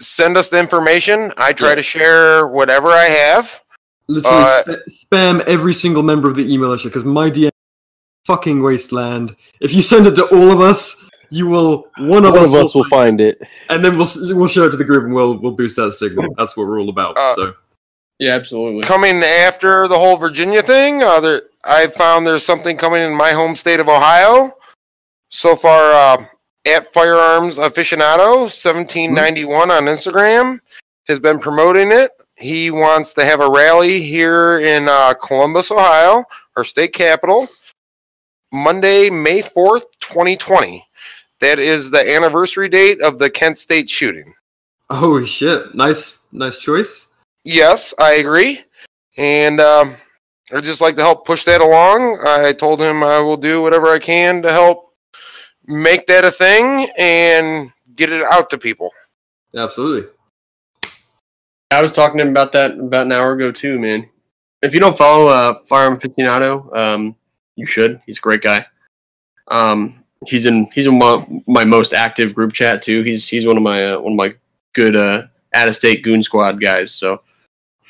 send 0.00 0.36
us 0.36 0.50
the 0.50 0.60
information. 0.60 1.32
I 1.38 1.52
try 1.54 1.70
Yeah. 1.70 1.74
to 1.76 1.82
share 1.82 2.46
whatever 2.46 2.88
I 2.90 3.06
have. 3.06 3.60
Literally 4.08 4.36
Uh, 4.44 4.62
sp- 4.62 4.86
spam 4.88 5.40
every 5.46 5.74
single 5.74 6.02
member 6.02 6.28
of 6.28 6.36
the 6.36 6.52
email 6.52 6.68
list 6.70 6.84
because 6.84 7.04
my 7.04 7.28
DM 7.30 7.50
fucking 8.24 8.62
wasteland. 8.62 9.34
If 9.60 9.72
you 9.72 9.82
send 9.82 10.06
it 10.06 10.14
to 10.16 10.24
all 10.26 10.50
of 10.50 10.60
us, 10.60 11.04
you 11.30 11.46
will 11.48 11.88
one 11.98 12.24
of 12.24 12.34
One 12.34 12.42
us, 12.42 12.48
of 12.52 12.64
us 12.66 12.74
will 12.74 12.84
find, 12.84 13.18
find 13.18 13.20
it. 13.20 13.42
and 13.68 13.84
then 13.84 13.96
we'll 13.96 14.06
s- 14.06 14.18
we'll 14.32 14.48
share 14.48 14.66
it 14.66 14.70
to 14.70 14.76
the 14.76 14.84
group 14.84 15.04
and 15.04 15.14
we'll 15.14 15.36
we'll 15.38 15.52
boost 15.52 15.76
that 15.76 15.92
signal. 15.92 16.32
That's 16.38 16.56
what 16.56 16.66
we're 16.68 16.80
all 16.80 16.88
about. 16.88 17.18
Uh, 17.18 17.34
so 17.34 17.54
Yeah, 18.18 18.34
absolutely. 18.34 18.82
Coming 18.82 19.22
after 19.22 19.88
the 19.88 19.98
whole 19.98 20.16
Virginia 20.16 20.62
thing, 20.62 21.02
uh, 21.02 21.20
there, 21.20 21.42
I 21.64 21.88
found 21.88 22.26
there's 22.26 22.44
something 22.46 22.76
coming 22.76 23.02
in 23.02 23.14
my 23.14 23.32
home 23.32 23.54
state 23.56 23.80
of 23.80 23.88
Ohio. 23.88 24.54
So 25.30 25.54
far, 25.56 25.92
uh, 25.92 26.24
at 26.66 26.92
Firearms 26.92 27.58
Aficionado, 27.58 28.48
1791 28.48 29.70
on 29.70 29.84
Instagram, 29.84 30.60
has 31.08 31.18
been 31.18 31.38
promoting 31.38 31.92
it. 31.92 32.10
He 32.36 32.70
wants 32.70 33.14
to 33.14 33.24
have 33.24 33.40
a 33.40 33.50
rally 33.50 34.02
here 34.02 34.60
in 34.60 34.88
uh, 34.88 35.14
Columbus, 35.14 35.70
Ohio, 35.70 36.24
our 36.56 36.64
state 36.64 36.92
capital, 36.92 37.46
Monday, 38.52 39.08
May 39.08 39.40
4th, 39.40 39.84
2020. 40.00 40.86
That 41.40 41.58
is 41.58 41.90
the 41.90 42.14
anniversary 42.14 42.68
date 42.68 43.00
of 43.00 43.18
the 43.18 43.30
Kent 43.30 43.58
State 43.58 43.88
shooting. 43.88 44.32
oh 44.90 45.22
shit, 45.24 45.74
nice 45.74 46.20
nice 46.32 46.58
choice. 46.58 47.08
Yes, 47.44 47.94
I 47.98 48.14
agree. 48.14 48.64
And 49.16 49.60
um, 49.60 49.94
I'd 50.52 50.64
just 50.64 50.80
like 50.80 50.96
to 50.96 51.02
help 51.02 51.26
push 51.26 51.44
that 51.44 51.60
along. 51.60 52.18
I 52.26 52.52
told 52.52 52.80
him 52.80 53.02
I 53.02 53.20
will 53.20 53.36
do 53.36 53.62
whatever 53.62 53.88
I 53.88 53.98
can 53.98 54.42
to 54.42 54.52
help 54.52 54.92
make 55.66 56.06
that 56.06 56.24
a 56.24 56.30
thing 56.30 56.88
and 56.98 57.70
get 57.94 58.12
it 58.12 58.22
out 58.30 58.50
to 58.50 58.58
people. 58.58 58.90
Absolutely. 59.54 60.10
I 61.70 61.82
was 61.82 61.92
talking 61.92 62.18
to 62.18 62.24
him 62.24 62.30
about 62.30 62.52
that 62.52 62.72
about 62.78 63.06
an 63.06 63.12
hour 63.12 63.32
ago 63.32 63.50
too, 63.50 63.78
man. 63.78 64.08
If 64.62 64.72
you 64.72 64.80
don't 64.80 64.96
follow 64.96 65.28
uh, 65.28 65.58
Firearm 65.68 65.98
Aficionado, 65.98 66.74
um, 66.76 67.16
you 67.56 67.66
should. 67.66 68.00
He's 68.06 68.18
a 68.18 68.20
great 68.20 68.42
guy. 68.42 68.66
Um, 69.48 70.04
he's 70.26 70.46
in 70.46 70.66
he's 70.74 70.86
in 70.86 70.98
my, 70.98 71.26
my 71.46 71.64
most 71.64 71.92
active 71.92 72.34
group 72.34 72.52
chat 72.52 72.82
too. 72.82 73.02
He's 73.02 73.26
he's 73.28 73.46
one 73.46 73.56
of 73.56 73.62
my 73.62 73.92
uh, 73.92 74.00
one 74.00 74.12
of 74.12 74.16
my 74.16 74.34
good 74.74 74.96
uh, 74.96 75.22
out 75.54 75.68
of 75.68 75.76
state 75.76 76.02
goon 76.02 76.22
squad 76.22 76.60
guys. 76.60 76.92
So 76.92 77.22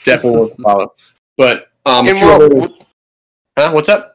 definitely 0.05 0.41
worth 0.41 0.57
follow. 0.63 0.95
But 1.37 1.71
um, 1.85 2.07
if 2.07 2.17
you 2.17 2.23
well, 2.23 2.41
wanna- 2.41 2.55
with, 2.55 2.73
huh? 3.59 3.71
what's 3.73 3.89
up? 3.89 4.15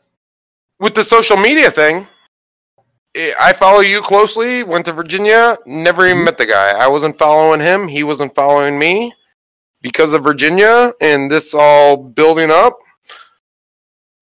with 0.79 0.95
the 0.95 1.03
social 1.03 1.37
media 1.37 1.69
thing, 1.69 2.07
eh, 3.15 3.33
I 3.39 3.53
follow 3.53 3.81
you 3.81 4.01
closely. 4.01 4.63
Went 4.63 4.85
to 4.85 4.93
Virginia, 4.93 5.57
never 5.67 6.07
even 6.07 6.25
met 6.25 6.39
the 6.39 6.45
guy. 6.47 6.71
I 6.71 6.87
wasn't 6.87 7.19
following 7.19 7.61
him. 7.61 7.87
He 7.87 8.03
wasn't 8.03 8.33
following 8.33 8.77
me 8.79 9.13
because 9.81 10.13
of 10.13 10.23
Virginia 10.23 10.93
and 11.01 11.29
this 11.29 11.53
all 11.53 11.97
building 11.97 12.51
up. 12.51 12.79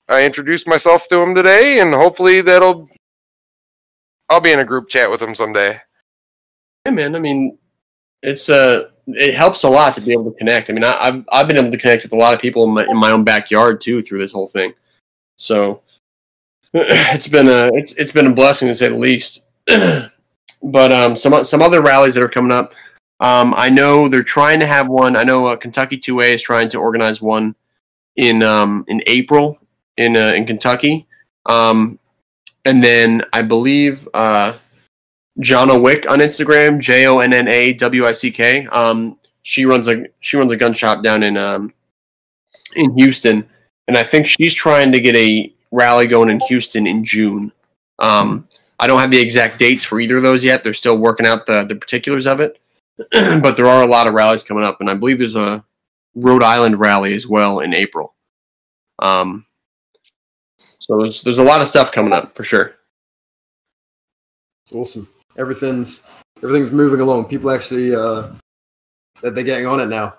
I 0.08 0.26
introduced 0.26 0.68
myself 0.68 1.08
to 1.10 1.20
him 1.20 1.36
today, 1.36 1.80
and 1.80 1.94
hopefully 1.94 2.42
that'll. 2.42 2.90
I'll 4.30 4.42
be 4.42 4.52
in 4.52 4.60
a 4.60 4.66
group 4.66 4.90
chat 4.90 5.10
with 5.10 5.22
him 5.22 5.36
someday. 5.36 5.80
Yeah, 6.86 6.92
man. 6.92 7.16
I 7.16 7.20
mean, 7.20 7.58
it's 8.24 8.50
uh, 8.50 8.90
it 9.08 9.36
helps 9.36 9.64
a 9.64 9.70
lot 9.70 9.96
to 9.96 10.02
be 10.02 10.12
able 10.12 10.32
to 10.32 10.38
connect. 10.38 10.70
I 10.70 10.74
mean, 10.74 10.84
I, 10.84 10.96
I've 11.00 11.26
I've 11.32 11.48
been 11.48 11.58
able 11.58 11.72
to 11.72 11.78
connect 11.78 12.04
with 12.04 12.14
a 12.14 12.18
lot 12.18 12.34
of 12.34 12.42
people 12.42 12.64
in 12.64 12.72
my 12.72 12.86
in 12.86 12.98
my 12.98 13.12
own 13.12 13.24
backyard 13.24 13.82
too 13.82 14.02
through 14.02 14.20
this 14.20 14.32
whole 14.32 14.48
thing. 14.48 14.74
So 15.38 15.82
it's 16.74 17.28
been 17.28 17.48
a 17.48 17.70
it's 17.74 17.94
it's 17.94 18.12
been 18.12 18.28
a 18.28 18.34
blessing 18.34 18.68
to 18.68 18.76
say 18.76 18.90
the 18.90 18.96
least. 18.96 19.46
but 19.68 20.92
um, 20.92 21.16
some 21.16 21.44
some 21.44 21.62
other 21.62 21.82
rallies 21.82 22.16
that 22.16 22.24
are 22.24 22.30
coming 22.30 22.52
up. 22.52 22.74
Um, 23.20 23.54
I 23.58 23.70
know 23.70 24.08
they're 24.08 24.24
trying 24.24 24.60
to 24.62 24.68
have 24.68 24.88
one. 24.88 25.16
I 25.16 25.24
know 25.24 25.48
uh, 25.48 25.56
Kentucky 25.56 25.98
2A 25.98 26.36
is 26.36 26.42
trying 26.42 26.70
to 26.70 26.78
organize 26.78 27.22
one 27.22 27.56
in 28.16 28.44
um, 28.44 28.86
in 28.88 29.02
April 29.08 29.60
in 29.98 30.16
uh, 30.16 30.34
in 30.36 30.46
Kentucky. 30.46 31.08
Um, 31.46 32.00
and 32.66 32.84
then 32.84 33.24
I 33.34 33.42
believe 33.42 34.08
uh, 34.14 34.54
Jonna 35.40 35.82
Wick 35.82 36.10
on 36.10 36.20
Instagram, 36.20 36.80
J 36.80 37.08
O 37.08 37.20
N 37.20 37.34
N 37.34 37.48
A 37.48 37.74
W 37.74 38.06
I 38.06 38.14
C 38.14 38.32
K. 38.32 38.68
Um, 38.68 39.18
she 39.44 39.66
runs 39.66 39.88
a 39.88 40.06
she 40.20 40.38
runs 40.38 40.52
a 40.52 40.58
gun 40.58 40.74
shop 40.74 41.04
down 41.04 41.24
in 41.24 41.38
um, 41.38 41.74
in 42.76 42.98
Houston, 42.98 43.48
and 43.88 43.98
I 43.98 44.04
think 44.04 44.28
she's 44.28 44.54
trying 44.54 44.92
to 44.92 45.00
get 45.00 45.16
a 45.16 45.54
rally 45.72 46.08
going 46.08 46.30
in 46.30 46.40
Houston 46.42 46.88
in 46.88 47.06
June. 47.06 47.52
Um, 48.00 48.48
I 48.80 48.88
don't 48.88 49.00
have 49.00 49.12
the 49.12 49.20
exact 49.20 49.60
dates 49.60 49.84
for 49.84 50.00
either 50.00 50.18
of 50.18 50.24
those 50.24 50.44
yet. 50.44 50.64
They're 50.64 50.74
still 50.74 50.98
working 50.98 51.26
out 51.26 51.46
the, 51.46 51.66
the 51.66 51.76
particulars 51.76 52.28
of 52.28 52.40
it. 52.40 52.60
but 53.12 53.56
there 53.56 53.68
are 53.68 53.84
a 53.84 53.88
lot 53.88 54.08
of 54.08 54.14
rallies 54.14 54.44
coming 54.44 54.64
up, 54.64 54.82
and 54.82 54.90
I 54.90 54.94
believe 54.94 55.18
there's 55.18 55.36
a 55.36 55.64
Rhode 56.16 56.44
Island 56.44 56.80
rally 56.80 57.14
as 57.14 57.28
well 57.28 57.60
in 57.60 57.74
April. 57.74 58.16
Um, 59.00 59.46
so 60.58 60.98
there's 61.00 61.22
there's 61.22 61.40
a 61.40 61.44
lot 61.44 61.62
of 61.62 61.68
stuff 61.68 61.92
coming 61.92 62.14
up 62.14 62.36
for 62.36 62.44
sure. 62.44 62.76
It's 64.64 64.74
awesome. 64.74 65.08
Everything's 65.38 66.04
everything's 66.44 66.72
moving 66.72 67.00
along. 67.00 67.26
People 67.26 67.52
actually 67.52 67.96
uh, 67.96 68.28
that 69.22 69.36
they're 69.36 69.44
getting 69.44 69.68
on 69.68 69.80
it 69.80 69.88
now. 69.88 70.16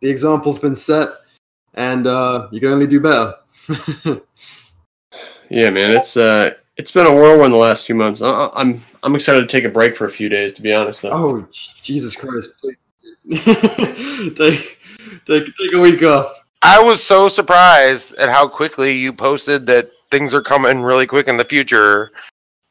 The 0.00 0.08
example's 0.08 0.58
been 0.58 0.76
set, 0.76 1.08
and 1.74 2.06
uh, 2.06 2.48
you 2.50 2.60
can 2.60 2.70
only 2.70 2.86
do 2.86 3.00
better. 3.00 3.34
Yeah, 5.50 5.70
man, 5.70 5.92
it's 5.92 6.16
uh, 6.16 6.50
it's 6.80 6.90
been 6.90 7.06
a 7.06 7.12
whirlwind 7.14 7.52
the 7.52 7.58
last 7.58 7.84
few 7.86 7.94
months. 7.94 8.22
I, 8.22 8.48
I'm 8.54 8.82
I'm 9.02 9.14
excited 9.14 9.40
to 9.42 9.46
take 9.46 9.64
a 9.64 9.68
break 9.68 9.96
for 9.96 10.06
a 10.06 10.10
few 10.10 10.30
days, 10.30 10.54
to 10.54 10.62
be 10.62 10.72
honest. 10.72 11.02
Though. 11.02 11.12
oh 11.12 11.46
Jesus 11.82 12.16
Christ! 12.16 12.50
Please. 12.58 12.76
take 14.34 14.78
take 15.26 15.44
take 15.56 15.72
a 15.74 15.78
week 15.80 16.02
off. 16.02 16.40
I 16.62 16.82
was 16.82 17.02
so 17.02 17.28
surprised 17.28 18.14
at 18.14 18.28
how 18.30 18.48
quickly 18.48 18.92
you 18.96 19.12
posted 19.12 19.66
that 19.66 19.90
things 20.10 20.32
are 20.34 20.42
coming 20.42 20.80
really 20.80 21.06
quick 21.06 21.28
in 21.28 21.36
the 21.36 21.44
future, 21.44 22.12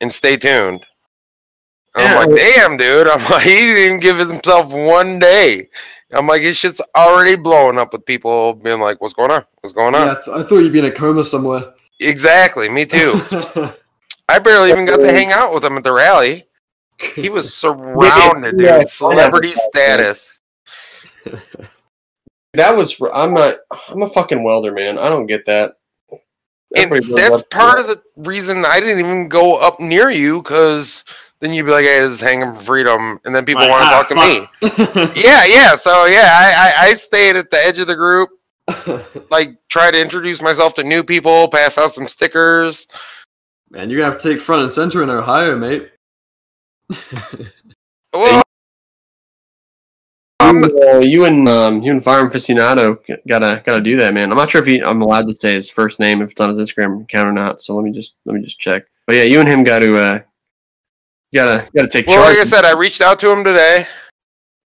and 0.02 0.12
stay 0.12 0.38
tuned. 0.38 0.86
I'm 1.96 2.12
Yeah. 2.12 2.20
like, 2.20 2.36
damn, 2.36 2.78
dude. 2.78 3.08
I'm 3.08 3.24
like, 3.32 3.44
he 3.44 3.56
didn't 3.60 3.78
even 3.84 4.00
give 4.00 4.18
himself 4.18 4.72
one 4.72 5.20
day. 5.20 5.70
I'm 6.12 6.26
like, 6.28 6.42
his 6.42 6.58
shit's 6.58 6.82
already 6.98 7.36
blowing 7.36 7.78
up 7.78 7.94
with 7.94 8.06
people 8.06 8.54
being 8.56 8.80
like, 8.80 9.00
what's 9.02 9.14
going 9.14 9.30
on? 9.32 9.46
What's 9.62 9.74
going 9.74 9.94
on? 9.94 10.06
Yeah, 10.08 10.12
I, 10.14 10.16
th- 10.26 10.38
I 10.38 10.44
thought 10.48 10.58
you'd 10.58 10.74
be 10.74 10.80
in 10.80 10.86
a 10.86 10.92
coma 10.92 11.24
somewhere. 11.24 11.74
Exactly. 12.00 12.68
Me 12.70 12.86
too. 12.86 13.20
I 14.30 14.40
barely 14.40 14.70
even 14.70 14.86
got 14.86 14.98
to 14.98 15.12
hang 15.12 15.32
out 15.32 15.54
with 15.54 15.66
him 15.66 15.78
at 15.78 15.84
the 15.84 15.94
rally. 15.94 16.46
He 17.16 17.30
was 17.30 17.54
surrounded, 17.56 18.58
dude. 18.58 18.66
Yeah, 18.66 18.84
Celebrity 18.86 19.50
yeah. 19.50 19.56
status. 19.70 20.42
That 22.56 22.76
was 22.76 23.00
I'm 23.14 23.34
not 23.34 23.56
I'm 23.90 24.02
a 24.02 24.10
fucking 24.10 24.44
welder, 24.44 24.72
man. 24.72 24.98
I 24.98 25.08
don't 25.08 25.28
get 25.28 25.46
that. 25.46 25.76
And 26.76 26.92
that's 26.92 27.08
loves 27.08 27.44
part 27.44 27.80
of 27.80 27.88
the 27.88 28.02
reason 28.18 28.64
I 28.66 28.80
didn't 28.80 29.00
even 29.00 29.30
go 29.30 29.58
up 29.58 29.80
near 29.80 30.10
you 30.10 30.42
because 30.42 31.04
then 31.40 31.54
you'd 31.54 31.66
be 31.66 31.72
like, 31.72 31.86
"Hey, 31.86 32.02
this 32.02 32.14
is 32.14 32.20
hanging 32.20 32.52
for 32.52 32.60
freedom," 32.60 33.20
and 33.26 33.36
then 33.36 33.46
people 33.46 33.68
want 33.68 33.84
to 33.84 33.88
ah, 33.88 34.02
talk 34.02 34.10
to 34.10 34.16
me. 34.16 35.14
Yeah, 35.22 35.46
yeah. 35.46 35.76
So 35.76 36.06
yeah, 36.06 36.30
I, 36.32 36.54
I 36.58 36.88
I 36.90 36.94
stayed 36.94 37.36
at 37.36 37.50
the 37.50 37.58
edge 37.58 37.80
of 37.80 37.88
the 37.88 37.96
group, 37.96 38.30
like 39.30 39.58
try 39.70 39.90
to 39.90 40.00
introduce 40.00 40.42
myself 40.42 40.74
to 40.76 40.84
new 40.84 41.04
people, 41.04 41.48
pass 41.48 41.78
out 41.78 41.92
some 41.92 42.08
stickers. 42.08 42.88
Man, 43.72 43.90
you're 43.90 44.00
gonna 44.00 44.12
have 44.12 44.22
to 44.22 44.34
take 44.34 44.42
front 44.42 44.64
and 44.64 44.72
center 44.72 45.04
in 45.04 45.10
Ohio, 45.10 45.58
mate. 45.58 45.92
Well, 48.12 48.42
I'm 50.40 50.64
You, 50.64 50.80
uh, 50.82 50.98
you 50.98 51.26
and 51.26 51.48
um, 51.48 51.84
you 51.84 51.92
and 51.92 52.04
Fire 52.04 52.28
Aficionado 52.28 52.98
gotta 53.28 53.62
gotta 53.64 53.84
do 53.84 53.98
that, 53.98 54.16
man. 54.16 54.32
I'm 54.32 54.38
not 54.38 54.50
sure 54.50 54.62
if 54.62 54.68
he, 54.68 54.82
I'm 54.82 55.04
allowed 55.04 55.28
to 55.28 55.34
say 55.34 55.54
his 55.54 55.70
first 55.70 56.00
name 56.00 56.24
if 56.24 56.32
it's 56.32 56.42
on 56.42 56.50
his 56.50 56.58
Instagram 56.58 57.04
account 57.04 57.28
or 57.28 57.34
not. 57.34 57.62
So 57.62 57.76
let 57.76 57.84
me 57.84 57.92
just 57.92 58.16
let 58.26 58.34
me 58.34 58.42
just 58.42 58.60
check. 58.60 58.86
But 59.06 59.18
yeah, 59.18 59.24
you 59.24 59.40
and 59.40 59.48
him 59.48 59.64
got 59.64 59.80
to 59.80 59.96
uh, 59.96 60.20
gotta 61.36 61.68
gotta 61.76 61.88
take 61.88 62.08
well, 62.08 62.24
charge. 62.24 62.38
like 62.38 62.48
I 62.48 62.50
said, 62.50 62.66
I 62.66 62.74
reached 62.74 63.02
out 63.02 63.20
to 63.20 63.30
him 63.30 63.44
today, 63.44 63.86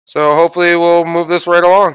so 0.04 0.34
hopefully 0.34 0.74
we'll 0.74 1.04
move 1.04 1.28
this 1.28 1.46
right 1.46 1.62
along. 1.62 1.94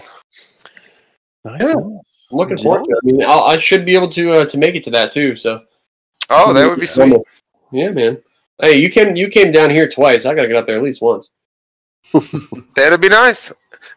Nice. 1.44 1.62
Yeah. 1.62 1.76
I'm 1.76 2.00
looking 2.32 2.58
forward 2.58 2.86
to 2.86 2.92
it. 2.92 2.98
I 3.04 3.06
mean, 3.06 3.26
I'll, 3.28 3.44
I 3.44 3.58
should 3.58 3.86
be 3.86 3.96
able 3.96 4.10
to 4.12 4.32
uh, 4.32 4.46
to 4.46 4.58
make 4.58 4.76
it 4.76 4.84
to 4.86 4.92
that 4.92 5.12
too. 5.12 5.36
So 5.36 5.62
Oh, 6.30 6.54
that 6.54 6.70
would 6.70 6.80
be 6.80 6.86
sweet. 6.86 7.16
Yeah, 7.72 7.90
man. 7.90 8.22
Hey, 8.62 8.78
you 8.78 8.90
came 8.90 9.16
you 9.16 9.30
came 9.30 9.52
down 9.52 9.70
here 9.70 9.88
twice. 9.90 10.26
I 10.26 10.34
gotta 10.36 10.48
get 10.48 10.58
up 10.58 10.68
there 10.68 10.78
at 10.78 10.84
least 10.84 11.02
once. 11.02 11.32
That'd 12.76 13.02
be 13.02 13.10
nice. 13.10 13.52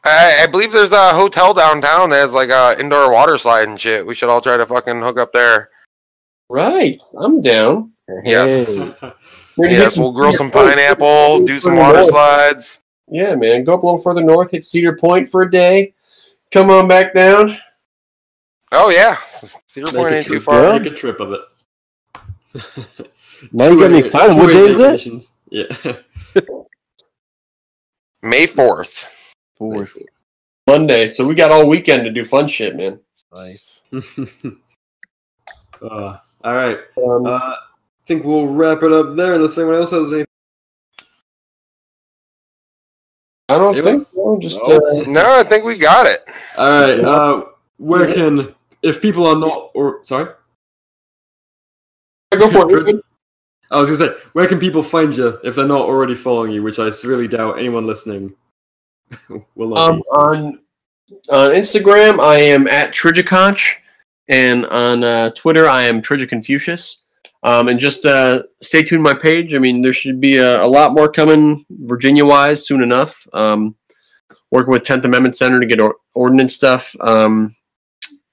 I, 0.04 0.42
I 0.42 0.46
believe 0.46 0.72
there's 0.72 0.92
a 0.92 1.12
hotel 1.12 1.54
downtown 1.54 2.10
that 2.10 2.16
has 2.16 2.32
like 2.32 2.50
a 2.50 2.76
indoor 2.80 3.12
water 3.12 3.38
slide 3.38 3.68
and 3.68 3.80
shit. 3.80 4.06
We 4.06 4.14
should 4.14 4.28
all 4.28 4.40
try 4.40 4.56
to 4.56 4.66
fucking 4.66 5.00
hook 5.00 5.18
up 5.18 5.32
there. 5.32 5.70
Right, 6.48 7.02
I'm 7.18 7.40
down. 7.40 7.92
Yes. 8.24 8.68
Hey. 8.68 9.12
We're 9.56 9.64
gonna 9.64 9.76
hit 9.76 9.82
Yes, 9.82 9.94
some- 9.94 10.02
we'll 10.04 10.12
grill 10.12 10.32
some 10.32 10.50
pineapple, 10.50 11.44
do 11.44 11.58
some 11.58 11.76
water 11.76 12.04
slides. 12.04 12.82
Yeah, 13.08 13.34
man. 13.34 13.64
Go 13.64 13.74
up 13.74 13.82
a 13.82 13.86
little 13.86 13.98
further 14.00 14.22
north, 14.22 14.50
hit 14.50 14.64
Cedar 14.64 14.96
Point 14.96 15.28
for 15.28 15.42
a 15.42 15.50
day. 15.50 15.94
Come 16.52 16.70
on 16.70 16.88
back 16.88 17.14
down. 17.14 17.56
Oh 18.72 18.90
yeah, 18.90 19.16
Cedar 19.66 19.86
Point 19.92 20.14
ain't 20.14 20.26
too 20.26 20.40
far. 20.40 20.78
Make 20.78 20.90
a 20.92 20.94
trip 20.94 21.20
of 21.20 21.32
it. 21.32 21.40
Now 23.52 23.68
you 23.68 23.78
got 23.80 23.90
me 23.90 23.98
excited. 23.98 24.36
What 24.36 24.50
day 24.52 24.66
is 24.68 24.76
that? 24.78 25.00
that? 25.00 26.02
Yeah. 26.34 26.42
May 28.22 28.46
fourth. 28.46 29.32
Fourth. 29.56 29.96
Monday, 30.66 31.06
so 31.06 31.26
we 31.26 31.34
got 31.34 31.52
all 31.52 31.68
weekend 31.68 32.04
to 32.04 32.10
do 32.10 32.24
fun 32.24 32.48
shit, 32.48 32.74
man. 32.76 32.98
Nice. 33.32 33.84
uh, 33.92 33.98
all 35.82 36.18
right. 36.44 36.78
Um, 36.96 37.26
Uh, 37.26 37.38
I 37.38 37.56
think 38.06 38.24
we'll 38.24 38.46
wrap 38.46 38.82
it 38.82 38.92
up 38.92 39.14
there 39.16 39.34
unless 39.34 39.56
anyone 39.58 39.76
else 39.76 39.90
has 39.90 40.12
anything. 40.12 40.26
I 43.48 43.56
don't 43.58 43.76
anyone- 43.76 44.04
think 44.04 44.08
so. 44.14 44.38
Just 44.40 44.60
No. 44.66 44.76
uh, 44.76 45.04
No, 45.06 45.38
I 45.38 45.42
think 45.44 45.64
we 45.64 45.76
got 45.78 46.06
it. 46.06 46.24
All 46.58 46.70
right. 46.80 47.00
Uh, 47.00 47.44
where 47.78 48.12
can 48.12 48.54
if 48.82 49.00
people 49.00 49.26
are 49.26 49.36
not 49.36 49.70
or 49.74 50.00
sorry, 50.04 50.30
go 52.32 52.48
for 52.50 52.88
it. 52.88 53.04
I 53.70 53.80
was 53.80 53.90
gonna 53.90 54.12
say 54.12 54.20
where 54.32 54.46
can 54.46 54.58
people 54.58 54.82
find 54.82 55.16
you 55.16 55.38
if 55.42 55.56
they're 55.56 55.66
not 55.66 55.82
already 55.82 56.14
following 56.14 56.52
you, 56.52 56.62
which 56.62 56.78
I 56.78 56.90
really 57.04 57.28
doubt 57.28 57.58
anyone 57.58 57.86
listening 57.86 58.34
will 59.54 59.70
not. 59.70 59.90
Um, 59.90 60.00
on 60.10 60.60
on 61.30 61.50
Instagram, 61.50 62.20
I 62.20 62.38
am 62.38 62.66
at 62.66 62.92
Trigiconch, 62.92 63.76
and 64.28 64.66
on 64.66 65.04
uh, 65.04 65.30
Twitter, 65.30 65.68
I 65.68 65.82
am 65.82 66.02
Trijiconfucious. 66.02 66.96
Um, 67.42 67.68
and 67.68 67.78
just 67.78 68.04
uh, 68.06 68.42
stay 68.60 68.82
tuned 68.82 69.04
to 69.04 69.14
my 69.14 69.14
page. 69.14 69.54
I 69.54 69.58
mean, 69.58 69.80
there 69.80 69.92
should 69.92 70.20
be 70.20 70.38
a, 70.38 70.60
a 70.60 70.66
lot 70.66 70.94
more 70.94 71.08
coming 71.08 71.64
Virginia-wise 71.70 72.66
soon 72.66 72.82
enough. 72.82 73.24
Um, 73.32 73.76
working 74.50 74.72
with 74.72 74.82
10th 74.82 75.04
Amendment 75.04 75.36
Center 75.36 75.60
to 75.60 75.66
get 75.66 75.80
or- 75.80 75.96
ordinance 76.14 76.54
stuff 76.54 76.96
um, 77.00 77.54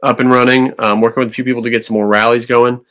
up 0.01 0.19
and 0.19 0.31
running. 0.31 0.73
Um, 0.79 0.99
working 0.99 1.21
with 1.21 1.29
a 1.29 1.33
few 1.33 1.43
people 1.43 1.61
to 1.61 1.69
get 1.69 1.85
some 1.85 1.95
more 1.95 2.07
rallies 2.07 2.47
going, 2.47 2.83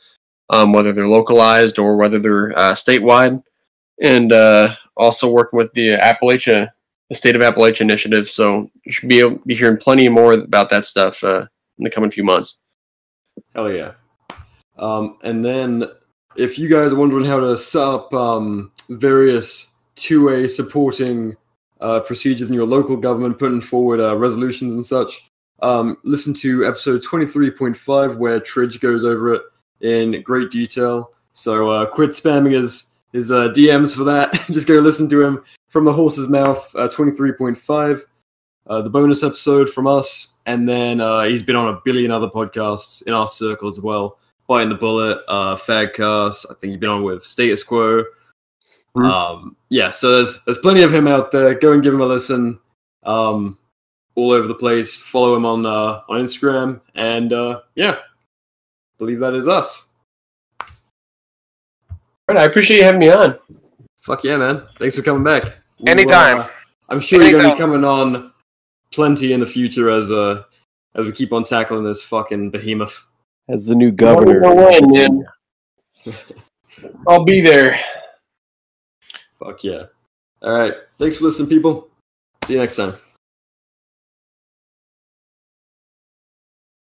um, 0.49 0.73
whether 0.73 0.93
they're 0.93 1.07
localized 1.07 1.79
or 1.79 1.95
whether 1.95 2.19
they're 2.19 2.57
uh, 2.57 2.73
statewide. 2.73 3.43
And 4.01 4.33
uh, 4.33 4.75
also 4.97 5.29
working 5.29 5.57
with 5.57 5.71
the 5.73 5.91
Appalachia 5.91 6.71
the 7.09 7.15
State 7.15 7.35
of 7.35 7.41
Appalachia 7.41 7.81
initiative. 7.81 8.27
So 8.29 8.71
you 8.83 8.91
should 8.91 9.09
be 9.09 9.19
able, 9.19 9.39
be 9.45 9.55
hearing 9.55 9.77
plenty 9.77 10.09
more 10.09 10.33
about 10.33 10.69
that 10.71 10.85
stuff 10.85 11.23
uh, 11.23 11.45
in 11.77 11.83
the 11.83 11.89
coming 11.89 12.11
few 12.11 12.23
months. 12.23 12.61
Hell 13.53 13.71
yeah. 13.71 13.91
Um, 14.77 15.17
and 15.23 15.45
then 15.45 15.85
if 16.35 16.57
you 16.57 16.67
guys 16.67 16.91
are 16.91 16.97
wondering 16.97 17.25
how 17.25 17.39
to 17.39 17.55
set 17.55 17.83
up 17.83 18.13
um, 18.13 18.71
various 18.89 19.67
2A 19.97 20.49
supporting 20.49 21.37
uh, 21.79 21.99
procedures 21.99 22.49
in 22.49 22.55
your 22.55 22.65
local 22.65 22.97
government, 22.97 23.37
putting 23.37 23.61
forward 23.61 23.99
uh, 23.99 24.17
resolutions 24.17 24.73
and 24.73 24.85
such, 24.85 25.29
um, 25.61 25.97
listen 26.03 26.33
to 26.33 26.65
episode 26.65 27.03
23.5 27.03 28.17
where 28.17 28.39
Tridge 28.39 28.79
goes 28.79 29.05
over 29.05 29.35
it 29.35 29.41
in 29.83 30.21
great 30.23 30.49
detail. 30.49 31.11
So 31.33 31.69
uh, 31.69 31.85
quit 31.85 32.11
spamming 32.11 32.53
his, 32.53 32.89
his 33.11 33.31
uh, 33.31 33.49
DMs 33.49 33.95
for 33.95 34.03
that. 34.05 34.33
Just 34.51 34.67
go 34.67 34.75
listen 34.75 35.07
to 35.09 35.21
him 35.21 35.43
from 35.69 35.85
the 35.85 35.93
horse's 35.93 36.27
mouth, 36.27 36.73
uh, 36.75 36.87
23.5. 36.87 38.01
Uh, 38.65 38.81
the 38.81 38.89
bonus 38.89 39.23
episode 39.23 39.69
from 39.69 39.85
us, 39.87 40.35
and 40.45 40.67
then 40.69 41.01
uh, 41.01 41.23
he's 41.23 41.43
been 41.43 41.57
on 41.57 41.73
a 41.73 41.81
billion 41.83 42.11
other 42.11 42.29
podcasts 42.29 43.03
in 43.03 43.13
our 43.13 43.27
circle 43.27 43.67
as 43.67 43.81
well. 43.81 44.17
Biting 44.47 44.69
the 44.69 44.75
Bullet, 44.75 45.19
uh, 45.27 45.57
Fagcast. 45.57 46.45
I 46.49 46.53
think 46.53 46.71
he's 46.71 46.79
been 46.79 46.89
on 46.89 47.03
with 47.03 47.25
Status 47.25 47.61
Quo. 47.61 48.05
Mhm. 48.95 49.11
Um, 49.11 49.57
yeah, 49.67 49.91
so 49.91 50.15
there's 50.15 50.41
there's 50.45 50.59
plenty 50.59 50.81
of 50.81 50.93
him 50.93 51.09
out 51.09 51.31
there. 51.31 51.53
Go 51.55 51.73
and 51.73 51.83
give 51.83 51.93
him 51.93 51.99
a 51.99 52.05
listen. 52.05 52.57
Um, 53.03 53.57
all 54.15 54.31
over 54.31 54.47
the 54.47 54.55
place. 54.55 55.01
Follow 55.01 55.35
him 55.35 55.45
on 55.45 55.65
uh, 55.65 56.01
on 56.07 56.21
Instagram, 56.21 56.79
and 56.95 57.33
uh, 57.33 57.61
yeah, 57.75 57.97
believe 58.97 59.19
that 59.19 59.33
is 59.33 59.47
us. 59.47 59.89
All 60.61 62.35
right, 62.35 62.39
I 62.39 62.45
appreciate 62.45 62.77
you 62.77 62.83
having 62.83 62.99
me 62.99 63.11
on. 63.11 63.37
Fuck 64.01 64.23
yeah, 64.23 64.37
man! 64.37 64.67
Thanks 64.79 64.95
for 64.95 65.01
coming 65.01 65.23
back. 65.23 65.43
We'll, 65.79 65.89
Anytime. 65.89 66.39
uh, 66.39 66.47
I'm 66.89 66.99
sure 66.99 67.21
you're 67.21 67.41
gonna 67.41 67.53
be 67.53 67.59
coming 67.59 67.83
on 67.83 68.33
plenty 68.91 69.33
in 69.33 69.39
the 69.39 69.45
future 69.45 69.89
as 69.89 70.11
uh 70.11 70.43
as 70.95 71.05
we 71.05 71.11
keep 71.11 71.33
on 71.33 71.43
tackling 71.43 71.83
this 71.83 72.03
fucking 72.03 72.51
behemoth. 72.51 73.03
As 73.49 73.65
the 73.65 73.75
new 73.75 73.91
governor. 73.91 74.41
When, 74.41 74.91
man. 74.91 75.25
I'll 77.07 77.25
be 77.25 77.41
there. 77.41 77.79
Fuck 79.39 79.63
yeah. 79.63 79.85
All 80.41 80.53
right. 80.53 80.73
Thanks 80.99 81.17
for 81.17 81.25
listening, 81.25 81.49
people. 81.49 81.89
See 82.45 82.53
you 82.53 82.59
next 82.59 82.75
time. 82.75 82.93